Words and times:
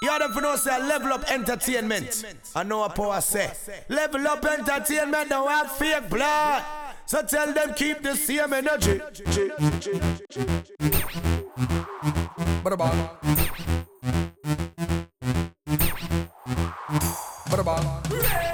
You 0.00 0.16
them 0.16 0.32
for 0.32 0.40
know 0.40 0.54
say 0.54 0.78
level 0.78 1.12
up 1.12 1.28
entertainment. 1.28 2.24
I 2.54 2.62
know 2.62 2.78
what 2.78 2.94
power 2.94 3.20
say. 3.20 3.50
Level 3.88 4.28
up 4.28 4.44
entertainment 4.44 5.28
don't 5.28 5.48
have 5.48 5.72
fake 5.72 6.08
blood. 6.08 6.62
So 7.06 7.22
tell 7.22 7.52
them 7.52 7.74
keep 7.74 8.02
the 8.02 8.14
same 8.14 8.52
energy. 8.52 9.00
Bada 12.62 12.78
bang. 12.78 13.08
Bada 17.50 17.64
bang. 17.64 18.47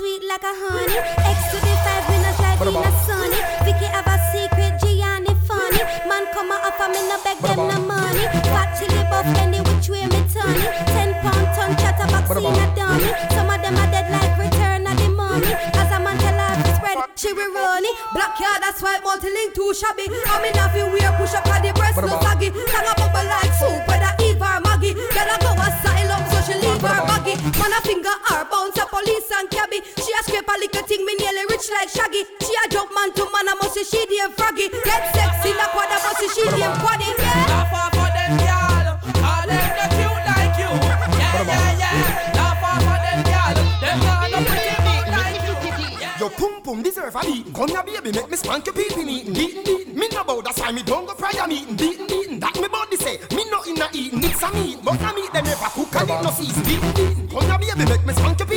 Sweet 0.00 0.24
like 0.24 0.40
a 0.40 0.52
honey. 0.56 0.96
X 1.28 1.38
to 1.52 1.58
the 1.60 1.74
five 1.84 2.04
when 2.08 2.24
I 2.24 2.32
drive 2.40 2.60
in 2.64 2.72
a 2.72 2.92
sunny. 3.04 3.40
Vicky 3.68 3.88
have 3.92 4.08
a 4.08 4.16
secret, 4.32 4.72
Gianni 4.80 5.36
funny. 5.44 5.82
Man 6.08 6.24
come 6.32 6.48
a 6.48 6.56
offer 6.56 6.88
me 6.88 7.00
no 7.04 7.20
beg 7.20 7.36
them 7.44 7.60
no 7.68 7.76
money. 7.84 8.24
Fat 8.48 8.72
chili 8.80 9.04
buff 9.12 9.28
any 9.44 9.60
which 9.60 9.92
way 9.92 10.08
me 10.08 10.20
turn 10.32 10.56
it. 10.56 10.72
Ten 10.88 11.12
pound 11.20 11.46
ton 11.52 11.76
chatterbox 11.76 12.24
in 12.32 12.48
a 12.48 12.66
dummy. 12.72 13.12
Some 13.36 13.52
of 13.52 13.60
them 13.60 13.76
are 13.76 13.90
dead 13.92 14.08
like 14.08 14.32
return 14.40 14.88
of 14.88 14.96
the 14.96 15.08
mummy. 15.12 15.52
As 15.76 15.92
a 15.92 16.00
man 16.00 16.16
tell 16.16 16.40
her 16.40 16.52
to 16.64 16.72
spread, 16.80 16.96
she 17.20 17.36
will 17.36 17.52
run 17.52 17.84
it. 17.84 17.96
Black 18.16 18.40
yard 18.40 18.64
that's 18.64 18.80
why 18.80 18.96
multi-link 19.04 19.52
too 19.52 19.76
shabby. 19.76 20.08
I'm 20.32 20.44
in 20.48 20.56
a 20.56 20.64
few 20.72 20.88
wear 20.88 21.12
push 21.20 21.36
up 21.36 21.44
at 21.52 21.60
the 21.60 21.76
breast 21.76 22.00
no 22.00 22.16
saggy. 22.24 22.48
Tongue 22.72 22.88
a 22.88 22.92
bubble 22.96 23.28
like 23.28 23.52
soup 23.52 23.84
whether 23.84 24.12
Eve 24.24 24.40
or 24.40 24.64
Maggie. 24.64 24.96
Girl 24.96 25.28
a 25.28 25.36
go 25.44 25.52
asylum 25.60 26.24
so 26.32 26.38
she 26.48 26.56
leave 26.56 26.80
her 26.88 27.00
baggy. 27.04 27.36
Man 27.60 27.76
a 27.76 27.80
finger 27.84 28.16
a 28.16 28.29
police 29.00 29.30
and 29.32 29.50
cabby. 29.50 29.80
She 29.96 30.12
a 30.12 30.20
scrape 30.24 30.48
a 30.48 30.54
little 30.58 30.84
thing 30.84 31.04
me 31.04 31.14
nearly 31.16 31.44
rich 31.48 31.68
like 31.72 31.88
Shaggy. 31.88 32.24
She 32.40 32.52
a 32.52 32.68
jump 32.68 32.92
man 32.94 33.12
to 33.14 33.24
man 33.32 33.48
a 33.48 33.54
must 33.56 33.74
say 33.74 33.84
she 33.84 34.04
damn 34.06 34.32
froggy. 34.32 34.68
Get 34.68 35.14
sexy 35.14 35.54
like 35.54 35.74
what 35.74 35.88
a 35.88 35.98
must 36.04 36.18
say 36.20 36.28
she 36.28 36.44
damn 36.50 36.76
quaddy. 36.80 37.08
Yeah. 37.16 37.46
Laugh 37.48 37.72
off 37.72 37.96
of 37.96 38.10
them, 38.12 38.32
y'all. 38.44 38.88
All 39.24 39.44
them 39.48 39.68
no 39.78 39.86
cute 39.96 40.24
like 40.28 40.54
you. 40.60 40.70
Yeah, 41.16 41.48
yeah, 41.48 41.80
yeah. 41.80 42.36
Laugh 42.36 42.64
off 42.64 42.84
of 42.84 42.98
them, 43.04 43.20
y'all. 43.32 43.56
Them 43.80 43.96
not 44.04 44.30
no 44.30 44.38
pretty 44.44 44.76
meat 44.84 45.06
like 45.08 45.40
you. 45.44 45.54
Yeah. 46.00 46.18
Your 46.20 46.30
pum 46.30 46.62
pum 46.62 46.82
deserve 46.82 47.16
a 47.16 47.20
beating. 47.20 47.52
Come 47.52 47.68
here, 47.68 47.82
baby, 47.82 48.12
make 48.12 48.30
me 48.30 48.36
spank 48.36 48.66
your 48.66 48.74
pee 48.74 48.88
pee 48.90 49.04
meeting. 49.04 49.32
Beating, 49.32 49.64
beating. 49.64 49.94
Me 49.96 50.08
no 50.12 50.24
bow, 50.24 50.40
that's 50.40 50.60
why 50.60 50.72
me 50.72 50.82
don't 50.82 51.06
go 51.06 51.14
prayer 51.14 51.46
meeting. 51.46 51.76
Beating, 51.76 52.06
beating. 52.06 52.40
That 52.40 52.54
me 52.60 52.68
body 52.68 52.96
say. 52.96 53.18
Me 53.34 53.44
no 53.50 53.62
inna 53.66 53.88
eating. 53.92 54.22
It's 54.24 54.42
a 54.42 54.52
meat, 54.52 54.78
but 54.84 55.00
a 55.00 55.14
meat 55.14 55.32
them 55.32 55.44
never 55.44 55.70
cook 55.72 55.94
and 55.96 56.10
it 56.10 56.22
no 56.22 56.30
season. 56.30 56.62
Beating, 56.64 56.92
beating. 56.92 57.28
Come 57.30 57.62
here, 57.62 57.74
baby, 57.76 57.90
make 57.90 58.06
me 58.06 58.12
spank 58.12 58.38
your 58.38 58.48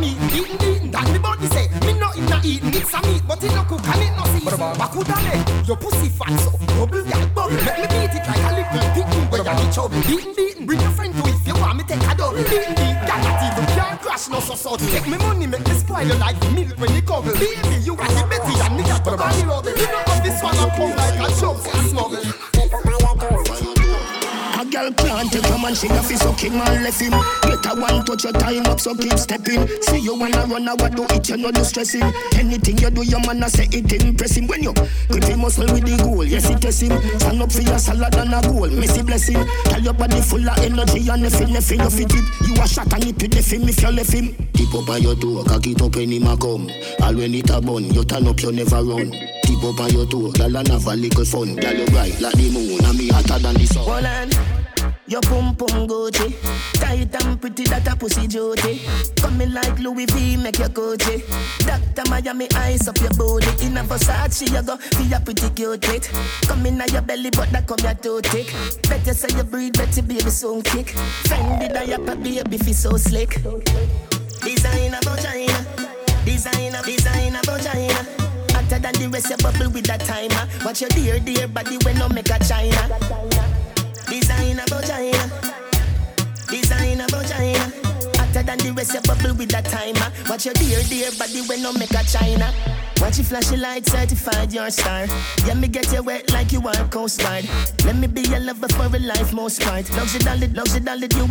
don't 0.00 0.18
go 0.18 0.28
prayer 0.28 0.28
meeting. 0.28 0.28
Beating, 0.28 0.56
beating. 0.58 0.90
That 0.90 1.12
me 1.12 1.18
body 1.18 1.46
say. 1.46 1.68
Me 1.86 1.92
no 1.98 2.10
inna 2.16 2.40
eating. 2.44 2.74
It's 2.74 2.94
a 2.94 3.00
meat, 3.02 3.22
but 3.26 3.42
it 3.42 3.52
no 3.54 3.62
cook 3.64 3.86
and 3.86 4.02
it 4.02 4.12
no 4.16 4.24
season. 4.32 4.58
Bakuda 4.78 5.16
leg, 5.26 5.66
your 5.66 5.76
pussy 5.76 6.08
fat 6.08 6.38
so 6.40 6.50
bubble 6.50 7.02
gal 7.04 7.26
bubble. 7.34 7.56
Make 7.56 7.78
me 7.78 7.86
beat 7.88 8.14
it 8.14 8.24
like 8.26 8.44
a 8.44 8.50
little 8.54 8.88
piggy 8.94 9.20
where 9.30 9.44
you 9.44 9.64
need 9.64 9.72
trouble. 9.72 10.00
Beating, 10.02 10.34
beating. 10.34 10.66
Bring 10.66 10.80
your 10.80 10.90
friend 10.90 11.14
to 11.14 11.22
if 11.28 11.46
you 11.46 11.54
want 11.54 11.76
me 11.78 11.84
take 11.84 12.02
a 12.02 12.14
double. 12.14 12.38
Beating, 12.38 12.74
beating. 12.78 13.06
Gal 13.06 13.18
not 13.22 13.42
even 13.42 13.66
can't 13.74 14.00
crash 14.00 14.28
no 14.28 14.40
so 14.40 14.54
so. 14.54 14.76
Take 14.76 15.06
me 15.08 15.18
money, 15.18 15.46
make 15.46 15.66
me 15.66 15.74
spoil 15.74 16.06
your 16.06 16.18
life 16.18 16.38
milk 16.52 16.78
when 16.78 16.94
you 16.94 17.02
come. 17.02 17.24
Baby, 17.24 17.82
you 17.82 17.96
got 17.96 18.10
the 18.10 18.22
Betty 18.28 18.54
and 18.60 18.76
me 18.76 18.82
got 18.84 19.04
the 19.04 19.16
body 19.16 19.42
rubble. 19.44 19.70
You 19.70 19.86
know 19.86 20.12
of 20.12 20.22
this 20.22 20.42
one 20.42 20.56
I 20.56 20.68
come 20.76 20.94
like 20.96 21.18
a 21.18 21.28
chump 21.40 21.58
and 21.74 21.90
smuggle. 21.90 22.97
Girl 24.70 24.92
can't 24.92 25.32
take 25.32 25.48
a 25.48 25.58
man, 25.58 25.74
she 25.74 25.86
a 25.88 26.02
fi 26.02 26.14
suck 26.14 26.40
him 26.40 26.60
and 26.60 26.84
left 26.84 27.00
him. 27.00 27.12
Get 27.42 27.64
a 27.66 27.80
one 27.80 28.04
touch 28.04 28.24
your 28.24 28.32
time 28.34 28.66
up, 28.66 28.78
so 28.78 28.94
keep 28.94 29.18
stepping. 29.18 29.66
See 29.82 29.98
you 29.98 30.14
wanna 30.14 30.44
run, 30.44 30.66
what 30.66 30.94
do 30.94 31.04
it, 31.10 31.28
you 31.28 31.36
know 31.38 31.50
you 31.54 31.64
stressing. 31.64 32.02
Anything 32.34 32.78
you 32.78 32.90
do, 32.90 33.02
your 33.02 33.20
man 33.20 33.42
a 33.42 33.48
say 33.48 33.68
it 33.72 33.92
impress 33.92 34.36
him. 34.36 34.46
When 34.46 34.62
you 34.62 34.74
grip 35.08 35.24
him 35.24 35.40
muscle 35.40 35.64
with 35.72 35.84
the 35.84 35.96
goal, 36.02 36.24
yes 36.24 36.50
it 36.50 36.60
test 36.60 36.82
him. 36.82 36.92
Stand 37.18 37.42
up 37.42 37.52
for 37.52 37.62
your 37.62 37.78
salad 37.78 38.14
and 38.16 38.34
a 38.34 38.40
goal, 38.42 38.68
messy 38.68 39.02
blessing. 39.02 39.44
Tell 39.64 39.80
your 39.80 39.94
body 39.94 40.20
full 40.20 40.48
of 40.48 40.58
energy 40.58 41.08
and 41.08 41.22
nothing, 41.22 41.52
nothing 41.52 41.90
fit 41.90 42.12
it. 42.12 42.48
You 42.48 42.62
a 42.62 42.68
shot 42.68 42.92
and 42.92 43.04
it 43.04 43.22
with 43.22 43.32
the 43.32 43.42
film 43.42 43.68
if 43.68 43.82
you 43.82 43.90
left 43.90 44.12
him. 44.12 44.47
Tip 44.58 44.74
up 44.74 44.88
on 44.88 45.00
your 45.00 45.14
toe, 45.14 45.44
cock 45.44 45.66
it 45.68 45.80
up 45.80 45.94
when 45.94 46.10
him 46.10 46.26
a 46.26 46.36
come. 46.36 46.68
All 47.00 47.14
when 47.14 47.32
it 47.32 47.48
a 47.48 47.60
bun, 47.60 47.84
you 47.94 48.02
turn 48.02 48.26
up, 48.26 48.42
you 48.42 48.50
never 48.50 48.82
run. 48.82 49.12
Tip 49.12 49.62
up 49.62 49.78
on 49.78 49.90
your 49.90 50.04
toe, 50.04 50.32
girl 50.32 50.56
and 50.56 50.66
have 50.66 50.84
a 50.84 50.96
little 50.96 51.24
fun. 51.24 51.54
Girl 51.54 51.74
you 51.74 51.86
bright 51.86 52.20
like 52.20 52.34
the 52.34 52.50
moon, 52.50 52.84
and 52.84 52.98
me 52.98 53.06
hotter 53.06 53.38
than 53.38 53.54
the 53.54 53.66
sun. 53.66 53.84
Hold 53.84 54.04
on. 54.04 54.58
Your 55.06 55.20
pum 55.22 55.54
pum 55.54 55.86
Gucci 55.86 56.34
Tight 56.74 57.24
and 57.24 57.40
pretty 57.40 57.64
that 57.64 57.88
a 57.88 57.96
pussy 57.96 58.26
jody 58.26 58.82
Coming 59.16 59.54
like 59.54 59.78
Louis 59.78 60.04
V 60.04 60.36
make 60.36 60.58
your 60.58 60.68
Gucci 60.68 61.24
Dr. 61.60 62.10
Miami 62.10 62.46
ice 62.54 62.86
up 62.88 62.98
your 62.98 63.08
booty 63.12 63.64
In 63.64 63.78
a 63.78 63.84
Versace 63.84 64.52
you 64.52 64.62
go 64.62 64.76
be 64.98 65.10
a 65.14 65.18
pretty 65.18 65.48
cute 65.54 66.10
Come 66.46 66.66
in 66.66 66.82
your 66.92 67.00
belly 67.00 67.30
but 67.30 67.48
that 67.52 67.66
come 67.66 67.78
your 67.82 67.94
too 67.94 68.20
thick 68.20 68.52
Better 68.82 69.14
say 69.14 69.34
you 69.34 69.44
breathe 69.44 69.78
better 69.78 70.02
baby 70.02 70.28
soon 70.28 70.60
kick 70.60 70.88
Fendi 71.24 71.72
diaper 71.72 72.14
baby 72.14 72.58
fi 72.58 72.72
so 72.72 72.98
slick 72.98 73.40
Designer 74.48 74.98
vagina 75.04 75.60
Designer, 76.24 76.82
designer 76.82 77.40
vagina 77.44 78.00
Hotter 78.56 78.78
than 78.78 78.94
the 78.94 79.08
rest 79.12 79.28
you 79.28 79.36
bubble 79.36 79.70
with 79.70 79.84
that 79.84 80.00
timer 80.00 80.48
Watch 80.64 80.80
your 80.80 80.90
dear 80.90 81.20
dear 81.20 81.48
body 81.48 81.76
when 81.84 81.98
no 81.98 82.08
make 82.08 82.30
a 82.30 82.38
China 82.40 82.88
Designer 84.08 84.64
vagina, 84.70 85.30
designer 86.48 87.06
vagina. 87.10 87.72
Hotter 88.16 88.42
than 88.42 88.58
the 88.58 88.72
rest, 88.74 88.94
you 88.94 89.00
bubble 89.02 89.34
with 89.36 89.50
that 89.50 89.66
timer. 89.66 90.10
Watch 90.30 90.46
your 90.46 90.54
dear, 90.54 90.80
dear 90.88 91.10
body 91.18 91.42
when 91.42 91.62
no 91.62 91.72
make 91.74 91.92
a 91.92 92.02
China. 92.04 92.48
Watch 93.00 93.18
you 93.18 93.24
flash 93.24 93.50
your 93.50 93.60
light 93.60 93.86
certified 93.86 94.52
your 94.52 94.70
star. 94.70 95.06
Yeah, 95.46 95.54
me 95.54 95.68
get 95.68 95.92
you 95.92 96.02
wet 96.02 96.30
like 96.32 96.52
you 96.52 96.66
are 96.66 96.88
Coast 96.88 97.20
Guard. 97.20 97.48
Let 97.84 97.96
me 97.96 98.06
be 98.06 98.22
your 98.22 98.40
lover 98.40 98.68
for 98.68 98.86
a 98.86 98.98
life 98.98 99.32
most 99.32 99.62
part. 99.62 99.88
Love 99.90 100.12
you, 100.12 100.20
darling, 100.20 100.52
love 100.54 100.68
you, 100.74 100.80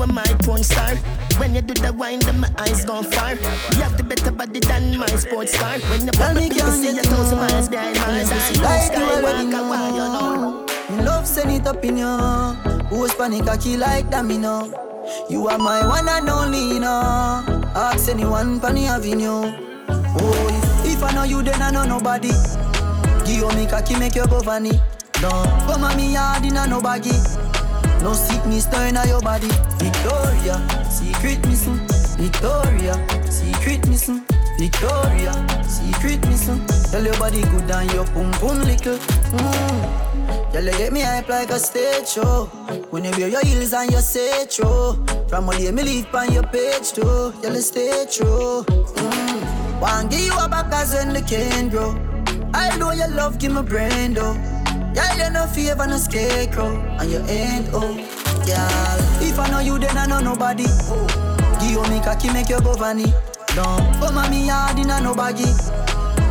are 0.02 0.08
my 0.08 0.24
porn 0.44 0.64
star. 0.64 0.96
When 1.40 1.54
you 1.54 1.62
do 1.62 1.74
the 1.74 1.92
wine, 1.94 2.20
then 2.20 2.40
my 2.40 2.50
eyes 2.58 2.86
gone 2.86 3.04
far. 3.04 3.34
You 3.34 3.82
have 3.84 3.98
the 3.98 4.04
better 4.04 4.32
body 4.32 4.60
than 4.60 4.98
my 4.98 5.08
sports 5.08 5.58
car. 5.58 5.78
When 5.92 6.06
you 6.06 6.12
pop 6.14 6.36
me, 6.36 6.46
you 6.48 6.72
see 6.72 6.98
a 6.98 7.04
thousand 7.04 7.38
miles 7.38 7.70
behind 7.70 7.98
miles. 7.98 8.30
Like 8.60 8.98
you 8.98 9.04
already 9.04 9.54
I 9.54 9.92
know. 9.92 10.66
Me 10.90 11.04
love 11.04 11.28
send 11.28 11.52
it 11.52 11.68
up 11.68 11.84
in 11.84 11.98
you. 11.98 12.18
Who's 12.90 13.14
panic 13.16 13.46
cocky 13.46 13.76
like 13.76 14.10
that 14.12 14.26
me 14.26 14.38
know. 14.38 14.72
You 15.30 15.48
are 15.48 15.58
my 15.58 15.86
one 15.86 16.08
and 16.08 16.30
only, 16.30 16.76
you 16.76 16.80
know. 16.80 17.44
Ask 17.76 18.10
anyone 18.10 18.60
the 18.60 18.86
avenue. 18.86 19.52
Oh, 19.90 20.57
if, 20.98 21.04
I 21.04 21.14
know 21.14 21.24
you, 21.24 21.44
then 21.44 21.62
I 21.62 21.72
know 21.72 21.86
nobody. 21.86 22.30
Give 23.26 23.38
you 23.38 23.50
me 23.56 23.68
cocky, 23.68 23.98
make 24.00 24.16
you 24.16 24.26
go 24.28 24.40
funny. 24.40 24.72
No, 25.22 25.30
come 25.66 25.84
on 25.84 25.98
me 25.98 26.14
yard 26.14 26.46
in 26.46 26.58
a 26.58 26.68
no 26.68 26.82
baggy. 26.82 27.16
No 28.02 28.14
sickness 28.14 28.66
turn 28.66 28.98
on 28.98 29.08
your 29.08 29.22
body. 29.22 29.50
Victoria, 29.78 30.58
secret 30.90 31.46
missing. 31.48 31.80
Victoria, 32.18 32.96
secret 33.30 33.88
missing. 33.88 34.24
Victoria, 34.60 35.34
secret 35.64 36.26
missing. 36.28 36.66
Tell 36.92 37.04
your 37.04 37.18
body 37.18 37.42
good 37.42 37.70
and 37.72 37.92
your 37.94 38.06
pum 38.06 38.32
pum 38.34 38.60
little. 38.64 38.98
Mm. 38.98 40.54
Girl, 40.54 40.64
you 40.64 40.72
get 40.78 40.94
me 40.94 41.02
hype 41.02 41.30
like 41.30 41.50
a 41.50 41.60
stage 41.60 42.08
show. 42.08 42.46
When 42.90 43.04
you 43.06 43.12
wear 43.12 43.30
your 43.30 43.46
heels 43.46 43.74
and 43.74 43.92
you 43.92 44.00
say 44.00 44.46
true. 44.46 44.94
From 45.28 45.50
all 45.50 45.58
day 45.58 45.72
me 45.72 45.84
leave 45.84 46.16
on 46.16 46.32
your 46.32 46.44
page 46.44 46.94
too. 46.94 47.34
Girl, 47.42 47.54
you 47.54 47.62
stay 47.62 48.06
true. 48.10 48.64
Mm. 48.68 49.37
One 49.80 50.08
give 50.08 50.22
you 50.22 50.34
a 50.34 50.50
back 50.50 50.74
as 50.74 50.94
when 50.94 51.14
the 51.14 51.22
can 51.22 51.70
grow. 51.70 51.96
I 52.54 52.76
know 52.78 52.92
your 52.92 53.10
love 53.10 53.38
give 53.38 53.54
me 53.54 53.62
brain 53.62 54.14
though. 54.14 54.34
Girl, 54.96 55.18
you 55.18 55.30
no 55.30 55.46
favor 55.46 55.86
no 55.86 55.98
scarecrow, 55.98 56.82
and 57.00 57.12
you 57.12 57.20
ain't 57.30 57.70
oh. 57.74 57.94
Girl, 58.46 59.00
if 59.22 59.38
I 59.38 59.50
know 59.52 59.60
you, 59.60 59.78
then 59.78 59.96
I 59.98 60.08
know 60.08 60.20
nobody. 60.20 60.66
Give 61.60 61.72
you 61.72 61.84
me 61.92 62.02
cocky, 62.02 62.34
make 62.34 62.50
you 62.50 62.60
go. 62.62 62.74
Don't 62.76 63.94
come 64.00 64.18
on 64.18 64.32
me 64.32 64.48
hard 64.48 64.80
in 64.80 64.90
a 64.90 65.00
no 65.02 65.14
baggy. 65.14 65.46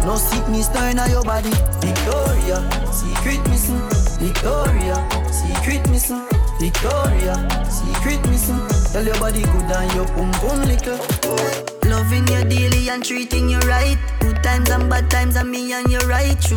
No 0.04 0.16
sickness 0.16 0.69
turn 0.69 0.99
on 0.99 1.10
your 1.10 1.22
body. 1.22 1.50
Victoria, 1.81 2.62
secret 2.92 3.42
missing. 3.49 3.78
Victoria, 4.19 4.96
secret 5.31 5.88
missing. 5.90 6.22
Victoria, 6.58 7.34
secret 7.70 8.26
missing. 8.28 8.58
Tell 8.92 9.04
your 9.04 9.19
body 9.19 9.42
good 9.42 9.70
and 9.70 9.94
your 9.94 10.06
pum 10.06 10.32
pum 10.32 10.62
little. 10.62 11.75
Loving 12.06 12.29
you 12.29 12.44
daily 12.44 12.88
and 12.88 13.05
treating 13.05 13.49
you 13.49 13.58
right. 13.67 13.99
Good 14.20 14.41
times 14.41 14.70
and 14.70 14.88
bad 14.88 15.11
times 15.11 15.35
and 15.35 15.50
me 15.50 15.73
and 15.73 15.91
you 15.91 15.99
right 16.06 16.41
true, 16.41 16.56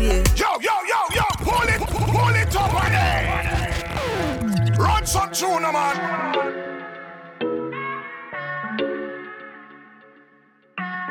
yeah. 0.00 0.24
Yo, 0.34 0.58
yo, 0.58 0.74
yo, 0.90 1.00
yo, 1.14 1.22
pull 1.38 1.68
it, 1.68 1.80
pull 1.86 2.34
it 2.34 2.56
up 2.56 2.74
on 2.74 2.90
it. 2.90 4.76
gunshot 4.76 5.34
tune, 5.34 5.62
man. 5.62 5.96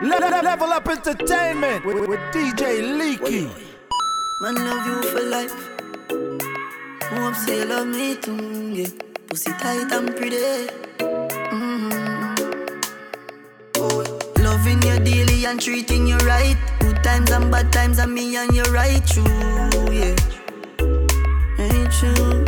Le- 0.02 0.44
level 0.44 0.74
up 0.74 0.90
entertainment 0.90 1.86
with, 1.86 2.10
with 2.10 2.20
DJ 2.34 2.98
Leaky. 3.00 3.50
Man 4.42 4.56
love 4.56 4.86
you 4.86 5.02
for 5.12 5.22
life. 5.22 5.56
Hope 7.04 7.36
say 7.36 7.60
you 7.60 7.66
love 7.68 7.88
me 7.88 8.18
too. 8.18 8.74
Yeah. 8.74 8.88
Pussy 9.28 9.52
tight 9.54 9.90
and 9.94 10.14
pretty. 10.14 10.91
You 14.92 15.00
daily 15.04 15.46
and 15.46 15.62
treating 15.62 16.08
you 16.08 16.18
right. 16.18 16.58
Good 16.80 17.04
times 17.04 17.32
and 17.32 17.52
bad 17.52 17.72
times 17.72 18.00
and 18.00 18.14
me 18.14 18.36
and 18.36 18.54
you 18.54 18.64
right 18.64 19.06
true. 19.06 19.24
Yeah. 19.92 20.16
Ain't 21.60 21.92
true. 21.92 22.46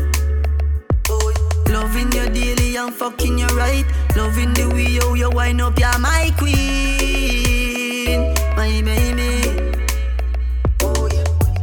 Oh, 1.09 1.33
loving 1.69 2.11
you 2.11 2.29
daily 2.29 2.75
and 2.75 2.93
fucking 2.93 3.37
you 3.39 3.47
right. 3.47 3.85
Loving 4.15 4.53
the 4.53 4.69
way 4.73 4.87
you, 4.87 5.15
you 5.15 5.29
wind 5.29 5.61
up, 5.61 5.77
you're 5.79 5.99
my 5.99 6.31
queen. 6.37 8.33
My 8.55 8.81
baby. 8.81 9.71
Oh, 10.81 11.09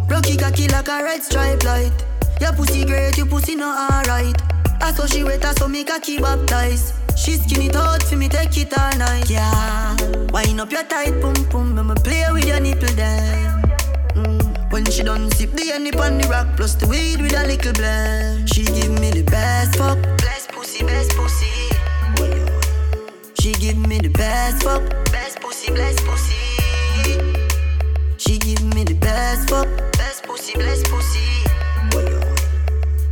Rocky 0.08 0.36
cocky 0.36 0.68
like 0.68 0.88
a 0.88 1.02
red 1.02 1.22
stripe 1.22 1.64
light. 1.64 1.92
Your 2.40 2.52
pussy 2.52 2.84
great, 2.84 3.16
your 3.18 3.26
pussy 3.26 3.56
not 3.56 3.92
alright. 3.92 4.40
I 4.80 4.92
saw 4.92 5.06
she 5.06 5.24
wet, 5.24 5.44
I 5.44 5.52
saw 5.52 5.68
me 5.68 5.84
cocky 5.84 6.18
baptized. 6.18 6.99
She 7.20 7.32
skin 7.32 7.60
it 7.60 8.02
for 8.04 8.16
me, 8.16 8.30
take 8.30 8.56
it 8.56 8.72
all 8.78 8.96
night. 8.96 9.28
Yeah, 9.28 9.94
wind 10.32 10.58
up 10.58 10.72
your 10.72 10.84
tight 10.84 11.20
pum 11.20 11.34
pum, 11.50 11.78
I'ma 11.78 11.94
play 11.96 12.24
with 12.32 12.46
your 12.46 12.60
nipple 12.60 12.88
then. 12.96 13.62
Mm. 14.14 14.72
When 14.72 14.86
she 14.86 15.02
done 15.02 15.30
sip 15.32 15.50
the 15.52 15.68
honey 15.70 15.92
on 16.00 16.16
the 16.16 16.26
rock, 16.28 16.56
plus 16.56 16.76
the 16.76 16.86
weed 16.86 17.20
with 17.20 17.36
a 17.36 17.46
little 17.46 17.74
blend. 17.74 18.48
She 18.48 18.64
give 18.64 18.98
me 18.98 19.10
the 19.10 19.22
best 19.24 19.76
fuck, 19.76 19.98
best 20.16 20.48
pussy, 20.48 20.82
best 20.82 21.10
pussy. 21.10 21.52
She 23.38 23.52
give 23.52 23.76
me 23.76 23.98
the 23.98 24.08
best 24.08 24.62
fuck, 24.62 24.82
best 25.12 25.40
pussy, 25.40 25.74
best 25.74 26.02
pussy. 26.06 26.34
She 28.16 28.38
give 28.38 28.64
me 28.74 28.84
the 28.84 28.94
best 28.94 29.50
fuck, 29.50 29.68
best 29.92 30.24
pussy, 30.24 30.54
best 30.54 30.86
pussy. 30.86 31.20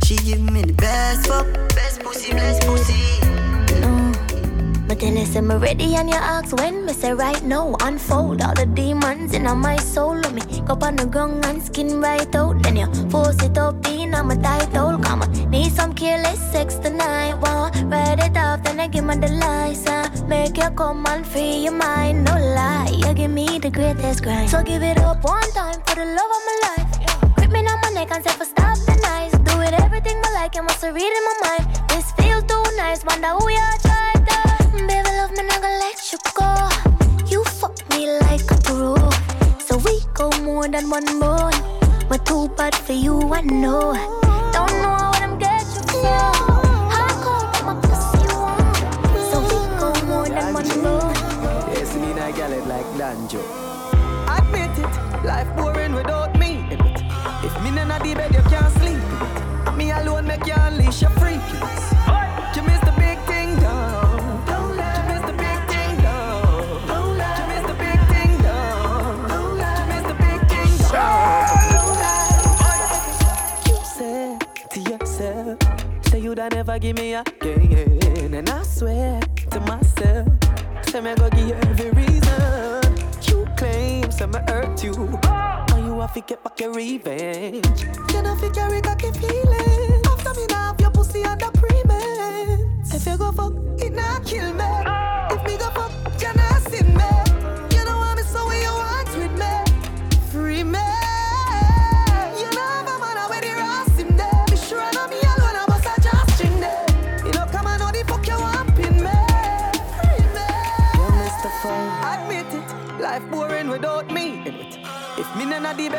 She 0.03 0.15
give 0.25 0.41
me 0.41 0.63
the 0.63 0.73
best 0.73 1.27
fuck, 1.27 1.45
best 1.75 1.99
pussy, 2.01 2.31
best 2.31 2.63
pussy. 2.63 3.28
Then 4.99 5.15
listen, 5.15 5.47
me 5.47 5.55
ready 5.55 5.95
and 5.95 6.09
you 6.09 6.15
ask 6.15 6.53
when 6.57 6.85
me 6.85 6.91
say 6.91 7.13
right 7.13 7.41
now. 7.41 7.73
Unfold 7.79 8.41
all 8.41 8.53
the 8.53 8.65
demons 8.65 9.33
in 9.33 9.43
my 9.57 9.77
soul. 9.77 10.15
Let 10.15 10.33
me 10.33 10.41
go 10.67 10.77
on 10.81 10.97
the 10.97 11.05
ground 11.05 11.45
and 11.45 11.63
skin 11.63 12.01
right 12.01 12.35
out. 12.35 12.61
Then 12.63 12.75
you 12.75 12.87
force 13.09 13.41
it 13.41 13.57
up 13.57 13.87
in 13.87 14.13
on 14.13 14.27
my 14.27 14.35
title. 14.35 14.97
Come 14.99 15.21
on, 15.21 15.31
need 15.49 15.71
some 15.71 15.93
careless 15.93 16.39
sex 16.51 16.75
tonight. 16.75 17.35
Wow, 17.35 17.71
write 17.85 18.19
it 18.19 18.35
off, 18.35 18.61
then 18.63 18.79
I 18.81 18.87
give 18.87 19.05
me 19.05 19.15
the 19.15 19.29
license. 19.29 20.21
Make 20.23 20.57
you 20.57 20.69
come 20.71 21.05
and 21.07 21.25
free 21.25 21.63
your 21.63 21.71
mind. 21.71 22.25
No 22.25 22.33
lie, 22.33 22.91
you 22.91 23.13
give 23.13 23.31
me 23.31 23.57
the 23.57 23.69
greatest 23.71 24.21
grind. 24.21 24.49
So 24.49 24.61
give 24.63 24.83
it 24.83 24.97
up 24.97 25.23
one 25.23 25.49
time 25.51 25.79
for 25.85 25.95
the 25.95 26.05
love 26.05 26.31
of 26.37 26.43
my 26.49 26.57
life. 26.67 27.35
Grip 27.37 27.51
me 27.51 27.59
on 27.59 27.79
my 27.81 27.89
neck 27.91 28.11
and 28.11 28.21
say 28.21 28.33
for 28.33 28.43
stop 28.43 28.77
the 28.85 28.99
nice. 29.01 29.31
Do 29.31 29.61
it 29.61 29.73
everything 29.79 30.17
I 30.25 30.33
like, 30.33 30.57
I 30.57 30.61
must 30.61 30.83
read 30.83 31.13
in 31.19 31.23
my 31.29 31.35
mind. 31.45 31.89
This 31.89 32.11
feel 32.19 32.41
too 32.41 32.63
nice, 32.75 33.05
wonder 33.05 33.29
who 33.29 33.49
you 33.49 33.69
try 33.81 34.13
to. 34.13 34.38
Baby, 35.29 35.41
love 35.41 35.45
me, 35.45 35.47
not 35.47 35.61
gonna 35.61 35.77
let 35.79 36.11
you 36.11 36.19
go. 36.33 37.27
You 37.27 37.43
fuck 37.43 37.77
me 37.91 38.09
like 38.21 38.49
a 38.51 38.55
pro. 38.63 38.95
So 39.59 39.77
we 39.77 40.01
go 40.13 40.29
more 40.41 40.67
than 40.67 40.89
one 40.89 41.05
bone. 41.19 41.53
We're 42.09 42.17
too 42.19 42.49
bad 42.57 42.75
for 42.75 42.93
you, 42.93 43.19
I 43.33 43.41
know. 43.41 43.93
Don't 44.53 44.71
know 44.81 45.11
what 45.11 45.21
I'm 45.21 45.37
getting 45.37 45.67
you 45.67 45.81
for. 45.83 46.31
Hardcore, 46.89 47.65
my 47.65 47.75
pussy 47.81 48.25
warm. 48.33 48.73
So 49.29 49.39
we 49.41 49.57
go 49.77 49.93
more 50.05 50.29
than 50.29 50.53
one 50.53 50.67
bone. 50.81 51.13
Yes, 51.73 51.95
me 51.95 52.11
and 52.11 52.19
I 52.19 52.31
gal 52.31 52.51
it 52.51 52.65
like 52.67 52.85
Danjo. 52.97 53.41
Admit 54.37 54.77
it, 54.79 55.25
life 55.25 55.55
boring 55.55 55.93
without 55.93 56.37
me. 56.39 56.65
If 57.43 57.61
me 57.63 57.71
not 57.71 58.01
the 58.03 58.15
bed, 58.15 58.33
you 58.33 58.41
can't 58.49 58.73
sleep. 58.79 59.75
Me 59.75 59.91
alone 59.91 60.25
make 60.25 60.45
you 60.47 60.53
unleash 60.55 61.01
your 61.01 61.11
freakiness. 61.11 61.98
Never 76.69 76.79
give 76.79 76.97
me 76.97 77.15
again, 77.15 78.33
and 78.35 78.47
I 78.47 78.61
swear 78.61 79.19
to 79.51 79.59
myself, 79.61 80.27
say 80.83 81.01
me 81.01 81.15
go 81.15 81.27
give 81.31 81.47
you 81.47 81.55
every 81.55 81.89
reason. 81.91 82.95
You 83.23 83.47
claim 83.57 84.11
say 84.11 84.27
me 84.27 84.39
hurt 84.47 84.83
you, 84.83 84.93
and 84.93 85.85
you 85.85 85.99
have 85.99 86.13
to 86.13 86.21
get 86.21 86.43
back 86.43 86.59
your 86.59 86.71
revenge. 86.71 87.85
You 88.13 88.21
know 88.21 88.35
fi 88.35 88.49
carry 88.49 88.81
cocky 88.81 89.11
feelings 89.13 90.07
after 90.07 90.33
me 90.39 90.45
now 90.49 90.75
your 90.79 90.91
pussy 90.91 91.23
under 91.23 91.49
premens. 91.53 92.93
If 92.93 93.05
you 93.07 93.17
go 93.17 93.31
fuck, 93.31 93.53
it 93.81 93.93
not 93.93 94.23
kill 94.25 94.53
me 94.53 95.08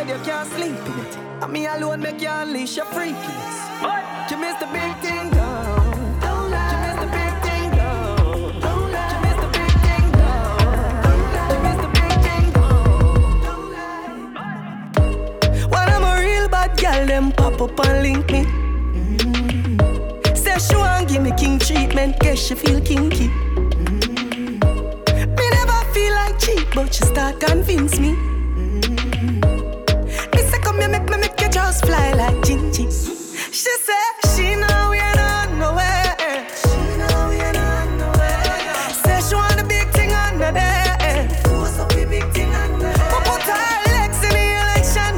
bed, 0.05 0.19
you 0.19 0.25
can't 0.25 0.49
sleep 0.50 0.79
in 0.87 0.99
it. 1.06 1.17
And 1.43 1.52
me 1.52 1.67
alone 1.67 2.00
make 2.00 2.20
you 2.20 2.29
unleash 2.31 2.76
your 2.76 2.87
freakiness. 2.87 4.31
You 4.31 4.37
miss 4.37 4.55
the 4.56 4.67
big 4.67 4.97
thing 4.99 5.31
down. 5.31 5.97
You 6.25 6.49
miss 6.82 6.97
the 7.00 7.06
big 7.17 7.35
thing 7.44 7.70
down. 7.76 8.19
You 8.64 9.19
miss 9.25 9.37
the 9.43 9.49
big 9.56 9.73
thing 9.85 10.06
down. 10.12 11.11
You 11.50 11.58
miss 11.67 11.79
the 11.85 11.91
big 11.99 12.14
thing 12.26 12.47
down. 12.52 12.91
When 15.70 15.87
I'm 15.94 16.05
a 16.05 16.14
real 16.20 16.49
bad 16.49 16.70
girl, 16.79 17.06
them 17.06 17.32
pop 17.32 17.61
up 17.61 17.81
and 17.87 18.03
link 18.03 18.31
me. 18.31 18.44
Mm. 18.94 20.37
Say 20.37 20.58
she 20.58 20.76
want 20.76 21.08
give 21.08 21.23
me 21.23 21.32
king 21.37 21.58
treatment, 21.58 22.19
guess 22.20 22.39
she 22.39 22.55
feel 22.55 22.81
kinky. 22.81 23.29
Mm. 23.29 24.60
Me 25.36 25.51
never 25.51 25.81
feel 25.93 26.13
like 26.15 26.39
cheap, 26.39 26.67
but 26.74 26.94
she 26.94 27.05
start 27.05 27.41
convince. 27.41 27.98
Me 27.98 28.30
just 31.70 31.86
fly 31.86 32.12
like 32.15 32.34
Gingy. 32.46 32.86
She 33.53 33.72
say 33.86 34.06
she 34.34 34.56
know 34.56 34.89
we 34.91 34.98
ain't 34.98 35.20
on 35.20 35.58
nowhere. 35.60 36.17
She 36.62 36.81
know 36.98 37.31
on. 37.56 37.89
Say 39.05 39.20
she 39.29 39.34
want 39.36 39.60
a 39.60 39.65
big 39.65 39.89
thing 39.91 40.12
up 40.12 40.32
the 40.32 40.50
there. 40.58 41.29
We 41.94 42.05
put 43.29 43.43
her 43.55 43.77
legs 43.86 44.20
in 44.27 44.32
the 44.36 44.46
election. 44.62 45.12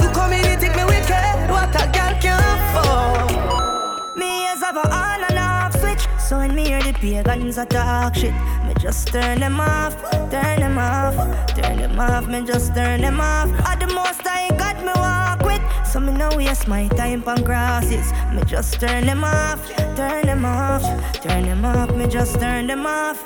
You 0.00 0.08
come 0.16 0.32
in, 0.32 0.42
you 0.50 0.56
think 0.62 0.74
me 0.76 0.84
wicked. 0.84 1.36
What 1.50 1.74
a 1.82 1.84
girl 1.96 2.14
can 2.22 2.58
for. 2.72 2.88
Me 4.16 4.30
as 4.46 4.60
have 4.60 4.76
a 4.76 4.86
on 4.86 5.24
and 5.28 5.38
off 5.38 5.72
switch. 5.80 6.04
So 6.20 6.38
when 6.38 6.54
me 6.54 6.66
hear 6.66 6.82
the 6.82 6.92
pagans 6.92 7.56
talk 7.68 8.14
shit, 8.14 8.34
just 8.82 9.06
turn 9.08 9.38
them 9.38 9.60
off, 9.60 9.94
turn 10.28 10.58
them 10.58 10.76
off, 10.76 11.14
turn 11.54 11.76
them 11.76 12.00
off. 12.00 12.26
Me 12.26 12.42
just 12.44 12.74
turn 12.74 13.00
them 13.00 13.20
off. 13.20 13.48
At 13.64 13.78
the 13.78 13.86
most 13.86 14.26
I 14.26 14.48
got 14.58 14.76
me 14.78 14.90
walk 14.96 15.42
with, 15.42 15.62
so 15.86 16.00
me 16.00 16.12
no 16.12 16.28
waste 16.36 16.66
my 16.66 16.88
time 16.88 17.22
on 17.24 17.44
crosses. 17.44 18.12
Me 18.34 18.42
just 18.44 18.80
turn 18.80 19.06
them 19.06 19.22
off, 19.22 19.64
turn 19.94 20.26
them 20.26 20.44
off, 20.44 20.82
turn 21.22 21.44
them 21.44 21.64
off. 21.64 21.94
Me 21.94 22.08
just 22.08 22.40
turn 22.40 22.66
them 22.66 22.84
off. 22.84 23.24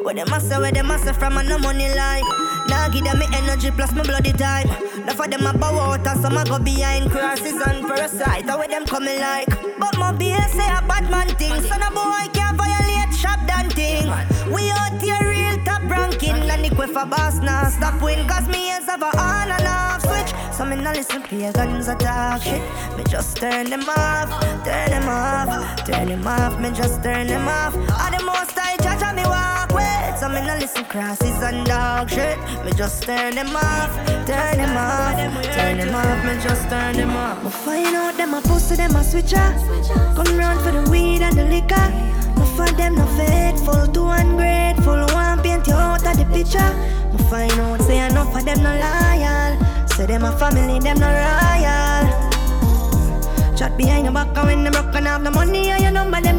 What 0.00 0.16
them 0.16 0.32
a 0.32 0.40
say, 0.40 0.56
what 0.56 0.72
them 0.72 0.90
a 0.90 0.98
say 0.98 1.12
from 1.12 1.36
a 1.36 1.42
no 1.42 1.58
money 1.58 1.94
line. 1.94 2.24
Now 2.68 2.88
give 2.88 3.04
them 3.04 3.18
me 3.18 3.26
energy 3.34 3.70
plus 3.70 3.92
my 3.92 4.02
bloody 4.02 4.32
time. 4.32 4.66
Now 5.04 5.12
for 5.12 5.28
them 5.28 5.44
a 5.44 5.52
bow 5.52 5.78
out 5.78 6.06
and 6.06 6.20
some 6.22 6.38
a 6.38 6.44
go 6.46 6.58
behind 6.58 7.10
crosses 7.10 7.60
and 7.66 7.86
parasite. 7.86 8.46
How 8.46 8.58
with 8.58 8.70
them 8.70 8.86
coming 8.86 9.20
like? 9.20 9.50
But 9.78 9.98
my 9.98 10.12
BS 10.12 10.52
say 10.56 10.68
a 10.68 10.80
bad 10.88 11.10
man 11.10 11.28
thing. 11.36 11.60
Son 11.68 11.82
of 11.82 11.92
boy 11.92 12.32
can't 12.32 12.56
violate 12.56 12.77
shop 13.18 13.40
done 13.46 13.68
thing. 13.70 14.06
We 14.54 14.70
out 14.70 15.02
here 15.02 15.18
real 15.26 15.58
top 15.64 15.82
ranking. 15.90 16.38
And 16.52 16.64
the 16.64 16.74
quiff 16.74 16.96
a 16.96 17.04
boss 17.04 17.36
now 17.38 17.68
stop 17.68 18.00
win. 18.00 18.26
Cause 18.28 18.46
me 18.48 18.68
have 18.68 19.02
a 19.02 19.10
on 19.18 19.50
and 19.50 19.66
off 19.66 20.02
switch. 20.02 20.32
So 20.54 20.64
me 20.64 20.76
no 20.76 20.92
listen 20.92 21.22
pagans 21.22 21.88
a 21.88 21.94
talk 21.96 22.42
shit. 22.42 22.62
Me 22.96 23.02
just 23.04 23.36
turn 23.36 23.70
them 23.70 23.88
off, 23.88 24.28
turn 24.64 24.90
them 24.90 25.08
off, 25.08 25.84
turn 25.84 26.08
them 26.08 26.26
off. 26.26 26.60
Me 26.60 26.70
just 26.70 27.02
turn 27.02 27.26
them 27.26 27.48
off. 27.48 27.74
All 27.74 28.10
the 28.16 28.22
most 28.24 28.56
I 28.56 28.76
judge 28.84 29.02
and 29.02 29.16
me 29.16 29.24
walk 29.24 29.70
with. 29.74 30.18
So 30.20 30.28
me 30.28 30.40
no 30.46 30.54
listen 30.56 30.84
crosses 30.84 31.42
and 31.42 31.66
dog 31.66 32.10
shit. 32.10 32.38
Me 32.64 32.72
just 32.72 33.02
turn 33.02 33.34
them 33.34 33.54
off, 33.54 33.90
turn 34.26 34.56
them 34.62 34.76
off, 34.76 35.16
turn 35.54 35.78
them 35.78 35.94
off. 35.94 36.18
Me 36.24 36.34
just 36.42 36.68
turn 36.68 36.96
them 36.96 37.10
off. 37.10 37.42
Me 37.42 37.50
find 37.50 37.96
out 37.96 38.16
them 38.16 38.34
a 38.34 38.40
pussy, 38.42 38.76
them 38.76 38.96
a 38.96 39.02
switcher. 39.02 39.48
Come 40.16 40.36
round 40.38 40.60
for 40.60 40.72
the 40.72 40.90
weed 40.90 41.22
and 41.22 41.36
the 41.36 41.44
liquor. 41.44 42.17
Find 42.68 42.80
them 42.80 42.94
no 42.96 43.06
faithful, 43.16 43.86
too 43.88 44.08
ungrateful. 44.08 45.06
One 45.14 45.40
paint 45.40 45.66
you 45.66 45.72
out 45.72 46.04
of 46.04 46.16
the 46.18 46.24
picture. 46.26 46.72
Me 47.12 47.18
find 47.30 47.52
out 47.52 47.80
say 47.80 48.06
enough 48.06 48.36
of 48.36 48.44
them 48.44 48.62
no 48.62 48.76
loyal. 48.76 49.56
Say 49.88 50.04
them 50.04 50.24
a 50.24 50.32
family, 50.36 50.78
them 50.78 50.98
no 50.98 51.08
royal. 51.08 52.04
Chat 53.56 53.74
behind 53.78 54.04
your 54.04 54.12
back 54.12 54.36
and 54.36 54.46
when 54.46 54.64
them 54.64 54.72
broken 54.74 55.06
off 55.06 55.22
the 55.22 55.30
money 55.30 55.70
and 55.70 55.82
your 55.82 55.92
number 55.92 56.20
them. 56.20 56.37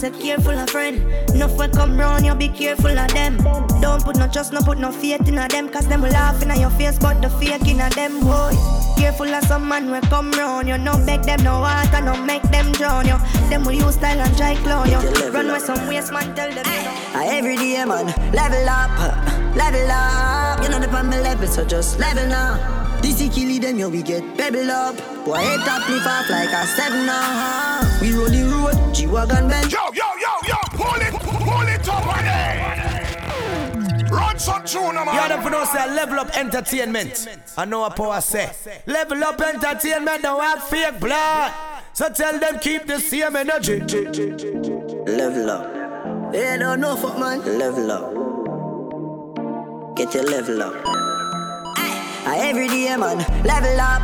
Said 0.00 0.18
careful 0.18 0.58
of 0.58 0.70
friend. 0.70 1.04
No 1.34 1.46
will 1.46 1.68
come 1.68 2.00
round, 2.00 2.24
you 2.24 2.34
be 2.34 2.48
careful 2.48 2.98
of 2.98 3.12
them. 3.12 3.36
Don't 3.82 4.02
put 4.02 4.16
no 4.16 4.26
trust, 4.28 4.50
no 4.50 4.62
put 4.62 4.78
no 4.78 4.90
faith 4.90 5.28
in 5.28 5.34
them, 5.34 5.68
cause 5.68 5.86
them 5.88 6.00
will 6.00 6.08
laugh 6.08 6.42
in 6.42 6.58
your 6.58 6.70
face, 6.70 6.98
but 6.98 7.20
the 7.20 7.28
fake 7.28 7.68
in 7.68 7.80
a 7.80 7.90
them 7.90 8.18
boy. 8.20 8.56
Careful 8.96 9.28
of 9.28 9.44
some 9.44 9.68
man 9.68 9.90
will 9.90 10.00
come 10.08 10.30
round, 10.32 10.68
you 10.68 10.78
no 10.78 10.96
beg 11.04 11.24
them 11.24 11.42
no 11.42 11.60
water, 11.60 12.00
no 12.00 12.16
make 12.24 12.42
them 12.44 12.72
drown 12.72 13.08
you. 13.08 13.18
Them 13.50 13.62
will 13.62 13.74
use 13.74 13.96
style 13.96 14.18
and 14.18 14.34
try 14.38 14.54
clown 14.54 14.88
you. 14.88 15.00
Run 15.32 15.48
with 15.48 15.64
some 15.66 15.86
waste 15.86 16.14
man, 16.14 16.34
tell 16.34 16.50
them 16.50 16.64
know. 16.64 17.20
Every 17.20 17.56
day 17.56 17.84
man, 17.84 18.06
level 18.32 18.68
up, 18.70 19.54
level 19.54 19.90
up. 19.90 20.62
You 20.62 20.70
know 20.70 20.80
the 20.80 20.88
pan 20.88 21.10
level, 21.10 21.46
so 21.46 21.62
just 21.62 21.98
level 21.98 22.26
now. 22.26 22.80
This 23.02 23.20
is 23.20 23.34
killy 23.34 23.58
them, 23.58 23.78
yeah, 23.78 23.86
we 23.86 24.02
get 24.02 24.22
pebble 24.38 24.70
up. 24.70 24.96
Boy, 25.26 25.36
head 25.36 25.60
up, 25.60 25.88
off 25.88 26.30
like 26.30 26.52
a 26.52 26.66
seven, 26.66 27.08
uh-huh. 27.08 27.98
We 28.00 28.12
roll 28.12 28.28
the 28.28 28.49
road, 28.72 28.94
G-Wagon 28.94 29.48
bend. 29.48 29.72
Yo, 29.72 29.78
yo, 29.92 30.04
yo, 30.20 30.32
yo, 30.46 30.56
pull 30.72 31.00
it, 31.00 31.12
pull 31.12 31.68
it 31.68 31.88
up 31.88 32.18
again. 32.18 34.06
Run 34.10 34.38
some 34.38 34.64
tune, 34.64 34.94
man. 34.94 35.06
You 35.06 35.28
don't 35.28 35.50
know 35.50 35.64
say 35.64 35.94
level 35.94 36.20
up 36.20 36.36
entertainment. 36.36 37.28
I 37.56 37.64
know 37.64 37.80
what 37.80 37.96
power 37.96 38.20
say. 38.20 38.50
Level 38.86 39.22
up 39.24 39.40
entertainment, 39.40 40.22
don't 40.22 40.42
have 40.42 40.64
fake 40.64 41.00
blood. 41.00 41.52
So 41.92 42.08
tell 42.08 42.38
them 42.38 42.58
keep 42.58 42.86
the 42.86 42.98
same 42.98 43.36
energy. 43.36 43.80
Level 43.80 45.50
up. 45.50 46.32
They 46.32 46.58
don't 46.58 46.80
know 46.80 46.96
fuck 46.96 47.18
man. 47.18 47.58
Level 47.58 47.90
up. 47.90 48.14
Get 49.96 50.14
your 50.14 50.24
level 50.24 50.62
up. 50.62 50.74
I 52.26 52.36
every 52.42 52.68
day 52.68 52.94
man, 52.96 53.18
level 53.44 53.80
up, 53.80 54.02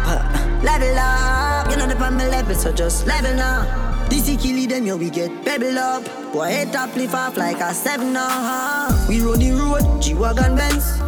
level 0.62 0.98
up. 0.98 1.70
You 1.70 1.76
know 1.76 1.86
the 1.86 1.94
pan 1.96 2.18
level, 2.18 2.54
so 2.54 2.72
just 2.72 3.06
level 3.06 3.34
now. 3.34 3.95
This 4.08 4.28
is 4.28 4.42
killy 4.42 4.66
them, 4.66 4.86
yo, 4.86 4.96
we 4.96 5.10
get 5.10 5.30
pebble 5.44 5.78
up. 5.78 6.04
Boy, 6.32 6.48
head 6.48 6.74
up, 6.76 6.94
lift 6.96 7.14
off 7.14 7.36
like 7.36 7.60
a 7.60 7.74
seven 7.74 8.12
now. 8.12 8.88
We 9.08 9.20
roll 9.20 9.36
the 9.36 9.52
road, 9.52 10.02
G-Wagon 10.02 10.56
Benz. 10.56 10.98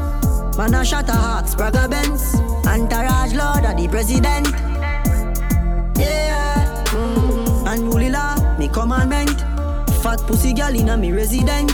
Man, 0.56 0.74
a 0.74 0.84
shot 0.84 1.08
a 1.08 1.12
hawks, 1.12 1.54
Braga 1.54 1.88
Benz. 1.88 2.34
Entourage 2.66 3.34
Lord 3.34 3.64
of 3.64 3.76
the 3.76 3.88
President. 3.88 4.48
Yeah, 5.96 6.84
mm-hmm. 6.88 7.68
and 7.68 8.12
law, 8.12 8.58
me 8.58 8.68
commandment. 8.68 9.40
Fat 10.02 10.18
pussy 10.26 10.52
girl 10.52 10.74
in 10.74 10.88
a 10.88 10.96
me 10.96 11.12
resident. 11.12 11.70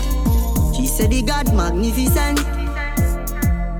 She 0.75 0.87
said 0.87 1.11
the 1.11 1.23
God 1.23 1.53
magnificent. 1.53 2.39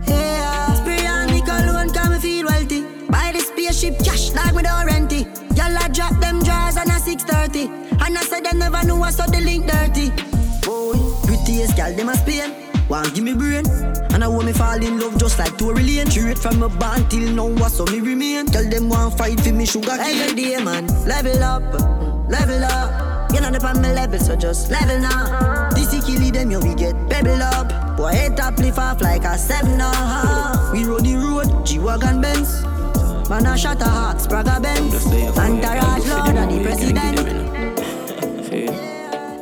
Yeah, 0.07 0.73
spray 0.73 1.05
on 1.05 1.31
me 1.31 1.41
cologne, 1.41 1.93
come 1.93 2.13
me 2.13 2.19
feel 2.19 2.45
wealthy. 2.45 2.81
Buy 3.09 3.31
the 3.31 3.39
spaceship 3.39 3.99
cash 4.03 4.33
like 4.33 4.55
me 4.55 4.63
don't 4.63 4.85
rent 4.85 5.13
it. 5.13 5.44
Y'all 6.85 6.95
I 6.95 7.15
drop 7.15 7.25
them 7.25 7.25
drawers 7.25 7.59
on 7.59 7.65
a 7.65 7.99
630. 7.99 8.05
And 8.05 8.17
I 8.17 8.21
said 8.21 8.45
they 8.45 8.57
never 8.57 8.85
knew 8.85 9.01
I 9.01 9.11
saw 9.11 9.25
the 9.25 9.41
link 9.41 9.67
dirty. 9.67 10.09
Boy, 10.65 10.97
prettiest 11.25 11.75
girl 11.75 11.93
them 11.95 12.09
a 12.09 12.15
Spain. 12.15 12.53
Want 12.89 13.13
give 13.15 13.23
me 13.23 13.33
brain. 13.33 13.65
And 14.13 14.23
I 14.23 14.27
want 14.27 14.45
me 14.45 14.53
fall 14.53 14.81
in 14.81 14.99
love 14.99 15.17
just 15.17 15.39
like 15.39 15.57
Tory 15.57 15.83
Lane. 15.83 16.09
Straight 16.09 16.37
from 16.37 16.59
my 16.59 16.67
band 16.67 17.09
till 17.09 17.29
now 17.31 17.47
what's 17.47 17.75
so 17.75 17.85
me 17.85 17.99
remain. 17.99 18.45
Tell 18.45 18.67
them 18.67 18.89
want 18.89 19.17
fight 19.17 19.39
for 19.41 19.51
me 19.51 19.65
sugar 19.65 19.97
cane. 19.97 20.21
Every 20.21 20.35
day 20.35 20.63
man, 20.63 20.87
level 21.05 21.43
up, 21.43 21.63
mm, 21.63 22.29
level 22.29 22.63
up. 22.63 23.31
You 23.33 23.41
know 23.41 23.51
the 23.51 23.59
pan 23.59 23.81
me 23.81 23.91
level 23.91 24.19
so 24.19 24.35
just 24.35 24.69
level 24.71 24.99
now. 24.99 25.69
This 25.71 25.93
is 25.93 26.05
killy 26.05 26.31
them 26.31 26.51
yo 26.51 26.59
we 26.59 26.75
get 26.75 26.95
pebble 27.09 27.41
up. 27.41 27.97
Boy 27.97 28.11
head 28.11 28.39
up 28.39 28.57
lift 28.57 28.77
off 28.77 29.01
like 29.01 29.23
a 29.23 29.37
seven 29.37 29.77
now 29.77 30.71
We 30.73 30.83
roll 30.83 30.99
the 30.99 31.15
road, 31.15 31.65
G-Wagon 31.65 32.21
Benz 32.21 32.63
Man 33.29 33.45
a 33.47 33.57
shot 33.57 33.81
a 33.81 33.85
hawks, 33.85 34.27
Braga 34.27 34.59
Benz 34.59 35.05
Entourage 35.37 36.07
Lord 36.07 36.35
and 36.35 36.51
the 36.51 36.63
President 36.63 37.45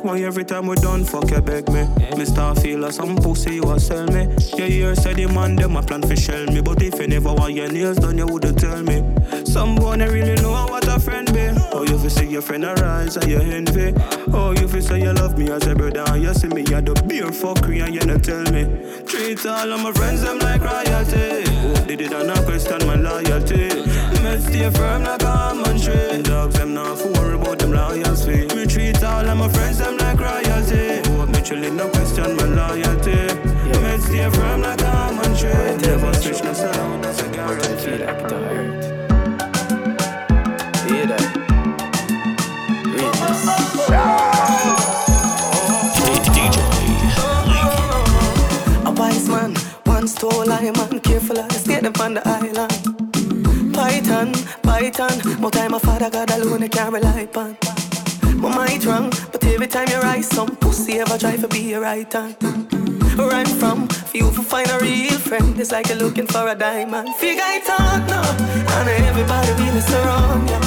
why 0.04 0.20
every 0.20 0.44
time 0.44 0.66
we 0.66 0.76
done, 0.76 1.02
fuck 1.02 1.30
you 1.30 1.40
beg 1.40 1.66
me. 1.70 1.88
Me 2.18 2.26
start 2.26 2.58
feel 2.58 2.80
like 2.80 2.92
some 2.92 3.16
pussy 3.16 3.54
you 3.54 3.72
a 3.72 3.80
sell 3.80 4.06
me. 4.08 4.28
Yeah, 4.54 4.66
hear 4.66 4.94
say 4.94 5.14
the 5.14 5.26
man 5.28 5.56
them 5.56 5.76
a 5.76 5.82
plan 5.82 6.02
for 6.02 6.14
shell 6.14 6.44
me, 6.44 6.60
but 6.60 6.82
if 6.82 7.00
you 7.00 7.06
never 7.08 7.32
want 7.32 7.54
your 7.54 7.72
nails 7.72 7.96
done, 7.96 8.18
you 8.18 8.26
woulda 8.26 8.52
tell 8.52 8.82
me. 8.82 9.02
Some 9.46 9.76
boy 9.76 9.96
they 9.96 10.08
really 10.10 10.34
know 10.42 10.52
what 10.66 10.86
a 10.88 11.00
friend 11.00 11.32
be. 11.32 11.48
Oh, 11.72 11.86
you 11.88 11.98
fi 11.98 12.08
see 12.08 12.26
your 12.26 12.42
friend 12.42 12.66
arise 12.66 13.16
and 13.16 13.30
you 13.30 13.38
envy. 13.38 13.94
Oh, 14.30 14.52
you 14.52 14.68
fi 14.68 14.80
say 14.80 15.00
you 15.00 15.12
love 15.14 15.38
me 15.38 15.50
as 15.50 15.66
a 15.66 15.74
brother, 15.74 16.04
and 16.08 16.22
you 16.22 16.34
see 16.34 16.48
me 16.48 16.62
at 16.74 16.84
the 16.84 16.92
beer 17.08 17.28
fuckery 17.28 17.82
and 17.82 17.94
you 17.94 18.02
not 18.02 18.22
tell 18.22 18.44
me. 18.52 18.64
Treat 19.06 19.46
all 19.46 19.72
of 19.72 19.80
my 19.80 19.92
friends 19.92 20.20
them 20.20 20.38
like 20.40 20.60
royalty. 20.60 21.53
They 21.86 21.96
did 21.96 22.10
not 22.10 22.44
question 22.44 22.86
my 22.86 22.94
loyalty. 22.94 23.68
Me 24.22 24.40
stay 24.40 24.70
firm 24.70 25.04
like 25.04 25.22
a 25.22 25.28
almond 25.28 25.82
tree. 25.82 26.22
Dogs 26.22 26.54
them 26.54 26.72
not 26.74 26.98
for 26.98 27.08
worry 27.12 27.34
about 27.34 27.58
them 27.58 27.72
loyalty. 27.72 28.46
Me 28.54 28.66
treat 28.66 29.02
all 29.04 29.28
of 29.28 29.36
my 29.36 29.48
friends 29.48 29.78
them 29.78 29.96
like 29.98 30.18
royalty. 30.18 31.02
Hope 31.10 31.28
me 31.28 31.40
chillin' 31.42 31.76
no 31.76 31.88
question 31.90 32.36
my 32.36 32.44
loyalty. 32.44 33.34
Me 33.82 33.98
stay 33.98 34.30
firm 34.30 34.62
like 34.62 34.80
a 34.80 34.86
almond 34.88 35.36
tree. 35.38 35.76
Never 35.86 36.12
switch 36.14 36.42
no 36.42 36.52
sound, 36.54 37.04
that's 37.04 37.20
a 37.22 37.28
guarantee. 37.28 37.74
Feel 37.76 37.98
like 38.06 38.22
it 38.22 38.30
hurt. 38.32 38.84
Hear 40.88 41.06
that? 41.06 41.44
A 43.90 44.33
told 50.12 50.48
I 50.50 50.70
man 50.72 51.00
careful 51.00 51.38
I 51.38 51.48
stay 51.48 51.80
them 51.80 51.92
on 51.98 52.14
the 52.14 52.28
island. 52.28 53.72
Python, 53.72 54.32
Python, 54.62 55.40
more 55.40 55.50
time 55.50 55.70
my 55.70 55.78
father 55.78 56.10
got 56.10 56.30
alone 56.30 56.62
I 56.62 56.68
can't 56.68 56.92
rely 56.92 57.20
upon. 57.20 57.56
My 58.36 58.54
mind 58.54 58.84
wrong, 58.84 59.10
but 59.32 59.42
every 59.46 59.66
time 59.66 59.88
you 59.88 60.00
rise, 60.00 60.28
some 60.28 60.56
pussy 60.56 60.98
ever 60.98 61.16
try 61.16 61.36
to 61.36 61.48
be 61.48 61.72
a 61.72 61.80
right 61.80 62.12
hand. 62.12 62.36
Run 63.16 63.46
from, 63.46 63.88
for 63.88 64.16
you 64.16 64.30
to 64.30 64.42
find 64.42 64.70
a 64.70 64.78
real 64.80 65.18
friend, 65.18 65.58
it's 65.58 65.72
like 65.72 65.88
you're 65.88 65.96
looking 65.96 66.26
for 66.26 66.48
a 66.48 66.54
diamond. 66.54 67.14
Figure 67.14 67.42
it 67.46 67.68
out 67.70 68.06
now, 68.06 68.30
and 68.76 68.88
everybody 69.08 69.52
really 69.52 69.80
surround 69.80 70.50
you. 70.50 70.63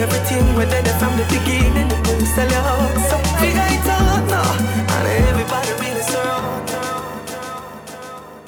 Everything, 0.00 0.46
where 0.56 0.66
they 0.66 0.82
from 1.00 1.16
the 1.16 1.24
beginning, 1.36 1.88
will 2.06 2.26
sell 2.34 2.50
you 2.50 2.62
out. 2.72 2.96
So 3.08 3.16
figure 3.40 3.68
it 3.76 3.86
out 3.86 4.24
now, 4.34 4.50
and 4.94 5.06
everybody 5.28 5.72
really 5.82 6.04
surround. 6.12 6.68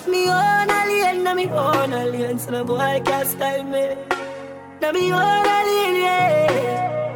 Me 0.08 0.28
own 0.28 0.70
alien, 0.80 1.24
na 1.24 1.34
me 1.34 1.46
own 1.48 1.92
alien, 1.92 2.38
so 2.38 2.50
no 2.50 2.64
boy 2.64 3.02
can't 3.04 3.28
style 3.28 3.64
me. 3.64 3.96
Na 4.80 4.92
me 4.92 5.12
own 5.12 5.46
alien, 5.58 5.94
yeah. 6.04 7.11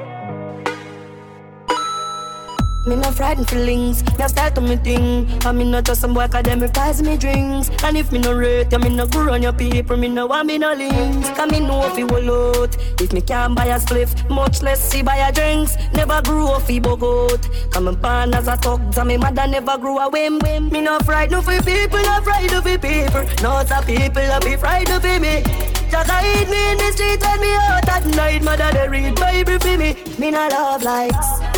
Me 2.87 2.95
no 2.95 3.11
frightened 3.11 3.51
feelings, 3.51 4.05
me 4.17 4.25
a 4.25 4.29
start 4.29 4.55
to 4.55 4.61
me 4.61 4.77
thing. 4.77 5.27
I 5.45 5.51
me 5.51 5.69
not 5.69 5.85
just 5.87 6.03
some 6.03 6.15
boy 6.15 6.29
'cause 6.29 6.45
them 6.45 6.61
replies 6.61 7.03
me 7.03 7.17
drinks. 7.17 7.69
And 7.83 7.97
if 7.97 8.13
me 8.13 8.21
no 8.21 8.33
rate, 8.33 8.71
you 8.71 8.79
me 8.79 8.91
no 8.91 9.07
go 9.09 9.29
on 9.33 9.43
your 9.43 9.53
people, 9.53 9.97
me 9.97 10.07
no 10.07 10.27
want 10.27 10.47
me 10.47 10.57
no 10.57 10.73
links. 10.73 11.29
Cause 11.31 11.51
me 11.51 11.59
know 11.59 11.93
you 11.97 12.07
will 12.07 12.31
out. 12.31 12.77
If 13.01 13.13
me 13.13 13.21
can't 13.23 13.57
buy 13.57 13.67
a 13.67 13.81
spliff, 13.81 14.11
much 14.31 14.63
less 14.63 14.81
see 14.81 15.03
buy 15.03 15.17
a 15.17 15.33
drinks. 15.33 15.77
Never 15.95 16.23
grew 16.23 16.47
up 16.47 16.63
fi 16.63 16.79
bogot. 16.79 17.49
Come 17.73 17.89
and 17.89 18.01
pan 18.01 18.33
as 18.35 18.47
a 18.47 18.57
thug, 18.57 18.81
and 18.97 19.09
me 19.09 19.17
mother 19.17 19.49
never 19.49 19.77
grew 19.79 19.99
a 19.99 20.09
whim. 20.09 20.39
Me 20.71 20.81
no 20.81 21.01
frightened 21.01 21.45
for 21.45 21.61
people, 21.63 21.99
no 21.99 22.21
frightened 22.23 22.63
for 22.63 22.79
people. 22.79 23.25
Not 23.43 23.69
a 23.69 23.83
people, 23.85 24.23
I 24.23 24.39
be 24.39 24.55
frightened 24.55 25.03
for 25.03 25.19
me. 25.19 25.43
Just 25.91 26.09
hide 26.09 26.49
me 26.49 26.71
in 26.71 26.79
the 26.79 26.93
street 26.93 27.21
when 27.21 27.41
me 27.41 27.53
out 27.53 27.89
at 27.89 28.07
night. 28.07 28.43
Mother 28.45 28.71
they 28.73 28.89
read 28.89 29.17
Bible 29.17 29.59
for 29.59 29.77
me. 29.77 29.97
Me 30.19 30.31
no 30.31 30.47
love 30.47 30.85
likes. 30.85 31.56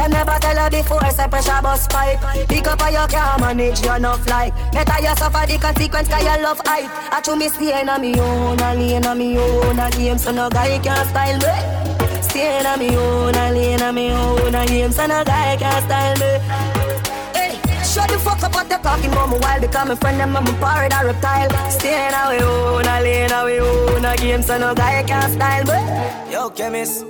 Them 0.00 0.12
never 0.12 0.38
tell 0.40 0.56
her 0.56 0.70
before, 0.70 1.10
say 1.10 1.28
pressure 1.28 1.60
bus 1.60 1.86
pipe. 1.86 2.48
Pick 2.48 2.66
up 2.66 2.80
how 2.80 2.88
you 2.88 3.06
can't 3.06 3.38
manage 3.38 3.84
your 3.84 3.96
enough 3.96 4.26
like 4.30 4.54
Better 4.72 4.98
you 5.02 5.14
suffer 5.14 5.46
the 5.46 5.58
consequence 5.58 6.08
cause 6.08 6.24
you 6.24 6.42
love 6.42 6.58
hype. 6.64 6.88
I 7.12 7.20
chew 7.20 7.36
me 7.36 7.50
staying 7.50 7.86
on 7.86 8.00
me 8.00 8.18
own, 8.18 8.58
a 8.60 8.74
lane 8.74 9.04
on 9.04 9.18
me 9.18 9.36
own 9.36 9.78
A 9.78 9.90
game 9.90 10.16
so 10.16 10.32
no 10.32 10.48
guy 10.48 10.78
can 10.78 11.06
style 11.06 11.36
me. 11.36 12.22
Staying 12.22 12.64
on 12.64 12.78
me 12.78 12.96
own, 12.96 13.34
a 13.34 13.52
lane 13.52 13.82
on 13.82 13.94
me 13.94 14.10
own 14.10 14.54
A 14.54 14.64
game 14.64 14.90
so 14.90 15.06
no 15.06 15.22
guy 15.22 15.56
can 15.58 15.82
style 15.84 16.16
me. 16.16 17.84
Shut 17.84 18.08
the 18.08 18.18
fuck 18.20 18.42
up 18.42 18.54
what 18.54 18.70
they 18.70 18.76
talking 18.76 19.12
about 19.12 19.28
me 19.28 19.36
while 19.36 19.86
my 19.86 19.94
friend 19.96 20.18
them 20.18 20.34
and 20.34 20.46
my 20.46 20.54
pirate 20.60 20.94
a 20.94 21.04
reptile. 21.04 21.70
Staying 21.70 22.14
we 22.30 22.42
own, 22.42 22.86
a 22.86 23.00
lane 23.02 23.44
we 23.44 23.60
own 23.60 24.04
A 24.06 24.16
game 24.16 24.40
so 24.40 24.56
no 24.56 24.74
guy 24.74 25.02
can 25.02 25.30
style 25.30 25.64
me. 25.64 26.32
Yo, 26.32 26.48
chemist 26.48 27.04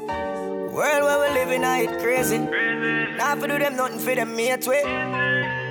World 0.81 1.05
where 1.05 1.29
we 1.29 1.35
living, 1.35 1.63
I 1.63 1.81
it 1.81 2.01
crazy. 2.01 2.39
Now 2.39 3.37
for 3.37 3.47
do 3.47 3.59
them 3.59 3.77
nothing 3.77 3.99
for 3.99 4.15
them 4.15 4.35
mate 4.35 4.67
way. 4.67 4.83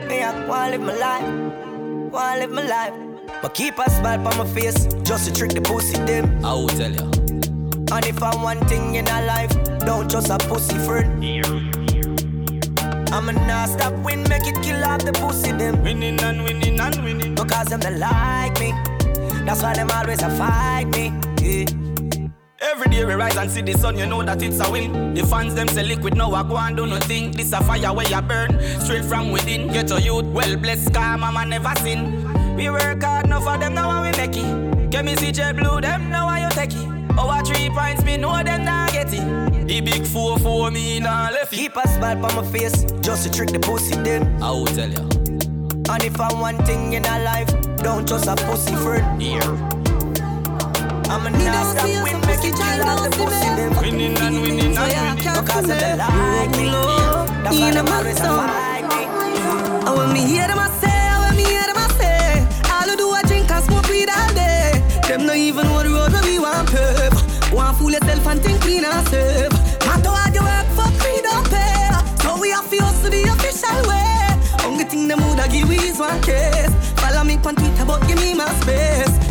Me 0.07 0.21
I 0.21 0.45
wanna 0.45 0.77
live 0.77 0.81
my 0.81 0.93
life, 0.93 2.13
wanna 2.13 2.41
live 2.41 2.51
my 2.51 2.61
life. 2.61 2.93
But 3.41 3.55
keep 3.55 3.79
a 3.79 3.89
smile 3.89 4.27
on 4.27 4.37
my 4.37 4.45
face, 4.53 4.85
just 5.01 5.25
to 5.25 5.33
trick 5.33 5.53
the 5.53 5.61
pussy 5.61 5.97
them. 5.97 6.45
I 6.45 6.53
will 6.53 6.67
tell 6.67 6.91
ya. 6.91 7.05
And 7.91 8.05
if 8.05 8.21
I'm 8.21 8.43
one 8.43 8.59
thing 8.67 8.93
in 8.93 9.07
a 9.07 9.25
life, 9.25 9.51
don't 9.79 10.11
just 10.11 10.29
a 10.29 10.37
pussy 10.37 10.77
friend. 10.77 11.09
I'ma 13.11 13.31
not 13.47 13.69
stop 13.69 13.93
win, 14.05 14.21
make 14.29 14.45
it 14.45 14.61
kill 14.61 14.83
off 14.83 15.03
the 15.03 15.13
pussy 15.13 15.53
them. 15.53 15.81
Winning 15.81 16.19
and 16.21 16.43
winning 16.43 16.79
and 16.79 17.03
winning. 17.03 17.33
Because 17.33 17.69
them 17.69 17.79
they 17.79 17.97
like 17.97 18.59
me. 18.59 18.75
That's 19.43 19.63
why 19.63 19.73
them 19.73 19.89
always 19.89 20.21
a 20.21 20.29
fight 20.29 20.85
me. 20.93 21.11
Yeah. 21.41 21.88
Every 22.71 22.87
day 22.87 23.03
we 23.03 23.13
rise 23.15 23.35
and 23.35 23.49
see 23.49 23.63
the 23.63 23.73
sun, 23.73 23.97
you 23.97 24.05
know 24.05 24.21
that 24.21 24.43
it's 24.43 24.59
a 24.59 24.71
win. 24.71 25.15
The 25.15 25.25
fans 25.25 25.55
them 25.55 25.67
say 25.69 25.81
liquid, 25.81 26.15
now 26.15 26.31
I 26.33 26.43
go 26.43 26.55
and 26.55 26.77
do 26.77 26.85
nothing. 26.85 27.31
This 27.31 27.51
a 27.51 27.63
fire 27.63 27.91
where 27.91 28.07
you 28.07 28.21
burn, 28.21 28.61
straight 28.81 29.05
from 29.05 29.31
within. 29.31 29.69
Get 29.69 29.89
a 29.89 29.99
youth, 29.99 30.25
well 30.25 30.55
blessed, 30.55 30.93
car 30.93 31.17
mama 31.17 31.45
never 31.45 31.73
sin. 31.77 32.55
We 32.55 32.69
work 32.69 33.01
hard, 33.01 33.25
enough 33.25 33.45
for 33.45 33.57
them, 33.57 33.73
now 33.73 34.03
we 34.03 34.11
make 34.11 34.37
it. 34.37 34.91
Get 34.91 35.03
me 35.03 35.15
CJ 35.15 35.57
Blue, 35.57 35.81
them 35.81 36.11
now 36.11 36.29
you 36.37 36.49
take 36.51 36.73
it. 36.73 37.17
Our 37.17 37.43
three 37.43 37.71
points, 37.71 38.03
me 38.03 38.17
know 38.17 38.43
them 38.43 38.65
not 38.65 38.91
get 38.91 39.11
it. 39.13 39.67
The 39.67 39.81
big 39.81 40.05
four 40.05 40.37
for 40.37 40.69
me 40.69 40.99
nah 40.99 41.29
left 41.31 41.51
it. 41.51 41.55
Keep 41.55 41.75
a 41.75 41.87
smile 41.87 42.23
on 42.23 42.35
my 42.35 42.51
face, 42.51 42.85
just 43.01 43.23
to 43.23 43.31
trick 43.31 43.49
the 43.49 43.59
pussy 43.59 43.95
them. 43.95 44.43
I 44.43 44.51
will 44.51 44.67
tell 44.67 44.89
ya. 44.89 44.99
And 45.91 46.03
if 46.03 46.21
I'm 46.21 46.39
one 46.39 46.63
thing 46.65 46.93
in 46.93 47.03
a 47.03 47.23
life, 47.23 47.49
don't 47.77 48.07
trust 48.07 48.27
a 48.27 48.35
pussy 48.35 48.75
friend. 48.75 49.19
Yeah. 49.19 49.78
I'ma 51.09 51.29
not 51.29 51.73
stop 51.73 51.89
win, 52.03 52.21
make 52.27 52.45
it 52.45 52.53
kill 52.53 52.85
off 52.85 53.01
the 53.01 53.09
pussy 53.17 53.49
them. 53.57 53.73
Winning 53.81 54.15
and 54.17 54.41
winning 54.41 54.77
and 54.77 55.17
winning. 55.17 55.41
Because 55.41 55.65
them 55.65 55.79
they 55.79 55.95
like 55.97 56.51
me. 56.51 56.69
That's 57.43 57.59
why 57.59 57.71
them 57.71 57.87
always 57.87 58.19
a 58.19 58.29
fight 58.29 58.85
me. 58.85 59.01
And 59.87 59.97
when 59.97 60.13
me 60.13 60.21
hear 60.21 60.47
them 60.47 60.59
I 60.59 60.69
say, 60.77 60.93
and 60.93 61.19
when 61.25 61.35
me 61.35 61.43
hear 61.49 61.65
them 61.65 61.77
I 61.77 61.87
say, 61.97 62.45
all 62.69 62.85
you 62.85 62.95
do 62.95 63.09
I 63.09 63.21
drink 63.23 63.49
and 63.49 63.63
smoke 63.65 63.89
weed 63.89 64.09
all 64.09 64.33
day. 64.37 64.85
Them 65.07 65.25
not 65.25 65.35
even 65.35 65.65
know 65.65 65.81
the 65.81 65.89
road 65.89 66.13
where 66.13 66.23
we 66.23 66.37
want 66.37 66.69
pave. 66.69 67.17
Want 67.51 67.77
fool 67.77 67.89
yourself 67.89 68.27
and 68.27 68.41
think 68.43 68.61
clean 68.61 68.85
and 68.85 69.07
safe. 69.09 69.49
Matter 69.89 70.13
what 70.13 70.29
you 70.29 70.45
work 70.45 70.67
for, 70.77 70.89
free 71.01 71.21
don't 71.25 71.49
pay. 71.49 71.89
So 72.21 72.37
we 72.39 72.51
have 72.51 72.69
to 72.69 72.77
hustle 72.85 73.09
the 73.09 73.23
official 73.33 73.81
way. 73.89 74.37
Only 74.61 74.83
thing 74.85 75.07
them 75.07 75.25
woulda 75.25 75.49
give 75.49 75.67
we 75.67 75.77
is 75.89 75.97
one 75.97 76.21
case. 76.21 76.69
Follow 77.01 77.23
me 77.23 77.41
on 77.41 77.55
Twitter, 77.55 77.85
but 77.85 78.05
give 78.07 78.21
me 78.21 78.35
my 78.35 78.45
space. 78.61 79.28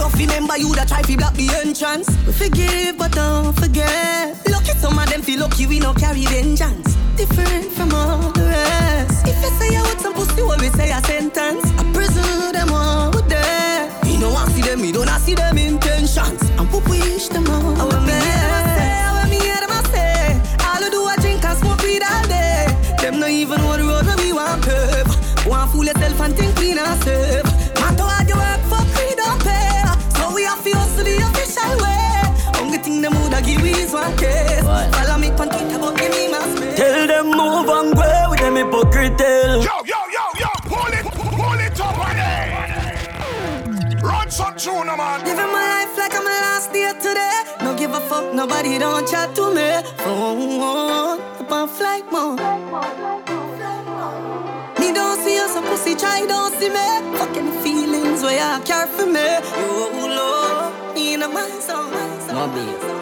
Off, 0.00 0.16
remember 0.18 0.56
you 0.56 0.74
that 0.74 0.88
try 0.88 1.02
to 1.02 1.16
block 1.16 1.34
the 1.34 1.48
entrance. 1.64 2.08
We 2.26 2.32
forgive, 2.32 2.98
but 2.98 3.12
don't 3.12 3.52
forget. 3.58 4.36
Lucky 4.48 4.72
some 4.78 4.98
of 4.98 5.08
them 5.10 5.22
feel 5.22 5.40
lucky 5.40 5.66
we 5.66 5.78
no 5.78 5.92
carry 5.94 6.24
vengeance. 6.24 6.96
Different 7.16 7.70
from 7.72 7.92
all 7.92 8.30
the 8.32 8.44
rest. 8.44 9.26
If 9.26 9.36
you 9.42 9.50
say 9.58 9.72
you 9.74 9.82
want 9.82 10.00
some 10.00 10.14
pussy, 10.14 10.42
always 10.42 10.72
say 10.74 10.90
a 10.90 11.00
sentence. 11.04 11.64
A 11.78 11.84
prison, 11.92 12.52
them 12.52 12.72
all 12.72 13.10
with 13.10 13.28
there. 13.28 13.90
Me 14.04 14.18
no 14.18 14.30
want 14.30 14.50
see 14.52 14.62
them, 14.62 14.80
me 14.80 14.92
don't 14.92 15.08
I 15.08 15.18
see 15.18 15.34
them 15.34 15.58
intentions. 15.58 16.42
And 16.58 16.70
we 16.72 16.78
wish 16.90 17.28
them 17.28 17.48
all. 17.48 18.01
One 34.02 34.16
case. 34.16 34.62
Follow 34.62 35.18
me 35.18 35.28
on 35.30 35.48
Twitter, 35.48 35.78
but 35.78 35.96
give 35.98 36.12
me 36.16 36.28
my 36.30 36.40
space. 36.54 36.76
Tell 36.76 37.06
them 37.06 37.26
move 37.38 37.68
and 37.76 37.94
go 37.94 38.26
with 38.30 38.40
them 38.40 38.56
hypocrite 38.56 39.18
tell. 39.18 39.62
Yo, 39.68 39.76
yo, 39.92 40.00
yo, 40.16 40.24
yo, 40.42 40.50
pull 40.70 40.92
it, 40.98 41.04
pull 41.38 41.60
it 41.66 41.80
up 41.80 41.98
on 42.06 42.18
it. 42.18 44.02
Run 44.02 44.30
some 44.30 44.56
tune, 44.56 44.86
man. 44.86 45.18
Living 45.24 45.52
my 45.56 45.64
life 45.74 45.96
like 45.98 46.14
I'm 46.14 46.24
my 46.24 46.38
last 46.46 46.72
day 46.72 46.92
today. 47.06 47.38
No 47.62 47.74
give 47.76 47.92
a 47.94 48.00
fuck, 48.00 48.34
nobody 48.34 48.78
don't 48.78 49.06
chat 49.08 49.34
to 49.36 49.54
me. 49.54 49.68
Phone 50.02 51.20
up 51.40 51.52
on 51.52 51.68
flight 51.68 52.06
mode. 52.10 52.40
Me 54.80 54.92
don't 54.92 55.18
see 55.22 55.36
you, 55.36 55.48
some 55.48 55.64
pussy 55.64 55.94
try 55.94 56.26
don't 56.26 56.52
see 56.58 56.70
me. 56.70 56.86
Fucking 57.18 57.52
feelings 57.62 58.22
where 58.22 58.38
you 58.42 58.64
care 58.64 58.86
for 58.86 59.06
me. 59.06 59.28
You 59.98 60.08
love 60.18 60.94
me 60.94 61.14
in 61.14 61.20
my 61.20 61.48
song. 61.60 63.01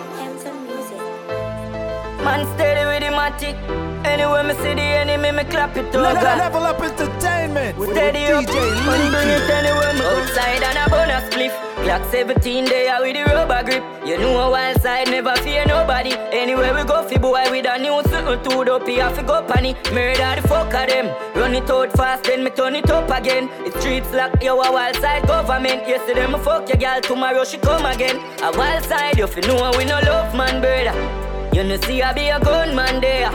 Man 2.24 2.46
steady 2.54 2.84
with 2.84 3.00
the 3.00 3.16
matic. 3.16 3.56
Anywhere 4.04 4.44
me 4.44 4.54
see 4.54 4.74
the 4.74 4.82
enemy, 4.82 5.32
me 5.32 5.44
clap 5.44 5.76
it 5.76 5.94
over. 5.94 6.02
Level, 6.02 6.22
level 6.22 6.62
up 6.64 6.80
entertainment 6.80 7.76
with 7.78 7.90
Steady 7.90 8.26
up, 8.26 8.44
DJ 8.44 8.54
man 8.86 9.10
bring 9.12 9.28
it 9.28 9.50
anywhere 9.50 9.94
me. 9.94 10.04
Outside 10.04 10.62
and 10.62 10.78
a 10.78 10.90
bonus 10.90 11.24
spliff. 11.32 11.54
Glock 11.84 12.10
17 12.10 12.66
there 12.66 13.00
with 13.00 13.14
the 13.14 13.24
rubber 13.24 13.62
grip. 13.64 13.84
You 14.04 14.18
know 14.18 14.38
a 14.38 14.50
wild 14.50 14.80
side 14.82 15.08
never 15.08 15.34
fear 15.36 15.64
nobody. 15.66 16.12
Anywhere 16.32 16.74
we 16.74 16.84
go, 16.84 17.02
fi 17.08 17.16
boy 17.16 17.44
with 17.50 17.66
a 17.66 17.78
new 17.78 18.02
to 18.02 18.64
the 18.64 18.78
P, 18.84 19.00
I 19.00 19.12
fi 19.12 19.22
go 19.22 19.42
panny. 19.42 19.74
Murder 19.92 20.40
the 20.40 20.48
fuck 20.48 20.74
of 20.74 20.88
them. 20.88 21.06
Run 21.34 21.54
it 21.54 21.70
out 21.70 21.92
fast, 21.92 22.24
then 22.24 22.44
me 22.44 22.50
turn 22.50 22.76
it 22.76 22.90
up 22.90 23.10
again. 23.10 23.48
The 23.64 23.78
streets 23.80 24.12
lock, 24.12 24.42
yo 24.42 24.60
a 24.60 24.72
wild 24.72 24.96
side 24.96 25.26
government. 25.26 25.88
Yesterday 25.88 26.26
me 26.26 26.38
fuck 26.38 26.68
your 26.68 26.78
girl, 26.78 27.00
tomorrow 27.00 27.44
she 27.44 27.58
come 27.58 27.86
again. 27.86 28.16
A 28.42 28.56
wild 28.56 28.84
side, 28.84 29.18
you 29.18 29.26
fi 29.26 29.40
know 29.40 29.72
we 29.76 29.84
no 29.84 30.00
love 30.00 30.34
man, 30.34 30.60
brother. 30.60 31.29
You 31.52 31.64
know 31.64 31.76
see 31.80 32.00
I 32.00 32.12
be 32.12 32.28
a 32.28 32.38
gunman 32.38 33.00
there. 33.00 33.30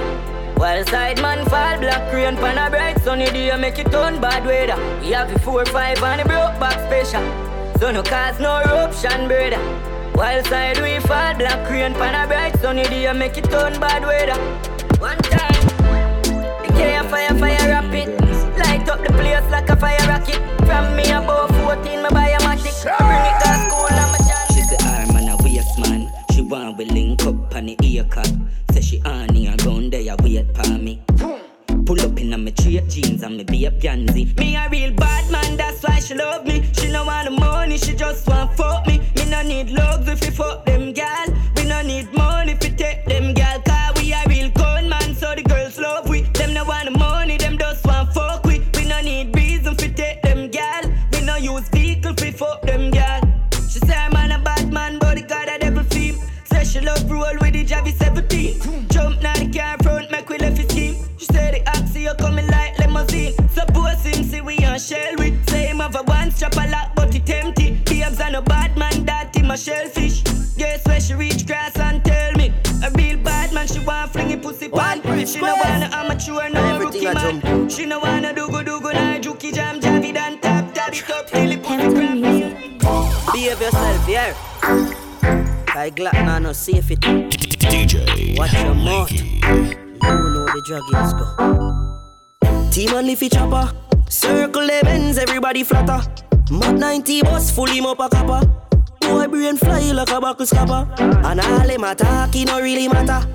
While 0.56 0.86
side 0.86 1.21
man 1.21 1.43
fall 1.49 1.78
black 1.80 2.13
rain 2.13 2.38
pan 2.38 2.58
a 2.58 2.69
bright 2.69 3.01
sunny 3.01 3.25
day 3.25 3.54
make 3.58 3.78
it 3.78 3.91
turn 3.91 4.21
bad 4.21 4.45
weather. 4.45 4.78
We 5.01 5.12
have 5.12 5.32
the 5.32 5.38
four 5.39 5.65
five 5.65 6.01
and 6.01 6.21
the 6.21 6.25
broke 6.25 6.58
back 6.58 6.80
special. 6.88 7.23
So 7.78 7.91
no 7.91 8.04
cause 8.04 8.39
no 8.39 8.62
eruption 8.62 9.28
brother. 9.28 9.60
While 10.13 10.43
side 10.45 10.80
we 10.82 10.99
fall 10.99 11.36
black 11.36 11.69
rain 11.69 11.93
pan 11.93 12.15
a 12.15 12.25
bright 12.25 12.58
sunny 12.62 12.84
day 12.84 13.12
make 13.12 13.38
it 13.38 13.49
turn 13.49 13.80
bad 13.82 14.04
weather. 14.04 14.39
One 14.99 15.17
time, 15.17 15.65
the 16.63 16.71
K 16.78 16.97
fire 17.10 17.36
fire 17.38 17.67
rapid. 17.67 18.08
Light 18.58 18.88
up 18.88 19.04
the 19.04 19.12
place 19.12 19.51
like 19.51 19.67
a 19.67 19.75
fire 19.75 20.08
rocket. 20.08 20.39
From 20.65 20.95
me 20.95 21.12
above 21.12 21.49
14, 21.63 22.01
me 22.01 22.10
buy 22.12 22.30
a 22.30 22.39
matic. 22.39 22.88
I 22.88 22.97
bring 22.97 23.25
it 23.36 23.45
on 27.56 27.65
the 27.68 28.06
cut. 28.10 28.32
Say 28.72 28.82
she 28.82 29.00
honey 29.00 29.48
a 29.48 29.56
gun 29.58 29.89
there 29.89 30.13
a 30.13 30.15
wait 30.22 30.46
for 30.56 30.70
me. 30.78 31.02
Pull 31.86 32.02
up 32.02 32.20
in 32.20 32.34
a 32.34 32.38
me 32.38 32.52
straight 32.58 32.88
jeans 32.89 33.24
and 33.24 33.38
me 33.38 33.44
be 33.44 33.65
a 33.65 33.72
Gansy. 33.72 34.38
Me 34.38 34.56
a 34.56 34.68
real 34.70 34.91
bad 34.94 35.32
man, 35.32 35.56
that's 35.56 35.84
why 35.84 36.00
she 36.00 36.15
love 36.15 36.46
me. 36.46 36.63
She 36.74 36.91
no 36.91 37.06
want 37.06 37.30
the 37.30 37.32
money, 37.32 37.78
she 37.78 37.96
just 37.96 38.28
want 38.28 38.56
fuck 38.58 38.86
me. 38.88 39.00
Me 39.15 39.30
no 39.30 39.41
need 39.44 39.70
love 39.70 40.08
if 40.10 40.22
we 40.22 40.32
fuck 40.32 40.65
them 40.65 40.91
gal. 40.94 41.28
We 41.56 41.65
no 41.65 41.82
need 41.82 42.12
money 42.13 42.56
with 57.84 57.98
17. 57.98 58.88
Jump 58.90 59.22
now 59.22 59.34
the 59.34 59.50
car 59.52 59.78
front, 59.84 60.12
make 60.12 60.30
we 60.30 60.38
left 60.38 60.58
his 60.58 60.68
scheme. 60.70 60.96
She 61.18 61.26
say 61.26 61.52
the 61.52 61.70
oxy 61.70 62.02
you 62.02 62.14
coming 62.16 62.48
like 62.48 62.78
limousine. 62.80 63.34
Suppose 63.50 64.04
him 64.04 64.24
see 64.24 64.42
we 64.42 64.58
on 64.66 64.80
shell 64.80 65.16
with. 65.18 65.50
Say 65.50 65.68
him 65.68 65.80
have 65.80 65.96
a 65.96 66.04
one 66.04 66.32
strap 66.32 66.56
a 66.56 66.70
lock, 66.70 66.96
but 66.96 67.14
it 67.16 67.30
empty. 67.30 67.82
Babes 68.16 68.20
and 68.20 68.36
a 68.36 68.42
bad 68.42 68.78
man, 68.78 69.06
that 69.06 69.36
him 69.36 69.52
a 69.52 69.58
shellfish. 69.58 70.24
Guess 70.58 70.86
where 70.86 71.02
she 71.02 71.14
reach 71.16 71.46
grass 71.46 71.76
and 71.78 72.04
tell 72.04 72.32
me. 72.34 72.54
A 72.84 72.92
real 72.92 73.18
bad 73.18 73.52
man, 73.54 73.68
she 73.68 73.80
want 73.80 74.12
fling 74.12 74.32
it 74.32 74.42
pussy 74.42 74.70
pan. 74.70 75.02
She 75.26 75.42
no 75.42 75.56
wanna 75.56 75.90
amateur, 75.92 76.50
no 76.50 76.80
rookie 76.80 77.06
man. 77.06 77.70
She 77.70 77.86
no 77.86 78.00
wanna 78.00 78.34
do 78.34 78.48
go 78.48 78.64
do 78.64 78.80
go, 78.80 78.92
nah 78.92 79.18
juki 79.20 79.54
jam, 79.54 79.82
javi 79.82 80.14
dan 80.14 80.40
tap, 80.40 80.74
tap 80.74 80.94
it 80.94 81.10
up, 81.10 81.28
till 81.30 81.52
it 81.52 81.64
pussy. 81.64 82.76
Behave 83.34 83.62
yourself, 83.62 84.08
yeah. 84.08 84.95
Like 85.76 85.98
Glock, 85.98 86.14
nah, 86.14 86.40
no 86.40 86.54
safe 86.54 86.90
it. 86.90 87.02
DJ 87.02 88.38
Watch 88.38 88.54
your 88.54 88.74
mouth. 88.74 89.12
You 89.12 89.28
know 90.02 90.46
the 90.46 90.62
drug 90.66 90.84
is 91.04 91.14
go. 91.14 92.72
Team 92.72 92.96
on 92.96 93.06
leafy 93.06 93.28
chopper. 93.28 93.74
Circle 94.10 94.68
the 94.68 94.80
bends, 94.86 95.18
everybody 95.18 95.66
flatter. 95.66 96.00
Mach 96.50 96.76
90 96.78 97.24
bus, 97.24 97.52
full 97.52 97.66
him 97.66 97.86
up 97.88 98.00
a 98.00 98.08
copper. 98.08 98.50
Boy 99.02 99.28
brain 99.28 99.58
fly 99.58 99.92
like 99.92 100.10
a 100.12 100.22
buckle 100.22 100.46
scupper. 100.46 100.88
And 100.98 101.42
all 101.42 101.68
them 101.68 101.84
attack, 101.84 102.34
it 102.34 102.46
no 102.46 102.62
really 102.62 102.88
matter. 102.88 103.28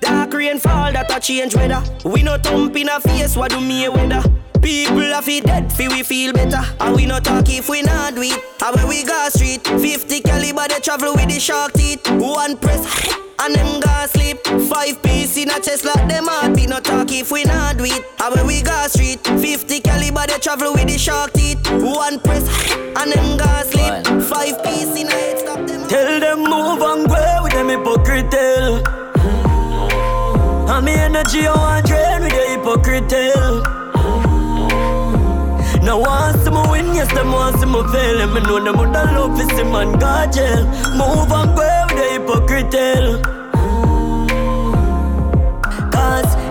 Dark 0.00 0.32
rain 0.34 0.60
fall, 0.60 0.92
that 0.92 1.10
a 1.10 1.18
change 1.18 1.56
weather. 1.56 1.82
We 2.04 2.22
no 2.22 2.38
thump 2.38 2.76
in 2.76 2.88
a 2.90 3.00
face, 3.00 3.36
what 3.36 3.50
do 3.50 3.60
me 3.60 3.86
a 3.86 3.90
weather? 3.90 4.22
People 4.62 5.00
have 5.00 5.28
it 5.28 5.44
dead, 5.44 5.72
fi 5.72 5.88
we 5.88 6.02
feel 6.02 6.32
better. 6.32 6.60
And 6.80 6.96
we 6.96 7.06
not 7.06 7.24
talk 7.24 7.48
if 7.48 7.68
we 7.68 7.82
not 7.82 8.14
do 8.14 8.22
it. 8.22 8.42
And 8.62 8.76
when 8.76 8.88
we 8.88 9.04
go 9.04 9.28
street, 9.30 9.66
50 9.66 10.20
caliber 10.20 10.66
they 10.68 10.80
travel 10.80 11.14
with 11.14 11.28
the 11.28 11.38
shark 11.40 11.72
teeth. 11.72 12.08
One 12.10 12.56
press 12.56 12.82
and 13.40 13.54
them 13.54 13.80
go 13.80 14.06
sleep. 14.06 14.38
Five 14.68 15.02
piece 15.02 15.36
in 15.36 15.50
a 15.50 15.60
chest 15.60 15.84
like 15.84 16.08
them 16.08 16.26
heartbeat. 16.26 16.68
Not 16.68 16.84
talk 16.84 17.10
if 17.12 17.30
we 17.30 17.44
not 17.44 17.76
do 17.78 17.84
it. 17.84 18.04
And 18.20 18.34
when 18.34 18.46
we 18.46 18.62
go 18.62 18.86
street, 18.88 19.26
50 19.26 19.80
caliber 19.80 20.26
they 20.26 20.38
travel 20.38 20.72
with 20.72 20.88
the 20.88 20.98
shark 20.98 21.32
teeth. 21.32 21.64
One 21.70 22.18
press 22.20 22.46
and 22.98 23.12
them 23.12 23.36
go 23.36 23.62
sleep. 23.64 24.22
Five 24.24 24.62
piece 24.64 24.96
in 25.00 25.08
a 25.08 25.12
head 25.12 25.38
stop 25.38 25.66
them. 25.66 25.88
Tell 25.88 26.20
them 26.20 26.38
move 26.40 26.82
and 26.82 27.08
go 27.08 27.40
with 27.42 27.52
them 27.52 27.68
hypocrite. 27.68 28.34
And 30.70 30.84
me 30.84 30.92
energy 30.92 31.46
I 31.46 31.56
want 31.56 31.86
drain 31.86 32.22
with 32.22 32.32
the 32.32 32.44
hypocrite. 32.50 33.47
Now 35.88 36.00
want 36.00 36.44
see 36.44 36.50
me 36.50 36.62
win, 36.68 36.94
yes, 36.94 37.10
them 37.14 37.32
want 37.32 37.58
see 37.60 37.64
me 37.64 37.80
fail 37.90 38.20
And 38.20 38.34
me 38.34 38.40
know 38.42 38.62
them 38.62 38.76
would 38.76 38.90
love 38.90 39.38
to 39.38 39.56
see 39.56 39.64
man 39.64 39.98
go 39.98 40.30
jail 40.30 40.66
Move 40.98 41.32
and 41.32 41.56
go 41.56 41.86
with 41.88 41.96
the 41.96 42.08
hypocrite 42.12 43.37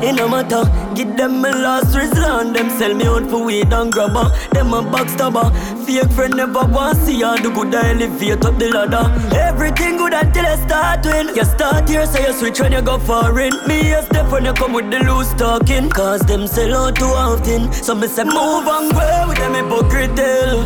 it 0.03 0.13
no 0.13 0.27
matter 0.27 0.63
Give 0.95 1.15
them 1.15 1.41
my 1.41 1.51
last 1.51 1.95
resort. 1.95 2.53
Them 2.53 2.69
sell 2.77 2.93
me 2.93 3.05
out 3.05 3.29
for 3.29 3.43
weed 3.43 3.71
and 3.71 3.91
grabber 3.91 4.29
Them 4.51 4.73
a 4.73 4.81
backstabber 4.81 5.51
Fake 5.85 6.11
friend 6.11 6.35
never 6.35 6.65
want 6.65 6.97
see 6.97 7.23
all 7.23 7.37
the 7.37 7.49
good 7.49 7.73
I 7.73 7.91
elevate 7.91 8.45
up 8.45 8.57
the 8.59 8.69
ladder. 8.69 9.05
Everything 9.35 9.97
good 9.97 10.13
until 10.13 10.45
I 10.45 10.55
start 10.55 11.05
win 11.05 11.35
You 11.35 11.45
start 11.45 11.89
here 11.89 12.05
so 12.05 12.19
you 12.19 12.33
switch 12.33 12.59
when 12.59 12.71
you 12.71 12.81
go 12.81 12.97
foreign. 12.99 13.53
Me 13.67 13.93
a 13.93 14.01
step 14.03 14.31
when 14.31 14.45
you 14.45 14.53
come 14.53 14.73
with 14.73 14.89
the 14.91 14.99
loose 14.99 15.33
talking. 15.33 15.89
Cause 15.89 16.21
them 16.21 16.47
sell 16.47 16.75
out 16.75 16.95
too 16.95 17.05
often. 17.05 17.71
So 17.71 17.95
me 17.95 18.07
say 18.07 18.23
move 18.23 18.67
and 18.67 18.91
go 18.93 19.25
with 19.27 19.37
them 19.37 19.53
hypocrite. 19.53 20.09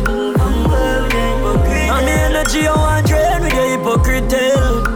Move 0.08 0.36
and 0.36 0.64
go 0.70 1.02
with 1.02 1.12
them 1.12 1.30
hypocrite. 1.38 1.90
And 1.94 2.06
the 2.06 2.12
energy 2.12 2.66
I 2.66 2.74
want 2.74 3.06
drain 3.06 3.42
with 3.42 3.52
the 3.52 3.64
hypocrite 3.76 4.91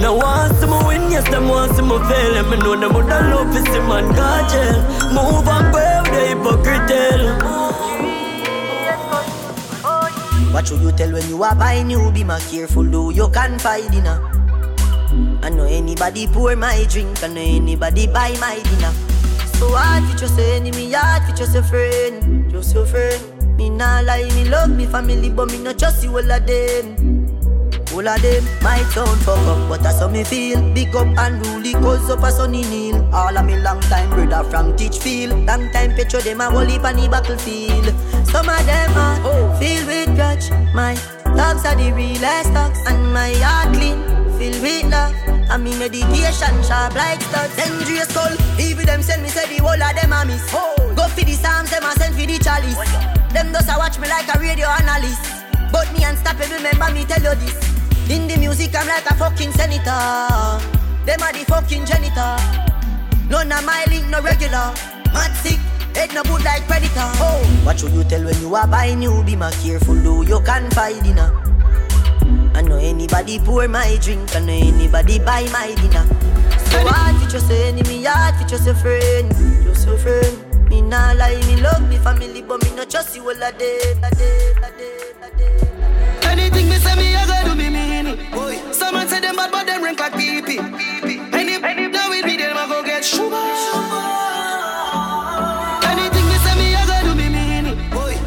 now 0.00 0.16
want 0.16 0.54
see 0.56 0.66
me 0.66 0.78
win, 0.86 1.10
yes, 1.10 1.28
them 1.28 1.48
want 1.48 1.74
see 1.74 1.82
me 1.82 1.98
fail 2.08 2.36
And 2.36 2.50
me 2.50 2.56
know 2.58 2.76
them 2.76 2.94
would 2.94 3.06
love 3.06 3.52
to 3.52 3.60
see 3.70 3.80
man 3.80 4.06
go 4.14 4.28
jail 4.50 4.78
Move 5.12 5.48
and 5.48 5.72
go 5.72 5.78
with 6.02 6.12
the 6.12 6.20
hypocrite 6.28 7.58
What 10.52 10.66
should 10.66 10.80
you 10.80 10.92
tell 10.92 11.12
when 11.12 11.28
you 11.28 11.42
are 11.42 11.54
buying 11.54 11.90
you? 11.90 12.10
Be 12.10 12.24
more 12.24 12.38
careful, 12.50 12.82
do 12.82 13.12
you 13.14 13.28
can 13.28 13.58
find 13.58 13.90
dinner. 13.92 14.18
I 15.42 15.50
know 15.50 15.64
anybody 15.64 16.26
pour 16.26 16.56
my 16.56 16.84
drink, 16.88 17.22
I 17.22 17.28
know 17.28 17.40
anybody 17.40 18.06
buy 18.06 18.34
my 18.40 18.58
dinner. 18.64 18.92
So 19.58 19.68
hard 19.70 20.04
for 20.10 20.16
just 20.16 20.38
your 20.38 20.48
enemy, 20.48 20.92
hard 20.92 21.22
for 21.24 21.36
just 21.36 21.54
a 21.54 21.62
friend, 21.62 22.50
just 22.50 22.74
your 22.74 22.86
friend. 22.86 23.56
Me 23.56 23.68
nah 23.68 24.00
lie, 24.00 24.24
me 24.34 24.48
love 24.48 24.70
me 24.70 24.86
family, 24.86 25.30
but 25.30 25.52
me 25.52 25.58
not 25.58 25.78
trust 25.78 26.02
you 26.02 26.10
all 26.10 26.32
of 26.32 26.46
them. 26.46 27.17
All 27.94 28.06
of 28.06 28.20
them 28.20 28.44
might 28.62 28.84
sound 28.92 29.18
fuck 29.22 29.38
up, 29.48 29.68
but 29.68 29.82
that's 29.82 29.98
how 30.00 30.08
me 30.08 30.22
feel. 30.22 30.60
Big 30.74 30.94
up 30.94 31.06
and 31.06 31.44
rule 31.46 31.72
cause 31.80 32.10
up 32.10 32.22
a 32.22 32.30
sunny 32.30 32.62
kneel. 32.62 33.02
All 33.14 33.36
of 33.36 33.46
me 33.46 33.56
long 33.56 33.80
time 33.80 34.10
brother 34.10 34.48
from 34.50 34.76
Teachfield. 34.76 35.46
Long 35.46 35.70
time 35.72 35.94
picture 35.94 36.20
them 36.20 36.42
a 36.42 36.50
whole 36.50 36.66
heap 36.66 36.84
on 36.84 36.96
the 36.96 37.08
battlefield. 37.08 37.86
Some 38.28 38.48
of 38.48 38.66
them 38.66 38.92
are 38.92 39.18
oh. 39.24 39.56
filled 39.58 39.86
with 39.86 40.14
grudge. 40.16 40.50
My 40.74 40.94
dogs 41.24 41.64
are 41.64 41.74
the 41.74 41.90
realest 41.92 42.52
dogs, 42.52 42.78
and 42.86 43.12
my 43.12 43.32
heart 43.40 43.74
clean, 43.74 44.04
filled 44.38 44.62
with 44.62 44.90
love. 44.92 45.14
And 45.48 45.64
me 45.64 45.72
meditation 45.78 46.62
sharp 46.62 46.94
like 46.94 47.22
studs. 47.22 47.56
Dangerous 47.56 48.08
skull, 48.08 48.36
even 48.60 48.84
them 48.84 49.02
send 49.02 49.22
me 49.22 49.30
say 49.30 49.48
the 49.48 49.64
whole 49.64 49.82
of 49.82 49.94
them 49.96 50.12
a 50.12 50.24
miss. 50.26 50.44
Oh. 50.52 50.76
Go 50.94 51.08
for 51.08 51.24
the 51.24 51.32
psalms, 51.32 51.70
them 51.70 51.84
a 51.84 51.92
send 51.96 52.14
for 52.14 52.26
the 52.26 52.38
chalice. 52.38 52.76
Them 53.32 53.50
does 53.50 53.68
a 53.68 53.78
watch 53.78 53.98
me 53.98 54.08
like 54.08 54.28
a 54.28 54.38
radio 54.38 54.68
analyst. 54.68 55.24
But 55.72 55.90
me 55.96 56.04
unstoppable, 56.04 56.54
remember 56.54 56.92
me 56.92 57.04
tell 57.04 57.22
you 57.22 57.34
this. 57.40 57.77
In 58.10 58.26
the 58.26 58.38
music, 58.38 58.74
I'm 58.74 58.86
like 58.88 59.04
a 59.04 59.14
fucking 59.14 59.52
senator. 59.52 59.84
Them 61.04 61.20
are 61.20 61.32
the 61.32 61.44
fucking 61.46 61.84
janitor. 61.84 62.36
None 63.28 63.52
of 63.52 63.64
my 63.66 63.84
link, 63.90 64.08
no 64.08 64.22
regular. 64.22 64.72
Mad 65.12 65.36
sick, 65.44 65.60
head 65.94 66.14
no 66.14 66.22
good 66.22 66.42
like 66.42 66.66
predator. 66.66 67.04
Oh, 67.20 67.44
what 67.64 67.78
should 67.78 67.92
you 67.92 68.04
tell 68.04 68.24
when 68.24 68.40
you 68.40 68.54
are 68.54 68.66
buying 68.66 69.00
new? 69.00 69.22
Be 69.24 69.36
more 69.36 69.50
careful, 69.60 69.94
though 69.94 70.22
you 70.22 70.40
can 70.40 70.70
find 70.70 71.02
dinner. 71.02 71.30
I 72.54 72.62
know 72.62 72.76
anybody 72.76 73.38
pour 73.40 73.68
my 73.68 73.98
drink, 74.00 74.34
I 74.34 74.40
know 74.40 74.52
anybody 74.52 75.18
buy 75.18 75.44
my 75.52 75.74
dinner. 75.76 76.06
So 76.72 76.80
hard 76.88 77.16
for 77.22 77.28
just 77.28 77.50
enemy, 77.50 78.04
hard 78.04 78.36
for 78.36 78.48
just 78.48 78.66
a 78.66 78.74
friend, 78.74 79.28
just 79.64 79.86
a 79.86 79.98
friend. 79.98 80.68
Me 80.70 80.80
nah 80.80 81.12
lie, 81.12 81.40
me 81.46 81.60
love 81.60 81.86
me 81.88 81.98
family, 81.98 82.40
but 82.40 82.62
me 82.64 82.74
not 82.74 82.88
trust 82.88 83.16
you 83.16 83.22
all 83.22 83.30
a 83.30 83.52
day, 83.52 83.94
a 84.02 84.10
day, 84.16 84.52
a 84.64 84.70
day, 84.72 84.98
a 85.22 85.36
day. 85.36 85.68
Anything 86.22 86.68
me 86.70 86.76
say 86.76 86.96
me, 86.96 87.14
I 87.14 87.26
gotta 87.26 87.48
do 87.50 87.54
me 87.54 87.68
mean 87.70 87.87
it. 88.18 88.74
Someone 88.74 89.08
say 89.08 89.20
them 89.20 89.36
bad, 89.36 89.50
but 89.50 89.66
them 89.66 89.82
rank 89.82 90.00
like 90.00 90.12
pee 90.14 90.42
pee. 90.42 90.58
Any, 90.58 91.54
any, 91.62 91.88
now 91.88 92.10
it 92.12 92.24
be 92.24 92.36
them, 92.36 92.56
I 92.56 92.66
go 92.68 92.82
get 92.82 93.04
sugar. 93.04 93.36
Anything 95.88 96.26
me 96.28 96.36
say 96.44 96.54
me, 96.58 96.74
I 96.74 96.86
gotta 96.86 97.06
do 97.06 97.14
me 97.14 97.28
mean 97.28 97.66
it. 97.66 97.78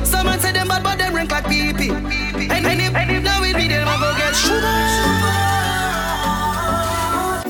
Someone 0.06 0.40
say 0.40 0.52
them 0.52 0.68
bad, 0.68 0.84
but 0.84 0.98
them 0.98 1.14
rank 1.16 1.32
like 1.32 1.48
pee 1.48 1.74
pee. 1.74 1.92
Any, 1.92 2.90
any, 2.94 3.20
now 3.20 3.44
it 3.44 3.56
be 3.56 3.68
them, 3.68 3.88
I 3.88 3.98
go 4.00 4.14
get 4.18 4.36
sugar. 4.36 4.76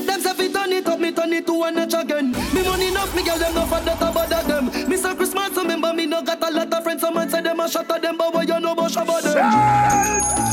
Them 0.06 0.20
say 0.20 0.34
fi 0.34 0.48
turn 0.52 0.72
it 0.72 0.86
up, 0.86 0.98
me 0.98 1.12
turn 1.12 1.32
it 1.32 1.46
to 1.46 1.52
one 1.54 1.78
again. 1.78 2.32
Me 2.52 2.62
money 2.62 2.88
enough, 2.88 3.14
me 3.14 3.22
girl 3.24 3.38
them 3.38 3.54
no 3.54 3.66
for 3.66 3.80
that 3.80 4.00
about 4.02 4.28
them. 4.46 4.66
Me 4.88 4.96
Christmas, 4.98 5.56
remember 5.56 5.92
me 5.92 6.06
no 6.06 6.22
got 6.22 6.42
a 6.42 6.50
lot 6.50 6.72
of 6.72 6.82
friends. 6.82 7.00
Someone 7.00 7.28
say 7.28 7.40
them 7.42 7.60
a 7.60 7.68
shot 7.68 7.90
at 7.90 8.02
them, 8.02 8.16
but 8.16 8.32
what 8.34 8.48
you 8.48 8.60
know 8.60 8.72
about 8.72 8.90
shabba 8.90 9.22
them? 9.22 10.51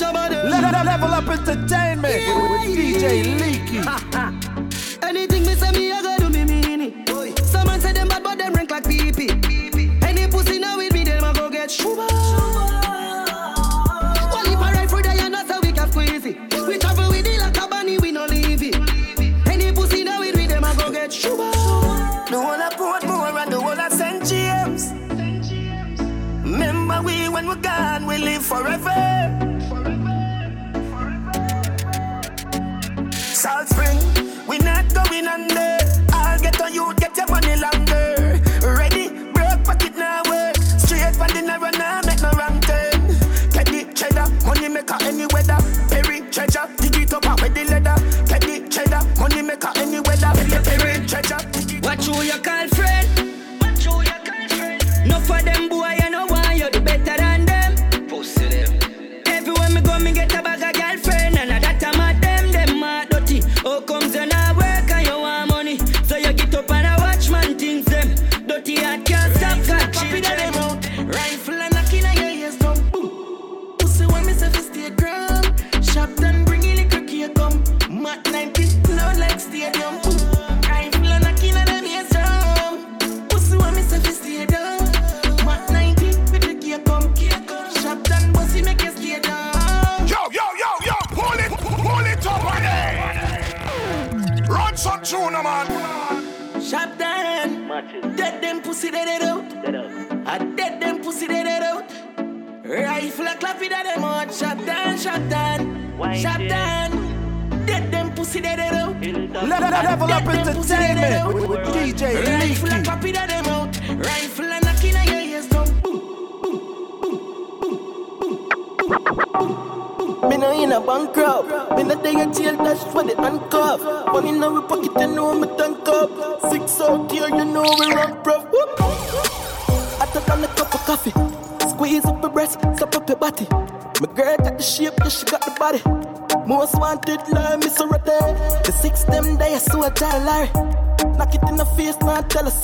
Them. 0.00 0.14
Le- 0.14 0.84
level 0.84 1.10
up 1.10 1.28
entertainment 1.28 2.02
with, 2.26 2.50
with 2.50 2.76
DJ 2.76 3.38
Leaky. 3.40 3.78
Anything 5.06 5.44
me 5.46 5.54
say 5.54 5.70
me, 5.72 5.92
I 5.92 6.02
go 6.02 6.16
do 6.18 6.30
me 6.30 6.44
mean 6.44 6.80
it. 6.80 7.38
Someone 7.44 7.80
say 7.80 7.92
them 7.92 8.08
bad, 8.08 8.22
but 8.22 8.38
them 8.38 8.52
rank 8.54 8.70
like 8.70 8.88
pee 8.88 9.12
pee. 9.12 9.30
Any 10.02 10.26
pussy 10.26 10.58
now 10.58 10.76
with 10.78 10.92
me, 10.92 11.04
them 11.04 11.24
a 11.24 11.32
go 11.32 11.50
get 11.50 11.70
shuba. 11.70 12.06
Well, 14.32 14.46
if 14.46 14.58
I 14.58 14.72
ride 14.74 14.90
for 14.90 15.02
the 15.02 15.10
and 15.10 15.34
that's 15.34 15.50
how 15.50 15.60
we 15.60 15.72
can 15.72 15.90
squeeze 15.90 16.24
it. 16.24 16.36
We 16.66 16.78
travel 16.78 17.08
with 17.08 17.26
it 17.26 17.40
like 17.40 17.56
a 17.58 17.68
bunny, 17.68 17.98
we 17.98 18.12
no 18.12 18.26
leave 18.26 18.62
it. 18.62 18.76
Any 19.48 19.72
pussy 19.72 20.04
now 20.04 20.20
with 20.20 20.36
me, 20.36 20.46
them 20.46 20.64
a 20.64 20.74
go 20.76 20.90
get 20.90 21.12
shuba. 21.12 21.50
The 22.30 22.38
whole 22.40 22.62
of 22.62 22.72
Portmore 22.74 23.42
and 23.42 23.52
the 23.52 23.60
whole 23.60 23.78
of 23.78 23.92
St. 23.92 24.24
James. 24.26 24.92
Remember 26.44 27.02
we 27.02 27.28
when 27.28 27.46
we're 27.46 27.56
gone, 27.56 28.06
we 28.06 28.18
live 28.18 28.44
forever. 28.44 29.49
We 34.50 34.58
not 34.58 34.92
going 34.92 35.28
under. 35.28 35.78
I'll 36.12 36.40
get 36.40 36.60
on 36.60 36.74
you, 36.74 36.92
get 36.96 37.16
your 37.16 37.28
money 37.28 37.54
longer. 37.54 37.79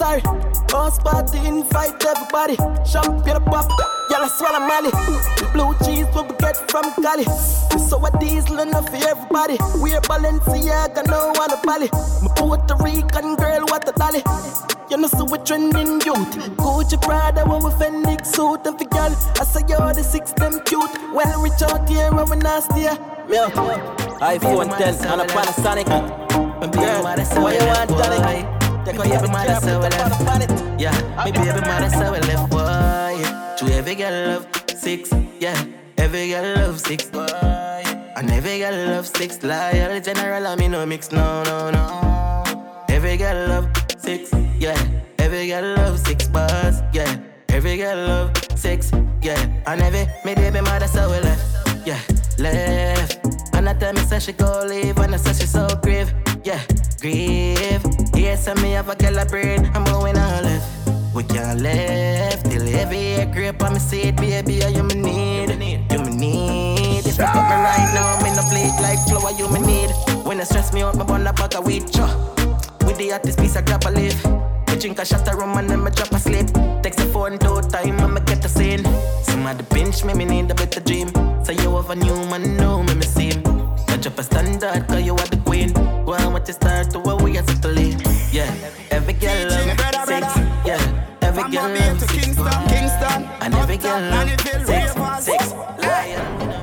Sorry. 0.07 0.23
House 0.71 0.99
party, 0.99 1.39
invite 1.47 2.05
everybody. 2.05 2.57
Champagne 2.85 3.43
pop, 3.45 3.71
y'all 4.11 4.25
I 4.25 4.29
swallow 4.29 4.61
Molly. 4.61 4.91
The 5.39 5.49
blue 5.53 5.73
cheese, 5.85 6.07
what 6.15 6.31
we 6.31 6.37
get 6.39 6.57
from 6.71 6.93
Cali. 7.03 7.25
We 7.73 7.79
saw 7.81 8.05
a 8.05 8.11
diesel 8.19 8.59
enough 8.61 8.89
for 8.89 9.09
everybody. 9.09 9.57
We're 9.81 10.01
Balenciaga, 10.03 11.07
no 11.07 11.33
one 11.35 11.53
a 11.53 11.59
Bali. 11.65 11.89
My 12.23 12.31
Puerto 12.37 12.77
Rican 12.83 13.37
girl, 13.37 13.65
what 13.67 13.89
a 13.89 13.93
dolly. 13.93 14.23
You 14.91 14.99
know, 14.99 15.09
so 15.09 15.25
we 15.25 15.39
trending 15.39 16.01
youth. 16.07 16.33
Gucci 16.61 17.01
Prada, 17.01 17.45
when 17.49 17.65
we 17.65 17.71
Fenix 17.79 18.31
suit 18.31 18.67
of 18.67 18.79
the 18.79 18.85
girl. 18.85 19.13
I 19.41 19.45
say, 19.45 19.63
yo, 19.69 19.93
the 19.93 20.03
six 20.03 20.33
them 20.33 20.61
cute. 20.65 20.91
Well, 21.13 21.43
reach 21.43 21.63
out 21.63 21.89
here, 21.89 22.13
when 22.13 22.29
we 22.31 22.37
nasty. 22.37 22.87
Me 23.29 23.39
up. 23.39 23.53
iPhone 24.21 24.77
10 24.79 25.07
on 25.09 25.21
a 25.21 25.27
Panasonic. 25.27 25.89
Girl, 26.73 27.03
why 27.03 27.53
you 27.55 27.67
want 27.67 27.91
Tonic? 27.91 28.56
Me 28.97 29.11
baby 29.11 29.29
mother 29.29 29.61
say 29.61 29.77
we 29.77 29.89
left. 29.89 30.81
Yeah, 30.81 31.25
me 31.25 31.31
baby 31.31 31.61
mother 31.61 31.91
say 31.91 32.11
we 32.11 32.19
left. 32.21 32.51
Yeah. 32.53 33.57
To 33.59 33.65
every 33.75 33.95
girl 33.95 34.27
love 34.29 34.47
six. 34.69 35.11
Yeah, 35.39 35.65
every 35.99 36.31
girl 36.31 36.57
love 36.57 36.81
six. 36.81 37.05
Boy, 37.11 37.27
and 38.17 38.31
every 38.31 38.59
girl 38.59 38.75
love 38.95 39.07
six. 39.07 39.43
Loyal 39.43 40.01
general, 40.01 40.47
I 40.47 40.57
me 40.57 40.69
no 40.69 40.87
mix. 40.87 41.13
No, 41.13 41.43
no, 41.45 41.71
no. 41.71 42.85
Every 42.89 43.19
girl 43.19 43.49
love 43.49 43.69
six. 43.99 44.33
Yeah, 44.59 44.81
every 45.19 45.47
girl 45.49 45.77
love 45.77 45.99
six 45.99 46.27
bars. 46.29 46.81
Yeah, 46.95 47.19
every 47.51 47.77
girl 47.77 47.99
love 47.99 48.33
six. 48.57 48.91
Yeah, 49.21 49.39
and 49.67 49.83
every 49.83 50.07
me 50.25 50.35
baby 50.35 50.63
mother 50.63 50.87
say 50.87 51.07
we 51.07 51.21
left. 51.21 51.87
Yeah, 51.87 52.01
left. 52.39 53.19
And 53.55 53.69
I 53.69 53.75
tell 53.75 53.93
me 53.93 54.01
say 54.01 54.21
she 54.21 54.33
go 54.33 54.65
leave, 54.67 54.97
and 54.99 55.15
I 55.15 55.19
say 55.19 55.35
she 55.35 55.47
so 55.47 55.69
grieve. 55.83 56.15
Yeah, 56.47 56.63
grieve. 57.01 57.83
Yes, 58.15 58.47
and 58.47 58.63
me 58.63 58.71
have 58.79 58.89
a 58.89 58.95
girl 58.95 59.19
a 59.19 59.27
brain. 59.27 59.69
I'm 59.75 59.83
going 59.83 60.17
all 60.17 60.43
left. 60.43 60.89
We 61.13 61.25
can't 61.25 61.61
left 61.61 62.49
till 62.49 62.63
every 62.69 63.27
creep 63.33 63.61
on 63.65 63.73
me 63.73 63.81
seat, 63.81 64.15
baby. 64.15 64.63
I 64.63 64.69
you 64.69 64.85
me 64.85 64.95
need, 64.95 65.51
you 65.91 65.99
me 65.99 66.15
need. 66.15 67.05
If 67.05 67.19
you 67.19 67.25
cut 67.25 67.35
me 67.35 67.57
right 67.67 67.91
now, 67.99 68.23
me 68.23 68.31
no 68.31 68.43
bleed 68.49 68.71
like 68.81 69.01
flower. 69.09 69.33
You 69.37 69.51
me 69.51 69.59
need. 69.59 69.91
When 70.25 70.39
it 70.39 70.47
stress 70.47 70.73
me 70.73 70.83
out, 70.83 70.95
me 70.95 71.05
burn 71.05 71.27
a 71.27 71.33
bag 71.33 71.57
of 71.57 71.67
weed. 71.67 71.91
Cho. 71.93 72.07
With 72.87 72.97
the 72.97 73.09
hottest 73.11 73.41
piece, 73.41 73.57
I 73.57 73.63
grab 73.63 73.83
a 73.85 73.91
leaf. 73.91 74.25
We 74.69 74.77
drink 74.77 75.01
a 75.01 75.05
shot 75.05 75.27
of 75.27 75.35
rum 75.35 75.59
and 75.59 75.69
then 75.69 75.83
me 75.83 75.91
drop 75.91 76.13
a 76.13 76.21
sleep. 76.21 76.47
Text 76.81 77.01
the 77.01 77.07
phone 77.13 77.41
two 77.41 77.61
time 77.71 77.99
and 77.99 78.15
me 78.15 78.21
get 78.21 78.41
the 78.41 78.49
scene. 78.49 78.85
Somebody 79.25 79.65
pinch 79.65 80.05
me, 80.05 80.15
me 80.15 80.25
need 80.25 80.49
a 80.53 80.55
better 80.55 80.79
dream. 80.79 81.11
So 81.45 81.51
you 81.51 81.75
have 81.75 81.91
a 81.91 81.97
new 81.97 82.15
man, 82.31 82.57
know 82.57 82.85
me, 82.85 82.95
me 82.95 83.03
see 83.03 83.31
him. 83.35 83.43
I 83.89 83.97
drop 83.97 84.19
a 84.21 84.23
standard, 84.23 84.87
cause 84.87 85.03
you 85.03 85.15
are 85.15 85.27
the 85.27 85.39
queen. 85.45 85.56
Go 86.19 86.27
on, 86.27 86.33
what 86.33 86.47
you 86.49 86.55
start 86.55 86.91
to 86.91 86.99
what 86.99 87.23
we 87.23 87.37
are 87.39 87.47
settle 87.47 87.77
in. 87.77 87.99
Yeah, 88.33 88.53
every 88.91 89.15
girl 89.15 89.49
love 89.49 90.07
six. 90.07 90.37
Yeah, 90.65 91.19
every 91.23 91.43
girl 91.51 91.69
love 91.69 92.01
six. 92.01 92.13
Kingston, 92.13 92.69
Kingston, 92.69 93.25
And 93.41 93.55
every 93.55 93.77
girl 93.77 94.01
love 94.01 94.41
six, 94.41 95.25
six. 95.25 95.53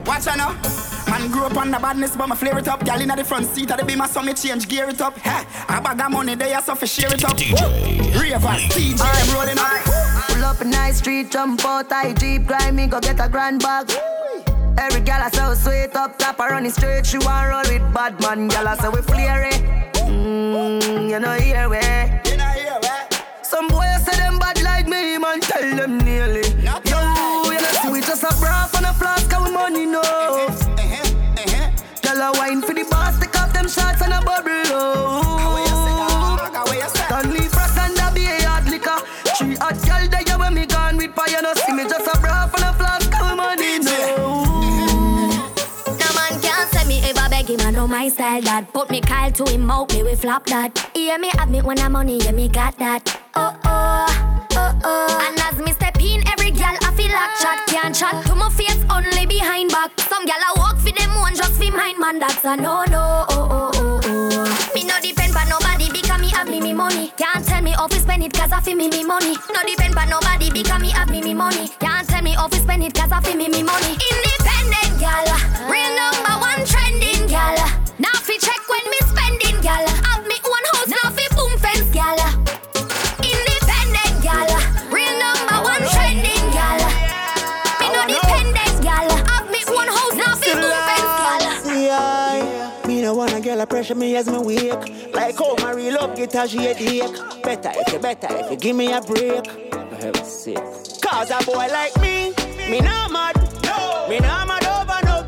Watch 0.07 0.27
out 0.27 0.37
now. 0.37 0.73
Man 1.09 1.29
grew 1.29 1.43
up 1.43 1.57
on 1.57 1.71
the 1.71 1.79
badness, 1.79 2.15
but 2.15 2.27
my 2.27 2.35
flare 2.35 2.57
it 2.57 2.67
up. 2.67 2.83
Gal 2.83 3.01
in 3.01 3.09
the 3.09 3.23
front 3.23 3.45
seat 3.45 3.69
of 3.71 3.77
the 3.77 3.85
beamer, 3.85 4.07
so 4.07 4.21
me 4.21 4.33
change 4.33 4.67
gear 4.67 4.89
it 4.89 5.01
up. 5.01 5.17
Hey, 5.17 5.45
a 5.69 5.81
bag 5.81 6.01
of 6.01 6.11
money 6.11 6.35
there, 6.35 6.61
so 6.61 6.75
for 6.75 6.87
share 6.87 7.13
it 7.13 7.23
up. 7.23 7.37
Ravers, 7.37 8.63
DJ, 8.73 9.01
I'm 9.01 9.35
rolling 9.35 9.59
up. 9.59 10.27
Pull 10.27 10.45
up 10.45 10.61
a 10.61 10.65
nice 10.65 10.97
street, 10.97 11.31
jump 11.31 11.63
out, 11.65 11.91
I 11.91 12.13
jeep, 12.13 12.47
grind 12.47 12.75
me, 12.75 12.87
go 12.87 12.99
get 12.99 13.19
a 13.19 13.29
grand 13.29 13.61
bag. 13.61 13.91
Every 14.77 15.01
gal 15.01 15.21
I 15.21 15.29
so 15.29 15.53
sweet 15.53 15.95
up 15.95 16.17
top, 16.17 16.39
I 16.39 16.49
running 16.49 16.71
straight, 16.71 17.05
she 17.05 17.17
want 17.19 17.49
roll 17.49 17.63
with 17.73 17.93
bad 17.93 18.19
man. 18.21 18.47
Gal 18.47 18.67
I 18.67 18.75
say 18.77 18.89
we 18.89 19.01
flare 19.01 19.43
it. 19.43 19.61
Mm, 19.95 21.09
you 21.09 21.19
know 21.19 21.33
here 21.33 21.69
we. 21.69 21.77
You 22.29 22.37
know 22.37 22.45
here 22.45 22.79
we. 22.81 22.89
Some 23.43 23.67
boys 23.67 24.03
say 24.05 24.17
them 24.17 24.39
bad 24.39 24.61
like 24.61 24.87
me, 24.87 25.17
man, 25.17 25.39
tell 25.39 25.75
them 25.75 25.97
nearly. 25.99 26.41
Yo, 26.61 26.73
you 27.51 27.61
know 27.61 27.73
see 27.81 27.91
we 27.91 28.01
just 28.01 28.23
a 28.23 28.33
bra 28.39 28.67
and 28.75 28.85
a 28.85 28.93
flask, 28.93 29.31
we 29.43 29.51
money 29.51 29.85
no. 29.85 30.01
Uh-huh, 30.01 30.47
uh-huh, 30.47 31.13
uh-huh. 31.37 31.71
Gal 32.01 32.21
a 32.21 32.37
wine 32.37 32.61
for 32.61 32.73
the 32.73 32.85
boss, 32.89 33.19
take 33.19 33.35
off 33.39 33.53
them 33.53 33.67
shots 33.67 34.01
and 34.01 34.13
a 34.13 34.21
bubble. 34.21 34.51
Oh, 34.75 35.22
my 47.93 48.09
style 48.09 48.41
that. 48.41 48.73
Put 48.73 48.89
me 48.89 48.99
Kyle 49.01 49.31
to 49.31 49.43
him 49.51 49.69
out, 49.69 49.93
me 49.93 50.01
we 50.01 50.15
flop 50.15 50.47
that. 50.47 50.89
Yeah, 50.95 51.17
me 51.17 51.29
have 51.37 51.51
me 51.51 51.61
when 51.61 51.77
I'm 51.77 51.91
money, 51.91 52.17
yeah, 52.17 52.31
me 52.31 52.49
got 52.49 52.75
that. 52.79 53.21
Oh, 53.35 53.55
oh, 53.65 54.47
oh, 54.57 54.79
oh. 54.83 55.27
And 55.29 55.39
as 55.39 55.63
me 55.63 55.71
step 55.73 56.01
in, 56.01 56.27
every 56.27 56.49
gal 56.49 56.75
I 56.81 56.89
feel 56.97 57.13
like 57.13 57.33
chat 57.37 57.59
Can't 57.67 57.93
chat 57.93 58.25
to 58.25 58.33
my 58.33 58.49
face, 58.49 58.81
only 58.89 59.27
behind 59.27 59.69
back. 59.69 59.91
Some 60.09 60.25
gal 60.25 60.41
I 60.41 60.53
walk 60.57 60.79
for 60.79 60.89
them 60.89 61.13
one, 61.21 61.35
just 61.35 61.53
for 61.53 61.71
mine, 61.71 61.99
man 61.99 62.17
That's 62.17 62.43
a 62.43 62.55
no-no, 62.57 63.25
oh, 63.29 63.47
oh, 63.51 63.71
oh, 63.75 64.01
oh. 64.03 64.71
Me 64.73 64.85
no 64.85 64.97
depend 64.99 65.35
on 65.37 65.47
nobody 65.49 65.91
because 65.91 66.19
me 66.19 66.29
have 66.29 66.49
me 66.49 66.61
me 66.61 66.73
money. 66.73 67.13
Can't 67.15 67.45
tell 67.45 67.61
me 67.61 67.71
how 67.77 67.85
to 67.85 67.99
spend 67.99 68.23
it 68.23 68.33
cause 68.33 68.51
I 68.51 68.59
feel 68.61 68.75
me 68.75 68.89
me 68.89 69.03
money. 69.03 69.35
No 69.53 69.61
depend 69.69 69.95
on 69.95 70.09
nobody 70.09 70.49
because 70.49 70.81
me 70.81 70.89
have 70.89 71.11
me 71.11 71.21
me 71.21 71.35
money. 71.35 71.69
Can't 71.77 72.09
tell 72.09 72.23
me 72.23 72.33
how 72.33 72.47
to 72.47 72.57
spend 72.57 72.83
it 72.83 72.95
cause 72.95 73.11
I 73.11 73.21
feel 73.21 73.37
me 73.37 73.49
me 73.49 73.61
money. 73.61 73.93
Independent 74.09 74.97
gal, 74.97 75.29
real 75.69 75.93
number 75.93 76.35
one 76.41 76.65
trending 76.65 77.27
gal. 77.27 77.82
Now 77.99 78.09
fi 78.23 78.37
check 78.39 78.59
when 78.69 78.81
me 78.89 78.97
spending 79.05 79.61
gal. 79.61 79.85
Have 79.85 80.25
me 80.25 80.35
own 80.43 80.65
house 80.73 80.87
now 80.89 81.11
fi 81.11 81.27
boom 81.35 81.57
fence 81.59 81.89
gal. 81.93 82.17
Independent 83.21 84.15
gal, 84.23 84.49
real 84.89 85.13
number 85.21 85.57
one 85.61 85.83
trending 85.93 86.45
gal. 86.57 86.81
Me 87.79 87.87
no 87.93 88.01
oh, 88.01 88.07
dependent 88.09 88.81
gal. 88.81 89.09
Have 89.29 89.49
me 89.51 89.61
own 89.69 89.87
house 89.87 90.15
now 90.15 90.35
fi 90.35 90.53
boom 90.53 90.77
fence 90.89 91.13
gal. 91.21 91.43
See 91.61 91.89
I, 91.91 92.81
me 92.87 93.01
no 93.01 93.13
wanna 93.13 93.39
girl 93.39 93.61
a 93.61 93.67
pressure 93.67 93.95
me 93.95 94.15
as 94.15 94.27
me 94.27 94.39
wake. 94.39 95.13
Like 95.13 95.37
how 95.37 95.55
my 95.57 95.73
real 95.73 95.97
up 95.97 96.15
get 96.15 96.33
a 96.33 96.47
she 96.47 96.57
headache. 96.57 97.13
Better 97.43 97.71
if 97.75 97.93
you 97.93 97.99
better 97.99 98.27
if 98.31 98.49
you 98.49 98.57
give 98.57 98.75
me 98.75 98.91
a 98.91 99.01
break. 99.01 99.45
For 99.45 99.95
heaven's 99.97 100.31
sake. 100.31 100.57
Cause 100.99 101.29
a 101.29 101.45
boy 101.45 101.67
like 101.71 101.95
me, 102.01 102.33
me 102.71 102.79
not 102.79 103.11
mad. 103.11 103.35
No. 103.63 104.07
Me 104.09 104.19
not 104.19 104.47
mad 104.47 104.53
over 104.53 104.62
no 104.62 104.62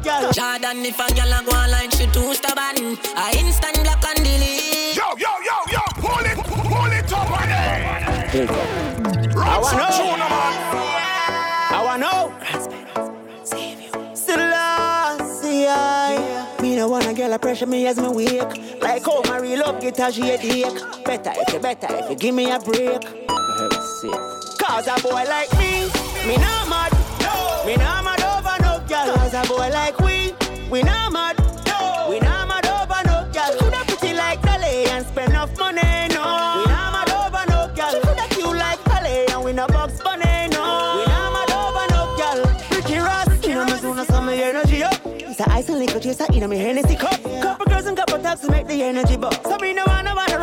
girl. 0.06 0.32
Jordan, 0.32 0.86
if 0.86 1.00
a 1.00 1.08
girl 1.14 1.34
a 1.34 1.42
go 1.44 1.52
online, 1.58 1.90
she 1.92 2.06
too 2.08 2.34
stubborn. 2.34 2.98
I 3.18 3.34
instant 3.38 3.82
block 3.84 4.06
and 4.06 4.22
delete. 4.24 4.96
Yo, 4.96 5.08
yo, 5.18 5.32
yo, 5.42 5.58
yo, 5.74 5.82
pull 5.98 6.26
it, 6.30 6.38
pull 6.46 6.94
it 6.94 7.12
up 7.12 7.32
on 7.34 7.50
it. 7.50 8.50
I 9.36 9.58
wanna 9.60 9.78
know. 9.78 10.16
I 11.72 11.82
wanna 11.84 12.06
know. 12.06 12.34
Selassie, 14.14 15.68
I 15.68 16.58
Me 16.62 16.76
no 16.76 16.88
wanna 16.88 17.14
girl 17.14 17.34
a 17.34 17.40
pressure 17.40 17.66
me 17.66 17.88
as 17.88 17.98
me 17.98 18.08
wake. 18.10 18.82
Like 18.82 19.04
how 19.06 19.22
my 19.24 19.40
real 19.40 19.64
up 19.64 19.82
get 19.82 20.00
a 20.00 20.12
she 20.12 20.22
headache. 20.22 20.80
Better 21.04 21.34
if 21.36 21.54
you 21.54 21.60
better 21.60 21.88
if 21.90 22.10
you 22.10 22.16
give 22.16 22.36
me 22.36 22.52
a 22.52 22.60
break. 22.60 23.02
For 23.04 23.54
heaven's 23.58 24.02
sake. 24.02 24.60
Cause 24.60 24.88
a 24.88 25.02
boy 25.02 25.24
like 25.28 25.52
me, 25.58 25.90
me 26.28 26.38
not 26.38 26.70
mad. 26.70 26.92
No. 27.22 27.66
Me 27.66 27.76
not 27.78 27.95
a 29.36 29.48
boy 29.48 29.70
like 29.70 30.00
we, 30.00 30.34
we 30.70 30.82
not 30.82 31.12
mad. 31.12 31.38
No. 31.68 32.08
We 32.10 32.20
not 32.20 32.48
mad 32.48 32.66
over 32.68 33.02
no 33.06 33.30
girl. 33.34 33.60
Coulda 33.60 33.84
pretty 33.86 34.14
like 34.14 34.42
Dolly 34.42 34.86
and 34.88 35.06
spend 35.06 35.32
enough 35.32 35.58
money. 35.60 35.82
No. 35.82 36.24
We 36.58 36.72
not 36.72 36.94
mad 36.96 37.10
over 37.10 37.44
no 37.52 37.68
girl. 37.76 38.02
Coulda 38.02 38.28
cute 38.30 38.56
like 38.56 38.82
Dolly 38.86 39.28
and 39.28 39.44
we 39.44 39.52
no 39.52 39.68
box 39.68 40.02
bunny. 40.02 40.48
No. 40.56 40.64
We 40.98 41.04
not 41.12 41.34
mad 41.36 41.52
over 41.52 41.86
no 41.94 42.16
girl. 42.16 42.40
Ricky 42.72 42.98
Ross, 42.98 43.46
you 43.46 43.56
know 43.56 43.66
me 43.66 43.78
soon 43.78 44.00
as 44.00 44.08
some 44.08 44.30
energy 44.30 44.84
up. 44.84 45.00
It's 45.06 45.40
a 45.40 45.52
ice 45.52 45.68
and 45.68 45.80
liquor 45.80 46.00
chaser 46.00 46.26
in 46.32 46.50
my 46.50 46.56
Hennessy 46.56 46.96
cup. 46.96 47.22
Couple 47.42 47.66
girls 47.66 47.86
and 47.88 47.98
couple 47.98 48.20
taps 48.20 48.42
to 48.42 48.52
make 48.52 48.68
the 48.68 48.82
energy 48.84 49.18
buzz. 49.18 49.38
So 49.44 49.58
me 49.58 49.74
no 49.74 49.84
wanna 49.86 50.16
wanna 50.16 50.35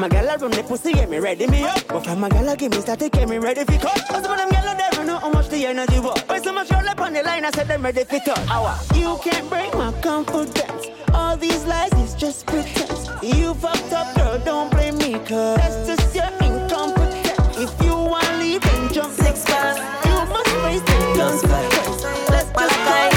from 0.00 0.08
my 0.10 0.16
gal 0.16 0.30
I 0.30 0.36
run 0.36 0.50
the 0.52 0.62
pussy, 0.62 0.92
get 0.94 1.10
me 1.10 1.18
ready 1.18 1.46
me 1.46 1.62
up. 1.62 1.86
But 1.88 2.04
from 2.04 2.20
my 2.20 2.28
gal 2.30 2.48
I 2.48 2.56
give 2.56 2.72
me 2.72 2.80
static, 2.80 3.12
get 3.12 3.28
me 3.28 3.36
ready 3.38 3.64
for 3.64 3.78
cut. 3.78 4.02
Cause 4.08 4.22
some 4.22 4.32
of 4.32 4.38
them 4.38 4.48
gal 4.48 4.68
I 4.68 4.74
never 4.74 5.04
know 5.04 5.18
how 5.18 5.30
much 5.30 5.48
the 5.48 5.66
energy 5.66 6.00
was. 6.00 6.18
When 6.26 6.42
so 6.42 6.52
much 6.52 6.70
girl 6.70 6.88
up 6.88 7.00
on 7.00 7.12
the 7.12 7.22
line, 7.22 7.44
I 7.44 7.50
said 7.50 7.68
them 7.68 7.82
ready 7.82 8.04
for. 8.04 8.18
Hour. 8.48 8.78
You 8.94 9.18
can't 9.22 9.48
break 9.50 9.74
my 9.74 9.92
confidence. 10.00 10.86
All 11.12 11.36
these 11.36 11.64
lies 11.66 11.92
is 11.92 12.14
just 12.14 12.46
pretense. 12.46 13.10
You 13.22 13.52
fucked 13.54 13.92
up, 13.92 14.16
girl, 14.16 14.38
don't 14.38 14.70
blame 14.70 14.96
me, 14.98 15.18
cause 15.18 15.58
that's 15.58 15.86
just 15.86 16.14
your 16.14 16.30
incompetence. 16.48 17.58
If 17.58 17.84
you 17.84 17.92
want 17.92 18.38
leave, 18.38 18.62
then 18.62 18.92
jump 18.94 19.12
six 19.12 19.44
bars. 19.44 19.76
You 20.06 20.16
must 20.32 20.50
raise 20.64 20.82
the 20.82 20.96
guns 21.16 21.42
first. 21.42 22.04
Let's 22.30 22.50
just 22.50 22.76
go. 22.84 23.10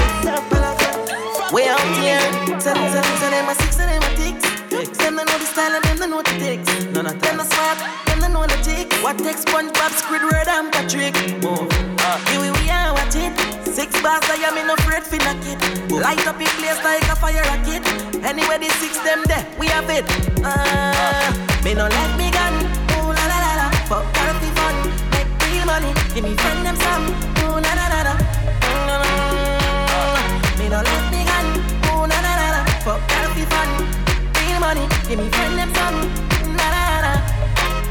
We 1.54 1.62
out 1.66 1.80
here. 1.96 2.20
Tell 2.20 2.58
them, 2.58 2.60
tell 2.60 2.74
them, 2.74 3.18
tell 3.20 3.30
them, 3.30 3.46
my 3.46 3.54
six 3.54 3.78
and 3.78 4.02
them. 4.02 4.03
Them 5.14 5.26
they 5.26 5.30
know 5.32 5.38
the 5.38 5.46
style 5.46 5.70
and 5.70 5.84
them 5.84 5.96
they 5.98 6.08
know 6.10 6.22
the 6.26 6.34
ticks. 6.42 6.66
None 6.90 7.06
of 7.06 7.14
Them 7.22 7.36
the 7.38 7.44
smart, 7.46 7.78
them 8.10 8.18
they 8.18 8.26
know 8.34 8.42
the 8.50 8.58
ticks. 8.66 8.98
What 8.98 9.14
takes 9.22 9.44
SpongeBob, 9.46 9.94
Squidward, 9.94 10.50
and 10.50 10.72
Patrick? 10.74 11.14
Move. 11.38 11.70
Here 12.26 12.42
we, 12.42 12.50
we 12.58 12.66
are, 12.66 12.90
watch 12.90 13.14
it. 13.14 13.30
Six 13.62 13.94
bars, 14.02 14.26
I 14.26 14.42
am 14.42 14.58
in 14.58 14.66
no 14.66 14.74
afraid 14.74 15.06
for 15.06 15.22
knock 15.22 15.38
it. 15.46 15.62
Light 15.86 16.26
up 16.26 16.42
in 16.42 16.50
place 16.58 16.82
like 16.82 17.06
a 17.06 17.14
fire 17.14 17.46
rocket. 17.46 17.86
Anyway, 18.26 18.58
the 18.58 18.66
six 18.82 18.98
them 19.06 19.22
there, 19.30 19.46
we 19.54 19.70
have 19.70 19.86
it. 19.86 20.02
Uh, 20.42 21.30
me 21.62 21.78
no 21.78 21.86
let 21.86 22.10
me 22.18 22.34
gun. 22.34 22.66
Ooh 22.98 23.14
la 23.14 23.24
la 23.30 23.38
la 23.38 23.54
la. 23.54 23.70
Fuck 23.86 24.10
therapy 24.18 24.50
fun. 24.58 24.74
Make 25.14 25.30
real 25.46 25.62
money. 25.62 25.94
Give 26.10 26.26
me 26.26 26.34
friend 26.34 26.66
them 26.66 26.74
some. 26.74 27.14
Ooh 27.46 27.62
la 27.62 27.70
la 27.70 27.86
la 27.86 28.02
la. 28.02 28.18
Mm, 28.66 30.58
Me 30.58 30.66
no 30.66 30.82
let 30.82 31.06
me 31.14 31.22
gun. 31.22 31.46
Ooh 31.94 32.02
la 32.02 32.18
la 32.18 32.34
la 32.34 32.46
la. 32.58 32.66
Fuck 32.82 32.98
therapy 33.06 33.46
fun. 33.46 33.83
Money. 34.64 34.88
Give 35.06 35.18
me 35.18 35.28
friend 35.28 35.58
them 35.58 35.70
some. 35.76 35.98
La 36.56 36.66
la 36.72 36.82
la 36.88 36.98
la. 37.04 37.14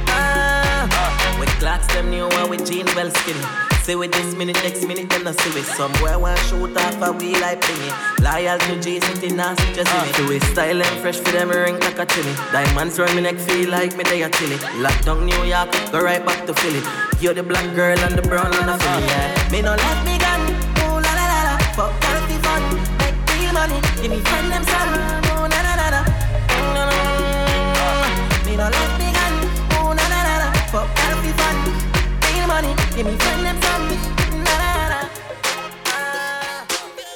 Uh, 0.09 1.39
with 1.39 1.53
clocks 1.61 1.85
them 1.93 2.09
new 2.09 2.27
one 2.27 2.49
with 2.49 2.65
jeans 2.65 2.89
well 2.95 3.11
skinny. 3.11 3.45
See 3.83 3.95
with 3.95 4.11
this 4.11 4.33
minute, 4.33 4.57
next 4.63 4.83
minute, 4.87 5.07
then 5.09 5.27
I 5.27 5.33
see 5.33 5.53
with 5.53 5.67
some 5.67 5.91
boy 6.01 6.17
want 6.17 6.39
shoot 6.49 6.75
off 6.75 6.99
a 6.99 7.11
wheel 7.11 7.39
like 7.41 7.61
thingy. 7.61 7.91
Loyal 8.25 8.57
to 8.57 8.81
G 8.81 8.99
City, 9.01 9.29
nasty 9.35 9.73
just 9.73 9.93
in 9.93 10.09
it. 10.09 10.15
Do 10.15 10.31
it 10.31 10.41
style 10.49 10.81
and 10.81 10.99
fresh 11.01 11.19
for 11.19 11.31
them 11.31 11.49
ring 11.49 11.79
like 11.79 11.99
a 11.99 12.05
chili. 12.07 12.33
Diamonds 12.51 12.97
round 12.97 13.15
me 13.15 13.21
neck 13.21 13.37
feel 13.37 13.69
like 13.69 13.95
me 13.95 14.03
they 14.05 14.23
a 14.23 14.29
chilly. 14.31 14.57
Lockdown 14.81 15.25
New 15.25 15.43
York, 15.43 15.69
go 15.91 15.99
right 15.99 16.25
back 16.25 16.47
to 16.47 16.55
Philly. 16.55 16.81
You're 17.19 17.35
the 17.35 17.43
black 17.43 17.75
girl 17.75 17.99
and 17.99 18.15
the 18.17 18.23
brown 18.23 18.51
and 18.51 18.67
the 18.67 18.77
Philly. 18.81 19.05
Yeah. 19.05 19.51
Me 19.51 19.61
no 19.61 19.75
let 19.75 19.99
me 20.07 20.17
gun, 20.17 20.41
ooh 20.81 20.97
la 21.05 21.13
la 21.19 21.25
la 21.33 21.41
la. 21.49 21.55
Fuck 21.77 21.93
therapy 22.01 22.37
fun, 22.41 22.63
make 22.97 23.17
real 23.37 23.53
money. 23.53 23.79
Give 24.01 24.09
me 24.09 24.19
friend 24.21 24.49
them 24.51 24.63
some, 24.63 25.22
Give 32.95 33.07
me 33.07 33.15
friend 33.17 33.45
them 33.45 33.61
some, 33.61 33.87
na 34.43 34.55
na 34.61 34.89
na. 34.89 35.09
Ah. 35.87 36.67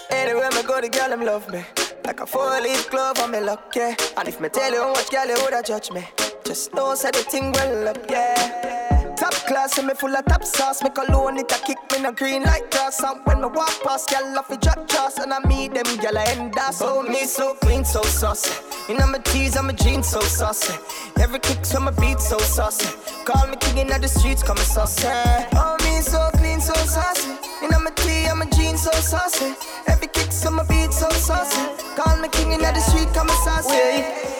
Anywhere 0.09 0.49
me 0.51 0.63
go, 0.63 0.81
the 0.81 0.89
girl 0.89 1.09
them 1.09 1.23
love 1.23 1.47
me. 1.51 1.63
Like 2.03 2.19
a 2.19 2.25
four-leaf 2.25 2.89
glove 2.89 3.19
on 3.19 3.31
me 3.31 3.39
luck, 3.41 3.73
yeah. 3.75 3.95
And 4.17 4.27
if 4.27 4.39
me 4.41 4.49
tell 4.49 4.71
you 4.73 4.81
how 4.81 4.93
much 4.93 5.11
girl 5.11 5.27
you 5.27 5.35
woulda 5.35 5.61
judge 5.63 5.91
me, 5.91 6.03
just 6.43 6.73
know 6.73 6.95
say 6.95 7.11
the 7.11 7.19
thing 7.19 7.51
well 7.51 7.89
up, 7.89 8.09
yeah. 8.09 8.76
Top 9.17 9.33
class, 9.47 9.77
and 9.79 9.87
me 9.87 9.93
full 9.95 10.15
of 10.15 10.25
top 10.25 10.43
sauce. 10.43 10.83
Me 10.83 10.89
cologne 10.89 11.39
it 11.39 11.51
a 11.51 11.55
kick 11.65 11.79
me 11.91 12.01
no 12.03 12.11
green 12.11 12.43
like 12.43 12.69
grass. 12.69 13.01
And 13.03 13.19
when 13.25 13.41
me 13.41 13.47
walk 13.47 13.81
past, 13.83 14.09
girl 14.09 14.37
off 14.37 14.49
a 14.51 14.57
drop 14.57 14.87
trust, 14.87 15.17
and 15.17 15.33
I 15.33 15.39
meet 15.47 15.73
them 15.73 15.97
girl 15.97 16.17
I 16.17 16.25
end 16.25 16.57
up. 16.57 16.75
Oh 16.81 17.01
me 17.01 17.25
so 17.25 17.55
clean, 17.55 17.83
so 17.83 18.03
saucy. 18.03 18.51
You 18.87 18.97
know 18.97 19.07
my 19.07 19.19
I'm 19.57 19.69
a 19.69 19.73
jeans 19.73 20.07
so 20.07 20.19
saucy. 20.21 20.73
Every 21.19 21.39
kick 21.39 21.65
so 21.65 21.79
my 21.79 21.91
beat 21.91 22.19
so 22.19 22.37
saucy. 22.37 22.87
Call 23.25 23.47
me 23.47 23.57
king 23.57 23.79
in 23.79 23.87
the 23.87 24.07
streets, 24.07 24.43
come 24.43 24.57
saucy. 24.57 25.07
Oh 25.07 25.75
me 25.83 25.99
so 26.01 26.29
clean, 26.35 26.61
so 26.61 26.73
saucy. 26.73 27.31
You 27.61 27.69
know 27.69 27.79
my 27.79 27.91
tee, 27.91 28.25
I'm 28.25 28.41
a 28.41 28.45
jeans 28.51 28.83
so 28.83 28.91
saucy. 28.91 29.55
Every 29.87 30.07
kick 30.07 30.31
so 30.31 30.51
my 30.51 30.63
beat 30.65 30.93
so 30.93 31.09
saucy. 31.09 31.61
Call 31.95 32.17
me 32.17 32.29
king 32.29 32.51
in 32.51 32.61
the 32.61 32.79
street, 32.79 33.11
come 33.15 33.29
saucy. 33.43 34.36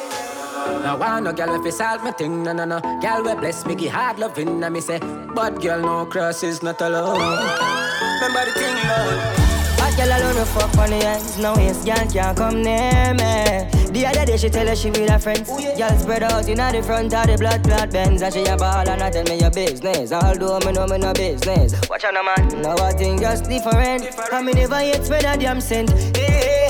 Now 0.83 0.99
I 1.01 1.19
no 1.19 1.33
girl 1.33 1.55
if 1.55 1.65
you 1.65 1.71
solve 1.71 2.03
my 2.03 2.11
thing, 2.11 2.43
no 2.43 2.53
no 2.53 2.65
no. 2.65 2.79
Girl 3.01 3.23
we 3.23 3.35
bless 3.35 3.65
me, 3.65 3.75
give 3.75 3.91
hard 3.91 4.19
loving, 4.19 4.63
and 4.63 4.73
me 4.73 4.81
say, 4.81 4.99
but 4.99 5.61
girl 5.61 5.81
no 5.81 6.05
cross 6.05 6.43
is 6.43 6.61
not 6.61 6.81
alone. 6.81 7.19
Remember 7.19 8.45
the 8.45 8.51
thing, 8.53 8.75
Lord. 8.87 9.47
Hot 9.79 9.95
girl 9.95 10.07
alone 10.07 10.35
no 10.35 10.45
fuck 10.45 10.77
on 10.77 10.89
the 10.89 10.95
ends. 10.97 11.37
No 11.37 11.55
waste 11.55 11.85
girl 11.85 12.07
can't 12.11 12.37
come 12.37 12.61
near 12.63 13.13
me. 13.13 13.87
The 13.91 14.05
other 14.05 14.25
day 14.25 14.37
she 14.37 14.49
tell 14.49 14.67
her 14.67 14.75
she 14.75 14.89
with 14.89 15.09
her 15.09 15.19
friends. 15.19 15.49
Oh, 15.49 15.77
girl 15.77 15.97
spread 15.97 16.23
out 16.23 16.47
inna 16.49 16.71
the 16.71 16.83
front 16.83 17.13
of 17.13 17.27
the 17.27 17.37
blood 17.37 17.63
clot 17.63 17.91
Benz 17.91 18.21
And 18.21 18.33
she 18.33 18.43
a 18.43 18.57
ball 18.57 18.87
and 18.87 19.01
I 19.01 19.09
tell 19.09 19.23
me 19.23 19.39
your 19.39 19.51
business. 19.51 20.11
Although 20.11 20.59
me 20.65 20.71
know 20.73 20.87
me 20.87 20.97
no 20.97 21.13
business. 21.13 21.73
Watch 21.89 22.03
out 22.03 22.13
no 22.13 22.23
man. 22.23 22.61
Now 22.61 22.77
I 22.77 22.91
think 22.91 23.21
just 23.21 23.49
different. 23.49 24.03
And 24.31 24.45
me 24.45 24.53
never 24.53 24.83
yet 24.83 25.05
spread 25.05 25.25
a 25.25 25.37
damn 25.37 25.61
cent 25.61 25.89
hey. 26.15 26.67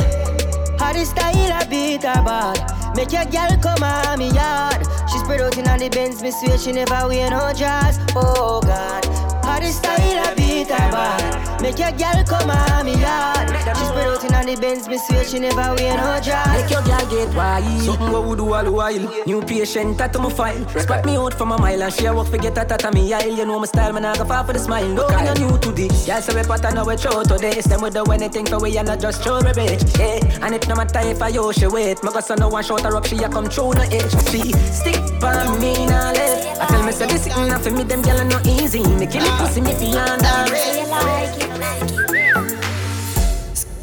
How 0.78 0.94
the 0.94 1.06
style 1.06 1.54
I 1.54 1.66
beat 1.66 2.02
bad 2.04 2.77
Make 2.96 3.12
your 3.12 3.26
girl 3.26 3.58
come 3.62 3.84
on 3.84 4.20
me 4.20 4.30
yard. 4.32 4.86
She 5.12 5.18
spread 5.20 5.42
out 5.42 5.58
inna 5.58 5.78
the 5.78 5.90
Benz 5.90 6.22
Me 6.22 6.32
swear 6.32 6.58
she 6.58 6.72
never 6.72 7.08
wear 7.08 7.30
no 7.30 7.54
dress 7.54 8.00
Oh 8.16 8.62
God. 8.62 9.06
How 9.44 9.60
the 9.60 9.72
style 9.72 9.98
I 10.00 10.34
beat 10.58 10.70
her 10.70 10.92
bad 10.92 11.62
Make 11.62 11.80
your 11.80 11.92
girl 11.92 12.24
come 12.24 12.50
on 12.50 12.86
me 12.86 12.94
yard 13.00 13.50
She 13.50 13.84
spread 13.86 14.08
out 14.08 14.24
inna 14.24 14.44
the 14.46 14.56
Benz 14.62 14.88
Me 14.88 14.98
swear 14.98 15.24
she 15.26 15.40
never 15.40 15.74
wear 15.76 15.98
no 15.98 16.20
dress. 16.22 16.48
Make 16.56 16.72
your 16.72 16.84
girl 16.84 17.06
get 17.10 17.36
wild. 17.36 17.82
Something 17.82 18.12
what 18.12 18.24
we 18.28 18.36
do 18.36 18.54
all 18.54 18.64
the 18.64 18.72
while. 18.72 19.26
New 19.26 19.42
patient, 19.42 19.98
tattoo 19.98 20.20
my 20.20 20.30
file. 20.30 20.70
Spot 20.70 21.06
me 21.06 21.16
out 21.18 21.34
from 21.34 21.52
a 21.52 21.58
mile 21.58 21.82
And 21.84 21.94
she 21.94 22.06
a 22.06 22.14
walk 22.14 22.28
forget 22.28 22.56
that 22.56 22.72
at 22.72 22.94
me 22.94 23.12
aisle 23.14 23.36
You 23.36 23.46
know 23.46 23.60
my 23.60 23.66
style, 23.66 23.92
man, 23.94 24.06
I 24.06 24.16
go 24.16 24.26
far 24.26 24.46
for 24.46 24.54
the 24.54 24.60
smile. 24.60 24.88
No, 24.88 25.08
me 25.10 25.24
no 25.26 25.34
new 25.34 25.58
to 25.60 25.72
this. 25.72 26.06
Girl 26.06 26.22
say 26.22 26.36
we 26.36 26.48
pattern 26.48 26.76
now 26.76 26.86
we 26.86 26.96
throw 26.96 27.24
to 27.24 27.38
this. 27.38 27.66
Them 27.66 27.82
we 27.82 27.90
do 27.90 28.04
anything 28.04 28.46
for 28.46 28.60
we 28.60 28.78
and 28.78 28.88
not 28.88 29.00
just 29.00 29.24
show 29.24 29.42
me 29.42 29.52
bitch. 29.52 29.98
Yeah. 29.98 30.46
And 30.46 30.56
if 30.56 30.68
no 30.68 30.76
matter 30.76 31.02
if 31.04 31.22
I 31.22 31.30
yo 31.30 31.52
she 31.52 31.68
wait. 31.68 32.04
Me 32.04 32.12
go 32.12 32.20
so 32.20 32.36
no 32.36 32.48
one 32.50 32.64
shot 32.64 32.82
her 32.82 32.96
up 32.96 33.06
She 33.06 33.18
a 33.18 33.30
come 33.30 33.48
through 33.48 33.74
no 33.74 33.82
edge 33.82 34.12
See, 34.30 34.54
stick 34.72 35.02
by 35.20 35.44
me 35.60 35.86
now 35.88 36.14
left. 36.14 36.62
I 36.62 36.68
tell 36.68 36.84
me 36.86 36.92
say 36.92 37.08
this 37.08 37.28
is 37.28 37.36
enough 37.36 37.64
for 37.64 37.72
me 37.72 37.84
Them 37.84 38.02
girl 38.02 38.20
are 38.20 38.26
not 38.26 38.46
easy. 38.48 38.84
Me 38.96 39.08
kill 39.08 39.26
it 39.26 39.34
pussy 39.40 39.62
me 39.62 39.74
beyond 39.80 40.22
that 40.22 40.47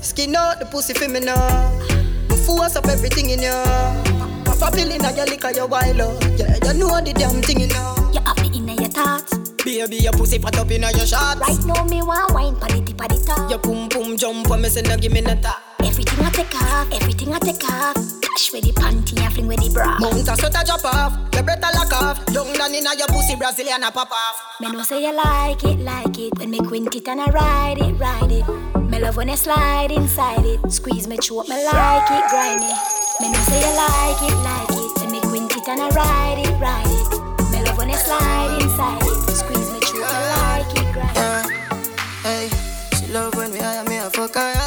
Skin 0.00 0.36
out 0.36 0.58
the 0.58 0.66
pussy 0.70 0.94
for 0.94 1.08
me 1.08 1.20
now. 1.20 1.70
Force 2.46 2.76
up 2.76 2.86
everything 2.86 3.30
in 3.30 3.42
you. 3.42 3.50
Pop 4.44 4.60
a 4.62 4.70
pill 4.76 4.90
in 4.90 5.16
your 5.16 5.26
liquor, 5.26 5.50
you 5.50 5.66
wild 5.66 6.00
up. 6.00 6.22
Yeah, 6.38 6.54
you 6.62 6.78
know 6.78 7.00
the 7.00 7.12
damn 7.16 7.42
thing 7.42 7.60
in 7.60 7.70
you. 7.70 8.12
You 8.12 8.20
have 8.24 8.38
it 8.38 8.54
in 8.54 8.68
your 8.68 8.88
thoughts. 8.90 9.36
Baby, 9.64 9.96
your 9.96 10.12
pussy 10.12 10.38
fat 10.38 10.58
up 10.58 10.70
in 10.70 10.82
your 10.82 10.92
shorts. 10.92 11.40
Right 11.40 11.64
now, 11.66 11.84
me 11.84 12.02
want 12.02 12.32
wine, 12.32 12.56
pa 12.56 12.66
the 12.68 12.82
tip 12.84 13.00
of 13.00 13.08
the 13.08 13.24
top. 13.26 13.50
Your 13.50 13.58
boom 13.58 13.88
boom 13.88 14.16
jump 14.16 14.46
for 14.46 14.56
me, 14.56 14.68
say 14.68 14.82
no 14.82 14.96
give 14.96 15.12
me 15.12 15.20
no 15.20 15.34
top. 15.36 15.73
Everything 15.84 16.24
I 16.24 16.30
take 16.30 16.54
off, 16.54 16.88
everything 16.92 17.32
I 17.32 17.38
take 17.38 17.64
off. 17.64 17.96
Cash 18.20 18.52
with 18.52 18.64
the 18.64 18.72
panty 18.72 19.20
and 19.20 19.32
fling 19.32 19.46
with 19.46 19.60
the 19.60 19.70
bra. 19.72 19.98
Mount 20.00 20.28
a 20.28 20.34
sweat 20.36 20.56
a 20.56 20.64
drop 20.64 20.84
off, 20.84 21.12
your 21.34 21.42
breath 21.42 21.62
a 21.62 21.70
lock 21.76 21.92
off. 21.92 22.18
Young 22.32 22.52
down 22.54 22.74
inna 22.74 22.96
your 22.96 23.08
pussy, 23.08 23.36
Brazilian 23.36 23.82
a 23.82 23.90
pop 23.90 24.10
off. 24.10 24.36
Me 24.60 24.72
know 24.72 24.82
say 24.82 25.04
you 25.04 25.12
like 25.14 25.62
it, 25.64 25.78
like 25.80 26.18
it. 26.18 26.38
When 26.38 26.50
me 26.50 26.58
quint 26.60 26.94
it 26.94 27.06
and 27.08 27.20
I 27.20 27.30
ride 27.30 27.78
it, 27.78 27.94
ride 28.00 28.32
it. 28.32 28.46
Me 28.90 28.98
love 28.98 29.16
when 29.16 29.28
I 29.30 29.34
slide 29.34 29.92
inside 29.92 30.44
it. 30.44 30.60
Squeeze 30.72 31.06
me 31.06 31.16
throat, 31.18 31.48
me 31.48 31.56
like 31.64 32.10
it, 32.10 32.24
grimy. 32.30 32.72
Me 33.20 33.30
know 33.30 33.44
say 33.44 33.60
you 33.60 33.72
like 33.76 34.22
it, 34.24 34.36
like 34.40 34.72
it. 34.72 34.92
When 35.00 35.10
me 35.12 35.20
quint 35.20 35.52
it 35.56 35.68
and 35.68 35.80
I 35.80 35.88
ride 35.90 36.40
it, 36.40 36.54
ride 36.58 36.88
it. 36.88 37.50
Me 37.52 37.62
love 37.62 37.76
when 37.76 37.90
I 37.90 37.96
slide 37.96 38.58
inside 38.62 39.02
it. 39.02 39.18
Squeeze 39.36 39.70
me 39.70 39.80
throat, 39.80 40.08
me 40.08 40.22
like 40.32 40.72
it, 40.80 40.88
grimy. 40.92 41.12
Uh, 41.14 41.42
hey, 42.24 42.48
she 42.96 43.12
love 43.12 43.34
when 43.36 43.52
we 43.52 43.58
hire 43.58 43.84
me 43.84 43.96
a 43.98 44.08
fuck 44.10 44.34
her 44.34 44.63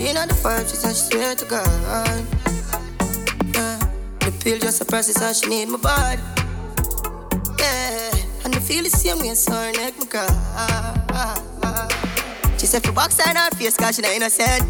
she 0.00 0.14
not 0.14 0.28
the 0.28 0.34
vibe, 0.34 0.68
she 0.68 0.76
said 0.76 0.96
she 0.96 1.12
swear 1.12 1.34
to 1.34 1.44
God. 1.44 1.66
Uh, 1.84 2.22
the 4.20 4.32
pill 4.42 4.58
just 4.58 4.88
process 4.88 5.20
how 5.20 5.32
she 5.32 5.46
need 5.46 5.68
my 5.68 5.76
body. 5.76 6.22
Yeah, 7.58 8.10
and 8.44 8.54
the 8.54 8.60
feel 8.60 8.82
the 8.82 8.88
same 8.88 9.18
way, 9.18 9.34
so 9.34 9.52
her 9.52 9.72
neck 9.72 9.94
my 9.98 10.06
cry. 10.06 10.26
She 12.58 12.66
said 12.66 12.82
for 12.82 12.92
box 12.92 13.20
and 13.26 13.36
her 13.36 13.50
face, 13.50 13.76
cause 13.76 13.96
she 13.96 14.02
not 14.02 14.12
innocent. 14.12 14.64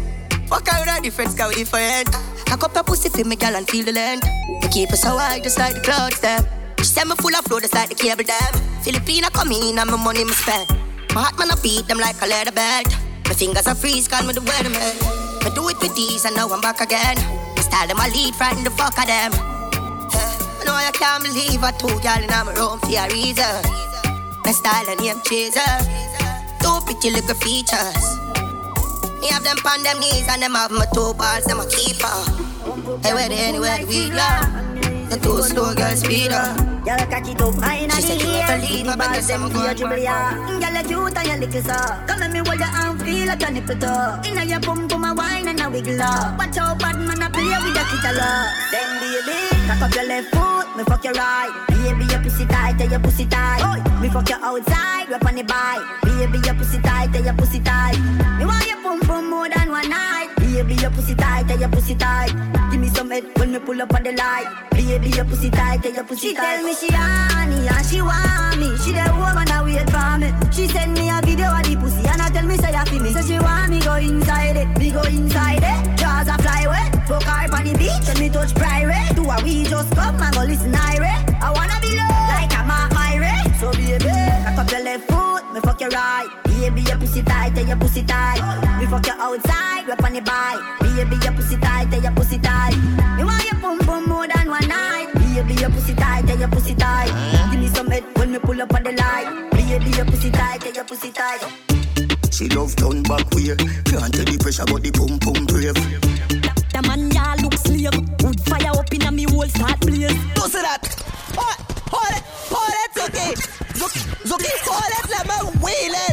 Fuck 0.47 0.67
her 0.67 0.79
with 0.81 0.89
her 0.89 1.01
different, 1.01 1.31
we 1.31 1.63
different. 1.63 2.11
Cock 2.45 2.63
up 2.65 2.75
her 2.75 2.83
pussy 2.83 3.07
for 3.07 3.25
me, 3.25 3.37
girl, 3.37 3.55
and 3.55 3.67
feel 3.69 3.85
the 3.85 3.93
length. 3.93 4.27
We 4.61 4.67
keep 4.67 4.89
her 4.89 4.97
so 4.97 5.17
high, 5.17 5.39
just 5.39 5.57
like 5.57 5.75
the 5.75 5.81
clouds, 5.81 6.19
them. 6.19 6.43
She 6.79 6.85
said 6.85 7.07
me 7.07 7.15
full 7.15 7.33
of 7.33 7.45
flow, 7.45 7.61
just 7.61 7.73
like 7.73 7.87
the 7.87 7.95
cable 7.95 8.25
dam. 8.25 8.53
Filipina 8.83 9.31
come 9.31 9.53
in, 9.53 9.79
and 9.79 9.89
my 9.89 9.95
money 9.95 10.25
me 10.25 10.33
spend. 10.33 10.69
My 11.15 11.21
heart 11.23 11.39
man, 11.39 11.51
I 11.51 11.55
beat 11.63 11.87
them 11.87 11.99
like 11.99 12.21
a 12.21 12.27
leather 12.27 12.51
belt. 12.51 12.87
My 13.27 13.33
fingers 13.33 13.65
are 13.65 13.75
freeze, 13.75 14.09
call 14.09 14.27
me 14.27 14.33
the 14.33 14.41
weatherman. 14.41 15.20
I 15.43 15.49
do 15.53 15.67
it 15.69 15.79
with 15.79 15.95
these, 15.95 16.25
and 16.25 16.35
now 16.35 16.47
I'm 16.49 16.61
back 16.61 16.81
again. 16.81 17.17
My 17.55 17.61
style 17.61 17.87
them, 17.87 17.99
I 17.99 18.09
lead, 18.09 18.35
frighten 18.35 18.63
the 18.63 18.69
fuck 18.69 18.97
of 18.97 19.07
them. 19.07 19.31
Yeah, 20.63 20.87
I 20.87 20.91
can't 20.93 21.23
believe 21.23 21.63
I 21.63 21.71
two 21.71 21.89
y'all 22.01 22.21
in 22.21 22.29
my 22.29 22.53
room 22.53 22.79
for 22.79 22.89
a 22.89 23.09
reason. 23.09 23.57
My 24.45 24.51
style 24.51 24.89
and 24.89 24.99
name 24.99 25.21
chaser. 25.23 25.61
Two 26.61 26.79
pretty 26.85 27.09
little 27.09 27.35
features. 27.35 28.19
Me 29.21 29.27
have 29.29 29.43
them 29.43 29.57
on 29.65 29.83
them 29.83 29.99
knees 29.99 30.27
and 30.29 30.41
them 30.41 30.53
have 30.53 30.71
my 30.71 30.85
two 30.93 31.13
balls, 31.13 31.45
them 31.45 31.59
a 31.59 31.67
keeper. 31.69 32.07
Hey, 33.01 33.13
where 33.13 33.29
they 33.29 33.37
anywhere 33.37 33.85
we 33.87 34.09
go? 34.09 34.80
You 35.11 35.17
too 35.17 35.43
slow, 35.43 35.73
girl, 35.75 35.95
speed 35.97 36.31
up. 36.31 36.55
Girl, 36.85 37.03
catch 37.11 37.27
it 37.27 37.41
up, 37.41 37.53
I 37.59 37.85
She 37.95 38.01
said 38.01 38.21
you 38.21 38.31
never 38.31 38.57
leave, 38.63 38.87
I 38.87 38.95
better 38.95 39.21
say 39.21 39.33
I'm 39.33 39.41
Ball, 39.41 39.51
going 39.51 39.75
dribble, 39.75 39.97
yeah. 39.97 40.39
Girl, 40.47 40.71
you 40.71 40.87
cute 40.87 41.17
and 41.17 41.27
you 41.27 41.47
little 41.47 41.63
so. 41.67 41.75
Come 42.07 42.19
let 42.21 42.31
me 42.31 42.39
hold 42.39 42.57
your 42.57 42.71
arm, 42.71 42.97
feel 42.97 43.27
like 43.27 43.41
your 43.41 43.51
nipple 43.51 43.75
toe. 43.75 44.21
Inna 44.23 44.45
your 44.45 44.61
pum 44.61 44.87
pum 44.87 45.03
a 45.03 45.13
wine 45.13 45.49
and 45.49 45.59
a 45.59 45.69
wiggle 45.69 46.01
up. 46.01 46.39
Watch 46.39 46.57
out, 46.57 46.79
bad 46.79 46.95
man 46.95 47.21
a 47.21 47.29
play 47.29 47.43
with 47.43 47.75
the 47.75 47.83
kid 47.91 48.07
a 48.07 48.11
lot. 48.15 48.47
Then 48.71 48.89
baby, 49.03 49.37
cock 49.67 49.81
up 49.83 49.95
your 49.95 50.07
left 50.07 50.31
foot, 50.31 50.60
me 50.75 50.83
fuck 50.83 51.03
your 51.03 51.13
right. 51.13 51.65
Baby, 51.69 52.05
your 52.05 52.21
pussy 52.21 52.45
tight, 52.45 52.77
tell 52.77 52.89
your 52.89 52.99
pussy 52.99 53.25
tight. 53.25 53.61
Oi, 53.63 53.99
me 54.01 54.09
fuck 54.09 54.29
your 54.29 54.39
outside, 54.43 55.09
rap 55.09 55.25
on 55.25 55.35
the 55.35 55.43
bike. 55.43 55.81
Baby, 56.03 56.39
your 56.45 56.55
pussy 56.55 56.79
tight, 56.81 57.11
tell 57.11 57.23
your 57.23 57.33
pussy 57.33 57.59
tight. 57.59 57.97
Me 58.37 58.45
want 58.45 58.67
your 58.67 58.77
pum 58.81 58.99
pum 59.01 59.29
more 59.29 59.49
than 59.49 59.69
one 59.69 59.89
night. 59.89 60.29
Baby, 60.37 60.75
your 60.75 60.91
pussy 60.91 61.15
tight, 61.15 61.47
tell 61.47 61.59
your 61.59 61.69
pussy 61.69 61.95
tight. 61.95 62.31
Give 62.71 62.79
me 62.79 62.87
some 62.89 63.09
head 63.11 63.25
when 63.37 63.51
me 63.51 63.59
pull 63.59 63.81
up 63.81 63.93
on 63.93 64.03
the 64.03 64.11
light. 64.13 64.47
Baby, 64.71 65.09
your 65.09 65.25
pussy 65.25 65.49
tight, 65.49 65.81
tell 65.81 65.93
your 65.93 66.03
pussy 66.03 66.29
she 66.29 66.33
tight. 66.35 66.57
She 66.57 66.57
tell 66.57 66.65
me 66.65 66.73
she 66.75 66.87
honey 66.91 67.67
and 67.67 67.85
she 67.85 68.01
want 68.01 68.59
me. 68.59 68.77
She 68.77 68.91
the 68.91 69.03
woman 69.17 69.45
that 69.47 69.63
wait 69.63 69.89
for 69.89 70.17
me. 70.17 70.31
She 70.51 70.67
send 70.67 70.93
me 70.93 71.09
a 71.09 71.21
video 71.21 71.47
of 71.49 71.63
the 71.63 71.75
pussy 71.75 72.07
and 72.07 72.21
I 72.21 72.29
tell 72.29 72.45
me 72.45 72.57
say 72.57 72.73
I 72.73 72.85
feel 72.85 73.01
me. 73.01 73.11
So 73.13 73.21
she 73.21 73.39
want 73.39 73.71
me 73.71 73.79
go 73.81 73.95
inside 73.95 74.57
it, 74.57 74.67
me 74.77 74.91
go 74.91 75.01
inside 75.03 75.63
it. 75.63 75.97
Jaws 75.97 76.27
a 76.27 76.37
fly 76.41 76.61
away, 76.63 76.90
fuck 77.11 77.23
her 77.23 77.55
on 77.55 77.63
the 77.65 77.73
beach 77.77 78.07
and 78.07 78.19
me 78.19 78.29
touch 78.29 78.55
private. 78.55 79.15
Do 79.15 79.29
a 79.29 79.35
we 79.43 79.63
just 79.65 79.91
come 79.95 80.15
and 80.15 80.33
go 80.33 80.43
listen 80.43 80.73
irate. 80.73 81.27
I 81.43 81.51
wanna 81.51 81.77
be 81.83 81.91
low 81.99 82.15
like 82.31 82.53
I'm 82.55 82.71
a 82.71 82.79
irate. 83.11 83.51
So 83.59 83.71
baby, 83.75 84.15
cock 84.45 84.63
up 84.63 84.71
your 84.71 84.83
left 84.87 85.03
foot, 85.11 85.43
me 85.53 85.59
fuck 85.59 85.81
your 85.81 85.89
right. 85.91 86.29
Baby, 86.45 86.81
your 86.87 86.97
pussy 86.97 87.21
tight, 87.23 87.53
tell 87.55 87.67
your 87.67 87.77
pussy 87.77 88.03
tight. 88.03 88.39
Me 88.79 88.85
fuck 88.85 89.05
your 89.07 89.19
outside, 89.19 89.87
rap 89.87 90.03
on 90.03 90.13
the 90.13 90.21
bike. 90.21 90.61
Baby, 90.79 91.17
your 91.23 91.33
pussy 91.33 91.57
tight, 91.57 91.91
tell 91.91 92.01
your 92.01 92.11
pussy 92.13 92.37
tight. 92.37 92.77
Me 93.17 93.23
want 93.23 93.43
your 93.43 93.59
pum 93.59 93.79
pum 93.79 94.07
more 94.07 94.27
than 94.27 94.47
one 94.47 94.67
night. 94.67 95.07
Baby, 95.15 95.55
your 95.55 95.69
pussy 95.69 95.93
tight, 95.95 96.25
tell 96.27 96.39
your 96.39 96.47
pussy 96.47 96.75
tight. 96.75 97.11
Give 97.51 97.59
me 97.59 97.67
some 97.67 97.89
head 97.91 98.05
when 98.15 98.31
me 98.31 98.39
pull 98.39 98.61
up 98.61 98.73
on 98.73 98.83
the 98.83 98.93
light. 98.93 99.27
Baby, 99.51 99.91
your 99.97 100.05
pussy 100.05 100.29
tight, 100.31 100.61
tell 100.61 100.73
your 100.73 100.85
pussy 100.85 101.11
tight. 101.11 101.41
She 102.31 102.47
love 102.49 102.75
turn 102.75 103.03
back 103.03 103.29
way. 103.31 103.55
Can't 103.89 104.13
tell 104.13 104.25
the 104.25 104.37
pressure, 104.39 104.65
but 104.65 104.81
the 104.83 104.91
pum 104.91 105.19
pum 105.19 105.45
brave. 105.45 106.60
The 106.81 106.87
man 106.87 107.11
ya 107.11 107.35
look 107.43 107.53
slave. 107.53 107.93
Wood 108.23 108.41
fire 108.41 108.71
up 108.73 108.93
in 108.93 109.03
a 109.03 109.11
me 109.11 109.23
whole 109.29 109.47
start 109.47 109.79
blaze. 109.81 110.17
Don't 110.33 110.49
say 110.49 110.61
that. 110.63 110.81
Hold, 111.37 111.57
hold 111.93 112.09
it, 112.17 112.23
hold 112.49 112.73
it, 112.73 112.91
Zuki. 112.97 113.27
Zuki, 113.77 114.01
Zuki, 114.25 114.49
hold 114.65 114.89
it, 114.97 115.05
let 115.11 115.27
me 115.29 115.35
wheel 115.61 115.93
it. 115.93 116.11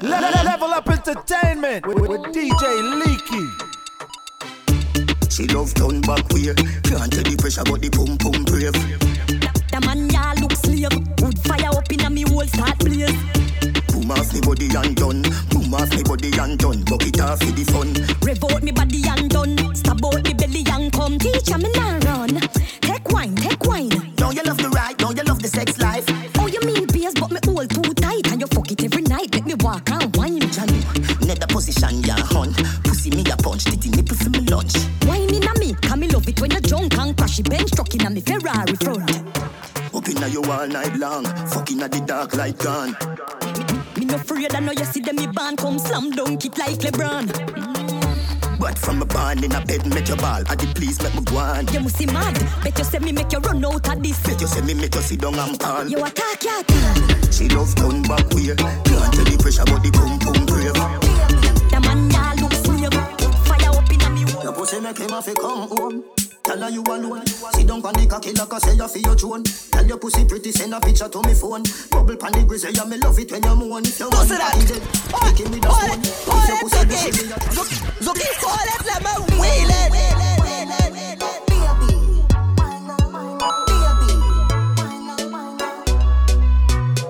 Le- 0.00 0.44
level 0.44 0.68
up 0.68 0.88
entertainment 0.88 1.86
with, 1.86 1.98
with 1.98 2.20
DJ 2.32 2.62
Leaky. 3.04 3.44
She 5.28 5.46
love 5.48 5.74
turn 5.74 6.00
back 6.00 6.26
way. 6.30 6.54
Can't 6.84 7.12
tell 7.12 7.24
the 7.24 7.36
pressure, 7.38 7.64
but 7.64 7.82
the 7.82 7.90
pum 7.90 8.16
pum 8.16 8.44
brave. 8.44 8.72
The 9.68 9.80
man 9.84 10.08
ya 10.08 10.32
look 10.40 10.52
slave. 10.52 10.96
Wood 11.20 11.38
fire 11.40 11.76
up 11.76 11.92
in 11.92 12.00
a 12.00 12.08
me 12.08 12.22
whole 12.22 12.46
start 12.46 12.78
blaze. 12.78 13.12
Boom 14.08 14.20
off 14.20 14.32
me 14.32 14.40
body 14.40 14.68
and 14.74 14.96
done. 14.96 15.22
Boom 15.50 15.74
off 15.74 15.90
me 15.90 16.02
body 16.02 16.30
and 16.40 16.58
done. 16.58 16.82
Bucket 16.84 17.20
off 17.20 17.40
for 17.40 17.52
the 17.52 17.64
fun. 17.68 17.92
Rev 18.24 18.42
out 18.42 18.62
me 18.62 18.72
body 18.72 19.02
and 19.04 19.28
done. 19.28 19.74
Stab 19.74 20.02
out 20.02 20.24
me 20.24 20.32
belly 20.32 20.64
and 20.72 20.90
come. 20.90 21.18
Teacher 21.18 21.58
me 21.58 21.68
nah 21.76 22.00
run. 22.08 22.40
Take 22.80 23.06
wine, 23.10 23.36
take 23.36 23.62
wine. 23.64 23.90
Don't 24.16 24.34
you 24.34 24.42
love 24.44 24.56
the 24.56 24.70
ride? 24.70 24.96
Don't 24.96 25.14
you 25.14 25.24
love 25.24 25.42
the 25.42 25.48
sex 25.48 25.78
life? 25.78 26.08
Oh, 26.38 26.46
you 26.46 26.58
mean 26.64 26.86
beers, 26.86 27.12
but 27.20 27.30
me 27.30 27.38
all 27.48 27.66
too 27.66 27.92
tight. 28.00 28.32
And 28.32 28.40
you 28.40 28.46
fuck 28.46 28.72
it 28.72 28.82
every 28.82 29.02
night. 29.02 29.30
Make 29.34 29.44
me 29.44 29.54
walk 29.60 29.90
and 29.90 30.16
wine. 30.16 30.40
Janu, 30.40 30.80
net 31.26 31.40
the 31.40 31.46
position 31.46 32.02
ya 32.02 32.16
hun. 32.16 32.54
Pussy 32.84 33.10
me 33.10 33.28
a 33.28 33.36
punch. 33.36 33.64
Titty 33.64 33.90
nipple 33.90 34.16
for 34.16 34.30
me 34.30 34.40
lunch. 34.48 34.72
Wine 35.04 35.28
in 35.28 35.44
a 35.44 35.52
me. 35.60 35.74
Come 35.84 36.00
me 36.00 36.08
love 36.08 36.26
it 36.26 36.40
when 36.40 36.50
you 36.50 36.60
drunk 36.62 36.96
and 36.96 37.14
crashy 37.14 37.44
bench 37.44 37.72
truck 37.72 37.94
in 37.94 38.06
a 38.06 38.08
me 38.08 38.22
Ferrari 38.22 38.72
front. 38.80 39.04
Up 39.92 40.08
inna 40.08 40.28
you 40.28 40.42
all 40.44 40.66
night 40.66 40.96
long. 40.96 41.26
Fucking 41.52 41.82
at 41.82 41.92
the 41.92 42.00
dark 42.00 42.34
light 42.34 42.56
gone. 42.56 42.96
No 44.08 44.14
afraid, 44.14 44.54
I 44.54 44.60
know 44.60 44.72
you 44.72 44.84
see 44.86 45.00
them 45.00 45.16
me 45.16 45.26
band 45.26 45.58
come 45.58 45.78
slam 45.78 46.10
dunk 46.10 46.44
it 46.46 46.56
like 46.56 46.78
LeBron. 46.78 47.28
But 48.58 48.78
from 48.78 49.02
a 49.02 49.04
barn 49.04 49.44
in 49.44 49.52
a 49.54 49.60
bed, 49.64 49.86
make 49.86 50.08
your 50.08 50.16
ball. 50.16 50.42
I 50.48 50.54
did 50.54 50.74
please 50.74 51.00
make 51.02 51.14
me 51.14 51.20
go 51.24 51.36
on. 51.36 51.68
You 51.68 51.80
must 51.80 51.98
see 51.98 52.06
mad. 52.06 52.34
Bet 52.64 52.78
you 52.78 52.84
say 52.84 53.00
me 53.00 53.12
make 53.12 53.30
you 53.30 53.38
run 53.40 53.62
out 53.64 53.86
of 53.86 54.02
this. 54.02 54.18
Bet 54.22 54.40
you 54.40 54.46
say 54.46 54.62
me 54.62 54.72
make 54.72 54.94
you 54.94 55.02
sit 55.02 55.20
down 55.20 55.38
and 55.38 55.60
fall. 55.60 55.86
You 55.86 56.02
attack 56.02 56.42
your 56.42 56.62
team. 56.64 57.30
She 57.30 57.48
love 57.50 57.74
turn 57.74 58.02
back 58.02 58.28
way. 58.30 58.56
Can't 58.56 58.84
tell 58.86 59.24
the 59.24 59.36
pressure, 59.40 59.64
but 59.66 59.82
the 59.82 59.90
pum 59.92 60.18
pum 60.18 60.46
brave. 60.46 60.72
The 61.70 61.80
man 61.80 62.10
ya 62.10 62.32
look 62.40 62.52
slave. 62.54 62.94
Fire 63.44 63.76
up 63.76 63.92
in 63.92 64.00
a 64.00 64.10
me. 64.10 64.42
Your 64.42 64.52
pussy 64.54 64.80
make 64.80 64.96
him 64.96 65.10
have 65.10 65.24
to 65.26 65.34
come 65.34 65.68
home. 65.68 66.04
Tell 66.48 66.56
her 66.62 66.70
you 66.70 66.80
alone. 66.82 67.26
Sit 67.26 67.66
down 67.68 67.84
on 67.84 67.92
the 67.92 68.06
cocky 68.08 68.32
like 68.32 68.50
I 68.50 68.58
say 68.58 68.72
you 68.72 68.88
feel 68.88 69.02
your 69.02 69.16
drone. 69.16 69.44
Tell 69.44 69.84
your 69.86 69.98
pussy 69.98 70.24
pretty, 70.24 70.50
send 70.50 70.72
a 70.72 70.80
picture 70.80 71.06
to 71.06 71.20
me 71.28 71.34
phone. 71.36 71.60
Bubble 71.92 72.16
pan 72.16 72.32
the 72.32 72.44
grizzly, 72.48 72.72
yeah, 72.72 72.84
me 72.88 72.96
love 72.96 73.18
it 73.20 73.30
when 73.30 73.42
you 73.44 73.52
moan. 73.54 73.84
If 73.84 74.00
you 74.00 74.08
want 74.08 74.28
that. 74.32 74.56
it, 74.56 74.80
kick 75.36 75.44
him 75.44 75.52
with 75.52 75.64
a 75.64 75.68
Hold 75.68 75.92
stone. 75.92 76.00
it, 76.00 76.08
If 76.08 76.48
your 76.48 76.56
pussy 76.64 76.88
me 76.88 76.96
a- 77.28 77.36
Zuki, 77.52 77.76
Zuki, 78.00 78.28
hold 78.40 78.64
it, 78.64 78.80
let 78.88 79.04
me 79.04 79.12
wheel 79.36 79.68
it. 79.76 79.92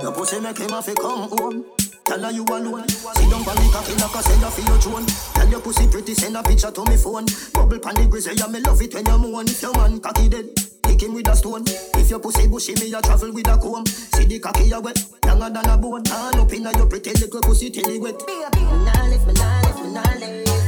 Your 0.03 0.13
pussy 0.13 0.41
make 0.41 0.59
him 0.59 0.71
have 0.71 0.85
to 0.87 0.95
come 0.95 1.29
home. 1.31 1.78
Tell 2.09 2.23
her 2.23 2.31
you 2.33 2.45
alone. 2.45 2.89
Sit 2.89 3.29
down 3.29 3.45
on 3.45 3.57
the 3.57 3.69
cocky 3.71 3.93
like 4.01 4.17
I 4.17 4.21
say 4.23 4.41
you 4.41 4.51
feel 4.51 4.65
your 4.65 4.79
drone. 4.81 5.07
Tell 5.37 5.49
your 5.49 5.61
pussy 5.61 5.87
pretty, 5.89 6.15
send 6.15 6.37
a 6.37 6.43
picture 6.43 6.71
to 6.71 6.85
me 6.87 6.97
phone. 6.97 7.27
Bubble 7.53 7.79
pan 7.79 7.97
the 7.97 8.09
grizzly, 8.09 8.35
yeah, 8.35 8.47
me 8.47 8.61
love 8.61 8.81
it 8.81 8.95
when 8.95 9.05
you 9.05 9.19
moan. 9.19 9.47
If 9.47 9.61
your 9.61 9.73
man 9.77 10.01
cocky 10.01 10.29
dead, 10.29 10.49
kick 10.85 11.03
him 11.03 11.13
with 11.13 11.29
a 11.29 11.37
stone. 11.37 11.65
If 12.01 12.09
your 12.09 12.19
pussy 12.19 12.49
bushy, 12.49 12.75
me 12.81 12.93
a 12.95 13.03
travel 13.03 13.33
with 13.33 13.47
a 13.47 13.59
comb. 13.59 13.85
See 13.85 14.25
the 14.25 14.39
cocky 14.41 14.73
a 14.73 14.81
wet, 14.81 15.05
younger 15.27 15.51
than 15.51 15.69
a 15.69 15.77
bone. 15.77 16.03
Turn 16.03 16.41
up 16.41 16.53
inna 16.53 16.73
your 16.73 16.87
pretty 16.89 17.13
little 17.13 17.43
pussy 17.43 17.69
till 17.69 17.85
it 17.85 18.01
wet. 18.01 18.17
Me 18.27 18.65
nah 18.65 19.05
lift, 19.05 19.27
me 19.27 19.33
nah 19.37 19.61
lift, 19.61 19.79
me 19.85 19.93
nah 19.93 20.15
lift. 20.17 20.68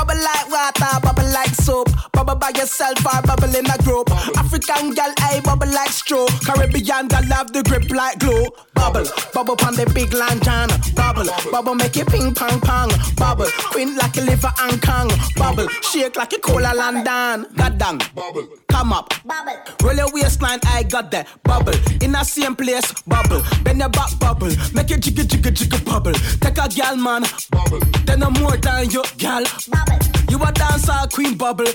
Bubble 0.00 0.22
like 0.22 0.50
water, 0.50 1.00
bubble 1.02 1.30
like 1.30 1.54
soap. 1.54 1.90
Bubble 2.12 2.34
by 2.36 2.48
yourself 2.56 3.04
or 3.04 3.20
bubble 3.20 3.54
in 3.54 3.66
a 3.66 3.76
group. 3.84 4.10
African 4.34 4.94
girl, 4.94 5.12
I 5.18 5.40
bubble 5.44 5.68
like 5.68 5.90
straw. 5.90 6.26
Caribbean 6.42 7.06
girl 7.08 7.20
love 7.28 7.52
the 7.52 7.62
grip 7.62 7.90
like 7.90 8.18
glue. 8.18 8.46
Bubble, 8.72 9.04
bubble 9.34 9.56
on 9.66 9.74
the 9.76 9.84
big 9.92 10.14
lantern. 10.14 10.70
Bubble, 10.94 11.28
bubble 11.52 11.74
make 11.74 11.98
it 11.98 12.08
ping 12.08 12.34
pong 12.34 12.60
pong. 12.60 12.90
Bubble, 13.16 13.44
queen 13.72 13.94
like 13.96 14.16
a 14.16 14.22
liver 14.22 14.50
and 14.60 14.80
kong. 14.80 15.10
Bubble, 15.36 15.68
shake 15.92 16.16
like 16.16 16.32
a 16.32 16.38
cola 16.38 16.72
London. 16.74 17.46
Goddamn, 17.54 17.98
bubble, 18.14 18.48
come 18.70 18.92
up. 18.92 19.12
Bubble. 19.24 19.56
Roll 19.82 19.94
your 19.94 20.12
waistline, 20.12 20.60
I 20.64 20.84
got 20.84 21.10
that 21.10 21.28
bubble. 21.42 21.74
In 22.00 22.12
the 22.12 22.24
same 22.24 22.54
place, 22.56 22.92
bubble. 23.02 23.42
Bend 23.64 23.80
your 23.80 23.88
back, 23.88 24.18
bubble. 24.18 24.48
Make 24.72 24.90
it 24.90 25.00
jigga 25.00 25.24
jigga 25.24 25.50
jigga 25.50 25.84
bubble. 25.84 26.12
Take 26.40 26.58
a 26.58 26.68
gal, 26.68 26.96
man, 26.96 27.24
bubble. 27.50 27.80
Then 28.06 28.20
no 28.20 28.30
more 28.30 28.56
than 28.56 28.90
your 28.90 29.04
gal. 29.18 29.44
Bubble. 29.68 29.98
You 30.30 30.42
a 30.42 30.52
dancer, 30.52 31.08
queen 31.12 31.36
bubble. 31.36 31.66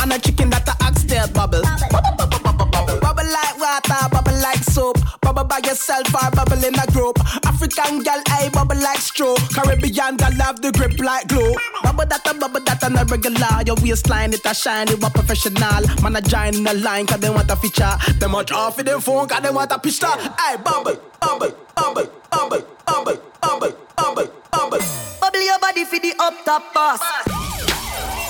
And 0.00 0.12
a 0.12 0.18
chicken 0.18 0.50
that 0.50 0.68
a 0.68 0.84
axe 0.84 1.04
tail 1.04 1.28
bubble. 1.28 1.62
Bubble, 1.62 2.16
bubble, 2.16 2.38
bubble, 2.38 2.66
bubble. 2.66 3.00
Bubble 3.00 3.05
like 3.32 3.58
water, 3.58 4.08
bubble 4.10 4.38
like 4.40 4.62
soap. 4.64 4.96
Bubble 5.20 5.44
by 5.44 5.58
yourself 5.64 6.06
or 6.14 6.30
bubble 6.30 6.62
in 6.64 6.74
a 6.74 6.86
group. 6.92 7.18
African 7.44 8.02
gal, 8.02 8.22
I 8.28 8.48
bubble 8.52 8.76
like 8.76 8.98
straw. 8.98 9.34
Caribbean 9.54 10.16
gal 10.16 10.32
love 10.36 10.60
the 10.62 10.72
grip 10.72 10.98
like 10.98 11.28
glue. 11.28 11.54
Bubble 11.82 12.06
that 12.06 12.26
a 12.26 12.34
bubble 12.34 12.60
that 12.60 12.82
a 12.82 12.90
not 12.90 13.10
regular. 13.10 13.62
Your 13.66 13.76
waistline 13.82 14.32
it 14.32 14.44
a 14.44 14.54
shine, 14.54 14.88
you 14.88 14.96
a 14.96 15.10
professional. 15.10 15.82
Man 16.02 16.16
a 16.16 16.22
join 16.22 16.54
in 16.54 16.64
the 16.64 16.74
line 16.74 17.06
cause 17.06 17.20
they 17.20 17.30
want 17.30 17.50
a 17.50 17.56
feature. 17.56 17.96
They 18.18 18.26
much 18.26 18.52
off 18.52 18.78
in 18.78 18.86
them 18.86 19.00
phone 19.00 19.28
cause 19.28 19.42
they 19.42 19.50
want 19.50 19.72
a 19.72 19.78
picture. 19.78 20.06
Hey, 20.06 20.56
bubble, 20.62 21.00
bubble, 21.20 21.52
bubble, 21.74 22.06
bubble, 22.30 22.62
bubble, 22.86 23.20
bubble, 23.42 23.76
bubble, 23.96 24.32
bubble. 24.52 24.78
Bubble 25.20 25.42
your 25.42 25.58
body 25.58 25.84
for 25.84 25.98
the 25.98 26.14
up 26.20 26.34
top 26.44 26.72
boss. 26.72 27.00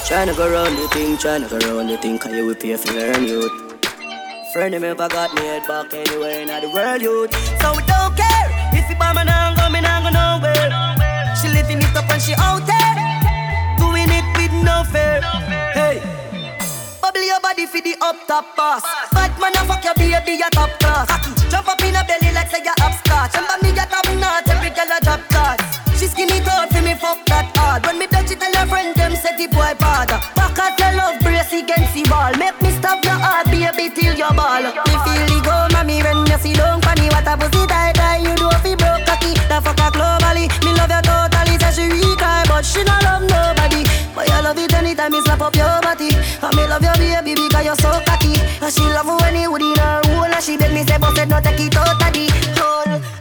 Tryna 0.08 0.36
go 0.36 0.48
round 0.48 0.78
the 0.78 0.88
thing, 0.88 1.16
tryna 1.16 1.50
go 1.50 1.58
round 1.74 1.90
the 1.90 1.98
thing, 1.98 2.18
cause 2.18 2.32
you 2.32 2.46
will 2.46 2.54
pay 2.54 2.76
for 2.76 2.92
learn 2.92 3.24
youth. 3.24 3.65
Friend 4.56 4.72
him 4.72 4.84
I 4.84 5.08
got 5.08 5.34
me 5.34 5.42
head 5.42 5.68
back 5.68 5.92
anywhere 5.92 6.40
in 6.40 6.48
the 6.48 6.70
world, 6.72 7.02
youth. 7.02 7.30
So 7.60 7.76
we 7.76 7.84
don't 7.84 8.16
care 8.16 8.48
if 8.72 8.88
you 8.88 8.96
now, 8.96 9.52
go 9.52 9.68
me 9.68 9.84
now, 9.84 10.00
go 10.00 10.08
nowhere. 10.08 10.72
She 11.36 11.52
living 11.52 11.84
it 11.84 11.92
up 11.92 12.08
and 12.08 12.22
she 12.22 12.32
out 12.40 12.64
there, 12.64 12.94
doing 13.76 14.08
it 14.08 14.24
with 14.32 14.56
no 14.64 14.80
fear. 14.88 15.20
Hey. 15.76 16.00
Bubble 17.02 17.20
your 17.20 17.40
body 17.40 17.66
for 17.66 17.82
the 17.84 18.00
up 18.00 18.16
top 18.26 18.56
boss. 18.56 18.80
Bad 19.12 19.36
man, 19.36 19.52
I 19.60 19.66
fuck 19.68 19.84
your 19.84 19.92
baby, 19.92 20.40
your 20.40 20.48
top 20.56 20.72
class. 20.80 21.12
Jump 21.52 21.68
up 21.68 21.82
in 21.84 21.92
a 21.92 22.00
belly 22.08 22.32
like 22.32 22.48
say 22.48 22.64
you're 22.64 22.80
upstart. 22.80 23.36
Remember 23.36 23.60
me, 23.60 23.76
your 23.76 23.84
top 23.92 24.08
notch, 24.16 24.48
every 24.48 24.70
girl 24.72 24.88
a 24.88 24.98
drop 25.04 25.20
class. 25.28 25.85
She 25.96 26.06
skinny 26.06 26.40
tall 26.44 26.68
for 26.68 26.82
me, 26.82 26.94
fuck 26.94 27.24
that 27.26 27.48
hard. 27.56 27.86
When 27.86 27.98
me 27.98 28.06
touch 28.06 28.30
it, 28.30 28.38
tell 28.38 28.52
her 28.52 28.66
friend 28.68 28.94
them 28.94 29.16
say 29.16 29.32
the 29.36 29.48
boy 29.48 29.72
bad. 29.80 30.12
Back 30.36 30.58
at 30.60 30.76
your 30.76 30.92
love 30.92 31.16
brace 31.24 31.52
against 31.52 31.96
the 31.96 32.04
wall. 32.12 32.32
Make 32.36 32.60
me 32.60 32.70
stop 32.76 33.00
your 33.00 33.16
heart, 33.16 33.48
baby, 33.48 33.88
till 33.88 34.12
your 34.12 34.32
ball. 34.36 34.60
Me 34.60 34.94
feel 35.08 35.24
the 35.24 35.38
go, 35.40 35.56
mommy, 35.72 36.04
when 36.04 36.28
you 36.28 36.36
see 36.36 36.52
don't 36.52 36.84
funny. 36.84 37.08
What 37.08 37.24
a 37.24 37.34
pussy 37.40 37.64
tight, 37.64 37.96
tight, 37.96 38.20
you 38.20 38.36
do 38.36 38.48
fi 38.60 38.76
broke 38.76 39.08
cocky. 39.08 39.32
The 39.48 39.56
fuck 39.64 39.80
a 39.80 39.88
globally, 39.88 40.52
me 40.62 40.76
love 40.76 40.92
you 40.92 41.00
totally. 41.00 41.56
Say 41.64 41.72
she 41.72 41.84
weak, 41.88 42.20
but 42.20 42.60
she 42.60 42.84
not 42.84 43.00
love 43.00 43.24
nobody. 43.24 43.88
But 44.12 44.28
you 44.28 44.40
love 44.44 44.60
it 44.60 44.72
anytime 44.76 45.12
me 45.16 45.24
slap 45.24 45.40
up 45.40 45.56
your 45.56 45.80
body. 45.80 46.12
And 46.12 46.52
me 46.52 46.68
love 46.68 46.84
your 46.84 46.92
baby 47.00 47.32
because 47.40 47.64
you're 47.64 47.80
so 47.80 47.90
cocky. 48.04 48.36
And 48.60 48.68
she 48.68 48.84
love 48.92 49.08
when 49.08 49.32
you 49.32 49.48
would 49.48 49.64
in 49.64 49.80
her 49.80 50.04
hole. 50.12 50.28
And 50.28 50.44
she 50.44 50.60
beg 50.60 50.76
me 50.76 50.84
say, 50.84 51.00
but 51.00 51.16
said 51.16 51.32
no 51.32 51.40
take 51.40 51.56
it 51.56 51.76
out 51.76 51.96
of 51.96 52.12
the. 52.12 53.15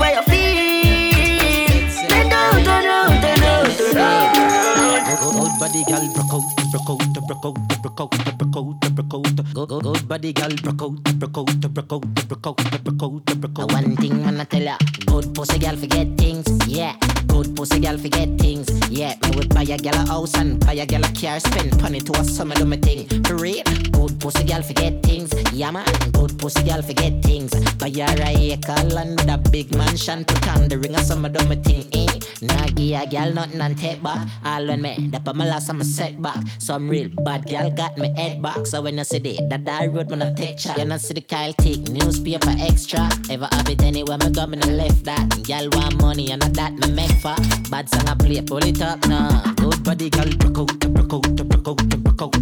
Where 0.00 0.14
you 0.16 0.22
feel. 0.24 1.84
Then 2.08 2.28
down, 2.30 2.64
turn 2.64 2.84
round, 2.88 3.14
turn 3.22 3.40
round, 3.44 3.68
turn 3.76 3.96
round. 3.96 4.32
Good 5.20 5.52
body 5.60 5.82
gal, 5.84 6.04
broke 6.14 6.34
out, 6.34 6.44
broke 6.72 6.90
out, 6.90 7.00
broke 7.28 7.44
out, 7.44 7.56
broke 7.82 8.00
out, 8.00 8.10
broke 8.38 8.56
out, 8.56 8.80
broke 8.96 9.14
out. 9.14 9.26
Good, 9.52 9.68
good, 9.68 9.82
good 9.82 10.08
body 10.08 10.32
gal, 10.32 10.52
broke 10.62 10.82
out, 10.82 10.94
broke 11.20 11.38
out, 11.38 11.60
broke 11.60 11.92
out, 11.92 12.02
broke 12.28 12.46
out, 12.46 12.56
broke 12.84 13.02
out, 13.02 13.40
broke 13.40 13.58
out. 13.60 13.72
One 13.72 13.96
thing 13.96 14.16
man 14.22 14.40
I 14.40 14.44
tell 14.44 14.62
ya, 14.62 14.76
good 15.06 15.34
pussy 15.34 15.58
gal 15.58 15.76
forget 15.76 16.08
things, 16.16 16.46
pussy 17.60 17.78
gal 17.78 17.98
forget 17.98 18.26
things, 18.38 18.66
yeah. 18.88 19.14
Me 19.22 19.36
would 19.36 19.54
buy 19.54 19.64
a 19.64 19.76
gal 19.76 19.94
a 19.94 20.06
house 20.06 20.34
and 20.34 20.58
buy 20.64 20.72
a 20.72 20.86
gal 20.86 21.04
a 21.04 21.12
car, 21.12 21.38
spend 21.40 21.78
money 21.82 22.00
to 22.00 22.12
a 22.18 22.24
summer 22.24 22.54
do 22.54 22.64
me 22.64 22.78
thing. 22.78 23.06
For 23.24 23.36
real, 23.36 23.62
good 23.92 24.18
pussy 24.18 24.44
gal 24.44 24.62
forget 24.62 25.02
things, 25.02 25.30
yeah 25.52 25.70
man. 25.70 25.84
Good 26.12 26.38
pussy 26.38 26.62
gal 26.62 26.80
forget 26.80 27.22
things. 27.22 27.52
Buy 27.74 27.90
her 27.90 28.22
a 28.22 28.52
acre 28.52 28.82
land 28.94 29.20
with 29.20 29.28
a 29.28 29.36
big 29.50 29.76
mansion, 29.76 30.24
put 30.24 30.48
on 30.48 30.68
the 30.68 30.78
ring 30.78 30.94
a 30.94 31.04
summer 31.04 31.28
do 31.28 31.44
me 31.48 31.56
thing, 31.56 31.84
eh. 31.92 32.09
Nah 32.42 32.66
give 32.68 33.00
a 33.00 33.06
gal 33.06 33.32
nothing 33.32 33.60
and 33.60 33.76
take 33.76 34.02
back. 34.02 34.26
All 34.44 34.66
when 34.66 34.80
me, 34.80 35.08
that 35.12 35.24
for 35.24 35.34
my 35.34 35.46
last 35.46 35.68
I'm 35.68 35.80
a 35.80 35.84
setback. 35.84 36.38
Some 36.58 36.88
real 36.88 37.10
bad 37.24 37.46
gal 37.46 37.70
got 37.70 37.98
me 37.98 38.14
head 38.16 38.40
back. 38.40 38.66
So 38.66 38.80
when 38.80 38.96
you 38.96 39.04
see 39.04 39.18
the 39.18 39.38
that 39.50 39.68
I 39.68 39.86
road 39.86 40.10
when 40.10 40.22
I 40.22 40.32
take 40.32 40.58
shot, 40.58 40.78
you 40.78 40.84
not 40.86 41.00
see 41.00 41.14
the 41.14 41.20
Kyle 41.20 41.52
take 41.52 41.88
newspaper 41.88 42.54
extra. 42.58 43.10
Ever 43.28 43.48
have 43.52 43.68
it 43.68 43.82
anywhere 43.82 44.18
me 44.18 44.30
go 44.30 44.46
me 44.46 44.56
no 44.56 44.68
left 44.68 45.04
that. 45.04 45.42
Gal 45.44 45.68
want 45.72 46.00
money 46.00 46.30
and 46.30 46.42
a 46.42 46.48
that 46.50 46.72
me 46.72 46.90
make 46.92 47.12
for. 47.20 47.36
Bad 47.70 47.88
song 47.90 48.08
I 48.08 48.14
play, 48.14 48.40
pull 48.40 48.64
it 48.64 48.80
up 48.80 49.06
now. 49.06 49.42
Good 49.56 49.84
body 49.84 50.08
gal 50.08 50.28
broke 50.38 50.58
out, 50.58 50.78
broke 50.80 51.12
out, 51.12 51.36
broke 51.36 51.68
out, 51.68 51.88
broke 51.88 52.22
out, 52.22 52.39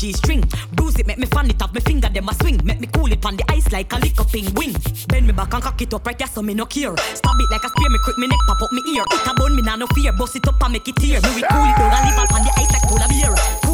G 0.00 0.14
string. 0.14 0.42
Bruise 0.72 0.98
it, 0.98 1.06
make 1.06 1.18
me 1.18 1.26
fan 1.26 1.50
it 1.50 1.60
off 1.60 1.74
me 1.74 1.80
finger, 1.82 2.08
them 2.08 2.26
a 2.26 2.34
swing. 2.36 2.58
Make 2.64 2.80
me 2.80 2.86
cool 2.86 3.12
it 3.12 3.22
on 3.26 3.36
the 3.36 3.44
ice 3.50 3.70
like 3.70 3.92
a 3.92 3.98
lick 3.98 4.18
up 4.18 4.34
in 4.34 4.50
wing. 4.54 4.74
Bend 5.08 5.26
me 5.26 5.32
back 5.34 5.52
and 5.52 5.62
cock 5.62 5.82
it 5.82 5.92
up 5.92 6.06
right 6.06 6.18
there, 6.18 6.26
so 6.26 6.40
me 6.40 6.54
no 6.54 6.64
care. 6.64 6.96
Stab 6.96 7.36
it 7.38 7.50
like 7.50 7.62
a 7.62 7.68
spear, 7.68 7.90
me 7.90 7.98
quick 8.02 8.16
me 8.16 8.26
neck 8.26 8.38
pop 8.48 8.62
up 8.62 8.72
me 8.72 8.80
ear. 8.96 9.04
It 9.10 9.26
a 9.28 9.34
bone 9.34 9.54
me 9.56 9.60
nah 9.60 9.76
no 9.76 9.86
fear, 9.88 10.12
bust 10.14 10.36
it 10.36 10.48
up 10.48 10.62
and 10.62 10.72
make 10.72 10.88
it 10.88 10.96
tear. 10.96 11.20
Me 11.20 11.28
we 11.34 11.42
cool 11.42 11.68
it 11.68 11.76
and 11.76 12.06
leave 12.08 12.32
on 12.32 12.42
the 12.42 12.52
ice 12.56 12.72
like 12.72 12.82
polar 12.88 13.08
beer. 13.08 13.69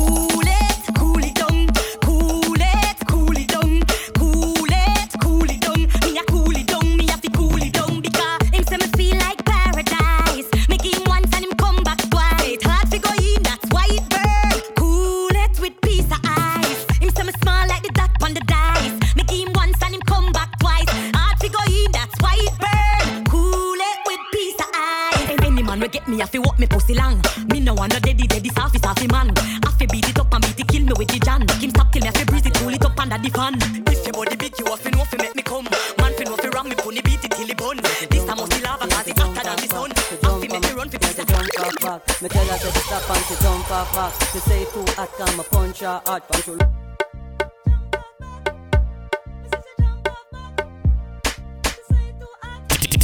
Come 45.87 46.03
a 46.03 46.03
punch 46.03 46.03
her 46.03 46.03
hard 46.07 46.23
punch 46.29 46.47
her. 46.47 46.57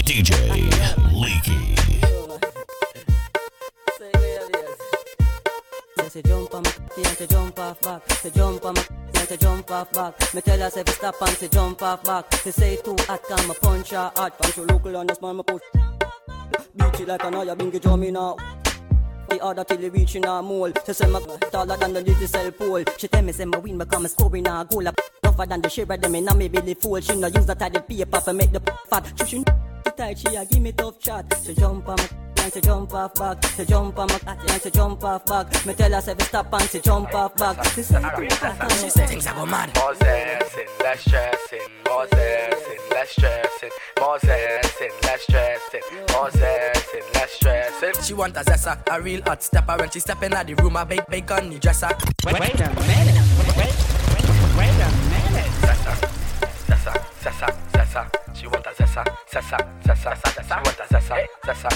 DJ 0.05 0.31
Leaky. 1.15 1.77
Say 5.97 6.09
say 6.09 6.23
jump 6.23 6.55
on 6.55 6.63
my 6.63 6.71
and 6.97 7.07
say 7.07 7.27
jump 7.27 7.59
off 7.59 7.81
back. 7.81 8.13
Say 8.13 8.31
jump 8.31 8.65
on 8.65 8.75
my 8.75 8.85
and 9.15 9.29
say 9.29 9.37
jump 9.37 9.71
off 9.71 9.93
back. 9.93 10.35
Me 10.35 10.41
tell 10.41 10.59
her 10.59 10.71
say 10.71 10.83
to 10.83 10.93
stop 10.93 11.23
and 11.23 11.37
say 11.37 11.49
jump 11.49 11.83
off 11.83 12.03
back. 12.05 12.35
She 12.43 12.51
say 12.51 12.77
too 12.77 12.97
hot, 13.01 13.23
come 13.29 13.51
a 13.51 13.55
punch 13.55 13.91
her 13.91 14.11
hard 14.17 14.33
punch 14.39 14.57
her. 14.57 14.65
Local 14.65 14.97
on 14.97 15.07
the 15.07 15.15
small 15.15 15.35
me 15.35 15.43
push. 15.45 15.63
Beat 16.77 17.01
it 17.01 17.09
like 17.09 17.25
an 17.25 17.35
oil, 17.35 17.57
bingy 17.57 17.81
drum 17.81 18.03
in 18.03 18.15
now. 18.15 18.37
The 19.29 19.43
other 19.43 19.65
till 19.65 19.83
it 19.83 19.93
reach 19.93 20.17
in 20.17 20.25
a 20.25 20.43
mole. 20.43 20.73
She 20.87 20.93
say 20.93 21.09
my 21.09 21.21
taller 21.51 21.77
than 21.77 21.93
the 21.93 22.01
little 22.01 22.27
cell 22.27 22.51
pole. 22.53 22.85
She 22.99 23.09
tell 23.09 23.23
me 23.23 23.33
say 23.33 23.45
my 23.45 23.59
win 23.59 23.79
become 23.79 24.05
a 24.05 24.09
score 24.09 24.37
in 24.37 24.47
a 24.47 24.65
goal. 24.65 24.85
Tougher 25.23 25.47
than 25.47 25.63
the 25.63 25.71
shiver 25.71 25.97
them 25.97 26.15
in 26.15 26.29
a 26.29 26.35
me 26.35 26.49
belly 26.49 26.75
full. 26.75 27.01
She 27.01 27.17
no 27.17 27.29
use 27.29 27.47
type 27.47 27.77
of 27.77 27.89
paper 27.89 28.21
for 28.21 28.33
make 28.33 28.53
the 28.53 28.61
fat. 28.89 29.13
She 29.27 29.43
she 29.85 29.91
tight, 29.97 30.19
she 30.19 30.37
a 30.37 30.45
give 30.45 30.61
me 30.61 30.73
tough 30.73 30.99
chat. 30.99 31.27
She 31.45 31.55
jump 31.55 31.89
on 31.89 31.97
my 31.97 32.32
and 32.43 32.53
she 32.53 32.61
jump 32.61 32.93
off 32.95 33.15
back. 33.15 33.45
She 33.57 33.65
jump 33.65 33.99
on 33.99 34.09
my 34.09 34.37
and 34.49 34.63
she 34.63 34.71
jump 34.71 35.05
off 35.05 35.25
back. 35.27 35.67
Me 35.67 35.75
tell 35.75 35.93
her 35.93 36.01
say 36.01 36.15
stop 36.21 36.53
and 36.53 36.69
she 36.69 36.81
jump 36.81 37.15
off 37.15 37.37
back. 37.37 37.65
She 37.75 37.83
say 37.83 38.03
oh, 38.03 38.69
She 38.81 38.91
say 38.91 39.07
things 39.07 39.27
I 39.27 39.35
go 39.35 39.47
mad. 39.47 39.75
More 39.77 39.95
zesting, 39.95 40.81
less 40.81 41.01
stressing. 41.01 41.61
More 41.87 42.07
zesting, 42.07 42.91
less 42.91 43.11
stressing. 43.11 43.71
More 44.01 44.19
zesting, 44.19 45.03
less 45.05 45.23
stressing. 45.23 45.83
More 46.11 46.31
zesting, 46.31 47.15
less 47.15 47.33
stressing. 47.33 48.03
She 48.03 48.15
want 48.15 48.37
a 48.37 48.41
zessa, 48.41 48.79
a 48.91 49.01
real 49.01 49.23
hot 49.23 49.43
stepper 49.43 49.77
when 49.79 49.91
she 49.91 50.01
step 50.01 50.23
in 50.23 50.33
at 50.33 50.47
the 50.47 50.55
room, 50.55 50.77
a 50.77 50.85
bake 50.85 51.07
bacon 51.09 51.51
the 51.51 51.59
dresser. 51.59 51.89
Wait, 52.25 52.41
wait 52.41 52.55
a 52.55 52.69
minute. 52.71 53.23
Wait, 53.39 53.57
wait, 53.57 53.75
wait 54.59 54.81
a 54.83 54.89
minute. 55.11 55.51
Zessa, 55.63 55.95
zessa, 56.67 56.93
zessa, 57.23 57.49
zessa. 57.93 58.11
She 58.35 58.47
want 58.47 58.67
a 58.67 58.71
zessa, 58.71 59.05
zessa, 59.31 59.59
zessa, 59.85 60.15
zessa. 60.25 60.47
She 60.49 60.65
want 60.65 60.81
a 60.81 60.87
zessa, 60.95 61.17
zessa, 61.45 61.69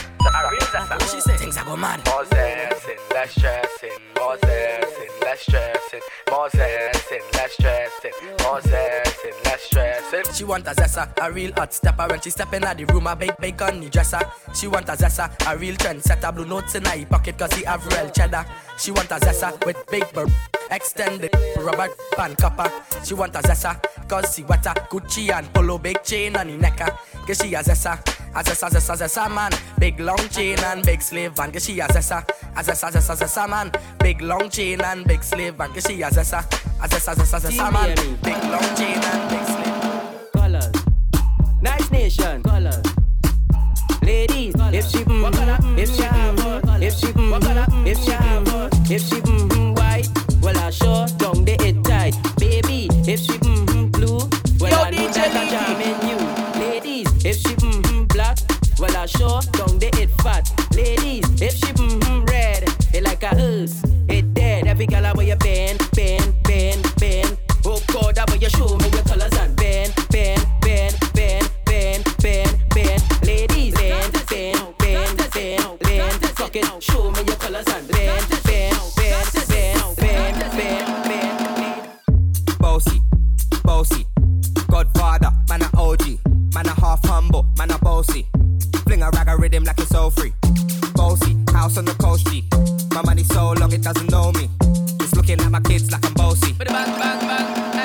zessa. 0.71 1.11
She 1.11 1.21
say 1.21 1.37
things 1.37 1.57
I 1.57 1.65
go 1.65 1.77
mad. 1.77 2.05
More 2.07 2.25
zesting, 2.25 2.99
less 3.13 3.31
stressing. 3.33 3.91
More 4.17 4.37
zesting, 4.37 5.21
less 5.23 5.41
stressing. 5.41 6.01
More 6.31 6.49
zesting, 6.49 7.35
less 7.35 7.53
stressing. 7.53 8.13
More 8.43 8.61
zesting, 8.61 9.45
less 9.45 9.63
stressing. 9.63 10.35
She 10.35 10.45
want 10.45 10.67
a 10.67 10.71
zessa, 10.71 11.13
a 11.21 11.31
real 11.31 11.53
hot 11.53 11.73
stepper 11.73 12.07
when 12.09 12.21
she 12.21 12.31
step 12.31 12.53
in 12.55 12.65
at 12.65 12.79
the 12.79 12.85
room, 12.87 13.07
a 13.07 13.17
bake 13.17 13.37
bacon 13.39 13.81
the 13.81 13.91
dresser. 13.91 14.21
She 14.55 14.67
want 14.67 14.89
a 14.89 14.93
zessa, 14.93 15.31
a 15.47 15.57
real 15.59 15.75
trendsetter, 15.77 16.35
blue 16.35 16.47
notes 16.47 16.75
in 16.75 16.85
her 16.85 17.05
pocket 17.07 17.39
cause 17.39 17.53
he 17.53 17.65
have 17.65 17.87
real 17.87 18.11
cheddar. 18.11 18.45
She 18.79 18.91
want 18.91 19.11
a 19.11 19.17
zessa 19.17 19.65
with 19.67 19.85
big 19.91 20.11
bur 20.13 20.27
extended 20.71 21.31
rubber 21.59 21.89
band 22.17 22.37
copper. 22.39 22.71
She 23.05 23.15
want 23.15 23.35
a 23.37 23.39
zessa 23.39 23.81
cause 24.09 24.35
she 24.35 24.43
wetter 24.45 24.75
Gucci 24.91 25.31
and 25.33 25.53
polo 25.53 25.79
big 25.79 26.03
chain 26.07 26.37
on 26.37 26.47
the 26.47 26.57
necker. 26.57 26.97
Cause 27.27 27.39
she 27.39 27.55
a 27.55 27.59
zessa, 27.59 27.99
a 28.35 28.43
zessa, 28.43 28.97
zessa, 28.97 29.29
man. 29.35 29.51
Big 29.79 29.99
long 29.99 30.29
chain 30.31 30.59
and 30.61 30.85
big 30.87 31.03
sleeve 31.03 31.39
and 31.39 31.53
Cause 31.53 31.65
she 31.65 31.81
a 31.81 31.87
zessa, 31.89 32.23
a 32.57 32.63
zessa, 32.63 32.91
zessa, 32.91 33.49
man. 33.49 33.73
Big 33.99 34.23
long 34.23 34.49
chain 34.49 34.81
and 34.81 35.05
big 35.07 35.23
sleeve 35.23 35.61
and 35.61 35.75
Cause 35.75 35.85
she 35.87 36.03
a 36.03 36.09
zessa, 36.09 36.39
a 36.81 36.89
zessa, 36.89 37.15
zessa, 37.15 37.73
man. 37.73 37.95
Big 38.23 38.43
long 38.45 38.77
chain 38.77 38.97
and 38.97 39.31
big 39.31 39.45
slave. 39.45 40.33
Colors, 40.33 40.73
nice 41.61 41.91
nation. 41.91 42.43
Colors. 42.43 42.83
Ladies, 44.03 44.55
if 44.73 44.87
she 44.87 44.99
mm, 44.99 45.77
if 45.77 45.89
she 45.91 46.03
mm, 46.05 46.83
if 46.83 46.95
she 46.95 47.07
mm, 47.07 47.87
if 47.87 47.99
she 47.99 48.13
mm, 48.13 48.91
if 48.91 49.03
she 49.03 49.17
mm, 49.17 49.77
white, 49.77 50.09
well 50.41 50.57
I 50.59 50.71
sure 50.71 51.07
don't 51.19 51.45
they 51.45 51.57
it 51.57 51.83
tight, 51.83 52.15
baby. 52.39 52.89
If 53.05 53.19
she 53.19 53.33
a 59.07 59.19
show, 59.19 59.41
down 59.53 59.79
they 59.79 59.91
it 60.03 60.11
fat. 60.23 60.45
Ladies, 60.75 61.25
if 61.41 61.55
she 61.55 61.73
mmm 61.75 62.29
red, 62.29 62.65
it 62.93 63.03
like 63.05 63.23
a 63.23 63.29
hearse, 63.29 63.83
it 64.09 64.35
dead. 64.35 64.67
Every 64.67 64.87
gal 64.87 65.05
where 65.15 65.27
you 65.27 65.37
been, 65.37 65.77
been, 65.95 66.35
been, 66.43 66.83
been. 66.99 67.39
Oh 67.65 67.81
God, 67.93 68.19
where 68.29 68.39
you 68.39 68.51
show 68.51 68.77
me 68.77 68.89
your 68.91 69.05
colors 69.05 69.33
and 69.39 69.55
been, 69.57 69.91
been, 70.11 70.39
been, 70.61 70.93
been, 71.15 71.45
been, 71.67 72.03
been, 72.21 72.49
been. 72.75 73.01
Ladies, 73.23 73.75
been, 73.75 74.11
been, 74.29 74.57
been, 74.79 75.17
been, 75.33 75.79
been. 75.79 76.11
Fuck 76.35 76.57
it, 76.57 76.83
show 76.83 77.11
me 77.11 77.23
your 77.27 77.37
colors 77.37 77.67
and 77.69 77.89
been, 77.89 78.23
been, 78.51 78.75
been, 78.97 79.19
been, 79.97 80.35
been, 80.49 81.03
been. 81.07 82.59
Bossy, 82.59 83.01
bossy, 83.63 84.07
Godfather, 84.69 85.31
man 85.49 85.63
a 85.63 85.71
OG, 85.77 86.19
man 86.55 86.67
a 86.67 86.75
half 86.81 87.05
humble, 87.05 87.47
man 87.57 87.71
a 87.71 87.79
bossy 87.79 88.27
rhythm 89.47 89.63
like 89.63 89.79
it's 89.79 89.91
so 89.91 90.11
free. 90.11 90.33
Bossy, 90.95 91.37
house 91.53 91.79
on 91.79 91.85
the 91.85 91.95
coast 92.01 92.27
G. 92.27 92.45
My 92.93 93.03
money 93.03 93.23
so 93.23 93.53
long 93.53 93.73
it 93.73 93.83
doesn't 93.83 94.11
know 94.11 94.33
me. 94.33 94.49
Just 94.99 95.15
looking 95.15 95.41
at 95.41 95.51
my 95.51 95.61
kids 95.61 95.93
like 95.93 96.05
I'm 96.05 96.15
bossy. 96.15 96.53
Bang, 96.53 96.67
bang, 96.67 97.21
bang, 97.29 97.76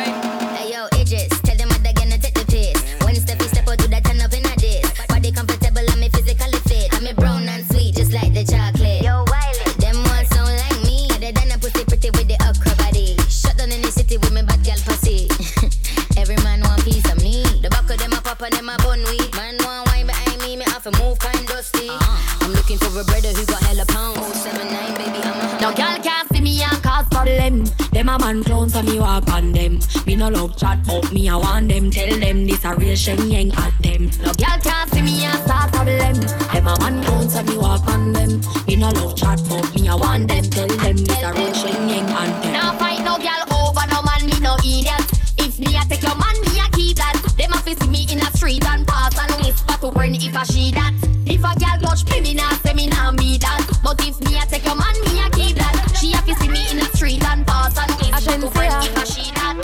I'm 22.41 22.53
looking 22.53 22.77
for 22.77 22.99
a 22.99 23.03
brother 23.03 23.29
who 23.29 23.45
got 23.45 23.63
hella 23.63 23.85
pound. 23.85 24.17
079, 24.17 24.93
baby, 24.95 25.19
I'm 25.23 25.39
a 25.39 25.61
No 25.61 25.73
girl 25.73 25.97
can't 26.03 26.27
see 26.33 26.41
me 26.41 26.61
and 26.63 26.81
cause 26.83 27.07
problem. 27.09 27.65
Them 27.91 28.09
a 28.09 28.17
man 28.19 28.43
clowns 28.43 28.75
and 28.75 28.87
me 28.87 28.99
walk 28.99 29.27
on 29.29 29.51
them. 29.51 29.79
Me 30.05 30.15
no 30.15 30.29
love 30.29 30.57
chat 30.57 30.79
but 30.85 31.11
me 31.11 31.29
I 31.29 31.35
want 31.35 31.69
them. 31.69 31.91
Tell 31.91 32.19
them 32.19 32.45
this 32.47 32.63
a 32.65 32.75
real 32.75 32.95
Shenyeng 32.95 33.55
at 33.57 33.73
them. 33.83 34.09
No 34.25 34.33
girl 34.33 34.57
can't 34.63 34.89
see 34.91 35.01
me 35.01 35.23
and 35.25 35.37
start 35.43 35.71
problem. 35.71 36.15
Them 36.15 36.67
a 36.67 36.79
man 36.79 37.03
clowns 37.03 37.35
and 37.35 37.47
me 37.49 37.57
walk 37.57 37.87
on 37.87 38.13
them. 38.13 38.41
Me 38.67 38.75
no 38.75 38.89
love 38.89 39.15
chat 39.15 39.41
but 39.47 39.73
me 39.75 39.87
I 39.87 39.95
want 39.95 40.27
them. 40.27 40.43
Tell 40.43 40.67
them 40.67 40.97
this 40.97 41.21
a 41.21 41.33
real 41.33 41.51
Shenyeng 41.51 42.09
at 42.09 42.41
them. 42.43 42.53
Now 42.53 42.77
fight 42.77 43.03
no 43.03 43.17
girl 43.17 43.43
over 43.53 43.85
no 43.91 44.01
man, 44.01 44.25
me 44.25 44.39
no 44.39 44.55
idiot. 44.59 45.05
If 45.37 45.59
me 45.59 45.75
a 45.75 45.81
take 45.85 46.01
your 46.01 46.15
man, 46.15 46.35
me 46.41 46.59
a 46.59 46.69
keep 46.71 46.97
that. 46.97 47.21
Them 47.37 47.53
a 47.53 47.57
fi 47.57 47.75
see 47.75 47.87
me 47.87 48.07
in 48.09 48.19
a 48.19 48.31
street 48.35 48.65
and 48.65 48.87
pass 48.87 49.17
and 49.19 49.45
whisper 49.45 49.77
to 49.77 49.91
friend 49.91 50.15
if 50.15 50.35
I 50.35 50.43
she 50.43 50.71
that. 50.71 51.10
If 51.41 51.57
a 51.57 51.59
girl 51.59 51.89
touch 51.89 52.05
me, 52.11 52.21
me 52.21 52.33
nah 52.35 52.51
say 52.61 52.73
me 52.75 52.85
nah 52.85 53.11
be 53.13 53.39
that. 53.39 53.65
But 53.81 53.99
if 54.05 54.21
me 54.21 54.37
a 54.37 54.45
take 54.45 54.63
your 54.63 54.75
man, 54.75 54.93
me 55.01 55.25
a 55.25 55.29
keep 55.31 55.57
that. 55.57 55.73
She 55.99 56.13
a 56.13 56.17
fi 56.21 56.33
see 56.37 56.49
me 56.49 56.69
in 56.69 56.77
a 56.77 56.85
street 56.93 57.23
and 57.25 57.47
pass 57.47 57.75
and 57.81 57.89
whisper 57.97 58.41
to 58.41 58.51
friend 58.51 58.85
if 58.85 58.95
I 58.95 59.03
she 59.05 59.31
that. 59.33 59.57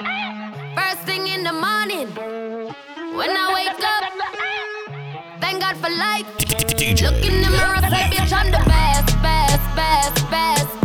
Eh. 0.00 0.74
First 0.74 1.06
thing 1.06 1.28
in 1.28 1.44
the 1.44 1.52
morning, 1.52 2.08
when 3.14 3.30
I 3.30 3.46
wake 3.54 3.78
up, 3.78 4.10
thank 5.40 5.60
God 5.60 5.76
for 5.76 5.88
life. 5.88 6.26
Look 6.34 7.22
in 7.22 7.42
the 7.42 7.50
mirror, 7.54 7.78
say 7.86 8.10
bitch 8.10 8.32
I'm 8.34 8.50
the 8.50 8.58
best, 8.66 9.22
best, 9.22 9.62
best, 9.76 10.30
best, 10.30 10.30
best, 10.32 10.75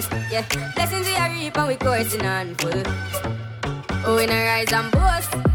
a 0.00 0.02
force, 0.02 0.24
yeah. 0.30 0.72
Blessings 0.74 1.06
we 1.06 1.14
are 1.14 1.30
reap 1.30 1.56
and 1.56 1.68
we 1.68 1.76
coursing 1.76 2.26
on 2.26 2.54
full. 2.56 2.82
Oh, 4.06 4.16
we 4.16 4.26
not 4.26 4.34
rise 4.34 4.72
and 4.72 4.90
boast. 4.92 5.49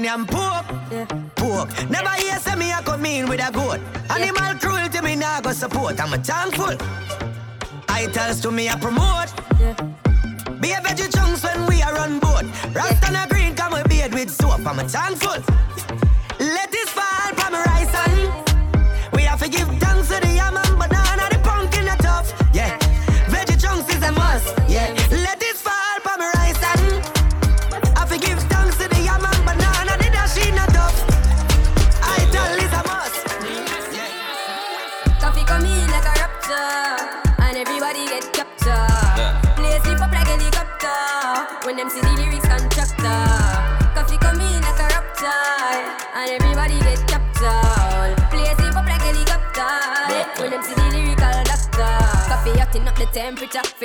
Rasta 0.00 0.16
nah 0.16 0.16
nyam 0.16 0.26
pork, 0.26 1.36
pork. 1.36 1.90
Never 1.90 2.10
hear 2.10 2.38
say 2.38 2.54
me 2.54 2.70
a 2.72 2.82
come 2.82 3.04
in 3.06 3.28
with 3.28 3.40
a 3.40 3.52
goat. 3.52 3.80
Animal 4.10 4.54
cruelty 4.58 5.00
me 5.02 5.16
nah 5.16 5.40
go 5.40 5.52
support. 5.52 6.00
I'm 6.00 6.12
a 6.12 6.18
thankful. 6.18 6.76
Titles 7.86 8.40
to 8.40 8.50
me 8.50 8.68
I 8.68 8.76
promote. 8.78 9.32
Be 10.60 10.72
a 10.72 10.80
veggie 10.80 11.14
chunks 11.14 11.42
when 11.42 11.66
we 11.66 11.82
are 11.82 11.98
on 11.98 12.18
board. 12.18 12.46
Rasta 12.74 13.12
nah 13.12 13.26
green 13.26 13.54
come 13.54 13.74
we 13.74 13.82
beard 13.88 14.14
with 14.14 14.30
soap. 14.30 14.66
I'm 14.66 14.78
a 14.78 14.88
thankful. 14.88 15.42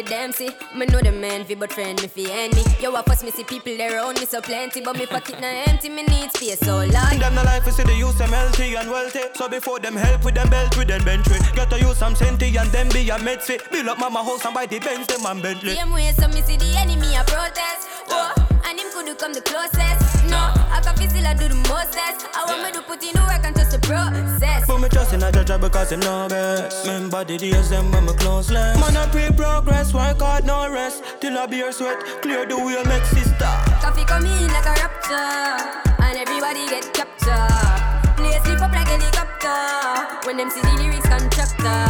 For 0.05 0.09
them 0.09 0.31
see. 0.31 0.49
Me 0.75 0.85
know 0.85 0.99
the 0.99 1.11
man 1.11 1.45
fi 1.45 1.55
but 1.55 1.71
friend 1.71 2.01
me 2.01 2.07
fi 2.07 2.31
enemy. 2.31 2.63
Yo, 2.81 2.93
I 2.95 3.01
fuss 3.03 3.23
me 3.23 3.31
see 3.31 3.43
people 3.43 3.79
around 3.81 4.19
me 4.19 4.25
so 4.25 4.41
plenty, 4.41 4.81
but 4.81 4.97
me 4.97 5.05
pocket 5.05 5.39
na 5.39 5.47
empty. 5.67 5.89
Me 5.89 6.03
need 6.03 6.31
space 6.31 6.59
so 6.59 6.77
large. 6.77 7.19
Them 7.19 7.35
the 7.35 7.43
life 7.43 7.67
is 7.67 7.75
see 7.75 7.83
the 7.83 7.93
use 7.93 8.15
them 8.15 8.29
healthy 8.29 8.75
and 8.75 8.89
wealthy. 8.89 9.21
So 9.35 9.49
before 9.49 9.79
them 9.79 9.95
help 9.95 10.23
with 10.23 10.35
them 10.35 10.49
belt 10.49 10.77
with 10.77 10.87
them 10.87 11.03
bench 11.03 11.25
Get 11.55 11.69
to 11.69 11.79
use 11.79 11.97
some 11.97 12.15
senti 12.15 12.55
and 12.57 12.69
then 12.71 12.89
be 12.89 13.09
a 13.09 13.17
medsi. 13.17 13.59
Build 13.71 13.87
up 13.87 13.99
mama 13.99 14.23
house 14.23 14.45
and 14.45 14.53
buy 14.53 14.65
the 14.65 14.79
Benz 14.79 15.07
them 15.07 15.25
and 15.25 15.41
Bentley. 15.41 15.75
Same 15.75 15.91
way, 15.91 16.11
so 16.11 16.27
me 16.27 16.41
see 16.41 16.57
the 16.57 16.77
enemy 16.77 17.15
a 17.15 17.23
protest. 17.23 17.87
Oh, 18.09 18.34
and 18.65 18.79
him 18.79 18.89
could 18.91 19.17
come 19.17 19.33
the 19.33 19.41
closest. 19.41 20.25
No, 20.25 20.41
I 20.73 20.81
can 20.83 20.95
feel 20.97 21.09
still 21.09 21.27
I 21.27 21.33
do 21.33 21.47
the 21.47 21.55
mostest. 21.69 22.25
I 22.33 22.45
want 22.49 22.63
me 22.65 22.71
to 22.73 22.81
put 22.81 23.03
in 23.03 23.13
the 23.13 23.21
work 23.21 23.45
and 23.45 23.55
trust 23.55 23.71
the 23.71 23.79
process. 23.79 24.65
But 24.67 24.79
me 24.81 24.89
trust 24.89 25.13
in 25.13 25.23
a 25.23 25.31
judge 25.31 25.61
because 25.61 25.91
him 25.91 25.99
know 26.01 26.27
best. 26.27 26.85
Remember 26.85 27.23
the 27.23 27.37
days 27.37 27.69
them 27.69 27.91
when 27.91 28.05
me 28.05 28.13
close 28.17 28.49
less. 28.49 28.77
Man 28.81 28.97
I 28.97 29.05
pray 29.09 29.29
progress, 29.29 29.93
work 29.93 30.19
hard 30.19 30.45
no 30.45 30.69
rest. 30.71 31.03
Till 31.21 31.37
I 31.37 31.45
beer 31.45 31.71
sweat, 31.71 31.99
clear 32.21 32.45
the 32.45 32.57
way 32.57 32.81
make 32.89 33.05
sister. 33.05 33.53
Coffee 33.81 34.05
come 34.05 34.25
in 34.25 34.49
like 34.49 34.65
a 34.65 34.73
rapture, 34.81 36.01
and 36.01 36.17
everybody 36.17 36.65
get 36.67 36.89
captured. 36.93 38.17
Play 38.17 38.39
sleep 38.43 38.61
up 38.61 38.73
like 38.73 38.89
helicopter 38.89 40.25
when 40.25 40.37
them 40.37 40.49
see 40.49 40.61
the 40.61 40.73
lyrics 40.81 41.05
constructor. 41.05 41.85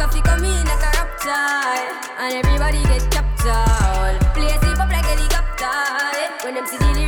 Coffee 0.00 0.22
come 0.22 0.44
in 0.44 0.64
like 0.64 0.84
a 0.88 0.90
rapture, 0.96 1.84
and 2.24 2.32
everybody 2.40 2.82
get 2.84 3.08
when 6.44 6.54
them 6.54 6.66
see 6.66 6.76
the 6.76 7.07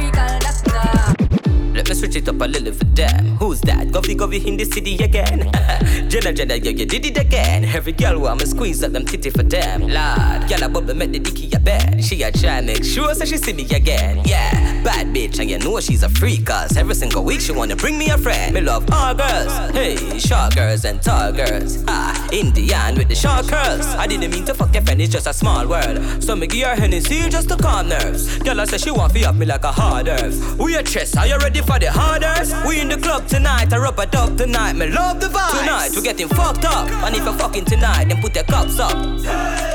switch 1.94 2.16
it 2.16 2.28
up 2.28 2.40
a 2.40 2.44
little 2.44 2.72
for 2.72 2.84
them. 2.84 3.36
Who's 3.36 3.60
that? 3.62 3.88
Govy 3.88 4.14
Govy 4.16 4.44
in 4.46 4.56
the 4.56 4.64
city 4.64 4.96
again. 5.02 5.50
Jenna 6.08 6.32
Jenna, 6.32 6.56
yeah, 6.56 6.70
you 6.70 6.86
did 6.86 7.06
it 7.06 7.18
again. 7.18 7.64
Every 7.64 7.92
girl 7.92 8.18
want 8.20 8.40
me 8.40 8.46
squeeze 8.46 8.82
up 8.82 8.92
them 8.92 9.04
titty 9.04 9.30
for 9.30 9.42
them. 9.42 9.82
Lord, 9.82 10.48
girl 10.48 10.62
a 10.62 10.68
bubble 10.68 10.94
make 10.94 11.12
the 11.12 11.18
dicky 11.18 11.50
a 11.54 11.58
bed. 11.58 12.02
She 12.04 12.22
a 12.22 12.32
try 12.32 12.60
make 12.60 12.84
sure 12.84 13.14
so 13.14 13.24
she 13.24 13.36
see 13.36 13.52
me 13.52 13.64
again. 13.70 14.22
Yeah, 14.24 14.82
bad 14.82 15.08
bitch 15.08 15.38
and 15.40 15.50
you 15.50 15.58
know 15.58 15.80
she's 15.80 16.02
a 16.02 16.08
freak. 16.08 16.46
Cause 16.46 16.76
every 16.76 16.94
single 16.94 17.24
week 17.24 17.40
she 17.40 17.52
wanna 17.52 17.76
bring 17.76 17.98
me 17.98 18.10
a 18.10 18.18
friend. 18.18 18.54
Me 18.54 18.60
love 18.60 18.88
all 18.92 19.14
girls. 19.14 19.52
Hey, 19.70 19.96
short 20.18 20.54
girls 20.54 20.84
and 20.84 21.02
tall 21.02 21.32
girls. 21.32 21.84
Ah, 21.88 22.28
Indian 22.32 22.96
with 22.96 23.08
the 23.08 23.14
short 23.14 23.48
curls. 23.48 23.86
I 23.96 24.06
didn't 24.06 24.30
mean 24.30 24.44
to 24.46 24.54
fuck 24.54 24.72
your 24.74 24.82
friend, 24.82 25.00
it's 25.00 25.12
just 25.12 25.26
a 25.26 25.32
small 25.32 25.66
world. 25.66 26.22
So 26.22 26.36
me 26.36 26.46
give 26.46 26.66
her 26.68 26.74
Hennessy 26.74 27.28
just 27.28 27.48
to 27.48 27.56
calm 27.56 27.88
nerves. 27.88 28.38
Girl 28.38 28.60
I 28.60 28.64
say 28.64 28.78
she 28.78 28.90
want 28.90 29.12
fi 29.12 29.24
up 29.24 29.34
me 29.36 29.46
like 29.46 29.64
a 29.64 29.72
hard 29.72 30.08
earth. 30.08 30.58
We 30.58 30.76
a 30.76 30.82
chess, 30.82 31.16
are 31.16 31.26
you 31.26 31.38
ready 31.38 31.60
for 31.60 31.78
the 31.80 31.90
harders? 31.90 32.52
We 32.66 32.80
in 32.80 32.88
the 32.88 32.98
club 32.98 33.26
tonight, 33.26 33.72
I 33.72 33.78
rub 33.78 33.98
a 33.98 34.06
dub 34.06 34.36
tonight. 34.36 34.74
Me 34.74 34.86
love 34.86 35.18
the 35.20 35.26
vibe. 35.26 35.58
Tonight 35.58 35.90
we're 35.96 36.02
getting 36.02 36.28
fucked 36.28 36.64
up. 36.64 36.88
And 37.04 37.16
if 37.16 37.24
you 37.24 37.32
fucking 37.32 37.64
tonight, 37.64 38.04
then 38.08 38.20
put 38.20 38.34
your 38.34 38.44
cups 38.44 38.78
up. 38.78 38.92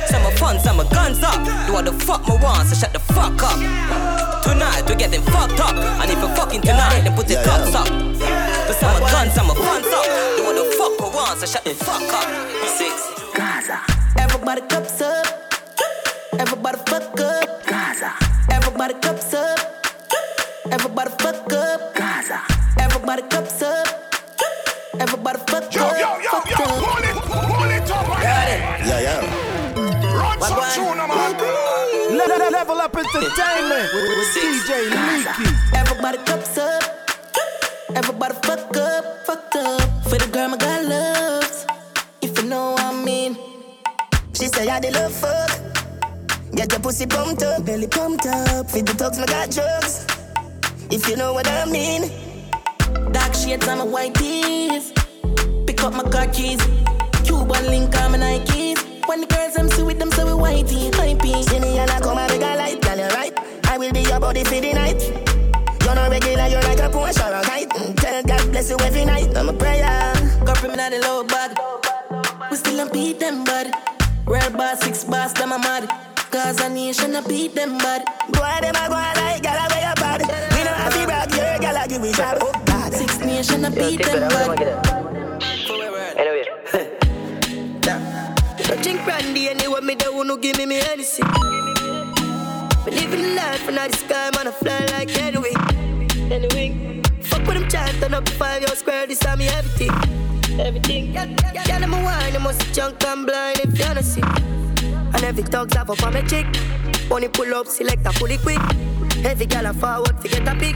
Some 0.08 0.24
are 0.24 0.38
fun, 0.38 0.60
some 0.60 0.80
are 0.80 0.89
guns 0.89 1.22
up. 1.24 1.41
Do 1.68 1.74
what 1.74 1.86
the 1.86 1.93
fuck 1.93 2.28
me 2.28 2.38
want, 2.38 2.70
so 2.70 2.76
shut 2.76 2.93
the 2.93 2.99
fuck 2.99 3.41
up. 3.41 3.58
Tonight 4.43 4.84
we 4.88 4.95
getting 4.95 5.24
fucked 5.34 5.60
up. 5.60 5.76
And 5.76 6.12
if 6.12 6.22
you 6.22 6.30
fucking 6.36 6.62
tonight, 6.62 7.01
then 7.01 7.16
put 7.16 7.30
your 7.30 7.43
cups 7.43 7.74
up. 7.74 7.89
But 7.89 8.76
some 8.78 8.95
are 8.95 9.10
guns, 9.12 9.34
some 9.34 9.49
are 9.49 9.58
guns 9.58 9.88
up. 9.88 10.06
Do 10.38 10.43
what 10.45 10.56
the 10.56 10.66
fuck 10.78 10.93
me 11.01 11.08
want, 11.10 11.39
so 11.39 11.45
shut 11.47 11.64
the 11.64 11.74
fuck 11.74 12.06
up. 12.14 12.30
Six. 12.78 12.93
Gaza. 13.34 13.82
Everybody 14.18 14.62
cups 14.62 15.01
up. 15.01 15.26
Everybody 16.38 16.78
fuck 16.86 17.20
up. 17.20 17.66
Gaza. 17.66 18.14
Everybody 18.49 18.93
cups 18.95 19.14
yeah. 30.74 30.84
Run 30.84 31.38
some 31.38 31.38
tune, 31.38 31.47
man. 32.09 32.18
Le- 32.18 32.38
le- 32.45 32.51
level 32.51 32.78
up 32.82 32.95
entertainment 32.95 33.93
with, 33.93 34.36
DJ 34.36 34.89
Leaky. 34.89 35.55
Everybody 35.76 36.18
cups 36.20 36.57
up. 36.57 36.84
Everybody 37.95 38.34
fuck 38.43 38.78
up, 38.78 39.26
fucked 39.26 39.55
up. 39.55 39.82
For 40.03 40.18
the 40.18 40.28
girl 40.32 40.49
my 40.49 40.57
God 40.57 40.86
loves. 40.86 41.66
If 42.22 42.38
you 42.41 42.49
know 42.49 42.72
what 42.72 42.84
I 42.84 43.03
mean. 43.03 43.38
She 44.34 44.47
say 44.47 44.68
I 44.68 44.80
the 44.80 44.91
love 44.91 45.13
fuck. 45.13 45.51
Get 46.53 46.72
your 46.72 46.82
pussy 46.82 47.05
pumped 47.05 47.43
up, 47.43 47.66
belly 47.66 47.88
pumped 47.88 48.26
up. 48.26 48.70
Feed 48.70 48.86
the 48.86 48.93
dogs, 48.93 49.20
my 49.20 49.26
got 49.26 49.49
drugs. 49.51 50.05
If 50.91 51.07
you 51.09 51.16
know 51.16 51.34
what 51.34 51.47
I 51.47 51.66
mean. 51.66 52.11
Dark 53.11 53.34
shades 53.34 53.68
on 53.68 53.78
my 53.80 53.84
white 53.86 54.13
tees. 54.16 54.91
Pick 55.68 55.82
up 55.84 55.93
my 55.93 56.03
car 56.03 56.28
keys. 56.28 56.61
Cuban 57.24 57.66
link 57.68 57.95
on 57.97 58.11
my 58.11 58.18
Nikes. 58.18 58.74
When 59.08 59.22
the 59.22 59.28
girls 59.28 59.56
I'm 59.58 59.70
see 59.70 59.84
with 59.84 59.99
them, 59.99 60.12
so 60.12 60.26
we 60.26 60.32
whitey, 60.41 60.91
hypey. 60.91 61.43
See 61.49 61.60
me 61.60 61.78
and 61.78 61.89
I 61.91 61.99
come 61.99 62.18
and 62.18 62.32
make 62.32 62.41
a 62.41 62.56
light, 62.56 62.82
girl, 62.82 62.97
you 62.97 63.08
right. 63.16 63.34
I 63.68 63.78
will 63.78 63.91
be 63.91 64.01
your 64.01 64.20
body 64.20 64.43
for 64.43 64.60
the 64.60 64.74
night. 64.74 65.01
You're 65.84 65.95
not 65.95 66.10
regular, 66.10 66.47
you're 66.47 66.62
like 66.64 66.80
a 66.80 66.89
Porsche 66.89 67.22
or 67.30 67.34
a 67.36 67.41
kite. 67.43 67.70
Mm, 67.70 67.95
Tell 67.97 68.24
God 68.24 68.51
bless 68.51 68.70
you 68.70 68.78
every 68.80 69.06
night. 69.06 69.36
I'm 69.38 69.49
a 69.49 69.53
prayer. 69.53 70.14
Got 70.45 70.58
from 70.58 70.72
me 70.72 70.78
the 70.78 70.99
low 71.03 71.24
bag. 71.24 71.58
We 72.49 72.58
still 72.58 72.78
don't 72.78 72.91
beat 72.93 73.20
them, 73.20 73.43
bud. 73.43 73.74
Real 74.26 74.49
boss, 74.51 74.80
six 74.82 75.03
boss, 75.03 75.34
them 75.34 75.51
a 75.51 75.60
mad. 75.60 75.89
Cause 76.32 76.60
a 76.62 76.70
nation, 76.70 77.16
I 77.16 77.22
beat 77.22 77.53
them, 77.56 77.78
bud. 77.78 78.01
Boy, 78.30 78.58
them 78.62 78.76
a 78.76 78.88
go 78.89 78.95
like, 78.95 79.43
gal, 79.43 79.58
I 79.60 79.68
wear 79.70 79.84
your 79.86 79.95
bad. 79.95 80.22
Me 80.53 80.64
no 80.64 80.72
have 80.74 80.93
to 80.93 81.06
brag, 81.06 81.32
your 81.32 81.60
gal, 81.60 81.78
I 81.78 81.88
give 81.88 82.01
me 82.01 82.12
job. 82.12 82.38
Oh, 82.41 82.51
God. 82.66 82.91
Six 82.93 83.20
nation, 83.20 83.66
I 83.66 83.70
beat 83.70 84.03
them, 84.03 84.30
bud. 84.30 84.60
Anyway. 86.18 86.91
I 88.68 88.76
drink 88.82 89.03
brandy 89.05 89.49
anyway, 89.49 89.82
me 89.82 89.95
the 89.95 90.11
one 90.11 90.28
who 90.28 90.38
give 90.38 90.57
me 90.57 90.66
me 90.66 90.80
anything. 90.82 91.26
We 92.86 92.91
living 92.91 93.36
life 93.36 93.68
and 93.68 93.78
the 93.78 93.97
sky, 93.97 94.32
man, 94.36 94.47
I 94.47 94.51
fly 94.51 94.86
like 94.97 95.16
anyway. 95.22 95.53
Anyway, 96.34 97.01
fuck 97.22 97.45
with 97.45 97.59
them 97.59 97.70
chat, 97.70 97.93
turn 98.01 98.13
up 98.16 98.28
five 98.30 98.61
year 98.61 98.76
square, 98.76 99.05
this 99.05 99.20
time 99.20 99.39
me 99.39 99.47
everything. 99.49 99.91
Everything. 100.59 101.13
Yeah, 101.13 101.80
them 101.80 101.93
a 101.93 102.03
wine, 102.03 102.34
them 102.34 102.43
must 102.43 102.74
junk 102.74 103.03
and 103.05 103.26
blind 103.26 103.59
if 103.59 103.78
you 103.78 103.86
don't 103.86 104.03
see. 104.03 104.22
And 104.24 105.24
every 105.24 105.43
dog's 105.43 105.76
have 105.76 105.91
up 105.91 106.01
my 106.13 106.22
chick. 106.24 106.47
Only 107.11 107.28
pull 107.28 107.53
up, 107.53 107.68
select 107.68 108.05
a 108.07 108.13
fully 108.13 108.38
quick. 108.39 108.61
Every 109.24 109.45
gal 109.45 109.68
a 109.68 109.74
forward, 109.74 110.20
forget 110.20 110.47
a 110.47 110.55
pick. 110.55 110.76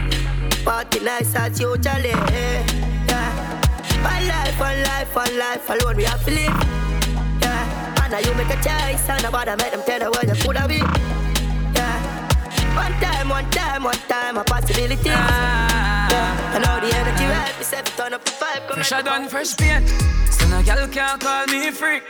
Party 0.64 1.00
nice 1.00 1.36
as 1.36 1.60
usually. 1.60 2.10
Yeah. 2.10 3.60
One 4.04 4.28
life, 4.28 4.60
one 4.60 4.84
life, 4.84 5.16
one 5.16 5.38
life, 5.40 5.70
alone 5.70 5.98
we 5.98 6.04
have 6.04 6.24
to 6.26 6.32
live. 6.32 6.89
Now 8.10 8.18
you 8.18 8.34
make 8.34 8.50
a 8.50 8.56
choice, 8.56 9.08
and 9.08 9.22
nobody 9.22 9.52
make 9.52 9.72
them 9.72 9.84
tell 9.86 10.02
you 10.02 10.10
where 10.10 10.26
you 10.26 10.42
coulda 10.42 10.68
be. 10.68 10.78
Yeah. 11.78 12.20
One 12.76 12.94
time, 13.00 13.30
one 13.30 13.50
time, 13.52 13.84
one 13.84 14.02
time, 14.08 14.38
a 14.38 14.44
possibility. 14.44 15.10
Yeah. 15.10 16.56
And 16.56 16.64
now 16.64 16.80
the 16.80 16.90
energy 16.96 17.26
right, 17.26 17.54
set 17.62 17.86
to 17.86 17.92
turn 17.96 18.14
up 18.14 18.26
the 18.26 18.32
vibe. 18.32 18.68
Come 18.68 18.82
Fresh 18.82 19.04
done 19.04 19.28
fresh 19.28 19.56
paint. 19.56 19.88
So 20.32 20.48
no 20.50 20.64
girl 20.64 20.88
can't 20.88 21.22
call 21.22 21.46
me 21.48 21.70
freak. 21.70 22.04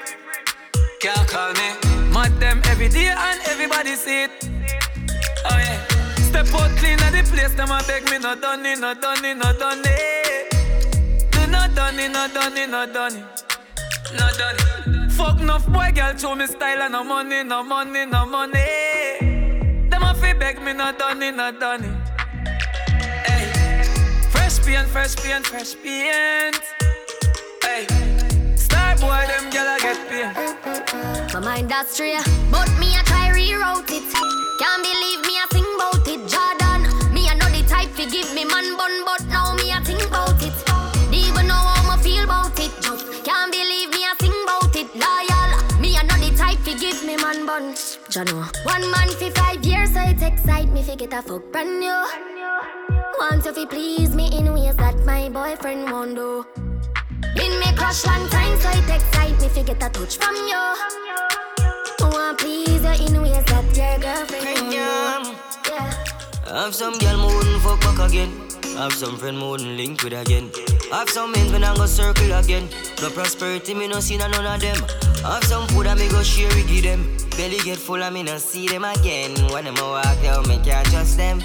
Can't 1.01 1.27
call 1.27 1.51
me. 1.53 1.69
Mad 2.13 2.39
them 2.39 2.61
every 2.65 2.87
day 2.87 3.09
and 3.09 3.41
everybody 3.47 3.95
see 3.95 4.23
it. 4.23 4.31
Oh 5.51 5.57
yeah. 5.57 5.85
Step 6.29 6.47
out 6.53 6.71
clean 6.77 6.99
at 6.99 7.11
the 7.11 7.23
place, 7.29 7.53
them 7.55 7.71
a 7.71 7.83
beg 7.87 8.05
me 8.09 8.19
not 8.19 8.39
done 8.41 8.65
it, 8.65 8.79
not 8.79 9.01
done 9.01 9.25
it, 9.25 9.35
not 9.35 9.59
done 9.59 9.81
it. 9.83 10.51
Do 11.31 11.47
not 11.47 11.75
done 11.75 11.99
it, 11.99 12.11
not 12.11 12.33
done 12.33 12.57
it, 12.57 12.69
not 12.69 12.93
done 12.93 13.15
it. 13.17 13.23
Not 14.17 14.37
done 14.37 14.55
it. 14.55 14.98
Fuck 15.19 15.41
enough 15.41 15.67
boy, 15.67 15.91
girl, 15.93 16.15
show 16.15 16.33
me 16.33 16.47
style 16.47 16.81
and 16.81 16.93
no 16.93 17.03
money, 17.03 17.43
no 17.43 17.61
money, 17.61 18.05
no 18.05 18.25
money. 18.25 18.63
Them 19.89 20.01
a 20.01 20.15
fi 20.15 20.31
beg 20.31 20.61
me 20.61 20.71
not 20.71 20.97
done 20.97 21.21
it, 21.21 21.35
not 21.35 21.59
done 21.59 21.83
it. 21.83 22.09
Hey. 23.27 23.83
Fresh 24.31 24.65
paint, 24.65 24.87
fresh 24.87 25.17
paint, 25.17 25.45
fresh 25.45 25.75
paint. 25.83 26.61
Hey. 27.61 27.85
Star 28.55 28.95
boy, 28.95 29.25
them 29.27 29.51
gyal 29.51 29.75
a 29.75 29.77
get 29.81 29.99
paid. 30.07 31.33
My 31.33 31.39
mind 31.41 31.69
that's 31.69 31.95
straight, 31.95 32.23
but 32.49 32.69
me 32.79 32.95
I 32.95 33.03
try 33.03 33.27
reroute 33.35 33.91
it. 33.91 34.07
Can't 34.61 34.81
believe 34.87 35.21
me 35.27 35.35
I 35.35 35.47
sing 35.51 35.67
about 35.75 36.07
it, 36.07 36.21
Jordan. 36.31 37.13
Me 37.13 37.27
I 37.27 37.35
know 37.35 37.49
the 37.49 37.67
type 37.67 37.93
to 37.97 38.05
give 38.09 38.33
me 38.33 38.45
man 38.45 38.77
bun, 38.77 39.03
but 39.03 39.28
Jano. 48.09 48.41
One 48.65 48.89
man 48.91 49.09
for 49.09 49.29
five 49.39 49.63
years, 49.63 49.93
so 49.93 50.01
it 50.01 50.21
excite 50.21 50.69
me 50.69 50.81
fi 50.81 50.95
get 50.95 51.13
a 51.13 51.21
fuck 51.21 51.51
brand 51.51 51.79
new. 51.79 51.99
Want 53.19 53.45
you 53.45 53.53
fi 53.53 53.65
please 53.65 54.15
me 54.15 54.35
in 54.35 54.51
ways 54.51 54.75
that 54.77 54.97
my 55.05 55.29
boyfriend 55.29 55.91
won't 55.91 56.15
do. 56.15 56.43
Been 57.35 57.59
me 57.59 57.71
crush 57.77 58.03
long 58.07 58.27
time, 58.29 58.59
so 58.59 58.69
it 58.69 58.89
excite 58.89 59.39
me 59.39 59.47
fi 59.49 59.61
get 59.61 59.83
a 59.83 59.89
touch 59.89 60.17
from 60.17 60.35
you. 60.35 60.63
Want 62.01 62.39
please 62.39 62.81
you 62.81 63.05
in 63.05 63.21
ways 63.21 63.45
that 63.45 63.77
your 63.77 63.99
girlfriend 63.99 64.57
won't 64.57 64.71
do. 64.71 65.71
Yeah. 65.71 66.63
Have 66.63 66.73
some 66.73 66.97
girl 66.97 67.17
me 67.17 67.35
wouldn't 67.35 67.61
fuck 67.61 67.79
back 67.81 68.09
again. 68.09 68.58
I 68.77 68.83
have 68.83 68.93
some 68.93 69.17
friend 69.17 69.37
me 69.37 69.49
wouldn't 69.49 69.77
link 69.77 70.03
with 70.03 70.13
again. 70.13 70.51
I 70.91 70.99
have 70.99 71.09
some 71.09 71.31
men 71.31 71.51
when 71.51 71.63
I 71.63 71.75
go 71.75 71.85
circle 71.85 72.31
again. 72.33 72.67
No 73.01 73.09
prosperity 73.09 73.73
me 73.73 73.87
no 73.87 73.99
see 73.99 74.17
none 74.17 74.33
of 74.33 74.61
them. 74.61 74.77
I 75.25 75.35
have 75.35 75.43
some 75.43 75.67
food 75.67 75.85
that 75.85 75.97
me 75.97 76.09
go 76.09 76.23
share 76.23 76.47
with 76.49 76.83
them. 76.83 77.03
Belly 77.37 77.59
get 77.59 77.77
full 77.77 78.01
and 78.01 78.13
me 78.13 78.23
no 78.23 78.37
see 78.37 78.67
them 78.67 78.85
again. 78.85 79.35
When 79.51 79.65
them 79.65 79.77
a 79.77 79.83
walk 79.83 80.23
out, 80.25 80.47
me 80.47 80.59
can't 80.63 80.87
trust 80.87 81.17
them. 81.17 81.41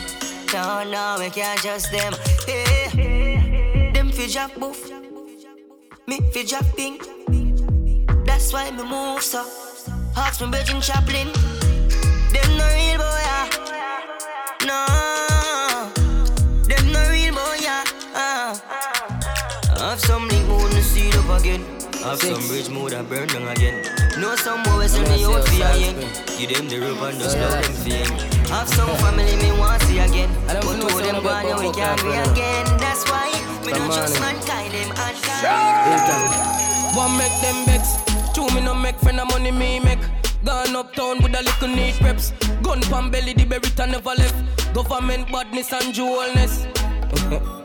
No, 0.53 0.85
no, 0.85 1.17
me 1.19 1.31
can't 1.31 1.59
trust 1.61 1.91
them. 1.91 2.15
Hey, 2.47 3.91
them 3.93 4.11
fi 4.11 4.27
jack 4.29 4.55
boof. 4.55 4.91
Me 6.07 6.21
fi 6.33 6.45
jack 6.45 6.65
pink. 6.77 7.03
That's 8.25 8.53
why 8.53 8.71
me 8.71 8.83
move 8.85 9.23
so. 9.23 9.45
Ask 10.17 10.41
me 10.41 10.47
Virgin 10.51 10.81
Chaplin. 10.81 11.29
Them 12.33 12.57
no 12.57 12.67
real 12.75 12.99
boy, 12.99 13.34
again. 22.05 22.35
Have 22.35 22.39
some 22.39 22.49
bridge 22.49 22.69
mood 22.69 22.93
that 22.93 23.09
burn 23.09 23.29
down 23.29 23.49
again. 23.49 23.83
Know 24.21 24.37
some 24.37 24.63
boy 24.63 24.87
sell 24.87 25.03
me 25.09 25.25
out 25.25 25.45
for 25.49 25.55
again. 25.55 25.97
Give 26.39 26.53
them 26.53 26.69
the 26.69 26.81
rope 26.81 27.01
and 27.03 27.19
just 27.19 27.37
love 27.39 27.53
them 27.53 27.73
fame. 27.85 28.13
Have 28.53 28.69
some 28.69 28.93
family 29.01 29.37
me 29.37 29.51
want 29.59 29.81
to 29.81 29.87
see 29.87 29.99
again. 29.99 30.31
But 30.47 30.61
to 30.61 31.03
them 31.03 31.23
gone 31.23 31.47
and 31.47 31.61
we 31.61 31.73
can't 31.73 32.01
be 32.03 32.13
again. 32.13 32.67
That's 32.79 33.09
why 33.11 33.33
me 33.65 33.73
don't 33.73 33.93
trust 33.93 34.21
mankind 34.21 34.73
them 34.73 34.93
and 34.93 35.17
One 36.97 37.17
make 37.17 37.35
them 37.41 37.65
vex. 37.65 37.97
Two 38.35 38.47
me 38.55 38.61
no 38.61 38.75
make 38.75 38.99
friend 38.99 39.21
of 39.21 39.29
money 39.31 39.51
me 39.51 39.81
make. 39.81 40.01
Gone 40.45 40.77
uptown 40.77 41.23
with 41.23 41.35
a 41.35 41.43
little 41.43 41.69
neat 41.69 41.95
preps. 41.95 42.33
Gun 42.63 42.81
pan 42.83 43.11
belly 43.11 43.33
the 43.33 43.45
berry 43.45 43.71
never 43.91 44.15
left. 44.15 44.37
Government 44.75 45.31
badness 45.33 45.73
and 45.73 45.95
jewelness. 45.95 46.67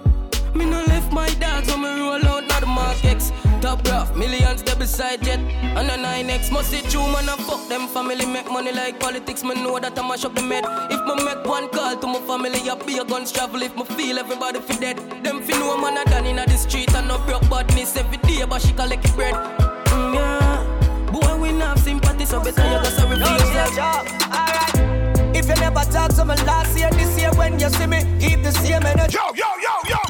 Me 0.55 0.65
no 0.65 0.83
left 0.85 1.11
my 1.11 1.27
dogs 1.35 1.67
when 1.67 1.81
me 1.81 1.89
roll 1.99 2.25
out, 2.25 2.47
not 2.47 2.61
the 2.61 2.65
markets. 2.65 3.31
Top 3.61 3.85
rough, 3.87 4.15
millions 4.15 4.63
they 4.63 4.73
beside 4.75 5.21
jet. 5.21 5.39
And 5.39 5.89
a 5.89 5.97
9X 5.97 6.51
must 6.51 6.71
see 6.71 6.81
true 6.89 7.07
man 7.11 7.27
and 7.29 7.41
fuck 7.41 7.67
them 7.67 7.87
family. 7.87 8.25
Make 8.25 8.49
money 8.51 8.71
like 8.71 8.99
politics, 8.99 9.43
me 9.43 9.55
know 9.55 9.79
that 9.79 9.97
I 9.99 10.07
mash 10.07 10.25
up 10.25 10.33
the 10.35 10.41
med. 10.41 10.63
If 10.89 11.01
me 11.05 11.23
make 11.23 11.45
one 11.45 11.69
call 11.69 11.97
to 11.97 12.07
my 12.07 12.19
family, 12.21 12.59
I 12.69 12.75
be 12.85 12.97
a 12.97 13.05
guns 13.05 13.31
travel. 13.31 13.61
If 13.61 13.75
me 13.75 13.83
feel 13.83 14.17
everybody 14.17 14.59
fi 14.61 14.75
dead, 14.77 14.97
them 15.23 15.41
fi 15.41 15.53
know 15.59 15.77
man 15.77 15.97
a 15.97 16.05
done 16.05 16.25
in 16.25 16.37
the 16.37 16.57
street 16.57 16.93
and 16.95 17.07
no 17.07 17.17
broke 17.25 17.47
badness 17.49 17.95
every 17.97 18.17
day, 18.17 18.45
but 18.45 18.61
she 18.61 18.73
collect 18.73 19.13
bread. 19.15 19.35
Mm, 19.35 20.15
yeah, 20.15 21.11
boy 21.11 21.37
we 21.41 21.51
not 21.51 21.77
have 21.77 21.79
sympathy, 21.79 22.25
so 22.25 22.39
better 22.39 22.63
you 22.63 22.79
go 22.81 22.89
sorry 22.89 23.15
for 23.15 23.31
yourself. 23.31 23.77
Alright. 23.77 25.35
If 25.35 25.47
you 25.47 25.55
never 25.55 25.83
talk 25.91 26.13
to 26.15 26.25
me 26.25 26.35
last 26.43 26.77
year, 26.77 26.89
this 26.91 27.17
year 27.19 27.31
when 27.35 27.59
you 27.59 27.69
see 27.69 27.87
me, 27.87 27.99
keep 28.19 28.41
the 28.43 28.51
same 28.51 28.85
energy. 28.85 29.15
Yo, 29.15 29.21
yo, 29.33 29.33
yo, 29.35 29.45
yo, 29.45 29.48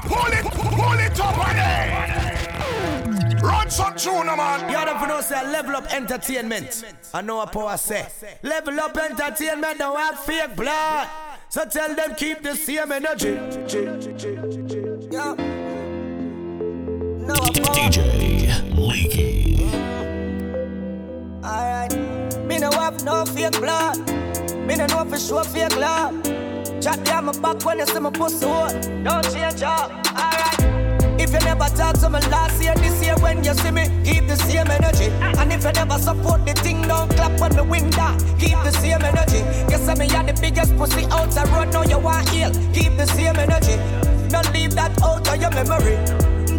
pull 0.09 0.33
it, 0.33 0.45
pull 0.45 0.99
it 0.99 1.19
up 1.19 1.37
on 1.37 1.55
it. 1.55 3.41
Run 3.41 3.69
some 3.69 3.95
tune, 3.95 4.25
man. 4.25 4.69
You 4.69 4.85
don't 4.85 5.07
know 5.07 5.21
say 5.21 5.41
level 5.51 5.75
up 5.75 5.93
entertainment. 5.93 6.83
I 7.13 7.21
know 7.21 7.37
what 7.37 7.51
power 7.53 7.77
say. 7.77 8.07
Level 8.43 8.79
up 8.79 8.97
entertainment, 8.97 9.77
don't 9.77 9.97
have 9.97 10.19
fake 10.19 10.55
blood. 10.55 11.07
So 11.49 11.65
tell 11.65 11.95
them 11.95 12.15
keep 12.15 12.41
the 12.41 12.55
same 12.55 12.91
energy. 12.91 13.29
Yo. 15.11 15.35
DJ 17.73 18.75
Leaky. 18.75 19.63
Alright. 21.43 21.93
Me 22.45 22.57
no 22.57 22.71
have 22.71 23.03
no 23.03 23.25
fake 23.25 23.59
blood. 23.59 23.97
Me 24.67 24.75
no 24.75 24.85
know 24.87 25.05
for 25.05 25.17
sure 25.17 25.43
fake 25.43 25.75
love. 25.77 26.48
Chat 26.81 27.03
down 27.03 27.25
my 27.25 27.33
back 27.39 27.65
when 27.65 27.79
you 27.79 27.85
see 27.85 27.99
my 27.99 28.09
pussy 28.09 28.45
hole. 28.45 28.69
Don't 29.03 29.23
change 29.33 29.61
up. 29.63 29.91
Alright. 30.15 31.19
If 31.19 31.33
you 31.33 31.39
never 31.39 31.67
talk 31.75 31.99
to 31.99 32.09
me 32.09 32.19
last 32.31 32.63
year, 32.63 32.73
this 32.75 33.03
year 33.03 33.15
when 33.17 33.43
you 33.43 33.53
see 33.53 33.71
me, 33.71 33.83
keep 34.05 34.27
the 34.27 34.37
same 34.37 34.71
energy. 34.71 35.07
And 35.39 35.51
if 35.51 35.65
you 35.65 35.71
never 35.73 35.97
support 35.97 36.45
the 36.45 36.53
thing, 36.53 36.81
don't 36.83 37.09
clap 37.11 37.37
when 37.41 37.51
the 37.55 37.65
win 37.65 37.89
down. 37.89 38.17
Keep 38.39 38.63
the 38.63 38.71
same 38.71 39.03
energy. 39.03 39.39
Guess 39.67 39.89
I 39.89 39.95
me 39.95 40.05
are 40.15 40.23
the 40.23 40.39
biggest 40.39 40.77
pussy 40.77 41.03
out 41.11 41.31
the 41.31 41.43
road, 41.51 41.73
now 41.73 41.83
you 41.83 41.99
want 41.99 42.29
heal. 42.29 42.51
Keep 42.73 42.95
the 42.95 43.05
same 43.07 43.35
energy. 43.35 43.75
Don't 44.29 44.49
leave 44.53 44.73
that 44.75 45.01
out 45.03 45.27
of 45.27 45.41
your 45.41 45.51
memory. 45.51 45.97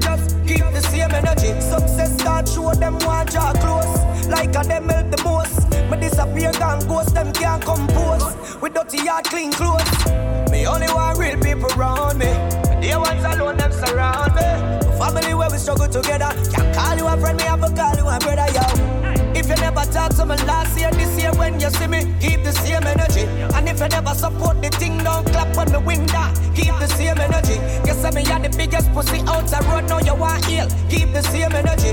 Just 0.00 0.36
keep 0.46 0.64
the 0.76 0.82
same 0.82 1.12
energy. 1.12 1.58
Success 1.62 2.12
start 2.20 2.46
show 2.46 2.74
them 2.74 2.98
want 3.06 3.30
draw 3.30 3.54
close. 3.54 4.26
Like 4.26 4.50
a 4.50 4.68
them 4.68 4.86
help 4.90 5.10
the 5.10 5.22
most. 5.24 5.79
Me 5.90 5.96
disappear 5.98 6.52
gone 6.52 6.86
ghost, 6.86 7.14
them 7.14 7.32
can't 7.32 7.64
compose. 7.64 8.56
With 8.60 8.74
dirty 8.74 8.98
yard, 8.98 9.24
clean 9.24 9.52
clothes. 9.52 9.82
Me 10.50 10.64
only 10.66 10.86
want 10.86 11.18
real 11.18 11.38
people 11.40 11.68
around 11.76 12.18
me. 12.18 12.30
The 12.80 12.94
ones 12.96 13.24
alone, 13.24 13.56
them 13.56 13.72
surround 13.72 14.34
me. 14.36 14.46
Family 14.98 15.34
where 15.34 15.50
we 15.50 15.58
struggle 15.58 15.88
together. 15.88 16.30
Can't 16.52 16.76
call 16.76 16.96
you 16.96 17.06
a 17.06 17.16
friend, 17.16 17.36
me 17.36 17.42
have 17.44 17.60
to 17.60 17.74
call 17.74 17.96
you 17.96 18.06
a 18.06 18.18
brother, 18.20 18.46
yo. 18.54 19.00
If 19.34 19.48
you 19.48 19.56
never 19.56 19.84
talk 19.90 20.14
to 20.14 20.26
me 20.26 20.36
last 20.46 20.78
year, 20.78 20.90
this 20.92 21.18
year 21.20 21.32
when 21.32 21.58
you 21.58 21.70
see 21.70 21.88
me, 21.88 22.04
keep 22.20 22.44
the 22.44 22.52
same 22.52 22.84
energy. 22.84 23.22
And 23.56 23.68
if 23.68 23.80
you 23.80 23.88
never 23.88 24.14
support 24.14 24.62
the 24.62 24.68
thing, 24.70 24.98
don't 24.98 25.26
clap 25.26 25.56
when 25.56 25.72
the 25.72 25.80
wind 25.80 26.08
down. 26.08 26.34
Keep 26.54 26.78
the 26.78 26.86
same 26.86 27.18
energy. 27.18 27.56
Guess 27.84 28.04
I 28.04 28.10
me 28.12 28.22
are 28.30 28.38
the 28.38 28.56
biggest 28.56 28.92
pussy 28.92 29.20
out 29.26 29.46
the 29.46 29.58
road, 29.68 29.88
now 29.88 29.98
you 29.98 30.14
want 30.14 30.44
heal. 30.44 30.68
Keep 30.88 31.12
the 31.12 31.22
same 31.22 31.52
energy. 31.52 31.92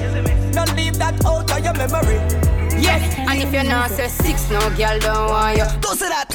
Don't 0.52 0.76
leave 0.76 1.00
that 1.00 1.26
out 1.26 1.50
of 1.50 1.64
your 1.64 1.74
memory. 1.74 2.67
Yeah, 2.80 3.30
and 3.30 3.42
if 3.42 3.52
you're 3.52 3.64
not 3.64 3.92
say 3.92 4.08
six, 4.08 4.50
no 4.50 4.60
girl 4.76 5.00
don't 5.00 5.30
want 5.30 5.58
you. 5.58 5.66
Don't 5.82 5.98
say 5.98 6.10
that. 6.10 6.30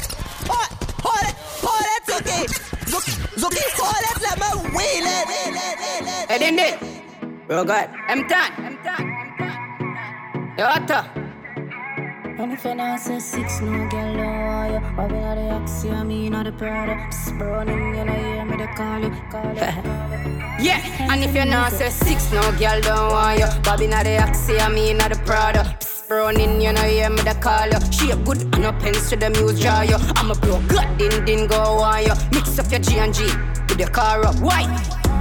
Hold, 0.49 0.69
hold 1.05 1.25
it, 1.29 1.37
hold 1.63 1.87
it, 1.95 2.03
Zuki. 2.09 2.39
Zuki, 2.91 3.13
Zuki, 3.41 3.65
hold 3.79 4.05
it, 4.11 4.17
let 4.23 4.37
me 4.41 4.49
wheel 4.77 5.07
it. 5.07 5.27
Head 6.31 6.43
in 6.43 6.57
there. 6.57 6.79
Real 7.49 7.65
good. 7.65 7.89
I'm 8.09 8.27
done. 8.27 8.53
I'm 8.59 8.77
done. 8.83 10.55
Yo, 10.59 10.65
Otto. 10.67 11.22
And 12.39 12.53
if 12.53 12.65
you 12.65 12.75
not 12.75 13.01
say 13.01 13.19
six, 13.19 13.61
no 13.61 13.89
girl 13.89 14.15
don't 14.15 14.47
want 14.47 14.73
you. 14.73 15.15
We 15.15 15.21
not 15.21 15.37
the 15.37 15.51
oxy, 15.51 15.91
I 15.91 16.03
mean 16.03 16.33
not 16.33 16.47
the 16.47 16.53
Prada. 16.53 16.95
Psst, 17.11 17.39
burning, 17.39 17.95
you 17.95 18.05
know, 18.05 18.13
hear 18.13 18.45
me, 18.45 18.57
they 18.57 18.67
call 18.69 19.01
you, 19.01 19.11
call 19.31 19.55
you. 19.55 19.61
Yeah, 20.63 20.81
and 21.13 21.25
if 21.25 21.35
you're 21.35 21.45
not 21.45 21.73
say 21.73 21.89
six, 21.91 22.33
no 22.33 22.41
girl 22.53 22.81
don't 22.81 23.13
want 23.13 23.39
you. 23.41 23.47
Bobby 23.63 23.87
not 23.87 24.05
the 24.05 24.23
oxy, 24.23 24.59
I 24.59 24.69
mean 24.69 24.99
not 24.99 25.11
the 25.13 25.19
Prada. 25.25 25.77
Psst, 25.81 26.09
running, 26.11 26.61
you 26.61 26.73
know, 26.73 26.81
hear 26.83 27.11
me, 27.11 27.21
they 27.23 27.35
call 27.35 27.67
you. 27.69 27.81
She 27.91 28.11
a 28.11 28.17
good 28.17 28.43
and 28.55 28.65
a 28.65 28.73
pens 28.73 29.09
to 29.11 29.17
them 29.17 29.35
use 29.35 29.61
draw 29.61 29.83
you. 29.83 29.97
I'm 30.17 30.31
a 30.31 30.35
bro, 30.35 30.61
good, 30.69 30.87
din 30.99 31.25
din 31.25 31.47
go 31.47 31.61
on 31.61 32.03
you. 32.05 32.15
Mix 32.33 32.59
up 32.59 32.71
your 32.71 32.81
G 32.81 32.99
and 32.99 33.13
G 33.13 33.25
with 33.69 33.79
your 33.79 33.89
car 33.91 34.25
up. 34.25 34.37
Why? 34.41 34.63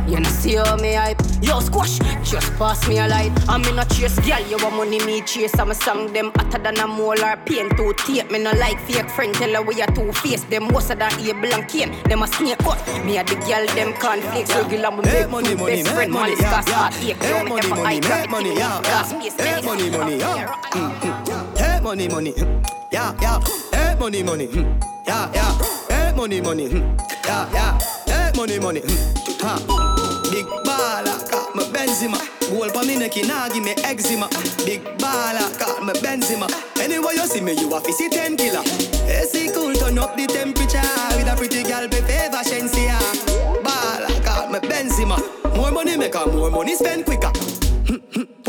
You 0.08 0.20
know 0.20 0.30
see 0.30 0.56
how 0.56 0.76
me 0.78 0.94
hype 0.94 1.22
Yo 1.42 1.60
squash, 1.60 2.00
just 2.24 2.54
pass 2.58 2.88
me 2.88 2.98
a 3.00 3.08
light 3.08 3.32
I'm 3.48 3.64
in 3.66 3.80
a 3.80 3.86
chase, 3.86 4.20
girl, 4.20 4.40
you 4.48 4.58
want 4.58 4.76
money 4.76 5.04
me 5.06 5.22
chase 5.22 5.58
I'm 5.58 5.72
a 5.72 5.76
song 5.76 6.12
them 6.12 6.32
hotter 6.36 6.58
than 6.58 6.78
a 6.80 6.88
molar 6.88 7.38
Pain 7.46 7.70
to 7.78 7.94
tape, 7.94 8.30
me 8.32 8.40
no 8.40 8.52
like 8.54 8.80
fake 8.82 9.10
friend 9.10 9.34
Tell 9.36 9.54
her 9.54 9.62
we 9.62 9.82
a 9.82 9.88
two 9.88 10.12
face, 10.14 10.44
them 10.46 10.74
of 10.76 10.88
that 10.88 11.18
able 11.20 11.54
and 11.54 11.68
cane 11.68 11.96
Them 12.04 12.24
a 12.24 12.28
snake 12.28 12.58
cut, 12.60 12.80
me 13.06 13.18
a 13.18 13.24
the 13.24 13.36
girl, 13.36 13.66
them 13.76 13.94
conflicts 13.94 14.54
Regular 14.56 14.92
me 14.92 15.02
make 15.04 15.30
money, 15.30 15.50
two 15.50 15.58
money, 15.58 15.84
best 15.84 15.92
friend 15.94 16.12
money, 16.12 16.36
Malice 16.36 16.42
yeah, 16.42 16.54
cause 16.56 16.68
yeah. 16.68 16.76
heart 16.76 16.94
ache 17.04 17.24
Yo, 17.24 17.44
me 17.44 17.50
money, 17.50 17.66
ever 17.66 17.76
money, 17.76 17.82
eye 17.82 17.94
make 17.94 18.04
grab 18.04 18.30
money, 18.30 18.56
yeah, 18.56 18.82
yeah. 18.84 19.04
face, 19.04 19.66
money, 19.66 19.90
money, 19.90 20.18
yeah. 20.18 20.48
Mm, 20.72 21.00
mm. 21.00 21.84
Money, 21.84 22.08
money, 22.08 22.32
mm. 22.34 22.68
yeah, 22.92 23.14
yeah. 23.22 23.40
Hey, 23.74 23.96
money, 24.00 24.24
money, 24.24 24.48
mm. 24.48 24.84
yeah, 25.08 25.32
yeah. 25.34 25.58
Hey, 25.90 26.14
money, 26.16 26.40
money, 26.42 26.70
mm. 26.70 27.02
yeah, 27.26 27.52
yeah. 27.52 27.80
Hey, 28.06 28.32
money, 28.38 28.60
money, 28.60 28.82
mm. 28.82 29.42
ha. 29.42 29.91
Big 30.32 30.46
baller, 30.66 31.30
got 31.30 31.56
me 31.56 31.64
Benzema. 31.66 32.18
Goal 32.50 32.70
for 32.70 32.86
me 32.86 32.96
neck, 32.98 33.16
nah 33.28 33.50
give 33.50 33.64
me 33.64 33.72
eczema. 33.84 34.28
Big 34.66 34.82
baller, 34.98 35.60
got 35.60 35.84
me 35.84 35.94
Benzema. 36.00 36.48
Anyway 36.80 37.14
you 37.16 37.28
see 37.28 37.42
me, 37.42 37.54
you 37.54 37.74
a 37.76 37.82
see 37.92 38.10
ten 38.10 38.38
killer. 38.38 38.64
AC 39.12 39.52
cool, 39.54 39.74
turn 39.74 40.00
up 40.00 40.16
the 40.16 40.28
temperature 40.28 40.82
with 41.18 41.28
a 41.28 41.36
pretty 41.36 41.64
girl, 41.64 41.88
be 41.88 41.98
favor 42.08 42.44
Shenseea. 42.44 42.98
Baller, 43.62 44.26
got 44.26 44.52
me 44.52 44.60
Benzema. 44.60 45.18
More 45.56 45.72
money 45.72 45.98
make 45.98 46.16
her 46.16 46.26
more 46.26 46.50
money 46.50 46.76
spend 46.76 47.06
quicker. 47.06 47.32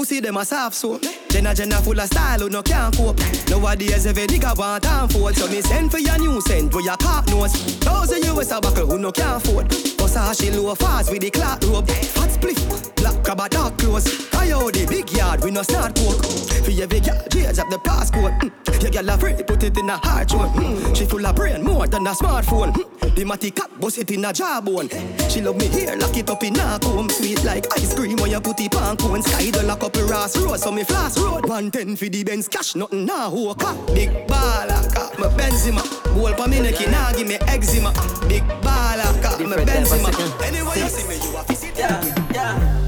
Pussy 0.03 0.18
them 0.18 0.36
a 0.36 0.44
soft 0.44 0.74
so 0.74 0.98
Jenna 1.28 1.55
Jenna 1.55 1.76
full 1.76 2.00
of 2.00 2.07
style 2.09 2.40
who 2.40 2.48
no 2.48 2.61
can't 2.61 2.92
cope. 2.96 3.16
Nowadays 3.48 4.05
every 4.05 4.26
nigga 4.26 4.59
want 4.59 4.84
and 4.84 5.12
fold. 5.12 5.36
So 5.36 5.46
me 5.46 5.61
send 5.62 5.92
for 5.92 6.00
your 6.00 6.18
new 6.18 6.40
scent 6.40 6.74
where 6.74 6.82
your 6.82 6.96
cock 6.96 7.28
nose 7.28 7.55
Thousand 7.76 8.24
US 8.24 8.50
a 8.50 8.61
buckle 8.61 8.88
who 8.88 8.98
no 8.98 9.12
can't 9.12 9.36
afford? 9.36 9.68
Versace 9.68 10.53
low 10.57 10.74
fast 10.74 11.12
with 11.12 11.20
the 11.20 11.30
clock 11.30 11.62
robe 11.62 11.88
Hot 11.88 12.28
spliff, 12.30 13.01
crab 13.23 13.41
a 13.41 13.49
dark 13.49 13.77
clothes. 13.79 14.33
I 14.35 14.49
hold 14.49 14.75
the 14.75 14.87
big 14.87 15.11
yard 15.12 15.45
we 15.45 15.53
no 15.53 15.62
start 15.62 15.95
coke 15.95 16.25
For 16.64 16.73
every 16.83 16.99
girl 16.99 17.23
change 17.31 17.59
up 17.59 17.70
the 17.70 17.79
passcode 17.79 18.37
mm. 18.41 18.83
Your 18.83 18.91
girl 18.91 19.11
a 19.11 19.18
free 19.18 19.35
put 19.35 19.62
it 19.62 19.79
in 19.79 19.89
a 19.89 19.97
heart 19.99 20.31
zone 20.31 20.49
mm. 20.51 20.97
She 20.97 21.05
full 21.07 21.25
of 21.25 21.37
brain 21.37 21.62
more 21.62 21.87
than 21.87 22.07
a 22.07 22.11
smartphone. 22.11 22.73
Mm. 22.73 23.14
The 23.14 23.25
matty 23.25 23.51
cat 23.53 23.70
bust 23.81 23.99
it 23.99 24.11
in 24.11 24.25
a 24.25 24.33
jawbone. 24.33 24.89
She 25.31 25.41
love 25.43 25.57
me 25.57 25.68
here 25.68 25.95
lock 25.97 26.16
it 26.16 26.29
up 26.29 26.43
in 26.43 26.59
a 26.59 26.79
comb. 26.81 27.09
Sweet 27.09 27.45
like 27.45 27.66
ice 27.79 27.95
cream 27.95 28.16
when 28.16 28.33
you 28.33 28.41
put 28.41 28.59
it 28.61 28.75
on 28.75 28.97
cone. 28.97 29.23
Sky 29.23 29.51
the 29.51 29.62
lock 29.62 29.85
up 29.85 29.95
a 29.97 30.05
Ross 30.05 30.37
Road 30.39 30.59
so 30.59 30.73
me 30.73 30.83
flash 30.83 31.16
road. 31.18 31.47
110 31.47 31.95
for 31.97 32.09
the 32.09 32.25
Benz 32.25 32.49
cash 32.49 32.75
nothing 32.75 33.07
nah 33.07 33.31
who 33.31 33.55
car 33.55 33.77
Big 33.95 34.11
baller 34.27 34.83
got 34.95 35.16
me 35.18 35.27
Benzema. 35.39 35.85
Goal 36.14 36.35
for 36.35 36.49
me 36.49 36.61
neck 36.61 36.81
nah 36.91 37.12
give 37.12 37.29
me 37.29 37.37
eczema. 37.47 37.93
Big 38.27 38.43
baller 38.66 39.23
got 39.23 39.39
me 39.39 39.47
Different 39.47 39.68
type 39.68 40.09
of 40.09 40.14
Benzema. 40.14 40.47
Anyway 40.47 40.79
you 40.81 40.89
see 40.89 41.07
me 41.09 41.14
you 41.14 41.37
a 41.37 41.45
visit 41.45 41.79
yeah. 41.79 42.33
Yeah. 42.33 42.82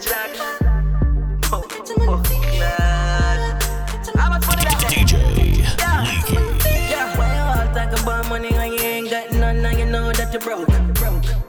Oh, 0.00 1.66
oh, 2.06 2.22
God. 2.60 3.40
I'm 4.16 4.32
a 4.32 4.40
funny. 4.40 4.62
DJ 4.86 5.66
Yeah. 5.76 7.16
Why 7.18 7.34
you 7.34 7.42
all 7.42 7.74
talk 7.74 8.00
about 8.00 8.28
money 8.28 8.52
when 8.52 8.74
you 8.74 8.78
ain't 8.78 9.10
got 9.10 9.32
none 9.32 9.56
and 9.56 9.76
you 9.76 9.86
know 9.86 10.12
that 10.12 10.32
you 10.32 10.38
broke? 10.38 10.68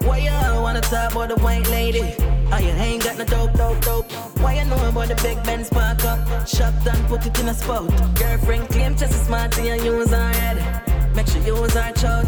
Why 0.01 0.17
you 0.17 0.31
all 0.31 0.63
wanna 0.63 0.81
talk 0.81 1.11
about 1.11 1.29
the 1.29 1.35
white 1.35 1.69
lady? 1.69 2.15
Oh, 2.51 2.57
you 2.57 2.69
ain't 2.69 3.03
got 3.03 3.19
no 3.19 3.25
dope, 3.25 3.53
dope, 3.53 3.81
dope. 3.81 4.11
Why 4.41 4.55
you 4.55 4.65
know 4.65 4.89
about 4.89 5.09
the 5.09 5.15
big 5.21 5.37
up? 5.37 7.07
Put 7.07 7.27
it 7.27 7.39
in 7.39 7.49
a 7.49 7.53
spot. 7.53 7.87
Girlfriend 8.15 8.67
claim 8.69 8.95
just 8.95 9.13
as 9.13 9.25
smart 9.27 9.55
and 9.59 9.83
use 9.85 10.09
her 10.09 10.33
head. 10.33 11.15
Make 11.15 11.27
sure 11.27 11.41
you 11.43 11.55
use 11.55 11.75
her. 11.75 12.23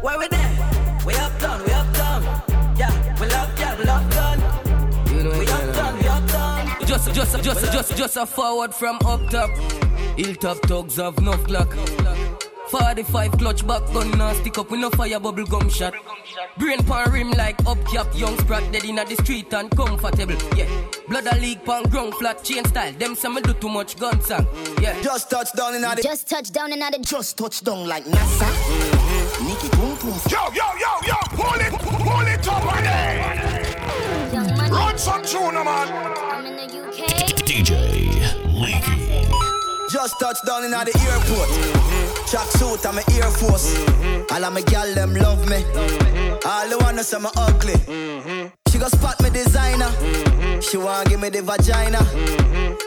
Why 0.00 0.16
we 0.16 0.26
there? 0.28 1.04
We 1.06 1.12
up 1.16 1.38
done, 1.38 1.62
we 1.66 1.72
up 1.72 1.92
done. 1.92 2.22
Yeah, 2.78 3.20
we 3.20 3.26
love, 3.28 3.50
yeah, 3.60 3.78
we 3.78 3.84
love 3.84 4.10
done. 4.10 4.55
Just, 6.86 7.12
just, 7.12 7.42
just, 7.42 7.72
just, 7.72 7.96
just 7.96 8.16
a 8.16 8.26
forward 8.26 8.72
from 8.74 8.96
up 9.04 9.28
top. 9.30 9.50
Hilltop 10.16 10.58
thugs 10.62 10.96
have 10.96 11.20
no 11.20 11.32
clock. 11.32 11.74
45 12.68 13.32
clutch 13.32 13.66
back 13.66 13.82
gun 13.92 14.10
now 14.18 14.32
stick 14.34 14.58
up 14.58 14.70
with 14.70 14.80
no 14.80 14.90
fire 14.90 15.20
bubble 15.20 15.44
gum 15.44 15.68
shot. 15.68 15.94
Brain 16.58 16.82
pan 16.84 17.10
rim 17.12 17.30
like 17.32 17.58
up 17.66 17.78
cap, 17.86 18.06
young 18.14 18.36
sprat 18.38 18.72
dead 18.72 18.84
inna 18.84 19.04
the 19.04 19.16
street 19.16 19.52
and 19.54 19.70
comfortable. 19.76 20.36
Yeah, 20.56 20.68
blood 21.08 21.26
a 21.26 21.36
leak 21.40 21.64
pan 21.64 21.84
ground 21.84 22.14
flat 22.14 22.42
chain 22.42 22.64
style. 22.64 22.92
Them 22.92 23.14
some 23.14 23.34
me 23.34 23.42
do 23.42 23.52
too 23.54 23.68
much 23.68 23.98
gun 23.98 24.20
song. 24.20 24.46
Yeah, 24.80 25.00
Just 25.02 25.30
touch 25.30 25.52
down 25.52 25.74
in 25.74 25.82
the 25.82 26.00
Just 26.02 26.28
touch 26.28 26.50
down 26.50 26.72
and 26.72 26.82
the 26.82 26.98
Just 27.02 27.38
touch 27.38 27.62
down 27.62 27.86
like 27.86 28.04
NASA. 28.04 28.46
Mm-hmm. 28.46 29.46
Nikki 29.46 29.68
boom 29.76 29.96
boom. 29.98 30.20
Yo, 30.28 30.50
yo, 30.52 30.66
yo, 30.78 30.92
yo, 31.06 31.16
pull 31.30 31.60
it, 31.60 31.72
pull 31.72 32.26
it 32.26 32.48
up 32.48 32.78
again. 32.78 33.75
Run 34.76 34.98
some 34.98 35.22
tune, 35.22 35.54
man. 35.54 35.88
I'm 36.30 36.44
in 36.44 36.56
the 36.56 36.64
UK. 36.64 37.00
DJ 37.48 37.72
Leaky. 38.60 38.96
Just 39.90 40.20
touched 40.20 40.44
down 40.44 40.64
in 40.64 40.70
the 40.70 40.76
airport. 40.76 41.48
Mm-hmm. 41.48 42.26
Track 42.26 42.48
suit, 42.58 42.84
I'm 42.84 42.98
a 42.98 43.02
Air 43.16 43.30
Force. 43.30 43.72
Mm-hmm. 43.72 44.34
All 44.34 44.44
of 44.44 44.52
my 44.52 44.60
gal 44.60 44.92
them 44.94 45.14
love 45.14 45.48
me. 45.48 45.62
Mm-hmm. 45.62 46.48
All 46.48 46.68
the 46.68 46.76
wanna 46.84 47.02
say 47.02 47.18
me 47.18 47.30
ugly. 47.36 48.52
She 48.68 48.78
go 48.78 48.88
spot 48.88 49.18
me 49.22 49.30
designer. 49.30 49.90
She 50.60 50.76
wanna 50.76 51.08
give 51.08 51.20
me 51.20 51.30
the 51.30 51.40
vagina. 51.40 52.00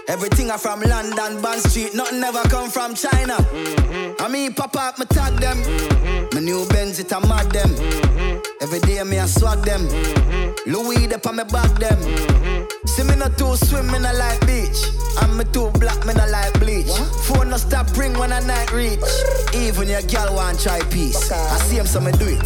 Everything 0.07 0.51
I 0.51 0.57
from 0.57 0.81
London, 0.81 1.41
Bond 1.41 1.61
Street, 1.61 1.95
nothing 1.95 2.21
ever 2.23 2.43
come 2.49 2.69
from 2.69 2.93
China. 2.93 3.37
I 4.22 4.28
mean, 4.28 4.53
pop 4.53 4.76
up, 4.76 4.99
me 4.99 5.05
tag 5.05 5.39
them. 5.39 5.57
Mm-hmm. 5.57 6.36
My 6.36 6.41
new 6.41 6.67
Benz, 6.67 6.99
it 6.99 7.11
a 7.13 7.22
mad 7.22 7.51
them. 7.51 7.70
Mm-hmm. 7.70 8.39
Every 8.61 8.80
day 8.80 9.01
me 9.03 9.17
I 9.17 9.26
swag 9.26 9.63
them. 9.63 9.88
Mm-hmm. 9.88 10.72
Louis, 10.72 11.07
they 11.07 11.15
on 11.15 11.38
me 11.38 11.43
back 11.45 11.72
them. 11.80 11.97
See 12.86 13.03
me 13.03 13.15
not 13.15 13.38
too 13.38 13.55
swim, 13.55 13.88
me 13.88 13.99
not 13.99 14.15
like 14.15 14.45
beach. 14.45 14.91
And 15.22 15.38
me 15.38 15.45
too 15.45 15.72
black, 15.80 16.05
me 16.05 16.13
not 16.13 16.30
like 16.30 16.53
bleach. 16.59 16.91
Phone 17.24 17.49
no 17.49 17.55
stop 17.57 17.95
ring 17.97 18.13
when 18.20 18.34
I 18.34 18.41
night 18.41 18.74
reach. 18.74 18.99
Even 19.55 19.88
your 19.88 20.01
girl 20.01 20.36
want 20.36 20.59
try 20.59 20.82
peace. 20.91 21.32
I 21.32 21.57
see 21.59 21.78
him, 21.78 21.86
so 21.86 22.01
me 22.01 22.11
do 22.11 22.28
it. 22.28 22.45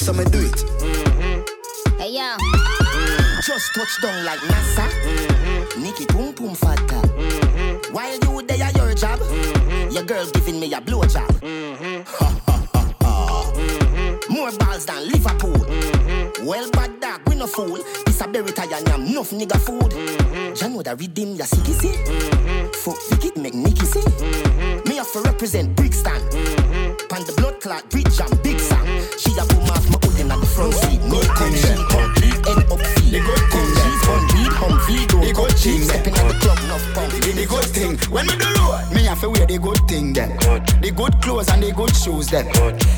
So 0.00 0.12
me 0.12 0.24
do 0.26 0.46
it. 0.46 0.62
Hey 1.98 2.12
yo. 2.14 2.36
Mm. 2.38 3.42
Just 3.44 3.74
touch 3.74 4.00
down 4.00 4.24
like 4.24 4.38
NASA. 4.40 4.86
Nikki 5.82 6.06
Pum 6.06 6.32
Pum 6.34 6.54
While 7.92 8.18
you 8.18 8.42
there 8.42 8.62
at 8.62 8.76
your 8.76 8.94
job, 8.94 9.18
mm-hmm. 9.20 9.90
your 9.90 10.04
girl 10.04 10.26
giving 10.32 10.60
me 10.60 10.72
a 10.72 10.80
blowjob. 10.80 11.28
Mm-hmm. 11.40 12.02
Ha 12.06 12.40
ha 12.46 12.68
ha 12.72 12.94
ha. 13.02 13.52
Mm-hmm. 13.54 14.32
More 14.34 14.52
balls 14.52 14.86
than 14.86 15.06
Liverpool. 15.08 15.52
Mm-hmm. 15.52 16.46
Well, 16.46 16.70
bad 16.70 17.00
dog, 17.00 17.25
we 17.36 17.40
no 17.40 17.46
fool. 17.46 17.78
This 18.04 18.20
a 18.20 18.28
berry 18.28 18.52
tie 18.52 18.64
and 18.64 18.88
yam, 18.88 19.06
enough 19.06 19.30
nigga 19.30 19.58
food. 19.60 19.92
Mm-hmm. 19.92 20.54
Jah 20.54 20.68
know 20.68 20.82
that 20.82 20.98
redeem 20.98 21.36
ya 21.36 21.44
sicky 21.44 21.72
see. 21.72 21.88
Mm-hmm. 21.88 22.72
Fuck 22.72 22.98
wicked 23.10 23.36
make 23.36 23.54
Nicky 23.54 23.86
see. 23.86 24.00
Mm-hmm. 24.00 24.88
Me 24.88 24.96
have 24.96 25.12
to 25.12 25.20
represent 25.20 25.76
Brixton. 25.76 26.20
Pan 27.08 27.22
the 27.26 27.34
blood 27.36 27.60
clot 27.60 27.88
bridge 27.90 28.20
and 28.20 28.42
big 28.42 28.58
sang. 28.58 28.86
She 29.18 29.30
a 29.38 29.44
boom 29.46 29.68
off 29.70 29.88
my 29.90 29.98
hood 30.02 30.20
in 30.20 30.30
at 30.30 30.40
the 30.40 30.46
front 30.46 30.74
seat. 30.74 31.00
No 31.04 31.20
come 31.36 31.54
she 31.54 31.74
complete 31.92 32.40
end 32.48 32.64
up 32.72 32.80
feet. 32.96 33.12
The 33.12 33.20
good 33.20 33.44
thing, 33.52 33.70
she's 33.80 34.06
beat, 34.32 34.52
Humvee, 34.56 35.34
go 35.34 35.46
cheap. 35.48 35.82
Stepping 35.82 36.14
at 36.14 36.28
the 36.28 36.34
club, 36.40 36.58
enough 36.64 36.94
pump. 36.94 37.12
The, 37.12 37.32
the 37.32 37.46
good 37.46 37.66
thing, 37.66 37.98
when 38.10 38.26
we 38.26 38.36
do 38.36 38.48
road, 38.56 38.92
me 38.94 39.04
have 39.04 39.20
to 39.20 39.30
wear 39.30 39.46
the 39.46 39.58
good 39.58 39.80
thing 39.88 40.12
then. 40.12 40.36
The 40.80 40.92
good 40.94 41.20
clothes 41.20 41.48
and 41.50 41.62
the 41.62 41.72
good 41.72 41.94
shoes 41.94 42.28
then. 42.28 42.46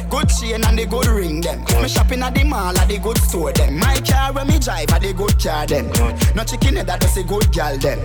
Good 0.08 0.28
chain 0.28 0.64
and 0.64 0.78
the 0.78 0.86
good 0.86 1.06
ring 1.06 1.40
them. 1.40 1.64
Me 1.82 1.88
shopping 1.88 2.22
at 2.22 2.34
the 2.34 2.44
mall 2.44 2.76
at 2.76 2.88
the 2.88 2.98
good 2.98 3.18
store 3.18 3.52
them. 3.52 3.78
My 3.78 4.00
car 4.00 4.27
when 4.32 4.46
me 4.46 4.58
drive 4.58 4.90
at 4.90 5.02
the 5.02 5.12
good 5.12 5.38
car 5.38 5.66
them. 5.66 5.86
No 6.34 6.44
chicken 6.44 6.76
head 6.76 6.86
that 6.86 7.00
does 7.00 7.16
a 7.16 7.22
good 7.22 7.50
gal 7.52 7.76
them. 7.78 7.98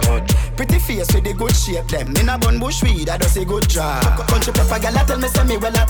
Pretty 0.55 0.80
face 0.80 1.13
with 1.13 1.24
the 1.24 1.34
good 1.34 1.55
shape 1.55 1.88
them. 1.88 2.15
In 2.17 2.30
a 2.30 2.38
bun 2.38 2.59
bush 2.59 2.84
weed 2.84 3.07
that 3.07 3.21
does 3.21 3.38
a 3.38 3.45
good 3.45 3.67
job. 3.69 4.03
Country 4.28 4.53
pepper 4.53 4.80
gal 4.80 4.93
that 4.93 5.07
tell 5.07 5.19
me 5.19 5.28
say 5.28 5.43
me 5.43 5.57
well 5.57 5.78
up. 5.78 5.89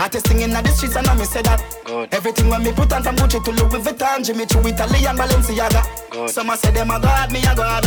Artist 0.00 0.26
thing 0.26 0.40
in 0.40 0.50
the 0.50 0.68
streets 0.68 0.96
and 0.96 1.06
I 1.06 1.14
me 1.14 1.24
say 1.24 1.42
that. 1.42 1.62
Good. 1.84 2.12
Everything 2.12 2.48
when 2.48 2.62
me 2.62 2.72
put 2.72 2.92
on 2.92 3.02
from 3.02 3.16
Gucci 3.16 3.42
to 3.44 3.50
Louis 3.50 3.82
Vuitton, 3.82 4.24
Jimmy 4.24 4.46
Choo, 4.46 4.60
Italian 4.60 5.16
Balenciaga. 5.16 6.28
Some 6.28 6.50
a 6.50 6.56
say 6.56 6.70
them 6.72 6.90
a 6.90 7.00
god, 7.00 7.32
me 7.32 7.40
a 7.40 7.54
god. 7.54 7.86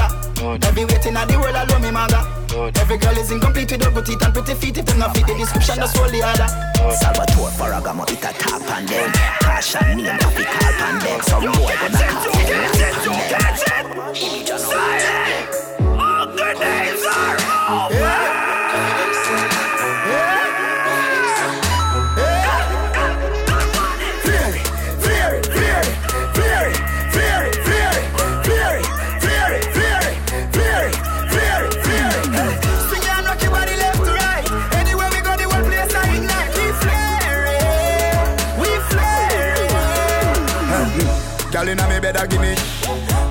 Every 0.63 0.85
waiting 0.85 1.15
at 1.15 1.27
the 1.27 1.39
world 1.39 1.55
alone 1.55 1.81
me 1.81 2.42
maga. 2.55 2.79
Every 2.79 2.97
girl 2.97 3.17
is 3.17 3.31
incomplete 3.31 3.71
with 3.71 3.83
her 3.83 3.91
good 3.91 4.05
teeth 4.05 4.23
and 4.23 4.33
pretty 4.33 4.53
feet. 4.55 4.77
If 4.77 4.85
them 4.85 4.99
not 4.99 5.15
fit 5.15 5.27
the 5.27 5.33
description, 5.35 5.75
just 5.75 5.97
hold 5.97 6.11
the 6.11 6.21
other. 6.23 6.47
Salvatore 6.95 7.51
Ferragamo, 7.51 8.03
it 8.09 8.19
a 8.19 8.33
tap 8.33 8.61
on 8.69 8.85
them. 8.85 9.11
Passion 9.41 9.97
name, 9.97 10.17
coffee 10.19 10.43
call 10.43 10.73
on 10.87 10.99
them. 10.99 11.21
Some 11.21 11.43
boy 11.43 11.75
gonna 11.79 11.97
call 11.97 12.33
them. 12.45 12.73
All 15.99 16.25
good 16.27 16.57
days 16.59 17.05
are 17.05 17.37
over. 17.87 18.32
Girl 42.03 42.19
inna 42.19 42.41
me 42.41 42.51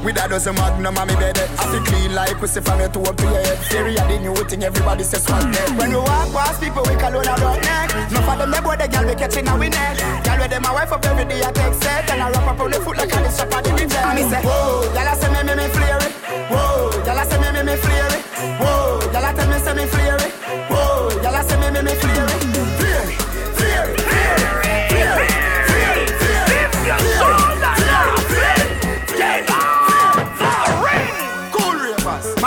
With 0.01 0.17
a 0.17 0.25
dozen 0.29 0.55
magnum 0.55 0.97
on 0.97 1.07
me 1.07 1.15
bed 1.17 1.37
eh. 1.37 1.61
I 1.61 1.69
feel 1.69 1.85
clean 1.85 2.15
like 2.15 2.39
pussy 2.39 2.61
from 2.63 2.81
your 2.81 2.89
toe 2.89 3.05
up 3.05 3.17
to 3.17 3.25
your 3.25 3.45
head. 3.45 3.59
Theory 3.69 3.99
of 4.01 4.09
the 4.09 4.19
new 4.19 4.35
thing 4.49 4.65
everybody 4.65 5.05
says 5.05 5.25
swag 5.25 5.45
neck 5.53 5.69
When 5.77 5.91
we 5.91 5.97
walk 5.97 6.33
past 6.33 6.57
people 6.57 6.81
we 6.89 6.97
call 6.97 7.13
on 7.13 7.29
a 7.29 7.35
rock 7.37 7.61
neck. 7.61 7.93
Enough 7.93 8.29
of 8.33 8.39
them 8.41 8.51
they 8.51 8.61
boy 8.65 8.77
the 8.81 8.89
girl 8.89 9.05
we 9.05 9.15
catching 9.15 9.47
a 9.47 9.53
we 9.61 9.69
neck 9.69 10.01
Girl 10.25 10.39
with 10.41 10.49
them 10.49 10.65
a 10.65 10.73
wife 10.73 10.93
up 10.93 11.05
every 11.05 11.27
day 11.29 11.45
I 11.45 11.53
take 11.53 11.75
set. 11.85 12.09
And 12.09 12.23
I 12.23 12.31
wrap 12.33 12.49
up 12.49 12.61
on 12.61 12.71
the 12.71 12.81
foot 12.81 12.97
like 12.97 13.13
a 13.13 13.19
this 13.21 13.37
shop 13.37 13.53
at 13.53 13.65
the 13.65 13.73
reject 13.77 13.93
And 13.93 14.17
me 14.17 14.25
say 14.25 14.41
whoa, 14.41 14.89
y'all 14.97 15.17
say 15.21 15.29
me 15.29 15.41
me 15.45 15.53
me 15.53 15.67
flare 15.69 16.01
it. 16.01 16.13
Whoa, 16.49 16.89
y'all 17.05 17.25
say 17.29 17.39
me 17.45 17.49
me 17.53 17.61
me 17.69 17.77
flare 17.77 18.09
it. 18.17 18.25
Whoa, 18.57 19.05
y'all 19.13 19.37
tell 19.37 19.49
me 19.53 19.59
say 19.61 19.75
me 19.77 19.85
flare 19.85 20.17
it. 20.17 20.33
Whoa, 20.73 21.13
y'all 21.21 21.45
say 21.45 21.61
me 21.61 21.69
me 21.77 21.81
me 21.85 21.93
flare 21.93 22.25
it. 22.25 22.41
Flare 22.81 23.05
it, 23.05 23.21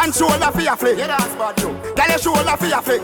man 0.05 0.13
shoulder 0.13 0.51
for 0.51 0.61
your 0.61 0.75
flick. 0.77 0.97
Yeah, 0.97 1.07
that's 1.07 1.33
bad 1.35 1.59
you. 1.59 1.73
Girl, 1.95 2.07
your 2.09 2.17
shoulder 2.19 2.57
for 2.57 2.65
your 2.65 2.81
flick. 2.81 3.01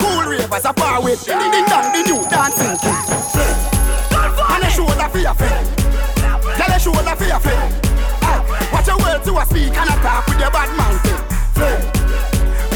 Cool 0.00 0.22
ravers 0.26 0.64
a 0.64 0.72
far 0.74 1.02
with. 1.02 1.24
Ding 1.24 1.38
ding 1.38 1.66
dong, 1.66 1.92
the 1.94 2.02
new 2.02 2.18
dancing 2.30 2.76
king. 2.82 2.98
Man, 4.50 4.60
your 4.62 4.70
shoulder 4.70 5.08
for 5.08 5.18
your 5.18 5.34
flick. 5.34 5.54
Girl, 6.58 6.68
your 6.68 6.78
shoulder 6.80 7.14
for 7.14 7.24
your 7.24 7.40
flick. 7.40 7.62
Ah, 8.26 8.42
Watch 8.72 8.86
your 8.86 8.98
words 8.98 9.24
to 9.26 9.38
a 9.38 9.44
speak 9.46 9.74
and 9.76 9.90
a 9.90 9.94
talk 10.02 10.26
with 10.26 10.40
your 10.40 10.50
bad 10.50 10.70
man. 10.74 10.94
Flick. 11.54 11.80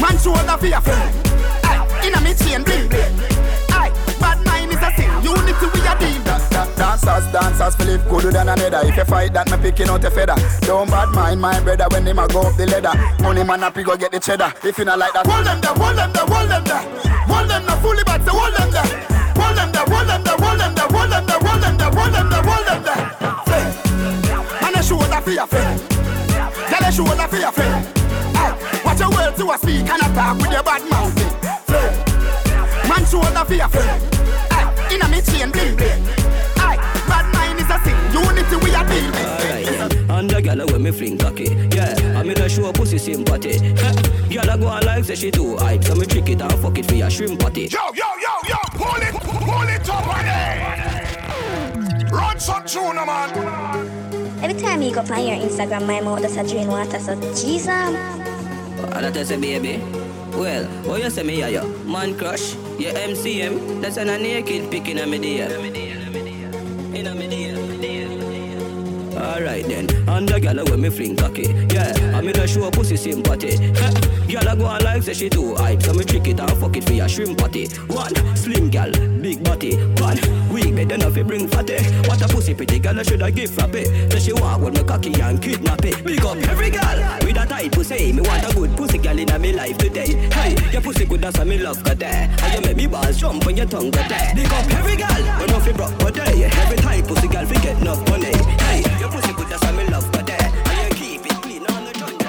Man, 0.01 0.15
shoulder 0.19 0.57
for 0.57 0.67
your 0.67 0.81
flick. 0.81 1.11
Aye, 1.67 2.07
inna 2.07 2.21
me 2.21 2.33
chain 2.33 2.63
bling 2.63 2.86
Dancers, 6.97 7.31
dancers, 7.31 7.75
Philip 7.75 8.09
gooder 8.09 8.31
than 8.31 8.49
another. 8.49 8.81
If 8.87 8.97
you 8.97 9.05
fight 9.05 9.33
that, 9.33 9.51
me 9.51 9.57
picking 9.57 9.87
out 9.87 10.03
a 10.03 10.09
feather. 10.09 10.35
Don't 10.61 10.89
bad 10.89 11.09
mind 11.09 11.39
my 11.39 11.59
brother 11.61 11.85
when 11.91 12.07
him 12.07 12.17
a 12.17 12.27
go 12.27 12.41
up 12.41 12.57
the 12.57 12.65
ladder. 12.65 12.93
Money 13.21 13.43
man 13.43 13.61
he 13.75 13.83
go 13.83 13.95
get 13.95 14.11
the 14.11 14.19
cheddar. 14.19 14.51
If 14.63 14.77
you 14.77 14.85
not 14.85 14.97
like 14.97 15.13
that, 15.13 15.27
hold 15.27 15.45
them 15.45 15.61
there, 15.61 15.73
hold 15.77 15.97
them 15.97 16.11
there, 16.11 16.25
hold 16.25 16.49
them 16.49 16.63
there. 16.65 16.81
Hold 17.29 17.49
them 17.49 17.65
there, 17.65 17.77
fully 17.77 18.01
so 18.01 18.33
hold 18.33 18.53
them 18.57 18.71
there. 18.73 18.89
Hold 19.37 19.57
them 19.57 19.71
there, 19.71 19.85
hold 19.85 20.07
them 20.09 20.23
there, 20.25 20.37
hold 20.41 20.59
them 20.59 20.73
there, 20.73 20.89
hold 20.89 21.11
them 21.11 21.25
there, 21.27 21.37
hold 21.37 21.61
them 21.61 21.77
there, 21.77 21.91
hold 21.93 22.13
them 22.13 22.29
there, 22.33 22.43
hold 22.43 22.65
them 22.65 22.81
there. 22.81 23.01
Man, 24.57 24.73
a 24.73 24.81
shoulder 24.81 25.21
for 25.21 25.31
your 25.31 25.47
friend. 25.47 25.77
Tell 26.65 26.91
shoulder 26.91 27.27
for 27.29 27.37
your 27.37 27.51
friend. 27.53 27.85
Aye, 28.41 28.81
watch 28.83 28.99
your 28.99 29.11
words 29.13 29.37
to 29.37 29.45
a 29.53 29.57
speak 29.61 29.85
and 29.85 30.01
a 30.01 30.09
talk 30.17 30.37
with 30.41 30.49
your 30.49 30.63
bad 30.65 30.81
mouth. 30.89 31.13
Man, 32.89 33.05
for 33.05 33.53
your 33.53 33.69
friend. 33.69 34.01
Aye, 34.49 34.89
inna 34.91 35.07
me 35.07 35.21
chain 35.21 35.51
bling 35.51 35.77
bling. 35.77 36.16
Unity 38.13 38.55
we 38.63 38.69
a 38.73 38.83
deal 38.87 39.11
with. 39.11 40.09
And 40.09 40.29
the 40.29 40.41
gyal 40.41 40.71
when 40.71 40.83
me 40.83 40.91
fling 40.91 41.17
cocky. 41.17 41.45
Yeah, 41.75 42.17
I 42.17 42.23
me 42.23 42.33
the 42.33 42.49
show 42.49 42.69
a 42.69 42.73
pussy 42.73 42.97
sympathy. 42.97 43.59
Gyal 44.29 44.53
a 44.53 44.57
go 44.57 44.67
on 44.67 44.83
like 44.85 45.03
say 45.03 45.15
she 45.15 45.31
too 45.31 45.57
hype. 45.57 45.83
So 45.83 45.95
me 45.95 46.05
trick 46.05 46.29
it 46.29 46.41
and 46.41 46.53
fuck 46.53 46.77
it 46.77 46.85
for 46.85 46.95
your 46.95 47.09
shrimp 47.09 47.39
patty. 47.39 47.67
Yo, 47.67 47.79
yo, 47.93 48.05
yo, 48.21 48.33
yo, 48.47 48.57
pull 48.71 49.01
it, 49.01 49.13
pull 49.13 49.67
it 49.69 49.89
up 49.89 50.19
again. 50.19 52.07
Run 52.11 52.39
some 52.39 52.65
tune, 52.65 52.95
man. 52.95 53.29
Every 54.41 54.59
time 54.61 54.81
you 54.81 54.93
go 54.93 55.01
on 55.01 55.27
your 55.27 55.37
Instagram, 55.37 55.85
my 55.87 55.99
mouth 55.99 56.21
does 56.21 56.37
a 56.37 56.47
drain 56.47 56.67
water, 56.67 56.99
so 56.99 57.15
Jesus. 57.33 57.67
And 57.67 59.05
I 59.05 59.11
tell 59.11 59.25
say 59.25 59.37
baby. 59.39 59.81
Well, 60.37 60.65
what 60.85 61.01
you 61.01 61.09
say 61.09 61.23
me 61.23 61.39
yeah, 61.39 61.47
yo 61.47 61.67
Man 61.85 62.15
crush, 62.15 62.53
your 62.77 62.93
MCM 62.93 63.81
That's 63.81 63.97
an 63.97 64.09
a 64.09 64.19
naked 64.19 64.69
pic 64.69 64.87
in 64.87 64.99
a 64.99 65.07
me 65.07 65.17
DM 65.17 65.65
In 66.93 67.07
a 67.07 67.15
me 67.15 67.27
DM 67.27 67.81
Alright 69.17 69.65
then, 69.67 69.89
and 70.07 70.27
the 70.29 70.39
gyal 70.39 70.69
when 70.69 70.81
me 70.81 70.89
fling 70.89 71.15
cocky. 71.15 71.43
Yeah, 71.73 71.91
I 72.15 72.21
me 72.21 72.31
the 72.31 72.47
show 72.47 72.69
pussy 72.71 72.97
sympathy. 72.97 73.57
Gyal 74.27 74.53
a 74.53 74.55
go 74.55 74.65
on 74.65 74.83
like 74.83 75.03
say 75.03 75.13
she 75.13 75.29
too 75.29 75.55
hype. 75.55 75.81
So 75.81 75.93
me 75.93 76.03
trick 76.03 76.27
it 76.27 76.39
and 76.39 76.51
fuck 76.57 76.77
it 76.77 76.83
for 76.83 76.93
your 76.93 77.09
shrimp 77.09 77.37
patty. 77.39 77.67
One, 77.87 78.13
slim 78.35 78.69
gyal, 78.69 78.93
big 79.21 79.43
body. 79.43 79.75
One, 80.01 80.17
fi 81.17 81.23
bring 81.23 81.47
fatty 81.47 81.77
What 82.07 82.21
a 82.21 82.27
pussy 82.27 82.53
pretty 82.53 82.79
gyal 82.79 82.99
I 82.99 83.03
shoulda 83.03 83.31
give 83.31 83.49
frappy 83.49 84.11
So 84.11 84.19
she 84.19 84.33
walk 84.33 84.61
with 84.61 84.73
me 84.75 84.83
cocky 84.83 85.21
and 85.21 85.41
kidnap 85.41 85.83
it 85.85 86.03
Big 86.03 86.23
up 86.23 86.37
every 86.37 86.69
girl 86.69 87.17
with 87.23 87.37
a 87.37 87.45
tight 87.45 87.71
pussy. 87.71 88.13
Me 88.13 88.21
want 88.21 88.43
a 88.49 88.53
good 88.55 88.75
pussy 88.75 88.97
girl 88.97 89.17
in 89.17 89.41
me 89.41 89.53
life 89.53 89.77
today. 89.77 90.13
Hey, 90.31 90.55
your 90.71 90.81
pussy 90.81 91.05
good 91.05 91.23
as 91.23 91.37
me 91.45 91.57
love 91.57 91.83
got 91.83 91.99
there. 91.99 92.29
And 92.41 92.53
you 92.53 92.61
make 92.61 92.77
me 92.77 92.87
balls 92.87 93.19
jump 93.19 93.45
on 93.45 93.55
your 93.55 93.65
tongue 93.65 93.91
got 93.91 94.09
there. 94.09 94.33
Big 94.35 94.47
up 94.47 94.69
every 94.73 94.95
girl, 94.95 95.21
but 95.39 95.49
nothing 95.49 95.75
broke 95.75 95.99
per 95.99 96.11
day. 96.11 96.43
Every 96.45 96.77
tight 96.77 97.07
pussy 97.07 97.27
girl 97.27 97.45
fi 97.45 97.55
get 97.61 97.81
enough 97.81 98.07
money. 98.09 98.31
Hey, 98.63 98.83
your 98.99 99.09
pussy 99.09 99.33
good 99.33 99.51
as 99.51 99.61
me 99.75 99.87
love 99.87 100.11
got 100.11 100.25
there. 100.25 100.51
And 100.65 100.77
you 100.83 100.95
keep 100.95 101.25
it 101.25 101.41
clean 101.41 101.65
on 101.67 101.85
the 101.85 101.93
joint 101.93 102.19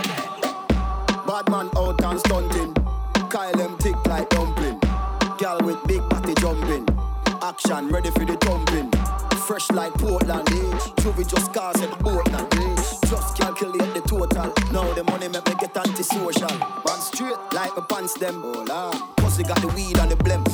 Bad 1.26 1.48
man 1.50 1.70
out 1.76 2.02
and 2.04 2.20
stunting. 2.20 2.74
Kyle 3.28 3.52
them 3.52 3.76
thick 3.78 3.96
like 4.06 4.28
dumpling. 4.30 4.80
Girl 5.38 5.58
with 5.62 5.82
big 5.86 6.06
body 6.08 6.34
jumping. 6.34 6.97
Action 7.48 7.88
ready 7.88 8.10
for 8.10 8.26
the 8.26 8.36
thumping. 8.44 8.90
Fresh 9.46 9.70
like 9.70 9.94
Portland. 9.94 10.46
Juvie 11.00 11.26
just 11.26 11.54
cars 11.54 11.80
at 11.80 11.88
Portland. 11.98 12.52
Just 13.08 13.38
calculate 13.38 13.94
the 13.94 14.02
total. 14.06 14.52
Now 14.70 14.92
the 14.92 15.02
money 15.04 15.28
make 15.28 15.46
me 15.48 15.54
get 15.58 15.74
antisocial. 15.74 16.52
Run 16.84 17.00
straight 17.00 17.38
like 17.54 17.74
my 17.74 17.82
pants 17.88 18.12
them. 18.18 18.42
Oh 18.44 18.64
lord. 18.68 18.96
Pussy 19.16 19.44
got 19.44 19.62
the 19.62 19.68
weed 19.68 19.96
and 19.96 20.10
the 20.10 20.16
blem. 20.16 20.44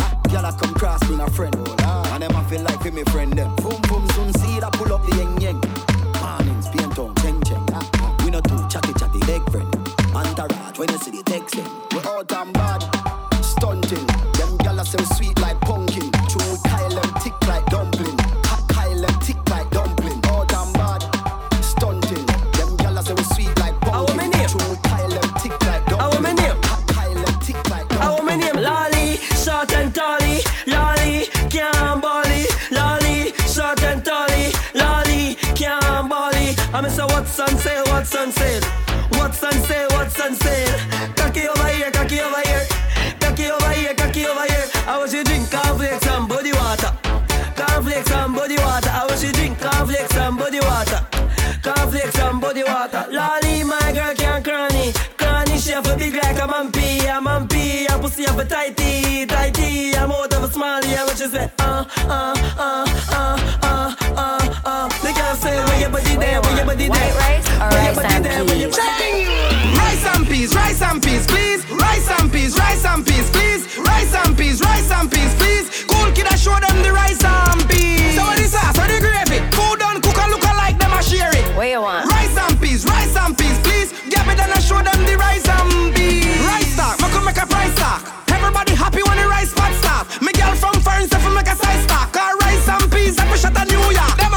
Ah, 0.00 0.18
Girl 0.28 0.44
I 0.44 0.50
come 0.58 0.74
cross 0.74 1.08
me 1.08 1.22
a 1.22 1.30
friend. 1.30 1.54
Oh 1.56 1.62
lord. 1.62 2.06
And 2.08 2.22
them 2.24 2.34
I 2.34 2.42
feel 2.50 2.62
like 2.62 2.92
me 2.92 3.04
friend 3.04 3.32
them. 3.32 3.54
Boom 3.62 3.80
boom 3.82 4.08
soon 4.10 4.32
see 4.34 4.58
that 4.58 4.72
pull 4.72 4.92
up 4.92 5.06
the 5.06 5.12
yeng 5.22 5.38
yeng. 5.38 5.60
Mornings 6.20 6.66
paint 6.74 6.98
on 6.98 7.14
cheng 7.22 7.40
cheng. 7.44 7.64
Ah, 7.72 7.88
ah. 8.02 8.16
We 8.24 8.32
not 8.32 8.42
too 8.42 8.58
chatty 8.68 8.92
chatty 8.98 9.20
leg 9.30 9.48
friend. 9.52 9.70
Entourage 10.12 10.78
when 10.80 10.90
you 10.90 10.98
see 10.98 11.12
the 11.12 11.22
text 11.22 11.54
them. 11.54 11.70
We 11.94 12.00
out 12.10 12.32
and 12.32 12.52
bad. 12.52 12.82
Stunting. 13.40 14.06
Them 14.34 14.58
gyal 14.58 14.80
are 14.80 14.84
so 14.84 14.98
sweet 15.14 15.38
like 15.40 15.60
pumpkin. 15.60 15.89
I'm 36.82 36.88
say 36.88 37.04
what's 37.04 37.38
on 37.38 37.58
sale, 37.58 37.84
what's 37.88 38.16
on 38.16 38.32
sale. 38.32 38.62
What's 39.10 39.44
on 39.44 39.52
sale, 39.52 39.88
what's 39.90 40.18
on 40.18 40.34
sale. 40.34 40.78
Cocky 41.14 41.46
over 41.46 41.68
here, 41.68 41.90
cocky 41.90 42.20
over 42.20 42.40
here. 42.40 42.64
Cocky 43.20 43.50
over 43.50 43.70
here, 43.72 43.92
cocky 43.92 44.24
over 44.24 44.46
here. 44.48 44.64
I 44.86 44.96
want 44.96 45.12
you 45.12 45.22
drink 45.22 45.50
cornflakes 45.50 46.06
and 46.06 46.26
body 46.26 46.52
water. 46.52 46.90
Cornflakes 47.54 48.10
and 48.12 48.34
body 48.34 48.56
water. 48.56 48.88
I 48.88 49.04
want 49.06 49.22
you 49.22 49.30
drink 49.30 49.60
cornflakes 49.60 50.16
and 50.16 50.38
body 50.38 50.60
water. 50.60 51.04
Cornflakes 51.62 52.18
and 52.18 52.40
body 52.40 52.64
water. 52.64 53.04
Lolly, 53.12 53.62
my 53.62 53.92
girl 53.92 54.14
can't 54.14 54.42
cranny. 54.42 54.94
Cranny, 55.18 55.58
she 55.58 55.72
have 55.72 55.86
a 55.86 55.94
big 55.98 56.14
like 56.14 56.38
a 56.38 56.48
mampy. 56.48 57.04
A 57.04 57.20
mampy, 57.20 57.94
a 57.94 57.98
pussy 58.00 58.24
have 58.24 58.38
a 58.38 58.44
tighty. 58.46 59.26
Tighty, 59.26 59.94
I'm 59.96 60.10
out 60.10 60.32
of 60.32 60.44
a 60.44 60.50
smiley. 60.50 60.96
I 60.96 61.04
want 61.04 61.20
you 61.20 61.28
say, 61.28 61.50
uh, 61.58 61.84
uh, 62.08 62.34
uh, 62.56 62.86
uh, 63.12 63.58
uh, 63.64 63.69
body 66.00 66.16
there, 66.16 66.40
where 66.40 66.56
your 66.56 66.66
body 66.66 66.88
there. 66.88 66.90
White 66.90 67.14
rice 67.16 67.46
or 67.60 67.68
rice 67.68 67.98
and 67.98 68.24
there, 68.24 68.44
where 68.44 68.56
your 68.56 68.70
peas? 68.70 69.76
Rice 69.76 70.04
and 70.16 70.26
peas, 70.26 70.54
rice 70.54 70.82
and 70.82 71.02
peas, 71.02 71.26
please. 71.26 71.60
Rice 71.70 72.08
and 72.18 72.32
peas, 72.32 72.56
rice 72.58 72.84
and 72.84 73.06
peas, 73.06 73.30
please. 73.30 73.62
Rice 73.78 74.14
and 74.14 74.36
peas, 74.36 74.60
rice 74.60 74.90
and 74.90 75.10
peas, 75.10 75.34
please. 75.36 75.84
Cool 75.84 76.10
kid, 76.12 76.26
I 76.26 76.36
show 76.36 76.56
them 76.56 76.76
the 76.82 76.92
rice 76.92 77.22
and 77.22 77.68
peas. 77.68 78.16
So 78.16 78.22
what 78.24 78.36
the 78.38 78.46
sauce, 78.48 78.76
what 78.76 78.88
the 78.88 79.00
gravy? 79.00 79.38
Food 79.52 79.78
done, 79.80 80.00
cook 80.00 80.18
and 80.18 80.30
look 80.32 80.44
alike, 80.44 80.78
them 80.78 80.92
a 80.92 81.02
share 81.02 81.32
it. 81.34 81.44
What 81.56 81.68
you 81.68 81.80
want? 81.82 82.08
Rice 82.10 82.36
and 82.36 82.60
peas, 82.60 82.84
rice 82.84 83.16
and 83.16 83.36
peas, 83.36 83.58
please. 83.60 83.92
Get 84.08 84.26
me 84.26 84.34
done 84.34 84.50
and 84.50 84.62
show 84.62 84.80
them 84.80 84.98
the 85.04 85.16
rice 85.16 85.46
and 85.48 85.94
peas. 85.94 86.40
Rice 86.46 86.72
stock, 86.74 87.00
me 87.00 87.08
could 87.12 87.24
make 87.24 87.40
a 87.40 87.46
price 87.46 87.72
stock. 87.76 88.00
Everybody 88.28 88.74
happy 88.74 89.02
when 89.04 89.16
the 89.18 89.28
rice 89.28 89.52
pot 89.52 89.72
stop. 89.74 90.06
Me 90.22 90.32
girl 90.32 90.54
from 90.54 90.74
foreign 90.80 91.06
stuff 91.06 91.24
make 91.34 91.46
a 91.46 91.56
size 91.56 91.82
stock. 91.84 92.12
Cause 92.12 92.34
rice 92.40 92.68
and 92.68 92.90
peas, 92.90 93.18
like 93.18 93.30
we 93.30 93.36
shot 93.36 93.56
at 93.56 93.68
New 93.68 93.84
York. 93.92 94.29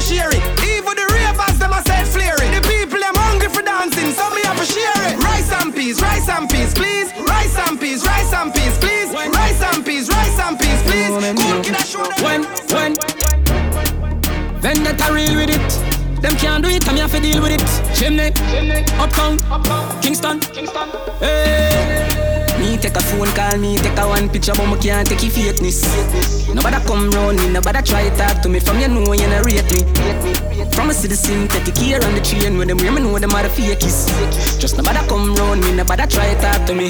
A 0.00 0.02
share 0.02 0.30
it. 0.32 0.42
Even 0.64 0.94
the 0.96 1.06
ravers, 1.12 1.58
them 1.58 1.72
a 1.72 1.82
said 1.82 2.06
flare 2.08 2.36
it. 2.40 2.50
The 2.56 2.62
people, 2.66 3.00
them 3.00 3.14
hungry 3.16 3.48
for 3.48 3.62
dancing, 3.62 4.12
so 4.12 4.24
me 4.34 4.40
have 4.44 4.58
to 4.58 4.64
share 4.64 5.02
it. 5.08 5.18
Rice 5.22 5.52
and 5.52 5.74
peas, 5.74 6.00
rice 6.00 6.28
and 6.28 6.48
peas, 6.48 6.72
please. 6.74 7.12
Rice 7.28 7.56
and 7.68 7.78
peas, 7.78 8.04
rice 8.04 8.32
and 8.32 8.52
peas, 8.54 8.78
please. 8.78 9.12
Rice 9.12 9.62
and 9.62 9.84
peas, 9.84 10.08
rice 10.08 10.38
and 10.38 10.58
peas, 10.58 10.80
please. 10.82 11.08
Cool 11.08 11.62
kid, 11.62 11.76
I 11.76 11.84
show 11.84 12.04
them. 12.04 12.18
When, 12.24 12.40
when 12.74 12.92
Vendetta 14.60 15.12
real 15.12 15.36
with 15.36 15.48
it 15.48 16.20
Them 16.20 16.36
can't 16.36 16.62
do 16.62 16.68
it, 16.68 16.86
I'm 16.86 16.96
have 16.98 17.12
to 17.12 17.20
deal 17.20 17.40
with 17.40 17.52
it 17.52 17.64
Chimney, 17.96 18.28
Uptown, 19.00 19.38
Kingston, 20.02 20.40
Hey 21.18 22.04
me 22.04 22.09
take 22.80 22.96
a 22.96 23.02
phone 23.02 23.28
call, 23.36 23.58
me 23.58 23.76
take 23.76 23.98
a 23.98 24.06
one 24.08 24.28
picture, 24.28 24.52
but 24.54 24.66
me 24.66 24.76
can't 24.80 25.06
take 25.06 25.22
your 25.22 25.30
fakeness. 25.30 25.84
Nobody 26.54 26.76
come 26.86 27.10
round 27.10 27.38
me, 27.38 27.48
nobody 27.50 27.82
try 27.82 28.08
talk 28.16 28.42
to 28.42 28.48
me. 28.48 28.58
From 28.60 28.80
you 28.80 28.88
know 28.88 29.12
you 29.12 29.26
not 29.28 29.44
rate 29.44 29.70
me. 29.72 29.84
From 30.72 30.90
a 30.90 30.94
citizen, 30.94 31.48
take 31.48 31.64
the 31.64 31.72
care 31.72 32.02
on 32.04 32.14
the 32.14 32.20
train 32.20 32.56
when 32.56 32.68
them 32.68 32.78
me 32.78 33.00
know 33.00 33.18
them 33.18 33.32
are 33.32 33.42
the 33.42 33.48
fakies. 33.48 34.08
Just 34.58 34.76
nobody 34.76 34.98
come 35.08 35.34
round 35.34 35.62
me, 35.62 35.72
nobody 35.72 36.06
try 36.06 36.34
talk 36.40 36.66
to 36.66 36.74
me. 36.74 36.88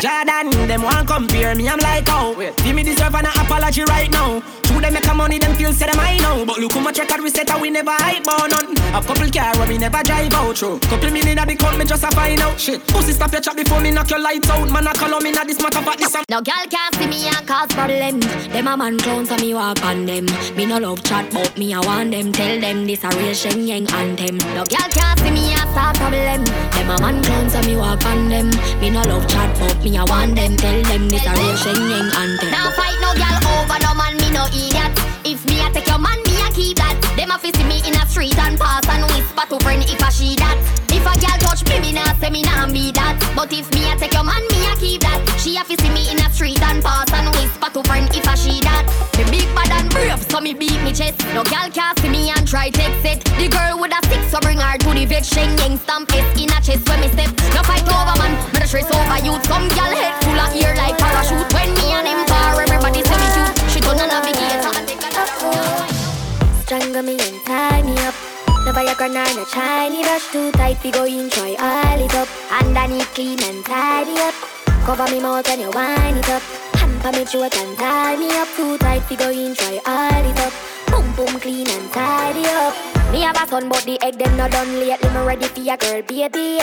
Jordan, 0.00 0.50
them 0.66 0.82
want 0.82 1.06
compare 1.08 1.54
me, 1.54 1.68
I'm 1.68 1.78
like, 1.78 2.04
oh, 2.08 2.34
give 2.64 2.74
me 2.74 2.82
deserve 2.82 3.14
an 3.14 3.26
apology 3.26 3.84
right 3.84 4.10
now. 4.10 4.42
True, 4.82 4.90
them 4.90 4.94
make 4.94 5.06
a 5.06 5.14
money, 5.14 5.38
them 5.38 5.54
feel 5.54 5.72
say 5.72 5.86
them 5.86 6.00
I 6.00 6.18
know. 6.18 6.44
But 6.44 6.58
look 6.58 6.72
how 6.72 6.80
much 6.80 6.98
record 6.98 7.22
we 7.22 7.30
set 7.30 7.50
and 7.50 7.62
we 7.62 7.70
never 7.70 7.92
hype 7.92 8.26
on 8.26 8.50
none. 8.50 8.74
A 8.94 9.00
couple 9.00 9.30
car 9.30 9.54
where 9.56 9.68
we 9.68 9.78
never 9.78 10.02
drive 10.02 10.32
out 10.34 10.56
through. 10.58 10.80
Couple 10.80 11.10
million 11.10 11.38
at 11.38 11.46
the 11.46 11.54
count, 11.54 11.78
me 11.78 11.84
just 11.84 12.02
a 12.02 12.10
find 12.10 12.40
out. 12.40 12.58
Shit, 12.58 12.84
pussy 12.88 13.12
stop 13.12 13.30
your 13.32 13.40
chat 13.40 13.56
before 13.56 13.80
me 13.80 13.90
knock 13.92 14.10
your 14.10 14.18
lights 14.18 14.50
out. 14.50 14.68
Man, 14.70 14.86
I 14.86 14.92
call 14.94 15.14
on 15.14 15.22
me, 15.22 15.30
not 15.30 15.46
this 15.46 15.60
matter, 15.62 15.82
but 15.84 15.98
this. 15.98 16.14
Um. 16.14 16.24
No 16.28 16.40
girl 16.40 16.66
can't 16.68 16.94
see 16.96 17.06
me 17.06 17.28
and 17.28 17.46
cause 17.46 17.68
problem. 17.68 18.18
Them 18.50 18.66
a 18.66 18.76
man 18.76 18.98
clowns 18.98 19.28
so 19.28 19.36
me 19.36 19.54
walk 19.54 19.84
on 19.84 20.04
them. 20.06 20.26
Me 20.56 20.66
no 20.66 20.78
love 20.78 21.02
chat 21.04 21.30
but 21.32 21.56
me 21.56 21.74
I 21.74 21.80
want 21.80 22.10
them. 22.10 22.32
Tell 22.32 22.60
them 22.60 22.86
this 22.86 23.04
a 23.04 23.08
real 23.10 23.34
Shenyeng 23.34 23.90
anthem. 23.92 24.38
No 24.56 24.64
girl 24.64 24.88
can't 24.90 25.18
see 25.20 25.30
me 25.30 25.52
and 25.52 25.70
start 25.70 25.96
problem. 25.96 26.44
Them 26.44 26.90
a 26.90 27.00
man 27.00 27.22
clowns 27.22 27.52
so 27.52 27.62
me 27.62 27.76
walk 27.76 28.04
on 28.06 28.28
them. 28.28 28.50
Me 28.80 28.90
no 28.90 29.02
love 29.02 29.28
chat 29.28 29.54
but 29.60 29.78
me 29.84 29.96
I 29.96 30.04
want 30.04 30.34
them. 30.34 30.56
Tell 30.56 30.82
them 30.82 31.08
this 31.08 31.26
a 31.26 31.30
real 31.38 31.54
Shenyeng 31.54 32.10
anthem. 32.18 32.50
Now 32.50 32.70
fight 32.72 32.98
no 33.00 33.14
girl 33.14 33.31
over 33.62 33.78
no 33.78 33.94
man 33.94 34.18
me 34.18 34.28
no 34.34 34.44
idiot. 34.50 34.92
If 35.22 35.46
me 35.46 35.62
a 35.62 35.70
take 35.70 35.86
your 35.86 35.98
man 35.98 36.18
me 36.26 36.34
a 36.42 36.50
keep 36.50 36.76
that. 36.82 36.98
Them 37.14 37.30
a 37.30 37.38
see 37.38 37.54
me 37.64 37.78
in 37.86 37.94
a 37.94 38.04
street 38.10 38.36
and 38.38 38.58
pass 38.58 38.82
and 38.90 39.06
whisper 39.14 39.46
to 39.46 39.56
friend 39.62 39.82
if 39.86 40.02
I 40.02 40.10
she 40.10 40.34
that. 40.36 40.58
If 40.90 41.06
a 41.06 41.14
girl 41.16 41.38
touch 41.40 41.62
me, 41.70 41.78
me 41.80 41.92
nah 41.92 42.12
say 42.18 42.30
me 42.30 42.42
nah 42.42 42.66
be 42.66 42.90
that. 42.92 43.16
But 43.36 43.52
if 43.52 43.70
me 43.72 43.86
a 43.90 43.94
take 43.96 44.12
your 44.12 44.24
man, 44.24 44.42
me 44.50 44.66
a 44.66 44.74
keep 44.76 45.00
that. 45.06 45.22
She 45.38 45.56
a 45.56 45.62
see 45.64 45.78
me 45.94 46.10
in 46.10 46.18
a 46.18 46.28
street 46.34 46.60
and 46.60 46.82
pass 46.82 47.10
and 47.14 47.30
whisper 47.38 47.70
to 47.70 47.80
friend 47.86 48.10
if 48.10 48.26
I 48.26 48.34
she 48.34 48.60
that. 48.66 48.84
Me 49.16 49.24
big 49.30 49.48
bad 49.54 49.70
and 49.78 49.88
brave, 49.90 50.20
so 50.26 50.40
me 50.40 50.54
beat 50.54 50.80
me 50.82 50.92
chest. 50.92 51.22
No 51.32 51.46
girl 51.46 51.70
can 51.70 51.94
see 52.02 52.10
me 52.10 52.30
and 52.34 52.46
try 52.46 52.68
text 52.70 53.06
it. 53.06 53.24
The 53.38 53.46
girl 53.48 53.78
with 53.78 53.94
a 53.94 54.00
stick, 54.06 54.22
so 54.28 54.40
bring 54.40 54.58
her 54.58 54.76
to 54.78 54.90
the 54.90 55.06
vet. 55.06 55.22
Shenyeng 55.22 55.78
stamp 55.78 56.10
it 56.12 56.26
in 56.34 56.50
a 56.50 56.58
chest 56.60 56.88
when 56.88 57.00
me 57.00 57.08
step. 57.14 57.30
No 57.54 57.62
fight 57.62 57.86
over 57.86 58.16
man, 58.18 58.34
me 58.52 58.58
the 58.58 58.66
stress 58.66 58.90
over 58.90 59.20
youth. 59.22 59.44
Some 59.46 59.68
girl 59.70 59.92
head 59.94 60.18
full 60.24 60.40
of 60.40 60.50
ear 60.58 60.74
like 60.76 60.98
parachute. 60.98 61.46
When 61.54 61.70
me 61.78 61.94
and 61.94 62.08
him 62.08 62.31
Viagra 68.92 69.08
nor 69.08 69.34
no 69.34 69.44
shiny 69.46 70.04
rush 70.04 70.30
too 70.32 70.52
tight. 70.52 70.76
We 70.84 70.90
go 70.90 71.04
in, 71.04 71.30
try 71.30 71.56
all 71.58 72.04
it 72.04 72.14
up. 72.14 72.28
Underneath 72.60 73.08
clean 73.14 73.42
and 73.42 73.64
tidy 73.64 74.18
up. 74.20 74.34
Cover 74.84 75.10
me 75.10 75.18
mouth 75.18 75.48
when 75.48 75.60
you 75.60 75.70
wind 75.70 76.18
it 76.18 76.28
up. 76.28 76.42
For 77.00 77.10
me 77.12 77.24
throat 77.24 77.56
and 77.56 77.78
tie 77.78 78.16
me 78.16 78.28
up 78.36 78.48
too 78.54 78.76
tight. 78.76 79.08
We 79.08 79.16
go 79.16 79.30
in, 79.30 79.54
try 79.54 79.80
all 79.86 80.30
it 80.30 80.38
up. 80.40 80.52
Boom 80.92 81.08
boom 81.16 81.40
clean 81.40 81.68
and 81.68 81.90
tidy 81.90 82.44
up. 82.46 82.74
Me 83.10 83.22
have 83.22 83.36
a 83.36 83.48
son, 83.48 83.68
but 83.68 83.82
the 83.84 83.98
egg 84.02 84.18
them 84.18 84.36
not 84.36 84.50
done 84.50 84.78
lately. 84.78 85.08
Me 85.10 85.20
ready 85.26 85.46
for 85.46 85.60
your 85.60 85.76
girl, 85.76 86.02
baby. 86.02 86.60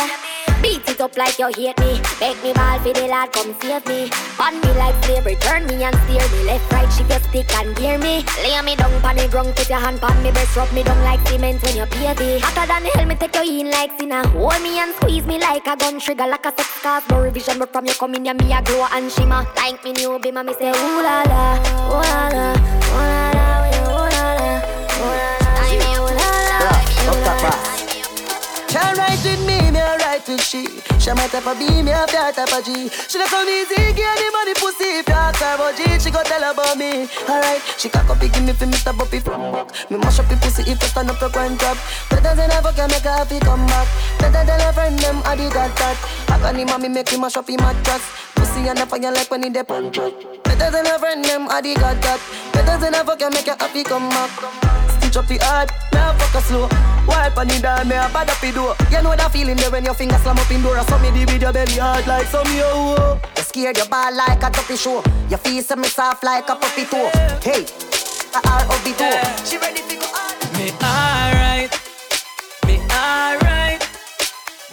Beat 0.61 0.87
it 0.89 0.99
up 0.99 1.15
like 1.17 1.39
you 1.39 1.47
hate 1.55 1.79
me. 1.79 2.01
Make 2.19 2.41
me 2.43 2.51
ball 2.53 2.77
for 2.79 2.91
the 2.91 3.07
lad, 3.07 3.31
come 3.31 3.55
save 3.61 3.85
me. 3.87 4.11
On 4.39 4.53
me 4.59 4.71
like 4.77 4.97
slavery, 5.05 5.35
turn 5.35 5.65
me 5.67 5.83
and 5.83 5.95
steer 6.03 6.27
me. 6.33 6.43
Left, 6.43 6.71
right, 6.71 6.91
shift 6.91 7.09
your 7.09 7.19
stick 7.19 7.49
and 7.57 7.75
gear 7.77 7.97
me. 7.97 8.25
Lay 8.43 8.61
me 8.61 8.75
down 8.75 9.01
pon 9.01 9.15
the 9.15 9.27
ground, 9.29 9.55
put 9.55 9.69
your 9.69 9.79
hand 9.79 9.99
pon 10.01 10.21
me 10.21 10.31
breast, 10.31 10.55
rub 10.57 10.71
me 10.73 10.83
down 10.83 11.01
like 11.03 11.25
cement 11.27 11.63
when 11.63 11.77
you 11.77 11.85
me. 11.85 12.39
Hotter 12.39 12.67
than 12.67 12.85
hell, 12.91 13.05
me 13.05 13.15
take 13.15 13.35
you 13.35 13.61
in 13.61 13.71
like 13.71 13.97
sinner. 13.99 14.27
Hold 14.27 14.61
me 14.61 14.79
and 14.79 14.93
squeeze 14.95 15.25
me 15.25 15.39
like 15.39 15.65
a 15.65 15.77
gun 15.77 15.99
trigger, 15.99 16.27
like 16.27 16.45
a 16.45 16.51
sex 16.51 16.81
cause 16.83 17.03
no 17.09 17.21
revision. 17.21 17.57
But 17.57 17.71
from 17.71 17.85
you 17.85 17.93
come 17.93 18.15
in, 18.15 18.25
yeah, 18.25 18.33
me 18.33 18.51
a 18.51 18.61
glow 18.61 18.85
and 18.91 19.09
shimmer. 19.11 19.45
Like 19.55 19.83
me 19.83 19.93
new 19.93 20.19
bimmer, 20.19 20.45
me 20.45 20.53
say 20.53 20.69
ooh 20.69 21.01
la 21.01 21.23
la, 21.23 21.55
ooh 21.87 22.03
la 22.03 22.27
la, 22.27 22.51
ooh 22.53 22.97
la 22.97 22.97
la, 22.97 23.18
with 29.23 29.41
me, 29.47 29.71
me 29.71 29.79
a 29.79 29.97
write 29.97 30.27
with 30.27 30.41
she. 30.41 30.65
She 30.99 31.11
my 31.13 31.27
type 31.27 31.47
of 31.47 31.57
B, 31.57 31.65
me 31.81 31.91
have 31.91 32.11
that 32.11 32.35
type 32.35 32.51
of 32.51 32.63
G. 32.63 32.89
She 33.07 33.17
not 33.17 33.29
come 33.29 33.47
easy, 33.47 33.93
give 33.93 34.05
any 34.05 34.29
money 34.31 34.53
pussy 34.55 34.99
if 34.99 35.07
you 35.07 35.15
ask 35.15 35.39
her 35.39 35.55
about 35.55 35.75
G. 35.75 35.83
She 35.99 36.11
go 36.11 36.21
tell 36.23 36.43
about 36.43 36.77
me. 36.77 37.07
Alright, 37.27 37.61
she 37.77 37.89
cock 37.89 38.09
up, 38.09 38.19
give 38.19 38.43
me 38.43 38.53
for 38.53 38.65
Mr. 38.65 38.95
Buppy 38.95 39.19
from 39.19 39.51
back. 39.51 39.71
Me 39.89 39.97
mash 39.97 40.19
up 40.19 40.29
your 40.29 40.39
pussy 40.39 40.63
if 40.63 40.81
you 40.81 40.89
stand 40.89 41.09
up 41.09 41.19
your 41.19 41.29
grind 41.29 41.57
drop. 41.59 41.77
Better 42.09 42.35
than 42.35 42.51
ever 42.51 42.71
can 42.71 42.89
make 42.89 43.03
her 43.03 43.13
happy 43.13 43.39
come. 43.39 43.65
Better 44.19 44.43
than 44.45 44.61
a 44.61 44.73
friend 44.73 44.99
them, 44.99 45.21
I 45.25 45.35
did 45.35 45.53
got 45.53 45.75
that. 45.77 45.97
I 46.29 46.37
can 46.39 46.55
him 46.59 46.81
me 46.81 46.89
make 46.89 47.09
him 47.09 47.21
mash 47.21 47.37
up 47.37 47.49
him 47.49 47.57
mattress. 47.59 48.03
Pussy 48.35 48.67
and 48.67 48.79
a 48.79 48.85
fire 48.85 49.11
like 49.11 49.29
when 49.31 49.43
he 49.43 49.49
dip 49.49 49.71
on 49.71 49.91
track. 49.91 50.13
Better 50.43 50.71
than 50.71 50.85
a 50.87 50.99
friend 50.99 51.23
them, 51.23 51.47
I 51.49 51.61
did 51.61 51.79
got 51.79 52.01
that. 52.01 52.19
Better 52.53 52.77
than 52.77 52.95
ever 52.95 53.15
can 53.15 53.33
make 53.33 53.47
her 53.47 53.55
happy 53.59 53.83
come 53.83 54.09
back 54.09 54.78
stitch 55.09 55.17
up 55.17 55.27
the 55.27 55.37
hard. 55.45 55.69
Now 55.91 56.13
fuck 56.13 56.41
a 56.41 56.45
slow. 56.45 56.69
Wipe 57.07 57.37
on 57.37 57.47
the 57.47 57.59
down, 57.59 57.87
me 57.87 57.95
a 57.95 58.09
bad 58.13 58.29
up 58.29 58.39
the 58.39 58.51
door. 58.51 58.75
You 58.91 59.01
know 59.01 59.15
that 59.15 59.31
feeling 59.31 59.57
there 59.57 59.71
when 59.71 59.85
your 59.85 59.93
finger 59.93 60.17
slam 60.17 60.37
up 60.37 60.51
in 60.51 60.61
door. 60.61 60.79
So 60.87 60.97
me 60.99 61.11
with 61.11 61.41
your 61.41 61.53
belly 61.53 61.77
hard 61.77 62.05
like 62.07 62.27
some 62.27 62.47
yo. 62.53 63.19
You 63.37 63.43
scared 63.43 63.77
your 63.77 63.87
ball 63.87 64.13
like 64.15 64.43
a 64.43 64.49
tuppy 64.49 64.75
show. 64.75 65.03
Your 65.29 65.39
face 65.39 65.75
me 65.75 65.87
soft 65.87 66.23
like 66.23 66.49
a 66.49 66.55
puppy 66.55 66.85
toe. 66.85 67.09
Hey, 67.41 67.65
a 68.35 68.39
R 68.45 68.63
of 68.69 68.79
the 68.85 68.93
toe. 68.97 69.43
She 69.45 69.57
ready 69.57 69.81
to 69.81 69.95
go 69.97 70.07
on. 70.13 70.33
Me 70.57 70.71
alright. 70.81 71.71
Me 72.67 72.77
alright. 72.93 73.81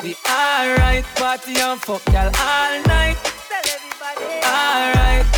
Me 0.03 0.15
alright. 0.29 1.05
Party 1.17 1.57
and 1.57 1.81
fuck 1.81 2.05
y'all 2.13 2.31
all 2.37 2.75
night. 2.85 3.17
Tell 3.49 3.65
everybody. 3.65 4.45
Alright. 4.45 5.36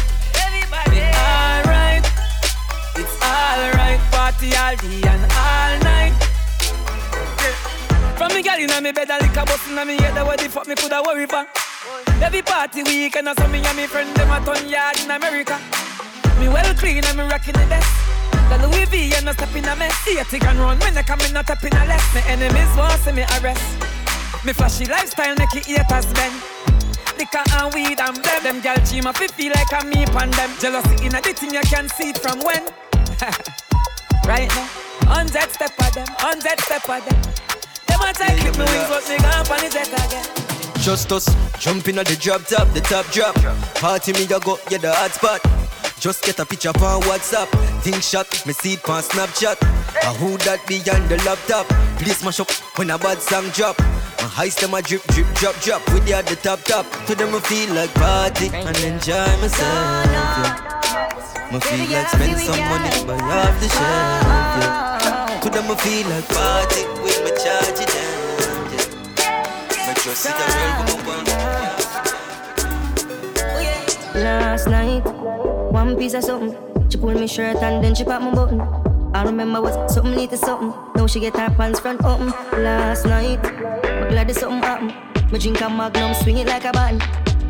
Party 4.39 4.57
all 4.57 4.77
day 4.77 5.03
and 5.03 5.25
all 5.35 5.75
night. 5.83 6.15
From 8.17 8.35
me 8.35 8.43
girl 8.43 8.59
inna 8.59 8.81
me 8.81 8.93
bed 8.93 9.11
a 9.11 9.19
lick 9.19 9.37
a 9.37 9.45
bus 9.45 9.69
inna 9.69 9.85
me 9.85 9.97
head, 9.97 10.15
what 10.25 10.39
the 10.39 10.49
fuck 10.49 10.67
me 10.67 10.75
coulda 10.75 11.03
worry 11.05 11.27
for? 11.27 11.47
Every 12.23 12.43
party 12.43 12.83
weekend, 12.83 13.29
I 13.29 13.35
saw 13.35 13.49
me 13.49 13.59
and 13.65 13.77
me 13.77 13.87
friend 13.87 14.15
them 14.15 14.31
a 14.31 14.45
ton 14.45 14.69
yard 14.69 14.99
in 15.01 15.11
America. 15.11 15.59
Me 16.39 16.49
well 16.49 16.73
clean 16.75 17.05
and 17.05 17.19
me 17.19 17.25
rocking 17.25 17.55
the 17.55 17.67
best. 17.67 17.91
The 18.51 18.59
Louis 18.67 18.85
V 18.87 19.15
and 19.17 19.27
no 19.27 19.33
step 19.33 19.55
in 19.55 19.65
a 19.65 19.75
mess. 19.77 20.07
A 20.07 20.21
and 20.21 20.59
run 20.59 20.79
when 20.79 20.95
they 20.95 21.03
come 21.03 21.21
in, 21.21 21.33
not 21.33 21.45
step 21.45 21.65
in 21.65 21.75
a 21.75 21.85
less. 21.87 22.15
My 22.15 22.23
enemies 22.29 22.71
want 22.77 23.01
see 23.03 23.13
me 23.13 23.25
arrest. 23.41 23.67
Me 24.45 24.53
flashy 24.53 24.87
lifestyle 24.87 25.35
make 25.37 25.55
it 25.55 25.67
haters 25.67 26.07
bend. 26.15 26.35
Liquor 27.19 27.43
and 27.59 27.75
weed 27.75 27.99
and 27.99 28.17
blem. 28.23 28.43
Them 28.43 28.61
gal 28.61 28.79
cheat 28.87 29.03
me 29.03 29.13
feel 29.13 29.53
like 29.53 29.73
I'm 29.73 29.91
me 29.91 30.07
pan 30.07 30.31
them. 30.31 30.51
Jealousy 30.61 31.07
in 31.07 31.15
a 31.15 31.21
the 31.21 31.33
thing 31.35 31.55
you 31.55 31.63
can 31.63 31.89
see 31.89 32.11
it 32.11 32.19
from 32.19 32.39
when. 32.41 32.63
right 34.29 34.49
now. 34.51 34.69
Hundred 35.09 35.51
step 35.51 35.73
of 35.81 35.95
them, 35.95 36.07
hundred 36.21 36.61
step 36.61 36.87
of 36.89 37.01
them. 37.09 37.19
Them 37.89 38.01
a 38.05 38.13
take 38.13 38.39
clip 38.45 38.59
me 38.61 38.65
wings, 38.69 38.89
but 38.93 39.09
me 39.09 39.17
gone 39.17 39.49
on 39.49 39.61
the 39.65 39.71
jet 39.73 39.89
again. 39.89 40.27
Just 40.85 41.11
us 41.11 41.27
jumping 41.59 41.99
at 41.99 42.07
the 42.07 42.17
drop 42.17 42.45
top, 42.45 42.69
the 42.75 42.81
top 42.81 43.07
drop. 43.07 43.35
Party 43.75 44.13
me 44.13 44.25
ya 44.25 44.39
go, 44.39 44.59
yeah 44.71 44.79
the 44.79 44.93
hot 44.93 45.13
spot. 45.13 45.41
Just 46.01 46.25
get 46.25 46.39
a 46.39 46.47
picture 46.47 46.69
on 46.69 47.03
WhatsApp. 47.03 47.49
Think 47.83 48.03
shot, 48.03 48.31
me 48.47 48.53
see 48.53 48.75
it 48.75 48.89
on 48.89 49.03
Snapchat. 49.03 49.61
A 50.03 50.15
who 50.15 50.39
that 50.47 50.65
behind 50.69 51.09
the 51.09 51.17
laptop? 51.27 51.67
Please 51.99 52.23
mash 52.23 52.39
up 52.39 52.51
when 52.79 52.91
a 52.91 52.99
bad 52.99 53.21
song 53.21 53.49
drop. 53.51 53.77
My 53.79 54.31
heist 54.31 54.61
them 54.61 54.75
a 54.75 54.83
drip, 54.83 55.03
drip, 55.09 55.27
drop, 55.35 55.57
drop. 55.61 55.83
With 55.93 56.07
the 56.07 56.15
at 56.15 56.27
the 56.27 56.37
top, 56.37 56.63
top. 56.63 56.87
To 57.07 57.15
them 57.17 57.35
I 57.35 57.41
feel 57.41 57.75
like 57.75 57.93
party 57.95 58.47
and 58.55 58.79
enjoy 58.79 59.27
myself. 59.43 60.07
Yeah. 60.07 60.69
Me 61.51 61.59
feel 61.59 61.91
like 61.91 62.09
spend 62.15 62.39
some 62.47 62.63
money 62.71 62.91
buy 63.03 63.19
off 63.19 63.59
the 63.59 63.69
shelf. 63.69 64.23
Yeah. 64.63 65.41
To 65.43 65.51
them 65.51 65.67
I 65.67 65.75
feel 65.83 66.07
like 66.15 66.29
party 66.31 66.87
with 67.03 67.19
my 67.27 67.31
charge 67.43 67.83
it 67.83 67.91
down. 67.91 68.71
Yeah. 68.71 68.87
Me 69.83 69.93
just 69.99 70.23
see 70.23 70.31
the 70.31 70.47
world 71.07 71.27
go 71.27 71.39
Last 74.15 74.67
night, 74.67 75.05
one 75.85 75.97
piece 75.97 76.15
of 76.15 76.25
something. 76.25 76.57
She 76.91 76.99
pulled 76.99 77.21
me 77.21 77.27
shirt 77.27 77.57
and 77.63 77.85
then 77.85 77.95
she 77.95 78.05
popped 78.05 78.25
my 78.25 78.35
button. 78.35 78.61
I 79.15 79.23
remember 79.25 79.61
was 79.61 79.95
something 79.95 80.15
little 80.15 80.37
something. 80.37 80.73
Now 80.97 81.07
she 81.07 81.21
get 81.21 81.37
her 81.37 81.51
pants 81.51 81.81
front 81.81 82.05
open. 82.05 82.29
Last 82.63 83.07
night, 83.07 83.39
I'm 83.45 84.09
glad 84.11 84.29
there's 84.29 84.41
something 84.41 84.63
happened. 84.63 84.95
Me 85.33 85.39
drink 85.39 85.61
a 85.61 85.71
magnum, 85.71 86.15
swing 86.15 86.39
it 86.39 86.49
like 86.49 86.65
a 86.65 86.73
button. 86.73 87.01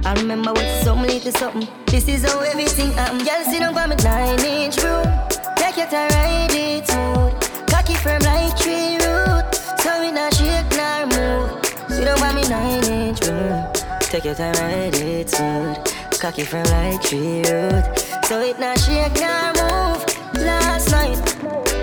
I 0.05 0.15
remember 0.15 0.53
what 0.53 0.85
something 0.85 1.07
little 1.07 1.33
something. 1.33 1.69
This 1.87 2.07
is 2.09 2.25
how 2.25 2.41
everything 2.41 2.93
happen. 2.93 3.19
Girl, 3.19 3.45
sit 3.45 3.61
down 3.61 3.75
by 3.75 3.87
me 3.87 3.97
nine 3.97 4.41
inch 4.41 4.77
broom. 4.77 5.05
Take 5.57 5.79
it 5.79 5.91
to 5.91 6.03
ride 6.15 6.53
it 6.53 6.87
smooth. 6.87 7.69
Cocky 7.71 7.95
firm 7.95 8.21
like 8.23 8.57
tree 8.59 8.99
root. 9.05 9.55
So 9.83 10.01
we 10.01 10.11
not 10.13 10.35
shake 10.35 10.69
nor 10.77 11.07
move. 11.07 11.65
Sit 11.89 12.05
down 12.05 12.21
by 12.21 12.35
me 12.35 12.43
nine 12.49 12.85
inch 12.85 13.21
broom. 13.21 13.73
Take 14.01 14.27
it 14.27 14.37
to 14.37 14.53
ride 14.61 14.95
it 14.95 15.31
smooth. 15.31 15.98
Cocky 16.21 16.43
firm 16.43 16.65
like 16.65 17.01
tree 17.01 17.43
root. 17.47 17.85
So 18.25 18.41
it 18.41 18.59
not 18.59 18.77
shake 18.81 19.15
nor 19.21 19.55
move. 19.55 20.03
Last 20.35 20.91
night, 20.91 21.15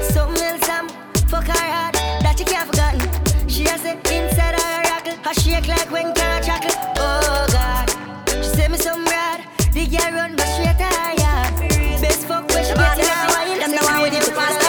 something 0.04 0.44
else 0.44 0.68
I'm 0.68 0.90
fuck 1.30 1.48
her 1.48 1.54
hard. 1.54 1.96
That 2.20 2.36
you 2.38 2.46
can't 2.46 2.68
forgotten. 2.68 3.00
She 3.48 3.64
has 3.64 3.86
it 3.86 3.96
inside 4.12 4.60
her 4.60 4.84
rockle. 4.92 5.16
Her 5.24 5.34
shake 5.36 5.70
like 5.70 5.90
when 5.90 6.14
car 6.14 6.42
chuckle. 6.42 6.76
Oh 6.98 7.48
God. 7.48 7.88
she 8.28 8.44
send 8.44 8.74
me 8.74 8.78
some 8.78 9.06
rad, 9.06 9.48
the 9.72 9.88
girl 9.88 10.12
run 10.12 10.36
back 10.36 10.52
straight 10.52 10.78
to 10.80 10.84
her 10.84 11.14
yard. 11.16 12.02
Best 12.02 12.28
fuck 12.28 12.46
where 12.50 12.66
she 12.66 12.74
get 12.76 13.00
in 13.00 13.08
her 13.08 13.28
wine. 13.32 13.60
Them 13.60 13.72
the 13.72 13.82
one 13.88 14.02
with 14.02 14.20
the 14.20 14.32
fast 14.36 14.60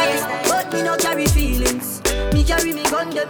But 0.47 0.73
me 0.73 0.83
no 0.85 0.97
carry 0.97 1.27
feelings. 1.27 2.03
Me 2.33 2.45
carry 2.45 2.73
me 2.73 2.85
gun 2.85 3.11
them. 3.11 3.29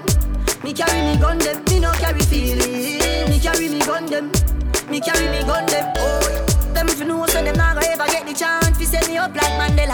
Me 0.62 0.74
carry 0.74 1.00
me 1.00 1.16
gun 1.16 1.38
them. 1.38 1.64
Me 1.70 1.80
no 1.80 1.92
carry 1.92 2.20
feelings. 2.20 3.30
Me 3.30 3.40
carry 3.40 3.70
me 3.70 3.80
gun 3.80 4.04
them. 4.04 4.55
Me 4.96 5.02
carry 5.02 5.28
me 5.28 5.44
gun 5.44 5.66
them. 5.66 5.92
Oh, 5.98 6.72
them 6.72 6.88
if 6.88 6.98
you 6.98 7.04
know 7.04 7.26
so 7.26 7.44
them 7.44 7.54
not 7.58 7.74
gonna 7.74 7.86
ever 7.86 8.06
get 8.06 8.24
the 8.24 8.32
chance. 8.32 8.78
to 8.78 8.86
set 8.86 9.06
me 9.06 9.18
up 9.18 9.36
like 9.36 9.52
Mandela. 9.60 9.92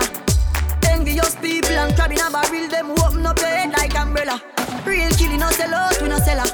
Envious 0.89 1.35
people 1.35 1.75
and 1.75 1.93
crabbing 1.97 2.21
a 2.21 2.31
barrel. 2.31 2.69
Them 2.69 2.93
open 2.93 3.27
up 3.27 3.37
your 3.41 3.49
head 3.49 3.73
like 3.77 3.99
umbrella. 3.99 4.41
Real 4.87 5.11
killing 5.11 5.41
no 5.41 5.51
sell 5.51 5.75
out, 5.75 6.01
we 6.01 6.09
no 6.09 6.19
sell 6.19 6.39
her. 6.39 6.47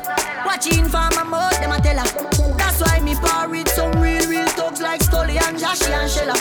Watching 0.46 0.84
for 0.84 1.12
my 1.12 1.24
mouth, 1.24 1.60
them 1.60 1.72
a 1.72 1.78
tell 1.82 1.98
her. 1.98 2.08
That's 2.56 2.80
why 2.80 3.00
me 3.00 3.16
par 3.16 3.50
with 3.50 3.68
some 3.68 3.92
real, 4.00 4.26
real 4.26 4.48
thugs 4.56 4.80
like 4.80 5.02
Stolly 5.02 5.36
and 5.36 5.58
Joshy 5.58 5.92
and 5.92 6.08
Shella. 6.08 6.36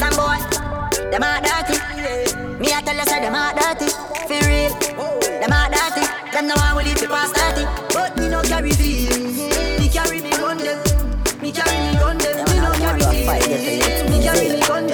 Some 0.00 0.16
boy, 0.16 0.40
them 1.10 1.24
a 1.28 1.44
dirty. 1.44 1.76
Me 2.56 2.72
a 2.72 2.80
tell 2.80 2.96
you 2.96 3.04
say 3.04 3.20
them 3.20 3.34
a 3.34 3.52
dirty. 3.52 3.92
For 3.92 4.40
real, 4.48 4.72
them 5.44 5.52
a 5.52 5.68
dirty. 5.68 6.08
Them 6.32 6.46
no 6.48 6.54
one 6.56 6.76
will 6.76 6.84
leave 6.84 7.02
the 7.02 7.06
past 7.06 7.36
30. 7.36 7.68
But 7.92 8.16
me 8.16 8.30
no 8.30 8.40
carry 8.40 8.72
feelings. 8.72 9.23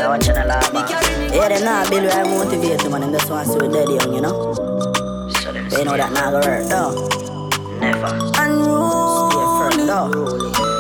Carry 0.01 0.18
me 0.18 0.27
gun 0.27 0.48
them. 0.48 0.74
Me 0.74 0.81
carry 0.89 1.14
me 1.18 1.28
gun 1.28 1.31
them. 1.31 1.35
Yeah, 1.35 1.48
them 1.48 1.64
not 1.64 1.90
build 1.90 2.05
where 2.05 2.12
I 2.12 2.24
motivate 2.24 2.81
them 2.81 2.94
and 2.94 3.02
them 3.05 3.12
just 3.12 3.31
want 3.31 3.47
to 3.47 3.52
see 3.52 3.68
daddy 3.68 3.94
young, 3.94 4.14
you 4.14 4.20
know. 4.20 4.55
They 5.70 5.85
know 5.85 5.97
that 5.97 6.12
not 6.12 6.32
gonna 6.32 6.47
hurt, 6.47 6.68
though. 6.68 7.09
Never. 7.81 8.12
Unruly. 8.40 9.31
Stay 9.31 9.47
firm, 9.59 9.86
though. 9.86 10.09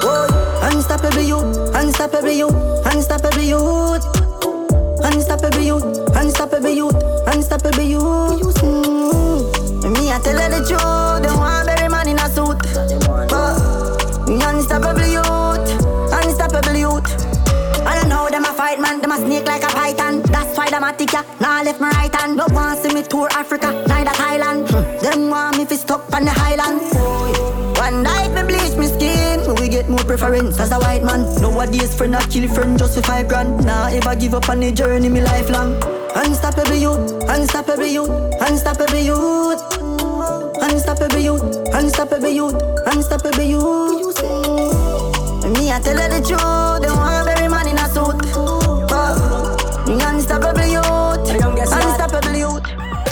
Whoa. 0.02 0.68
Unstoppable 0.68 1.22
youth, 1.22 1.74
unstoppable 1.74 2.30
youth, 2.30 2.86
unstoppable 2.86 3.42
youth. 3.42 4.04
Unstoppable 5.02 5.60
youth, 5.60 5.84
unstoppable 6.14 6.68
youth, 6.68 6.94
unstoppable 7.26 7.82
youth. 7.82 8.60
Mm. 8.60 9.96
Me, 9.96 10.12
I 10.12 10.20
tell 10.22 10.38
her 10.38 10.48
the 10.50 10.60
truth. 10.68 11.22
Don't 11.22 11.38
want 11.38 11.66
bury 11.66 11.88
man 11.88 12.08
in 12.08 12.18
a 12.18 12.28
suit. 12.28 12.58
But 13.30 13.58
unstoppable 14.28 15.06
youth, 15.06 16.12
unstoppable 16.12 16.76
youth. 16.76 17.29
I 18.20 18.30
them 18.30 18.44
a 18.44 18.52
fight 18.52 18.78
man, 18.78 19.00
them 19.00 19.12
a 19.12 19.16
snake 19.16 19.46
like 19.46 19.62
a 19.62 19.68
python. 19.68 20.20
That's 20.22 20.56
why 20.56 20.68
them 20.68 20.84
a 20.84 20.92
tick 20.92 21.12
ya. 21.12 21.22
Now 21.40 21.62
left 21.62 21.80
me 21.80 21.88
right 21.88 22.14
hand. 22.14 22.36
No 22.36 22.46
want 22.50 22.78
see 22.80 22.92
me 22.92 23.02
tour 23.02 23.28
Africa, 23.32 23.72
neither 23.88 24.10
Thailand. 24.10 24.68
Hmm. 24.68 25.02
Them 25.02 25.30
want 25.30 25.56
me 25.56 25.64
fi 25.64 25.76
stuck 25.76 26.12
on 26.14 26.26
the 26.26 26.30
highland. 26.30 26.82
One 27.78 28.02
night 28.02 28.30
me 28.34 28.42
bleach 28.42 28.76
me 28.76 28.86
skin, 28.88 29.54
we 29.56 29.68
get 29.68 29.88
more 29.88 30.04
preference 30.04 30.60
as 30.60 30.70
a 30.70 30.78
white 30.78 31.02
man. 31.02 31.22
Nowadays 31.40 31.94
friend 31.96 32.14
a 32.14 32.18
kill 32.28 32.46
friend 32.52 32.78
just 32.78 32.94
for 32.94 33.02
five 33.02 33.26
grand. 33.26 33.64
Nah 33.64 33.88
ever 33.88 34.14
give 34.14 34.34
up 34.34 34.48
on 34.50 34.60
the 34.60 34.70
journey 34.70 35.08
me 35.08 35.22
lifelong. 35.22 35.82
Unstoppable 36.14 36.76
youth, 36.76 37.24
unstoppable 37.26 37.86
youth, 37.86 38.10
unstoppable 38.42 38.98
youth. 38.98 39.62
Unstoppable 40.62 41.18
youth, 41.18 41.42
unstoppable 41.72 42.28
youth, 42.28 42.54
unstoppable 42.86 43.42
youth. 43.42 44.22
Me 45.56 45.72
I 45.72 45.80
tell 45.82 45.96
her 45.96 46.08
the 46.08 46.20
truth, 46.20 46.82
don't 46.82 46.96
want 46.98 47.29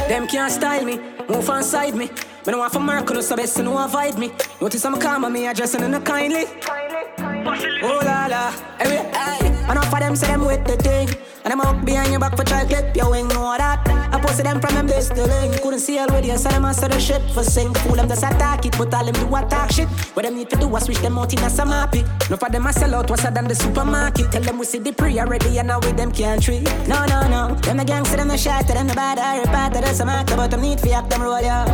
Them 0.09 0.26
can't 0.26 0.51
style 0.51 0.86
me, 0.86 0.98
move 1.28 1.51
on 1.51 1.62
side 1.62 1.94
me. 1.94 2.06
Me 2.06 2.52
no 2.52 2.59
want 2.59 2.72
for 2.72 2.80
no 2.80 3.20
so 3.20 3.36
best 3.36 3.59
no 3.59 3.76
avoid 3.76 4.16
me. 4.18 4.32
Notice 4.59 4.82
I'm 4.86 4.98
calm 4.98 5.26
on 5.26 5.32
me, 5.35 5.47
addressing 5.47 5.82
in 5.82 5.93
a 5.93 6.01
kindly. 6.01 6.47
Oh 7.82 8.01
la 8.02 8.26
la, 8.26 8.55
every 8.80 8.97
hey. 8.97 9.48
Enough 9.70 9.93
of 9.93 10.01
them 10.01 10.16
say 10.16 10.28
them 10.28 10.47
with 10.47 10.64
the 10.64 10.76
thing, 10.78 11.10
and 11.44 11.52
them 11.52 11.60
out 11.60 11.85
behind 11.85 12.10
your 12.10 12.20
back 12.20 12.35
for 12.39 12.44
try 12.44 12.64
clip 12.64 12.97
your 12.97 13.10
wing, 13.10 13.28
know 13.28 13.55
that. 13.59 13.98
I 14.19 14.20
posted 14.20 14.47
them 14.47 14.61
from 14.61 14.74
them 14.74 14.86
the. 14.89 15.61
Couldn't 15.62 15.78
see 15.78 15.99
already, 15.99 16.32
I 16.32 16.36
said 16.36 16.51
them 16.51 16.65
answer 16.65 16.89
the 16.89 16.99
shit 16.99 17.23
for 17.31 17.45
sing. 17.45 17.73
Fool 17.74 17.95
them 17.95 18.09
just 18.09 18.24
attack 18.24 18.66
it, 18.66 18.77
but 18.77 18.93
all 18.93 19.05
them 19.05 19.15
do 19.15 19.36
attack 19.36 19.70
shit. 19.70 19.89
What 20.15 20.24
them 20.24 20.35
need 20.35 20.51
to 20.51 20.57
do 20.57 20.66
was 20.66 20.85
switch 20.86 20.99
them 20.99 21.19
out 21.19 21.32
in 21.32 21.39
a 21.39 21.49
some. 21.49 21.69
No 21.69 22.36
for 22.36 22.51
them 22.51 22.66
I 22.66 22.73
sell 22.73 22.97
out, 22.97 23.09
what's 23.09 23.23
than 23.23 23.47
the 23.47 23.55
supermarket. 23.55 24.32
Tell 24.32 24.43
them 24.43 24.59
we 24.59 24.66
see 24.66 24.81
the 24.81 24.93
pre 24.93 25.20
already, 25.20 25.59
and 25.59 25.69
now 25.69 25.78
with 25.78 25.97
them 25.97 26.11
can't 26.11 26.43
treat. 26.43 26.65
No, 26.89 27.05
no, 27.07 27.28
no. 27.28 27.55
Them 27.62 27.77
the 27.77 27.85
gangster, 27.85 28.16
them 28.16 28.28
the 28.28 28.36
shot, 28.36 28.66
them 28.66 28.89
the 28.89 28.95
bad, 28.95 29.19
I 29.19 29.45
repart, 29.45 29.81
there's 29.81 29.99
some 29.99 30.09
actor, 30.09 30.35
but 30.35 30.51
them 30.51 30.62
need 30.62 30.81
for 30.81 30.89
act 30.93 31.11
them 31.11 31.23
roll, 31.23 31.40
yeah. 31.40 31.65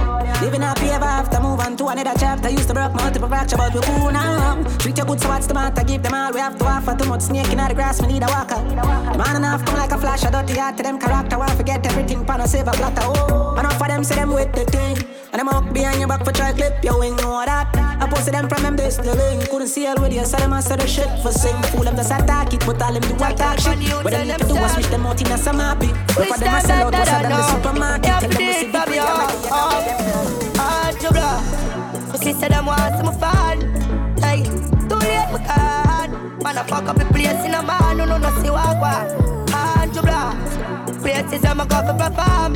Living 0.42 0.60
happy 0.60 0.90
ever 0.90 1.04
after, 1.06 1.40
move 1.40 1.60
on 1.60 1.76
to 1.78 1.86
another 1.86 2.12
chapter. 2.18 2.50
Used 2.50 2.68
to 2.68 2.74
broke 2.74 2.92
multiple 2.94 3.28
fracture, 3.28 3.56
but 3.56 3.72
we 3.72 3.80
cool 3.80 4.10
now. 4.12 4.62
Treat 4.78 4.98
your 4.98 5.06
good, 5.06 5.20
so 5.20 5.28
what's 5.28 5.46
the 5.46 5.54
matter? 5.54 5.82
Give 5.82 6.02
them 6.02 6.12
all 6.12 6.32
we 6.32 6.40
have 6.40 6.58
to 6.58 6.64
offer. 6.66 6.94
Too 6.94 7.08
much 7.08 7.22
snake 7.22 7.50
in 7.50 7.56
the 7.56 7.74
grass, 7.74 8.02
we 8.02 8.08
need 8.08 8.22
a 8.22 8.26
walker. 8.26 8.60
The 8.68 9.16
man 9.16 9.36
enough 9.36 9.64
come 9.64 9.76
like 9.76 9.92
a 9.92 9.98
flash, 9.98 10.24
I 10.24 10.30
dirty 10.30 10.58
heart 10.58 10.76
to 10.76 10.82
them 10.82 10.98
character. 10.98 11.38
Wanna 11.38 11.56
forget 11.56 11.86
everything, 11.86 12.26
pan 12.34 12.44
a 12.44 12.48
save 12.48 12.66
a 12.66 12.72
blatter. 12.72 13.02
Oh, 13.04 13.56
enough 13.58 13.78
for 13.78 13.86
them, 13.86 14.02
say 14.02 14.16
them 14.16 14.30
with 14.30 14.52
the 14.52 14.64
thing. 14.64 14.96
And 15.32 15.40
them 15.40 15.48
up 15.48 15.72
behind 15.72 15.98
your 15.98 16.08
back 16.08 16.24
for 16.24 16.32
try 16.32 16.52
clip 16.52 16.82
your 16.82 16.98
wing, 16.98 17.16
know 17.16 17.44
that. 17.44 17.68
I 17.74 18.06
posted 18.08 18.34
them 18.34 18.48
from 18.48 18.62
them 18.62 18.76
this 18.76 18.96
the 18.96 19.14
link. 19.14 19.48
Couldn't 19.50 19.68
see 19.68 19.86
all 19.86 20.00
with 20.00 20.12
you, 20.12 20.24
so 20.24 20.36
them 20.36 20.52
answer 20.52 20.76
the 20.76 20.86
shit 20.86 21.10
for 21.22 21.32
sing. 21.32 21.60
Fool 21.70 21.84
them 21.84 21.96
just 21.96 22.10
attack 22.10 22.52
it, 22.52 22.60
but 22.66 22.82
all 22.82 22.92
them 22.92 23.02
do 23.02 23.14
attack 23.14 23.60
shit. 23.60 23.78
What 24.02 24.10
them 24.10 24.26
need 24.26 24.38
to 24.38 24.46
do 24.46 24.56
is 24.56 24.72
switch 24.72 24.86
them 24.86 25.06
out 25.06 25.20
in 25.20 25.32
a 25.32 25.38
some 25.38 25.58
happy. 25.58 25.86
Look 25.86 26.28
for 26.28 26.38
them, 26.38 26.54
I 26.54 26.60
sell 26.60 26.86
out, 26.86 26.92
what's 26.92 27.10
than 27.10 27.30
the 27.30 27.42
supermarket. 27.52 28.04
Tell 28.04 28.30
them 28.30 28.46
we 28.46 28.52
see 28.54 28.70
the 28.70 28.80
free, 28.82 28.98
Hard 30.58 31.00
to 31.00 31.08
blow. 31.14 31.38
My 32.10 32.16
sister 32.18 32.48
them 32.48 32.66
want 32.66 32.94
some 32.98 33.14
fun. 33.18 33.56
Hey, 34.18 34.42
too 34.42 34.98
late, 35.06 35.30
my 35.30 35.40
card. 35.46 36.10
Man, 36.42 36.58
I 36.58 36.62
fuck 36.66 36.84
up 36.84 36.96
the 36.98 37.04
place 37.06 37.44
in 37.44 37.54
a 37.54 37.62
man, 37.62 37.96
no, 37.96 38.04
no, 38.04 38.18
no, 38.18 38.42
see 38.42 38.50
what 38.50 38.66
I 38.66 38.80
want. 38.80 39.23
Hard 41.24 41.40
to 41.40 41.40
blow. 41.40 41.40
Places 41.40 41.44
I'm 41.44 41.60
a 41.60 41.66
go 41.66 41.80
for 41.86 41.94
perform. 41.94 42.54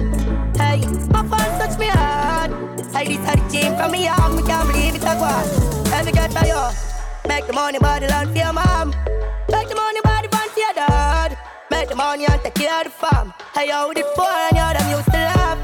Hey, 0.57 0.81
my 1.11 1.27
fans 1.27 1.59
touch 1.59 1.79
me 1.79 1.87
hard. 1.87 2.51
Hey, 2.93 3.17
this 3.17 3.29
are 3.29 3.37
the 3.37 3.49
team 3.49 3.77
from 3.77 3.93
me 3.93 4.09
arm, 4.09 4.37
we 4.37 4.43
can't 4.43 4.69
believe 4.69 4.95
it, 4.95 5.05
I 5.05 5.15
go 5.15 5.25
on. 5.25 5.85
Let 5.91 6.07
me 6.07 6.13
get 6.13 6.31
to 6.31 6.47
you. 6.47 7.29
Make 7.29 7.47
the 7.47 7.53
money, 7.53 7.79
body, 7.79 8.07
land 8.07 8.31
for 8.31 8.37
your 8.37 8.53
mom. 8.53 8.91
Make 9.51 9.69
the 9.69 9.75
money, 9.75 10.01
body, 10.03 10.29
band 10.29 10.51
for 10.51 10.61
your 10.61 10.73
dad. 10.75 11.39
Make 11.71 11.89
the 11.89 11.95
money 11.95 12.27
and 12.27 12.43
take 12.43 12.55
care 12.55 12.79
of 12.79 12.85
the 12.85 12.91
farm. 12.91 13.33
Hey, 13.55 13.69
yo, 13.69 13.93
the 13.93 14.03
poor 14.17 14.27
and 14.27 14.57
you 14.57 14.79
them 14.79 14.91
used 14.91 15.07
to 15.07 15.19
laugh. 15.19 15.59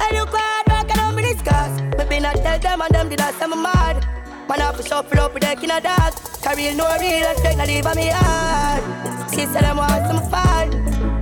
I 0.00 0.10
look 0.18 0.30
hard, 0.32 0.66
work 0.68 0.90
and 0.90 0.98
don't 0.98 1.16
be 1.16 1.22
discussed. 1.22 1.82
Maybe 1.96 2.20
not 2.20 2.36
tell 2.36 2.58
them 2.58 2.80
and 2.82 2.94
them 2.94 3.08
did 3.08 3.18
that, 3.18 3.34
I'm 3.40 3.62
mad. 3.62 4.06
Man, 4.48 4.60
I 4.60 4.72
to 4.72 4.82
shuffle 4.82 5.20
up 5.20 5.34
with 5.34 5.42
the 5.42 5.54
king 5.56 5.70
of 5.70 5.82
dog. 5.82 6.14
Carry 6.42 6.74
no 6.74 6.84
real 6.98 7.26
I 7.26 7.34
take 7.42 7.56
no 7.56 7.64
leave 7.64 7.86
on 7.86 7.96
me 7.96 8.10
hard. 8.12 9.30
Sister, 9.30 9.60
them 9.60 9.76
want 9.76 10.06
some 10.06 10.30
fun. 10.30 11.19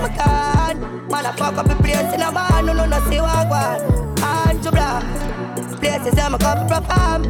My 0.00 0.08
card. 0.16 0.76
Man, 1.10 1.26
I 1.26 1.32
fuck 1.32 1.56
up 1.58 1.66
the 1.66 1.74
place 1.76 2.14
in 2.14 2.22
a 2.22 2.30
bar. 2.30 2.62
No, 2.62 2.72
no, 2.72 2.86
no, 2.86 3.00
see 3.10 3.20
what 3.20 3.34
I 3.34 3.44
want. 3.50 3.82
And 4.22 4.62
to 4.62 4.70
black. 4.70 5.02
Places 5.80 6.18
I'm 6.18 6.34
a 6.34 6.38
couple 6.38 6.68
perform. 6.68 7.24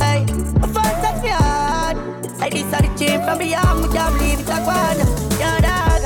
Hey, 0.00 0.26
my 0.58 0.66
first 0.66 0.98
touch 1.02 1.22
me 1.22 1.30
hard. 1.30 1.96
Hey, 2.40 2.50
this 2.50 2.72
are 2.74 2.82
the 2.82 2.90
team 2.96 3.22
from 3.22 3.38
beyond. 3.38 3.82
We 3.82 3.88
can't 3.94 4.14
believe 4.18 4.40
it, 4.40 4.50
I 4.50 4.58
want. 4.66 4.98
Yeah, 5.38 5.60
dog. 5.60 6.02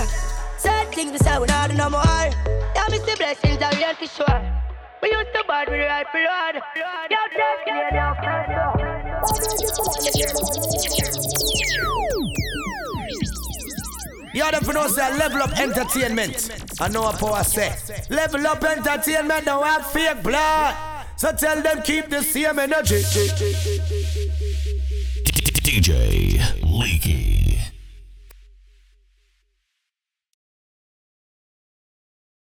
Certain 0.58 0.92
things 0.92 1.12
we 1.12 1.18
say 1.18 1.38
we 1.38 1.46
not 1.46 1.70
do 1.70 1.76
no 1.76 1.88
more. 1.88 2.02
Yeah, 2.04 2.86
me 2.90 2.98
see 2.98 3.14
blessings 3.16 3.62
are 3.62 3.72
real 3.72 3.94
for 3.94 4.06
sure. 4.06 4.40
We 5.02 5.10
used 5.10 5.32
to 5.34 5.44
bad 5.48 5.68
with 5.68 5.80
the 5.80 5.86
right 5.86 6.06
blood. 6.12 6.62
Yeah, 6.76 7.08
just 7.08 7.64
get 7.64 7.92
down, 7.94 8.16
You 14.34 14.50
to 14.50 14.72
know 14.72 14.86
say 14.88 15.16
level 15.18 15.42
up 15.42 15.58
entertainment. 15.58 16.50
I 16.80 16.88
know 16.88 17.02
what 17.02 17.18
power 17.18 17.44
say. 17.44 17.74
Level 18.08 18.46
up 18.46 18.64
entertainment, 18.64 19.44
don't 19.44 19.64
have 19.64 19.90
fake 19.90 20.22
blood. 20.22 20.74
So 21.16 21.32
tell 21.32 21.60
them 21.62 21.82
keep 21.82 22.08
the 22.08 22.22
same 22.22 22.58
energy. 22.58 23.02
DJ 25.62 26.40
Leaky. 26.62 27.61